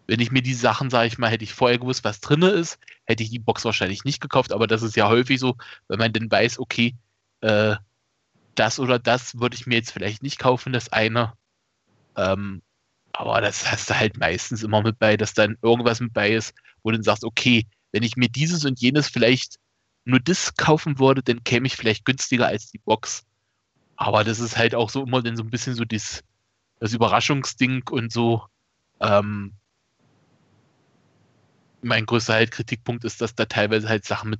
wenn 0.08 0.20
ich 0.20 0.32
mir 0.32 0.42
die 0.42 0.54
Sachen, 0.54 0.90
sage 0.90 1.08
ich 1.08 1.18
mal, 1.18 1.30
hätte 1.30 1.44
ich 1.44 1.54
vorher 1.54 1.80
gewusst, 1.80 2.04
was 2.04 2.20
drin 2.20 2.42
ist, 2.42 2.78
hätte 3.06 3.24
ich 3.24 3.30
die 3.30 3.40
Box 3.40 3.64
wahrscheinlich 3.66 4.04
nicht 4.04 4.22
gekauft, 4.22 4.52
aber 4.52 4.68
das 4.68 4.82
ist 4.82 4.96
ja 4.96 5.08
häufig 5.08 5.40
so, 5.40 5.56
wenn 5.88 6.00
man 6.00 6.14
dann 6.14 6.30
weiß, 6.30 6.60
okay, 6.60 6.96
äh, 7.42 7.76
das 8.56 8.80
oder 8.80 9.00
das 9.00 9.40
würde 9.40 9.56
ich 9.56 9.66
mir 9.66 9.76
jetzt 9.76 9.92
vielleicht 9.92 10.24
nicht 10.24 10.40
kaufen, 10.40 10.74
das 10.74 10.92
eine. 10.92 11.34
Ähm, 12.16 12.62
aber 13.14 13.42
das 13.42 13.72
hast 13.72 13.90
du 13.90 13.98
halt 13.98 14.18
meistens 14.18 14.64
immer 14.64 14.82
mit 14.82 15.00
bei, 15.00 15.18
dass 15.18 15.34
dann 15.34 15.58
irgendwas 15.62 16.00
mit 16.00 16.14
bei 16.14 16.32
ist, 16.32 16.54
wo 16.82 16.92
du 16.92 16.98
dann 16.98 17.04
sagst, 17.04 17.24
okay, 17.24 17.66
wenn 17.92 18.04
ich 18.04 18.18
mir 18.18 18.30
dieses 18.30 18.66
und 18.66 18.82
jenes 18.82 19.08
vielleicht 19.08 19.58
nur 20.06 20.20
das 20.20 20.56
kaufen 20.56 21.00
würde, 21.00 21.24
dann 21.24 21.44
käme 21.44 21.68
ich 21.68 21.76
vielleicht 21.76 22.06
günstiger 22.06 22.48
als 22.48 22.72
die 22.72 22.80
Box. 22.80 23.26
Aber 23.96 24.24
das 24.24 24.40
ist 24.40 24.58
halt 24.58 24.76
auch 24.76 24.90
so 24.90 25.04
immer 25.04 25.22
dann 25.22 25.38
so 25.38 25.44
ein 25.44 25.50
bisschen 25.50 25.76
so 25.76 25.86
das, 25.86 26.24
das 26.80 26.94
Überraschungsding 26.94 27.84
und 27.90 28.12
so. 28.12 28.44
Ähm, 29.00 29.54
mein 31.84 32.06
größter 32.06 32.34
halt 32.34 32.52
Kritikpunkt 32.52 33.04
ist, 33.04 33.22
dass 33.22 33.36
da 33.36 33.46
teilweise 33.46 33.90
halt 33.90 34.06
Sachen 34.06 34.32
mit, 34.32 34.40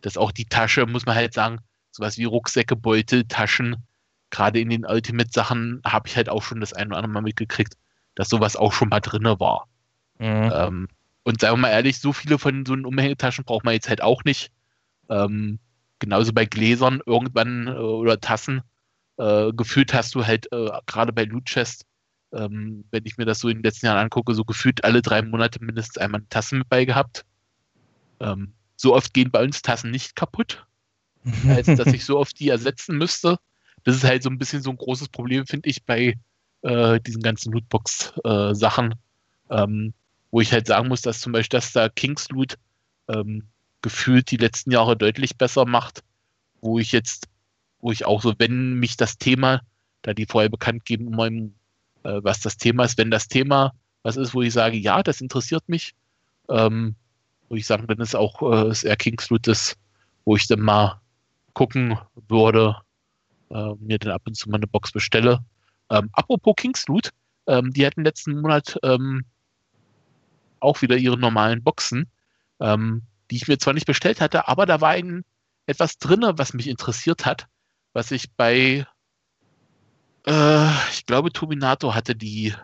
dass 0.00 0.16
auch 0.16 0.32
die 0.32 0.46
Tasche, 0.46 0.86
muss 0.86 1.06
man 1.06 1.14
halt 1.14 1.34
sagen, 1.34 1.60
sowas 1.90 2.18
wie 2.18 2.24
Rucksäcke, 2.24 2.76
Beutel, 2.76 3.24
Taschen, 3.24 3.76
gerade 4.30 4.60
in 4.60 4.70
den 4.70 4.84
Ultimate-Sachen 4.84 5.80
habe 5.84 6.08
ich 6.08 6.16
halt 6.16 6.28
auch 6.28 6.42
schon 6.42 6.60
das 6.60 6.72
ein 6.72 6.88
oder 6.88 6.96
andere 6.96 7.12
Mal 7.12 7.22
mitgekriegt, 7.22 7.74
dass 8.14 8.28
sowas 8.28 8.56
auch 8.56 8.72
schon 8.72 8.88
mal 8.88 9.00
drin 9.00 9.24
war. 9.24 9.68
Mhm. 10.18 10.52
Ähm, 10.52 10.88
und 11.22 11.40
sagen 11.40 11.54
wir 11.54 11.62
mal 11.62 11.70
ehrlich, 11.70 12.00
so 12.00 12.12
viele 12.12 12.38
von 12.38 12.66
so 12.66 12.74
Umhängetaschen 12.74 13.44
braucht 13.44 13.64
man 13.64 13.74
jetzt 13.74 13.88
halt 13.88 14.02
auch 14.02 14.24
nicht. 14.24 14.50
Ähm, 15.08 15.58
genauso 15.98 16.32
bei 16.32 16.44
Gläsern 16.44 17.00
irgendwann 17.06 17.66
äh, 17.68 17.70
oder 17.70 18.20
Tassen. 18.20 18.62
Äh, 19.16 19.52
gefühlt 19.52 19.94
hast 19.94 20.14
du 20.14 20.26
halt 20.26 20.50
äh, 20.52 20.70
gerade 20.86 21.12
bei 21.12 21.24
Loot 21.24 21.46
Chest, 21.46 21.86
ähm, 22.34 22.84
wenn 22.90 23.06
ich 23.06 23.16
mir 23.16 23.24
das 23.24 23.40
so 23.40 23.48
in 23.48 23.58
den 23.58 23.64
letzten 23.64 23.86
Jahren 23.86 23.98
angucke, 23.98 24.34
so 24.34 24.44
gefühlt 24.44 24.84
alle 24.84 25.02
drei 25.02 25.22
Monate 25.22 25.62
mindestens 25.62 25.98
einmal 25.98 26.20
eine 26.20 26.28
Tasse 26.28 26.56
mit 26.56 26.68
bei 26.68 26.84
gehabt. 26.84 27.24
Ähm, 28.20 28.52
so 28.76 28.94
oft 28.94 29.14
gehen 29.14 29.30
bei 29.30 29.42
uns 29.42 29.62
Tassen 29.62 29.90
nicht 29.90 30.16
kaputt, 30.16 30.66
als 31.48 31.66
dass 31.66 31.86
ich 31.88 32.04
so 32.04 32.18
oft 32.18 32.38
die 32.38 32.48
ersetzen 32.48 32.96
müsste. 32.96 33.38
Das 33.84 33.96
ist 33.96 34.04
halt 34.04 34.22
so 34.22 34.30
ein 34.30 34.38
bisschen 34.38 34.62
so 34.62 34.70
ein 34.70 34.76
großes 34.76 35.08
Problem, 35.08 35.46
finde 35.46 35.68
ich, 35.68 35.84
bei 35.84 36.18
äh, 36.62 37.00
diesen 37.00 37.22
ganzen 37.22 37.52
Lootbox-Sachen, 37.52 38.92
äh, 39.50 39.62
ähm, 39.62 39.92
wo 40.30 40.40
ich 40.40 40.52
halt 40.52 40.66
sagen 40.66 40.88
muss, 40.88 41.02
dass 41.02 41.20
zum 41.20 41.32
Beispiel 41.32 41.58
das 41.58 41.72
da 41.72 41.88
Kings 41.88 42.28
Loot 42.30 42.56
ähm, 43.08 43.44
gefühlt 43.82 44.30
die 44.30 44.38
letzten 44.38 44.70
Jahre 44.70 44.96
deutlich 44.96 45.36
besser 45.36 45.66
macht, 45.66 46.02
wo 46.62 46.78
ich 46.78 46.92
jetzt, 46.92 47.28
wo 47.80 47.92
ich 47.92 48.06
auch 48.06 48.22
so, 48.22 48.34
wenn 48.38 48.74
mich 48.74 48.96
das 48.96 49.18
Thema, 49.18 49.60
da 50.00 50.14
die 50.14 50.26
vorher 50.26 50.48
bekannt 50.48 50.86
geben, 50.86 51.08
immer 51.08 51.26
im, 51.26 51.54
äh, 52.04 52.20
was 52.22 52.40
das 52.40 52.56
Thema 52.56 52.84
ist, 52.84 52.98
wenn 52.98 53.10
das 53.10 53.28
Thema 53.28 53.72
was 54.04 54.16
ist, 54.16 54.34
wo 54.34 54.42
ich 54.42 54.52
sage, 54.52 54.76
ja, 54.76 55.02
das 55.02 55.20
interessiert 55.20 55.68
mich, 55.68 55.94
ähm, 56.48 56.94
wo 57.48 57.56
ich 57.56 57.66
sagen, 57.66 57.86
dann 57.88 57.98
ist 57.98 58.14
auch 58.14 58.42
äh, 58.42 58.68
das 58.68 58.84
Air 58.84 58.96
Kings 58.96 59.30
Loot 59.30 59.48
das, 59.48 59.76
wo 60.24 60.36
ich 60.36 60.46
dann 60.46 60.60
mal 60.60 61.00
gucken 61.54 61.98
würde, 62.28 62.76
äh, 63.50 63.74
mir 63.80 63.98
dann 63.98 64.12
ab 64.12 64.22
und 64.26 64.34
zu 64.34 64.50
mal 64.50 64.56
eine 64.56 64.66
Box 64.66 64.92
bestelle. 64.92 65.42
Ähm, 65.90 66.10
apropos 66.12 66.54
Kingsloot, 66.56 67.10
ähm, 67.46 67.72
die 67.72 67.86
hatten 67.86 68.04
letzten 68.04 68.40
Monat 68.40 68.78
ähm, 68.82 69.24
auch 70.60 70.82
wieder 70.82 70.96
ihre 70.96 71.18
normalen 71.18 71.62
Boxen, 71.62 72.06
ähm, 72.60 73.02
die 73.30 73.36
ich 73.36 73.48
mir 73.48 73.58
zwar 73.58 73.74
nicht 73.74 73.86
bestellt 73.86 74.20
hatte, 74.20 74.48
aber 74.48 74.66
da 74.66 74.80
war 74.80 74.90
ein, 74.90 75.24
etwas 75.66 75.96
drin, 75.96 76.20
was 76.34 76.52
mich 76.52 76.68
interessiert 76.68 77.24
hat, 77.24 77.46
was 77.94 78.10
ich 78.10 78.30
bei, 78.32 78.86
äh, 80.26 80.68
ich 80.90 81.06
glaube, 81.06 81.32
Turbinator 81.32 81.94
hatte 81.94 82.14
die 82.14 82.54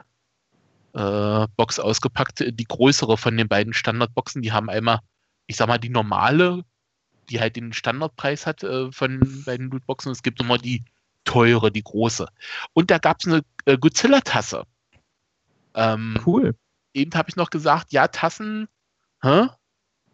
äh, 0.92 1.46
Box 1.56 1.78
ausgepackt, 1.78 2.40
die 2.40 2.64
größere 2.64 3.16
von 3.16 3.36
den 3.36 3.48
beiden 3.48 3.72
Standardboxen. 3.72 4.42
Die 4.42 4.52
haben 4.52 4.68
einmal, 4.70 5.00
ich 5.46 5.56
sag 5.56 5.68
mal, 5.68 5.78
die 5.78 5.90
normale 5.90 6.64
die 7.30 7.40
halt 7.40 7.56
den 7.56 7.72
Standardpreis 7.72 8.46
hat 8.46 8.62
äh, 8.62 8.90
von 8.92 9.42
bei 9.46 9.56
den 9.56 9.70
Lootboxen. 9.70 10.12
Es 10.12 10.22
gibt 10.22 10.40
nochmal 10.40 10.58
die 10.58 10.84
teure, 11.24 11.70
die 11.70 11.82
große. 11.82 12.26
Und 12.72 12.90
da 12.90 12.98
gab 12.98 13.20
es 13.20 13.26
eine 13.26 13.42
äh, 13.64 13.78
Godzilla-Tasse. 13.78 14.64
Ähm, 15.74 16.18
cool. 16.26 16.54
Eben 16.92 17.14
habe 17.14 17.30
ich 17.30 17.36
noch 17.36 17.50
gesagt, 17.50 17.92
ja, 17.92 18.08
Tassen, 18.08 18.68
hä? 19.22 19.48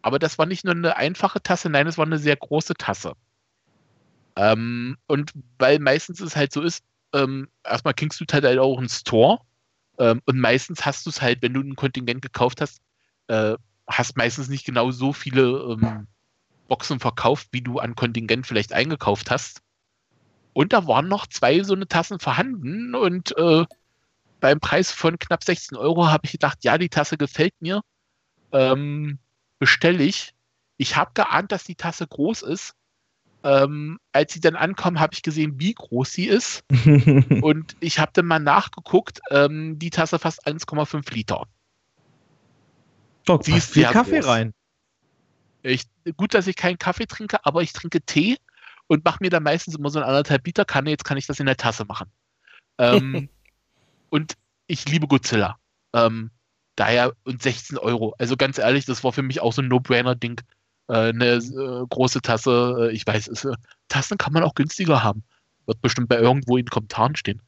aber 0.03 0.19
das 0.19 0.37
war 0.37 0.45
nicht 0.45 0.63
nur 0.63 0.75
eine 0.75 0.95
einfache 0.95 1.41
Tasse, 1.41 1.69
nein, 1.69 1.87
es 1.87 1.97
war 1.97 2.05
eine 2.05 2.19
sehr 2.19 2.35
große 2.35 2.75
Tasse. 2.75 3.13
Ähm, 4.35 4.97
und 5.07 5.33
weil 5.57 5.79
meistens 5.79 6.21
es 6.21 6.35
halt 6.35 6.53
so 6.53 6.61
ist, 6.61 6.83
ähm, 7.23 7.49
erstmal 7.63 7.93
kriegst 7.93 8.19
du 8.19 8.25
halt, 8.31 8.43
halt 8.43 8.59
auch 8.59 8.77
einen 8.77 8.89
Store 8.89 9.39
ähm, 9.97 10.21
und 10.25 10.39
meistens 10.39 10.85
hast 10.85 11.05
du 11.05 11.09
es 11.09 11.21
halt, 11.21 11.41
wenn 11.41 11.53
du 11.53 11.61
ein 11.61 11.75
Kontingent 11.75 12.21
gekauft 12.21 12.61
hast, 12.61 12.79
äh, 13.27 13.55
hast 13.87 14.17
meistens 14.17 14.49
nicht 14.49 14.65
genau 14.65 14.91
so 14.91 15.13
viele 15.13 15.43
ähm, 15.43 16.07
Boxen 16.67 16.99
verkauft, 16.99 17.47
wie 17.51 17.61
du 17.61 17.79
an 17.79 17.95
Kontingent 17.95 18.45
vielleicht 18.45 18.73
eingekauft 18.73 19.31
hast. 19.31 19.61
Und 20.53 20.73
da 20.73 20.87
waren 20.87 21.07
noch 21.07 21.27
zwei 21.27 21.63
so 21.63 21.73
eine 21.73 21.87
Tassen 21.87 22.19
vorhanden 22.19 22.95
und 22.95 23.37
äh, 23.37 23.65
beim 24.39 24.59
Preis 24.59 24.91
von 24.91 25.17
knapp 25.19 25.43
16 25.43 25.77
Euro 25.77 26.07
habe 26.07 26.25
ich 26.25 26.31
gedacht, 26.31 26.59
ja, 26.63 26.77
die 26.77 26.89
Tasse 26.89 27.17
gefällt 27.17 27.53
mir, 27.59 27.81
ähm, 28.51 29.19
bestelle 29.59 30.03
ich. 30.03 30.33
Ich 30.77 30.95
habe 30.95 31.11
geahnt, 31.13 31.51
dass 31.51 31.63
die 31.63 31.75
Tasse 31.75 32.07
groß 32.07 32.43
ist. 32.43 32.75
Ähm, 33.47 33.97
als 34.11 34.33
sie 34.33 34.41
dann 34.41 34.57
ankommen, 34.57 34.99
habe 34.99 35.13
ich 35.13 35.21
gesehen, 35.21 35.57
wie 35.57 35.73
groß 35.73 36.11
sie 36.11 36.25
ist. 36.25 36.65
und 37.41 37.77
ich 37.79 37.97
habe 37.97 38.11
dann 38.13 38.25
mal 38.25 38.39
nachgeguckt, 38.39 39.21
ähm, 39.31 39.79
die 39.79 39.89
Tasse 39.89 40.19
fast 40.19 40.45
1,5 40.45 41.13
Liter. 41.13 41.47
Doch, 43.23 43.41
sie 43.41 43.55
ist 43.55 43.71
viel 43.71 43.85
Kaffee 43.85 44.19
groß. 44.19 44.27
rein. 44.27 44.53
Ich, 45.63 45.85
gut, 46.17 46.33
dass 46.33 46.47
ich 46.47 46.57
keinen 46.57 46.77
Kaffee 46.77 47.05
trinke, 47.05 47.37
aber 47.45 47.61
ich 47.61 47.71
trinke 47.71 48.01
Tee 48.01 48.35
und 48.87 49.05
mache 49.05 49.19
mir 49.21 49.29
dann 49.29 49.43
meistens 49.43 49.75
immer 49.75 49.89
so 49.89 49.99
eine 49.99 50.07
anderthalb 50.07 50.45
Liter 50.45 50.65
Kanne. 50.65 50.89
Jetzt 50.89 51.05
kann 51.05 51.17
ich 51.17 51.27
das 51.27 51.39
in 51.39 51.45
der 51.45 51.57
Tasse 51.57 51.85
machen. 51.85 52.11
Ähm, 52.77 53.29
und 54.09 54.33
ich 54.67 54.89
liebe 54.89 55.07
Godzilla. 55.07 55.57
Ähm, 55.93 56.31
daher 56.75 57.13
und 57.23 57.41
16 57.41 57.77
Euro. 57.77 58.13
Also 58.19 58.35
ganz 58.35 58.57
ehrlich, 58.57 58.83
das 58.83 59.05
war 59.05 59.13
für 59.13 59.23
mich 59.23 59.39
auch 59.39 59.53
so 59.53 59.61
ein 59.61 59.69
No-Brainer-Ding. 59.69 60.41
Äh, 60.87 61.09
eine 61.09 61.25
äh, 61.25 61.85
große 61.89 62.21
Tasse, 62.21 62.89
äh, 62.89 62.91
ich 62.93 63.05
weiß, 63.05 63.45
äh, 63.45 63.53
Tassen 63.89 64.17
kann 64.17 64.33
man 64.33 64.43
auch 64.43 64.55
günstiger 64.55 65.03
haben. 65.03 65.23
Wird 65.65 65.81
bestimmt 65.81 66.09
bei 66.09 66.17
irgendwo 66.17 66.57
in 66.57 66.65
den 66.65 66.69
Kommentaren 66.69 67.15
stehen. 67.15 67.41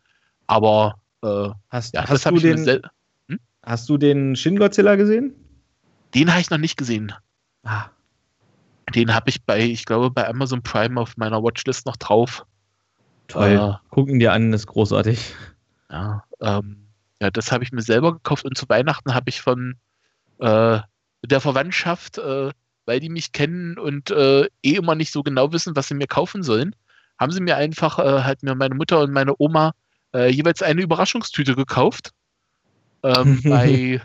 Aber 0.47 0.95
äh, 1.23 1.49
hast, 1.69 1.93
ja, 1.93 2.07
hast, 2.07 2.25
du 2.25 2.37
den, 2.37 2.81
hm? 3.27 3.39
hast 3.63 3.87
du 3.89 3.97
den 3.97 4.35
Shin 4.35 4.57
Godzilla 4.57 4.95
gesehen? 4.95 5.33
Den 6.13 6.31
habe 6.31 6.41
ich 6.41 6.49
noch 6.49 6.57
nicht 6.57 6.77
gesehen. 6.77 7.13
Ah. 7.63 7.85
Den 8.93 9.13
habe 9.13 9.29
ich 9.29 9.43
bei, 9.45 9.61
ich 9.61 9.85
glaube, 9.85 10.09
bei 10.09 10.27
Amazon 10.27 10.63
Prime 10.63 10.99
auf 10.99 11.15
meiner 11.17 11.43
Watchlist 11.43 11.85
noch 11.85 11.97
drauf. 11.97 12.45
Toll. 13.27 13.51
Äh, 13.51 13.89
Gucken 13.89 14.19
dir 14.19 14.33
an, 14.33 14.51
ist 14.51 14.67
großartig. 14.67 15.35
Ja, 15.91 16.23
ähm, 16.41 16.87
ja 17.21 17.29
das 17.29 17.51
habe 17.51 17.63
ich 17.63 17.71
mir 17.71 17.83
selber 17.83 18.13
gekauft 18.13 18.45
und 18.45 18.57
zu 18.57 18.67
Weihnachten 18.67 19.13
habe 19.13 19.29
ich 19.29 19.41
von 19.41 19.75
äh, 20.39 20.79
der 21.23 21.41
Verwandtschaft, 21.41 22.17
äh, 22.17 22.51
weil 22.89 22.99
die 22.99 23.09
mich 23.09 23.33
kennen 23.33 23.77
und 23.77 24.09
äh, 24.09 24.45
eh 24.63 24.73
immer 24.73 24.95
nicht 24.95 25.11
so 25.11 25.21
genau 25.21 25.53
wissen, 25.53 25.75
was 25.75 25.87
sie 25.87 25.93
mir 25.93 26.07
kaufen 26.07 26.41
sollen, 26.41 26.75
haben 27.19 27.31
sie 27.31 27.39
mir 27.39 27.55
einfach, 27.55 27.99
äh, 27.99 28.23
halt 28.23 28.41
mir 28.41 28.55
meine 28.55 28.73
Mutter 28.73 29.01
und 29.01 29.11
meine 29.11 29.35
Oma 29.37 29.75
äh, 30.11 30.31
jeweils 30.31 30.63
eine 30.63 30.81
Überraschungstüte 30.81 31.55
gekauft. 31.55 32.13
Ähm, 33.03 33.41
bei 33.43 34.01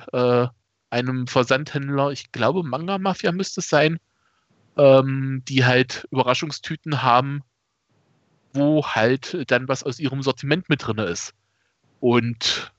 einem 0.90 1.27
Versandhändler, 1.27 2.11
ich 2.11 2.31
glaube 2.31 2.62
Manga 2.62 2.98
Mafia 2.98 3.32
müsste 3.32 3.61
es 3.61 3.70
sein, 3.70 3.98
ähm, 4.77 5.43
die 5.48 5.65
halt 5.65 6.06
Überraschungstüten 6.11 7.02
haben, 7.02 7.43
wo 8.52 8.86
halt 8.86 9.51
dann 9.51 9.66
was 9.66 9.82
aus 9.82 9.98
ihrem 9.98 10.23
Sortiment 10.23 10.69
mit 10.69 10.86
drin 10.86 10.98
ist. 10.98 11.32
Und 12.01 12.70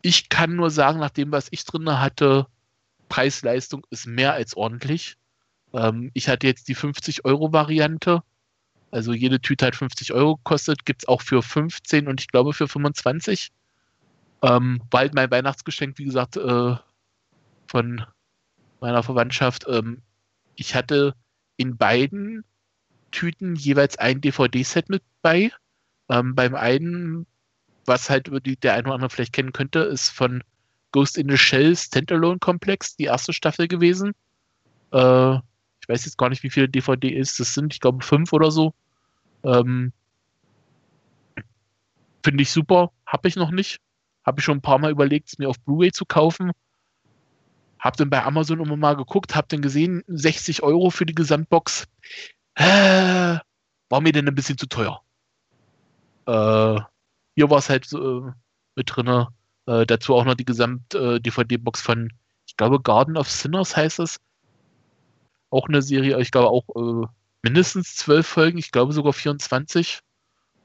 ich 0.00 0.30
kann 0.30 0.56
nur 0.56 0.70
sagen, 0.70 1.00
nach 1.00 1.10
dem, 1.10 1.32
was 1.32 1.48
ich 1.50 1.66
drin 1.66 2.00
hatte, 2.00 2.46
Preis-Leistung 3.08 3.86
ist 3.90 4.06
mehr 4.06 4.32
als 4.32 4.56
ordentlich. 4.56 5.16
Ähm, 5.72 6.10
ich 6.14 6.28
hatte 6.28 6.46
jetzt 6.46 6.68
die 6.68 6.76
50-Euro-Variante. 6.76 8.22
Also 8.90 9.12
jede 9.12 9.40
Tüte 9.40 9.66
hat 9.66 9.76
50 9.76 10.12
Euro 10.12 10.36
gekostet, 10.36 10.84
gibt 10.84 11.02
es 11.02 11.08
auch 11.08 11.20
für 11.20 11.42
15 11.42 12.06
und 12.06 12.20
ich 12.20 12.28
glaube 12.28 12.52
für 12.52 12.68
25. 12.68 13.50
Ähm, 14.42 14.82
war 14.90 15.00
halt 15.00 15.14
mein 15.14 15.30
Weihnachtsgeschenk, 15.30 15.98
wie 15.98 16.04
gesagt, 16.04 16.36
äh, 16.36 16.76
von 17.66 18.04
meiner 18.80 19.02
Verwandtschaft. 19.02 19.64
Ähm, 19.68 20.02
ich 20.54 20.74
hatte 20.74 21.14
in 21.56 21.76
beiden 21.76 22.44
Tüten 23.10 23.56
jeweils 23.56 23.96
ein 23.96 24.20
DVD-Set 24.20 24.88
mit 24.90 25.02
bei. 25.22 25.50
Ähm, 26.08 26.34
beim 26.34 26.54
einen, 26.54 27.26
was 27.86 28.10
halt 28.10 28.28
der 28.62 28.74
eine 28.74 28.84
oder 28.84 28.94
andere 28.94 29.10
vielleicht 29.10 29.32
kennen 29.32 29.52
könnte, 29.52 29.80
ist 29.80 30.10
von 30.10 30.44
Ghost 30.94 31.18
in 31.18 31.28
the 31.28 31.36
Shell 31.36 31.74
Standalone 31.74 32.38
Komplex, 32.38 32.94
die 32.94 33.04
erste 33.04 33.32
Staffel 33.32 33.66
gewesen. 33.66 34.12
Äh, 34.92 35.34
ich 35.80 35.88
weiß 35.88 36.04
jetzt 36.04 36.16
gar 36.16 36.28
nicht, 36.28 36.44
wie 36.44 36.50
viele 36.50 36.68
DVD 36.68 37.08
ist. 37.08 37.40
Das 37.40 37.52
sind, 37.52 37.74
ich 37.74 37.80
glaube, 37.80 38.04
fünf 38.04 38.32
oder 38.32 38.52
so. 38.52 38.74
Ähm, 39.42 39.92
Finde 42.22 42.42
ich 42.42 42.52
super. 42.52 42.92
Habe 43.06 43.26
ich 43.26 43.34
noch 43.34 43.50
nicht. 43.50 43.80
Habe 44.24 44.38
ich 44.38 44.44
schon 44.44 44.58
ein 44.58 44.62
paar 44.62 44.78
Mal 44.78 44.92
überlegt, 44.92 45.30
es 45.30 45.38
mir 45.38 45.48
auf 45.48 45.58
Blu-ray 45.60 45.90
zu 45.90 46.06
kaufen. 46.06 46.52
Hab 47.80 47.96
dann 47.96 48.08
bei 48.08 48.22
Amazon 48.22 48.60
immer 48.60 48.76
mal 48.76 48.94
geguckt, 48.94 49.34
hab 49.34 49.48
dann 49.48 49.62
gesehen, 49.62 50.04
60 50.06 50.62
Euro 50.62 50.90
für 50.90 51.06
die 51.06 51.14
Gesamtbox. 51.14 51.88
Äh, 52.54 53.38
war 53.88 54.00
mir 54.00 54.12
denn 54.12 54.28
ein 54.28 54.34
bisschen 54.34 54.58
zu 54.58 54.66
teuer. 54.66 55.02
Äh, 56.26 56.80
hier 57.34 57.50
war 57.50 57.58
es 57.58 57.68
halt 57.68 57.92
äh, 57.92 58.30
mit 58.76 58.94
drin. 58.94 59.26
Äh, 59.66 59.86
dazu 59.86 60.14
auch 60.14 60.24
noch 60.24 60.34
die 60.34 60.44
Gesamt-DVD-Box 60.44 61.80
äh, 61.80 61.84
von, 61.84 62.12
ich 62.46 62.56
glaube, 62.56 62.80
Garden 62.80 63.16
of 63.16 63.30
Sinners 63.30 63.76
heißt 63.76 64.00
es. 64.00 64.18
Auch 65.50 65.68
eine 65.68 65.82
Serie, 65.82 66.20
ich 66.20 66.30
glaube 66.30 66.48
auch 66.48 66.64
äh, 66.76 67.06
mindestens 67.42 67.96
zwölf 67.96 68.26
Folgen, 68.26 68.58
ich 68.58 68.72
glaube 68.72 68.92
sogar 68.92 69.12
24. 69.12 70.00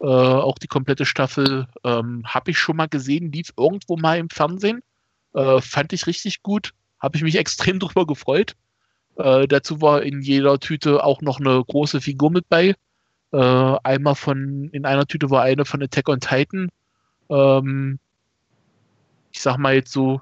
Äh, 0.02 0.06
auch 0.06 0.58
die 0.58 0.68
komplette 0.68 1.06
Staffel 1.06 1.68
ähm, 1.84 2.24
habe 2.26 2.52
ich 2.52 2.60
schon 2.60 2.78
mal 2.78 2.88
gesehen, 2.88 3.32
lief 3.32 3.54
irgendwo 3.58 3.98
mal 3.98 4.18
im 4.18 4.30
Fernsehen. 4.30 4.82
Äh, 5.34 5.62
fand 5.62 5.94
ich 5.94 6.08
richtig 6.08 6.42
gut 6.42 6.74
habe 7.00 7.18
ich 7.18 7.24
mich 7.24 7.38
extrem 7.38 7.80
drüber 7.80 8.06
gefreut. 8.06 8.56
Äh, 9.16 9.48
dazu 9.48 9.82
war 9.82 10.04
in 10.04 10.22
jeder 10.22 10.60
Tüte 10.60 11.04
auch 11.04 11.22
noch 11.22 11.40
eine 11.40 11.64
große 11.64 12.02
Figur 12.02 12.32
mit 12.32 12.48
bei. 12.50 12.76
Einmal 13.32 14.16
von, 14.16 14.72
in 14.72 14.88
einer 14.88 15.06
Tüte 15.06 15.30
war 15.30 15.44
eine 15.44 15.64
von 15.64 15.84
Attack 15.84 16.10
on 16.10 16.20
Titan. 16.20 16.70
Ähm, 17.30 18.00
ich 19.32 19.42
sag 19.42 19.58
mal 19.58 19.76
jetzt 19.76 19.92
so, 19.92 20.22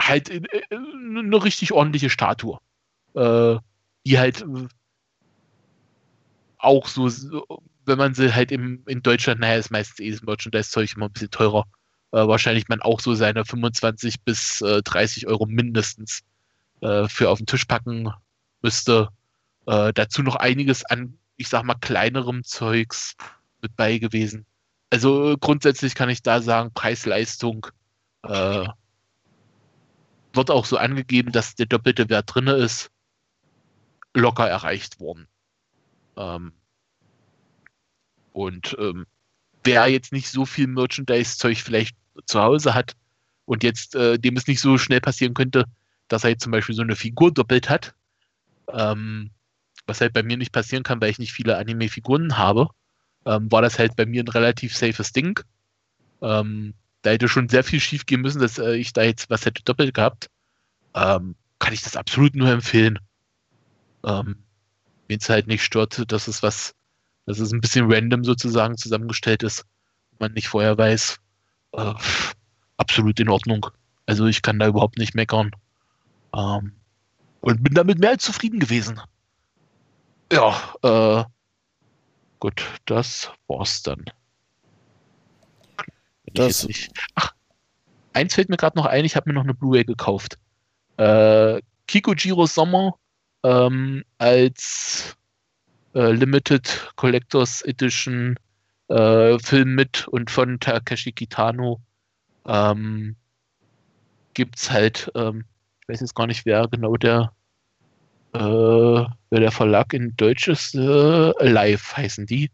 halt 0.00 0.30
äh, 0.30 0.42
eine 0.70 1.44
richtig 1.44 1.72
ordentliche 1.72 2.10
Statue. 2.10 2.58
Äh, 3.14 3.56
die 4.06 4.18
halt 4.18 4.42
äh, 4.42 4.68
auch 6.58 6.86
so, 6.86 7.08
wenn 7.84 7.98
man 7.98 8.14
sie 8.14 8.34
halt 8.34 8.52
im, 8.52 8.82
in 8.86 9.02
Deutschland, 9.02 9.40
naja, 9.40 9.56
ist 9.56 9.70
meistens 9.70 10.00
eh 10.00 10.10
das 10.10 10.22
Merchandise-Zeug 10.22 10.94
immer 10.94 11.06
ein 11.06 11.12
bisschen 11.12 11.30
teurer 11.30 11.64
äh, 12.12 12.26
wahrscheinlich 12.26 12.68
man 12.68 12.80
auch 12.80 13.00
so 13.00 13.14
seine 13.14 13.44
25 13.44 14.22
bis 14.22 14.60
äh, 14.62 14.82
30 14.82 15.26
Euro 15.26 15.46
mindestens 15.46 16.22
äh, 16.80 17.08
für 17.08 17.28
auf 17.28 17.38
den 17.38 17.46
Tisch 17.46 17.64
packen 17.64 18.10
müsste. 18.62 19.08
Äh, 19.66 19.92
dazu 19.92 20.22
noch 20.22 20.36
einiges 20.36 20.84
an, 20.84 21.18
ich 21.36 21.48
sag 21.48 21.64
mal, 21.64 21.74
kleinerem 21.74 22.44
Zeugs 22.44 23.14
mit 23.60 23.76
bei 23.76 23.98
gewesen. 23.98 24.46
Also 24.90 25.36
grundsätzlich 25.38 25.94
kann 25.94 26.08
ich 26.08 26.22
da 26.22 26.40
sagen, 26.40 26.72
Preis-Leistung 26.72 27.66
äh, 28.22 28.66
wird 30.32 30.50
auch 30.50 30.64
so 30.64 30.76
angegeben, 30.76 31.32
dass 31.32 31.54
der 31.54 31.66
doppelte 31.66 32.08
Wert 32.08 32.34
drin 32.34 32.46
ist, 32.46 32.90
locker 34.14 34.48
erreicht 34.48 35.00
worden. 35.00 35.28
Ähm, 36.16 36.52
und 38.32 38.76
ähm, 38.78 39.06
wer 39.64 39.88
jetzt 39.88 40.12
nicht 40.12 40.28
so 40.28 40.46
viel 40.46 40.66
Merchandise-Zeug 40.66 41.58
vielleicht 41.58 41.96
zu 42.26 42.40
Hause 42.40 42.74
hat 42.74 42.96
und 43.44 43.62
jetzt 43.62 43.94
äh, 43.94 44.18
dem 44.18 44.36
es 44.36 44.46
nicht 44.46 44.60
so 44.60 44.78
schnell 44.78 45.00
passieren 45.00 45.34
könnte, 45.34 45.64
dass 46.08 46.24
er 46.24 46.30
jetzt 46.30 46.42
zum 46.42 46.52
Beispiel 46.52 46.74
so 46.74 46.82
eine 46.82 46.96
Figur 46.96 47.32
doppelt 47.32 47.68
hat, 47.68 47.94
ähm, 48.72 49.30
was 49.86 50.00
halt 50.00 50.12
bei 50.12 50.22
mir 50.22 50.36
nicht 50.36 50.52
passieren 50.52 50.82
kann, 50.82 51.00
weil 51.00 51.10
ich 51.10 51.18
nicht 51.18 51.32
viele 51.32 51.58
Anime-Figuren 51.58 52.38
habe, 52.38 52.68
ähm, 53.28 53.52
war 53.52 53.62
das 53.62 53.78
halt 53.78 53.94
bei 53.94 54.06
mir 54.06 54.24
ein 54.24 54.28
relativ 54.28 54.74
safes 54.74 55.12
Ding. 55.12 55.38
Ähm, 56.22 56.74
da 57.02 57.10
hätte 57.10 57.28
schon 57.28 57.48
sehr 57.48 57.62
viel 57.62 57.78
schief 57.78 58.06
gehen 58.06 58.22
müssen, 58.22 58.40
dass 58.40 58.58
äh, 58.58 58.74
ich 58.74 58.92
da 58.92 59.02
jetzt 59.02 59.28
was 59.30 59.44
hätte 59.44 59.62
doppelt 59.62 59.94
gehabt. 59.94 60.30
Ähm, 60.94 61.36
kann 61.58 61.74
ich 61.74 61.82
das 61.82 61.96
absolut 61.96 62.34
nur 62.34 62.48
empfehlen. 62.48 62.98
Ähm, 64.04 64.36
Wenn 65.06 65.18
es 65.18 65.28
halt 65.28 65.46
nicht 65.46 65.62
stört, 65.62 66.10
dass 66.10 66.26
es 66.26 66.42
was 66.42 66.74
dass 67.26 67.40
es 67.40 67.52
ein 67.52 67.60
bisschen 67.60 67.92
random 67.92 68.24
sozusagen 68.24 68.78
zusammengestellt 68.78 69.42
ist, 69.42 69.66
man 70.18 70.32
nicht 70.32 70.48
vorher 70.48 70.78
weiß. 70.78 71.18
Äh, 71.72 71.94
absolut 72.78 73.20
in 73.20 73.28
Ordnung. 73.28 73.66
Also 74.06 74.24
ich 74.24 74.40
kann 74.40 74.58
da 74.58 74.66
überhaupt 74.66 74.96
nicht 74.96 75.14
meckern. 75.14 75.50
Ähm, 76.34 76.72
und 77.42 77.62
bin 77.62 77.74
damit 77.74 77.98
mehr 77.98 78.10
als 78.10 78.24
zufrieden 78.24 78.60
gewesen. 78.60 78.98
Ja, 80.32 80.56
äh, 80.82 81.24
gut, 82.38 82.66
das 82.86 83.30
war's 83.46 83.82
dann. 83.82 84.04
Das 86.34 86.66
Ach, 87.14 87.34
eins 88.12 88.34
fällt 88.34 88.48
mir 88.48 88.56
gerade 88.56 88.76
noch 88.76 88.86
ein, 88.86 89.04
ich 89.04 89.16
habe 89.16 89.30
mir 89.30 89.34
noch 89.34 89.44
eine 89.44 89.54
Blu-ray 89.54 89.84
gekauft. 89.84 90.38
äh, 90.98 91.60
Kikujiro 91.86 92.46
Sommer 92.46 92.94
ähm, 93.42 94.04
als 94.18 95.16
äh, 95.94 96.12
Limited 96.12 96.92
Collectors 96.96 97.62
Edition 97.62 98.38
äh, 98.88 99.38
Film 99.38 99.74
mit 99.74 100.06
und 100.08 100.30
von 100.30 100.60
Takeshi 100.60 101.12
Kitano 101.12 101.80
ähm, 102.46 103.16
gibt 104.34 104.56
es 104.56 104.70
halt, 104.70 105.10
ähm, 105.14 105.44
ich 105.82 105.88
weiß 105.88 106.00
jetzt 106.00 106.14
gar 106.14 106.26
nicht, 106.26 106.44
wer 106.44 106.68
genau 106.68 106.96
der, 106.96 107.32
äh, 108.32 109.04
der 109.30 109.52
Verlag 109.52 109.92
in 109.92 110.14
Deutsch 110.16 110.48
ist, 110.48 110.74
äh, 110.74 111.48
Live 111.48 111.96
heißen 111.96 112.26
die. 112.26 112.50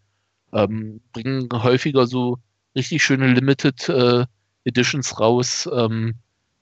Ähm, 0.52 1.00
bringen 1.12 1.48
häufiger 1.52 2.06
so 2.06 2.38
richtig 2.76 3.02
schöne 3.02 3.32
Limited 3.32 3.88
äh, 3.88 4.26
Editions 4.64 5.18
raus. 5.18 5.68
Ähm, 5.72 6.14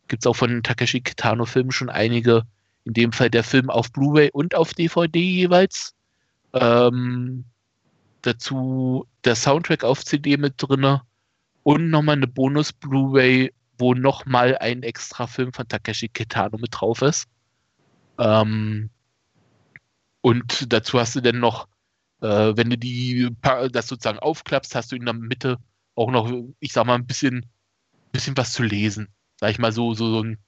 Gibt 0.08 0.24
es 0.24 0.26
auch 0.26 0.36
von 0.36 0.62
Takeshi 0.62 1.00
Kitano 1.00 1.44
Filmen 1.44 1.72
schon 1.72 1.90
einige. 1.90 2.42
In 2.84 2.94
dem 2.94 3.12
Fall 3.12 3.30
der 3.30 3.44
Film 3.44 3.70
auf 3.70 3.92
Blu-ray 3.92 4.30
und 4.32 4.54
auf 4.54 4.74
DVD 4.74 5.20
jeweils. 5.20 5.94
Ähm, 6.52 7.44
dazu 8.22 9.06
der 9.24 9.36
Soundtrack 9.36 9.84
auf 9.84 10.04
CD 10.04 10.36
mit 10.36 10.54
drinne 10.56 11.02
und 11.62 11.90
nochmal 11.90 12.16
eine 12.16 12.26
Bonus-Blu-ray, 12.26 13.52
wo 13.78 13.94
nochmal 13.94 14.58
ein 14.58 14.82
extra 14.82 15.26
Film 15.26 15.52
von 15.52 15.68
Takeshi 15.68 16.08
Kitano 16.08 16.58
mit 16.58 16.70
drauf 16.72 17.02
ist. 17.02 17.26
Ähm, 18.18 18.90
und 20.22 20.72
dazu 20.72 20.98
hast 20.98 21.16
du 21.16 21.20
dann 21.20 21.40
noch, 21.40 21.68
äh, 22.22 22.56
wenn 22.56 22.70
du 22.70 22.78
die 22.78 23.28
das 23.72 23.88
sozusagen 23.88 24.18
aufklappst, 24.18 24.74
hast 24.74 24.92
du 24.92 24.96
in 24.96 25.04
der 25.04 25.14
Mitte 25.14 25.58
auch 25.94 26.10
noch, 26.10 26.32
ich 26.60 26.72
sag 26.72 26.86
mal, 26.86 26.94
ein 26.94 27.06
bisschen, 27.06 27.46
bisschen 28.12 28.36
was 28.36 28.52
zu 28.52 28.62
lesen. 28.62 29.08
Sag 29.38 29.50
ich 29.50 29.58
mal 29.58 29.72
so, 29.72 29.94
so, 29.94 30.10
so 30.10 30.22
ein 30.22 30.38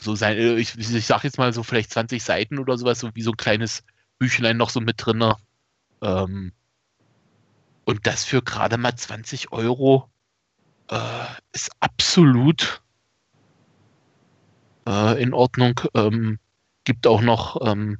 so 0.00 0.14
sein, 0.14 0.36
äh, 0.36 0.56
ich, 0.56 0.76
ich 0.78 1.06
sag 1.06 1.24
jetzt 1.24 1.38
mal 1.38 1.52
so 1.52 1.62
vielleicht 1.62 1.92
20 1.92 2.22
Seiten 2.22 2.58
oder 2.58 2.78
sowas, 2.78 3.00
so 3.00 3.10
wie 3.14 3.22
so 3.22 3.32
ein 3.32 3.36
kleines 3.36 3.82
Büchlein 4.18 4.56
noch 4.56 4.70
so 4.70 4.80
mit 4.80 5.04
drin. 5.04 5.32
Ähm, 6.02 6.52
und 7.84 8.06
das 8.06 8.24
für 8.24 8.42
gerade 8.42 8.78
mal 8.78 8.94
20 8.94 9.52
Euro 9.52 10.10
äh, 10.88 11.24
ist 11.52 11.70
absolut 11.80 12.82
äh, 14.86 15.22
in 15.22 15.34
Ordnung. 15.34 15.80
Ähm, 15.94 16.38
gibt 16.84 17.06
auch 17.06 17.20
noch 17.20 17.60
ähm, 17.66 17.98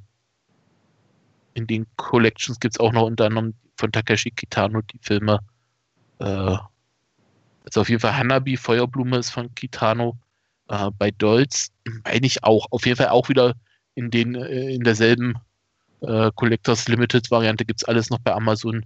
in 1.53 1.67
den 1.67 1.85
Collections 1.97 2.59
gibt 2.59 2.75
es 2.75 2.79
auch 2.79 2.91
noch 2.91 3.03
unter 3.03 3.25
anderem 3.25 3.53
von 3.75 3.91
Takeshi 3.91 4.31
Kitano 4.31 4.81
die 4.81 4.99
Filme. 5.01 5.39
Äh, 6.19 6.57
also 7.63 7.81
auf 7.81 7.89
jeden 7.89 7.99
Fall 7.99 8.15
Hanabi, 8.15 8.57
Feuerblume 8.57 9.17
ist 9.17 9.31
von 9.31 9.53
Kitano. 9.55 10.17
Äh, 10.67 10.91
bei 10.97 11.11
Dolz 11.11 11.71
meine 12.03 12.25
ich 12.25 12.43
auch. 12.43 12.67
Auf 12.71 12.85
jeden 12.85 12.97
Fall 12.97 13.09
auch 13.09 13.29
wieder 13.29 13.55
in 13.95 14.09
den 14.11 14.35
äh, 14.35 14.73
in 14.73 14.83
derselben 14.83 15.35
äh, 16.01 16.31
Collectors 16.35 16.87
Limited 16.87 17.29
Variante 17.29 17.65
gibt 17.65 17.81
es 17.81 17.87
alles 17.87 18.09
noch 18.09 18.19
bei 18.19 18.33
Amazon. 18.33 18.85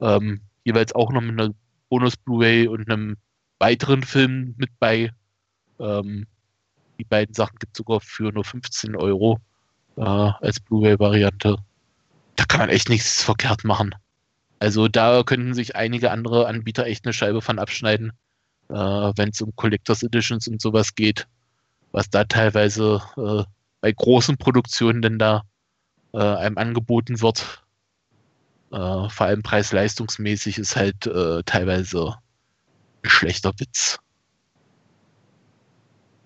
Ähm, 0.00 0.40
jeweils 0.64 0.94
auch 0.94 1.12
noch 1.12 1.20
mit 1.20 1.38
einer 1.38 1.54
Bonus-Blu-ray 1.88 2.68
und 2.68 2.90
einem 2.90 3.16
weiteren 3.58 4.02
Film 4.02 4.54
mit 4.58 4.70
bei. 4.78 5.10
Ähm, 5.78 6.26
die 6.98 7.04
beiden 7.04 7.34
Sachen 7.34 7.56
gibt 7.58 7.74
es 7.74 7.78
sogar 7.78 8.00
für 8.00 8.30
nur 8.30 8.44
15 8.44 8.94
Euro 8.94 9.38
äh, 9.96 10.02
als 10.02 10.60
Blu-ray-Variante. 10.60 11.56
Da 12.40 12.46
kann 12.46 12.60
man 12.60 12.70
echt 12.70 12.88
nichts 12.88 13.22
verkehrt 13.22 13.64
machen. 13.64 13.94
Also 14.60 14.88
da 14.88 15.22
könnten 15.24 15.52
sich 15.52 15.76
einige 15.76 16.10
andere 16.10 16.46
Anbieter 16.46 16.86
echt 16.86 17.04
eine 17.04 17.12
Scheibe 17.12 17.42
von 17.42 17.58
abschneiden, 17.58 18.12
äh, 18.70 18.74
wenn 18.74 19.28
es 19.28 19.42
um 19.42 19.54
Collectors 19.56 20.02
Editions 20.02 20.48
und 20.48 20.58
sowas 20.58 20.94
geht, 20.94 21.28
was 21.92 22.08
da 22.08 22.24
teilweise 22.24 23.02
äh, 23.18 23.44
bei 23.82 23.92
großen 23.92 24.38
Produktionen 24.38 25.02
denn 25.02 25.18
da 25.18 25.42
äh, 26.14 26.18
einem 26.18 26.56
angeboten 26.56 27.20
wird. 27.20 27.62
Äh, 28.72 29.10
vor 29.10 29.26
allem 29.26 29.42
preis-leistungsmäßig 29.42 30.56
ist 30.56 30.76
halt 30.76 31.06
äh, 31.06 31.42
teilweise 31.44 32.14
ein 33.04 33.10
schlechter 33.10 33.52
Witz. 33.58 33.98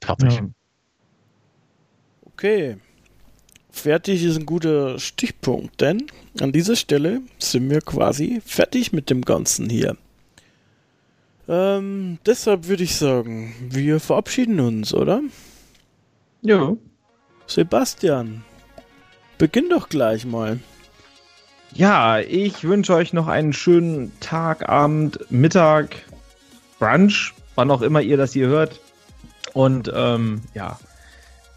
Fertig. 0.00 0.32
Ja. 0.32 0.48
Okay. 2.26 2.78
Fertig 3.74 4.24
ist 4.24 4.36
ein 4.36 4.46
guter 4.46 5.00
Stichpunkt, 5.00 5.80
denn 5.80 6.06
an 6.40 6.52
dieser 6.52 6.76
Stelle 6.76 7.20
sind 7.38 7.68
wir 7.68 7.80
quasi 7.80 8.40
fertig 8.46 8.92
mit 8.92 9.10
dem 9.10 9.22
Ganzen 9.22 9.68
hier. 9.68 9.96
Ähm, 11.48 12.18
deshalb 12.24 12.68
würde 12.68 12.84
ich 12.84 12.94
sagen, 12.94 13.52
wir 13.68 13.98
verabschieden 13.98 14.60
uns, 14.60 14.94
oder? 14.94 15.20
Ja. 16.40 16.76
Sebastian, 17.46 18.44
beginn 19.38 19.68
doch 19.68 19.88
gleich 19.88 20.24
mal. 20.24 20.60
Ja, 21.74 22.20
ich 22.20 22.62
wünsche 22.62 22.94
euch 22.94 23.12
noch 23.12 23.26
einen 23.26 23.52
schönen 23.52 24.12
Tag, 24.20 24.66
Abend, 24.68 25.18
Mittag, 25.30 25.96
Brunch, 26.78 27.34
wann 27.56 27.72
auch 27.72 27.82
immer 27.82 28.00
ihr 28.00 28.16
das 28.16 28.32
hier 28.32 28.46
hört. 28.46 28.80
Und 29.52 29.92
ähm, 29.94 30.42
ja, 30.54 30.78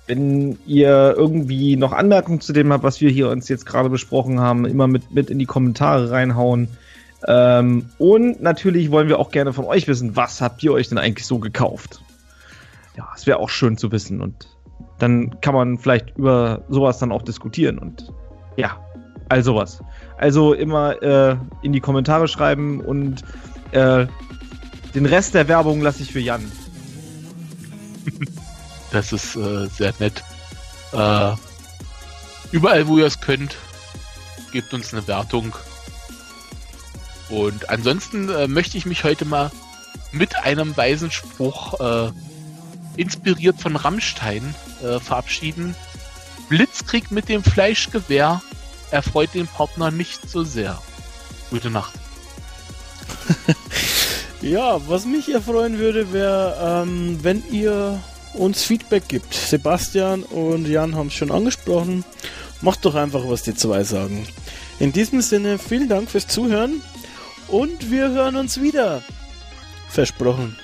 wenn 0.08 0.58
ihr 0.66 1.14
irgendwie 1.16 1.76
noch 1.76 1.92
Anmerkungen 1.92 2.42
zu 2.42 2.54
dem 2.54 2.72
habt, 2.72 2.84
was 2.84 3.02
wir 3.02 3.10
hier 3.10 3.30
uns 3.30 3.50
jetzt 3.50 3.66
gerade 3.66 3.90
besprochen 3.90 4.40
haben, 4.40 4.66
immer 4.66 4.88
mit, 4.88 5.12
mit 5.12 5.30
in 5.30 5.38
die 5.38 5.46
Kommentare 5.46 6.10
reinhauen. 6.10 6.70
Ähm, 7.28 7.90
und 7.98 8.42
natürlich 8.42 8.90
wollen 8.92 9.10
wir 9.10 9.20
auch 9.20 9.32
gerne 9.32 9.52
von 9.52 9.66
euch 9.66 9.88
wissen, 9.88 10.16
was 10.16 10.42
habt 10.42 10.64
ihr 10.64 10.72
euch 10.72 10.88
denn 10.88 10.98
eigentlich 10.98 11.28
so 11.28 11.40
gekauft? 11.40 12.02
Ja, 12.96 13.10
es 13.16 13.28
wäre 13.28 13.40
auch 13.40 13.50
schön 13.50 13.78
zu 13.78 13.92
wissen 13.92 14.22
und 14.22 14.48
dann 14.98 15.42
kann 15.42 15.54
man 15.54 15.78
vielleicht 15.78 16.18
über 16.18 16.64
sowas 16.70 17.00
dann 17.00 17.12
auch 17.12 17.22
diskutieren 17.22 17.78
und 17.78 18.12
ja, 18.56 18.78
all 19.30 19.44
sowas. 19.44 19.84
Also 20.18 20.54
immer 20.54 21.02
äh, 21.04 21.36
in 21.62 21.74
die 21.74 21.80
Kommentare 21.80 22.28
schreiben 22.28 22.80
und 22.80 23.24
äh, 23.72 24.08
den 24.96 25.06
Rest 25.06 25.36
der 25.36 25.48
Werbung 25.48 25.82
lasse 25.82 26.02
ich 26.02 26.12
für 26.12 26.20
Jan. 26.20 26.42
Das 28.98 29.14
ist 29.14 29.36
äh, 29.36 29.68
sehr 29.68 29.94
nett. 30.00 30.24
Äh, 30.92 31.36
überall, 32.52 32.88
wo 32.88 32.98
ihr 32.98 33.06
es 33.06 33.22
könnt, 33.22 33.56
gebt 34.52 34.74
uns 34.74 34.92
eine 34.92 35.08
Wertung. 35.08 35.56
Und 37.30 37.70
ansonsten 37.70 38.28
äh, 38.30 38.48
möchte 38.48 38.76
ich 38.76 38.88
mich 38.88 39.04
heute 39.04 39.26
mal 39.26 39.52
mit 40.12 40.36
einem 40.38 40.76
weisen 40.76 41.12
Spruch, 41.12 41.80
äh, 41.80 42.12
inspiriert 42.96 43.62
von 43.62 43.76
Rammstein, 43.76 44.56
äh, 44.82 45.00
verabschieden. 45.00 45.76
Blitzkrieg 46.50 47.12
mit 47.12 47.30
dem 47.30 47.44
Fleischgewehr 47.44 48.42
erfreut 48.90 49.30
den 49.36 49.46
Partner 49.46 49.92
nicht 49.92 50.28
so 50.28 50.44
sehr. 50.44 50.82
Gute 51.52 51.70
Nacht. 51.70 51.94
ja, 54.42 54.80
was 54.90 55.06
mich 55.06 55.32
erfreuen 55.32 55.78
würde, 55.78 56.12
wäre, 56.12 56.82
ähm, 56.82 57.20
wenn 57.22 57.48
ihr 57.52 58.02
uns 58.38 58.64
Feedback 58.64 59.08
gibt. 59.08 59.34
Sebastian 59.34 60.24
und 60.24 60.68
Jan 60.68 60.96
haben 60.96 61.08
es 61.08 61.14
schon 61.14 61.32
angesprochen. 61.32 62.04
Macht 62.62 62.86
doch 62.86 62.96
einfach, 62.96 63.28
was 63.28 63.44
die 63.44 63.56
zwei 63.56 63.84
sagen. 63.84 64.28
In 64.80 64.94
diesem 64.94 65.22
Sinne, 65.22 65.58
vielen 65.58 65.90
Dank 65.90 66.10
fürs 66.10 66.28
Zuhören 66.28 66.82
und 67.48 67.92
wir 67.92 68.10
hören 68.10 68.36
uns 68.36 68.62
wieder. 68.62 69.04
Versprochen. 69.90 70.58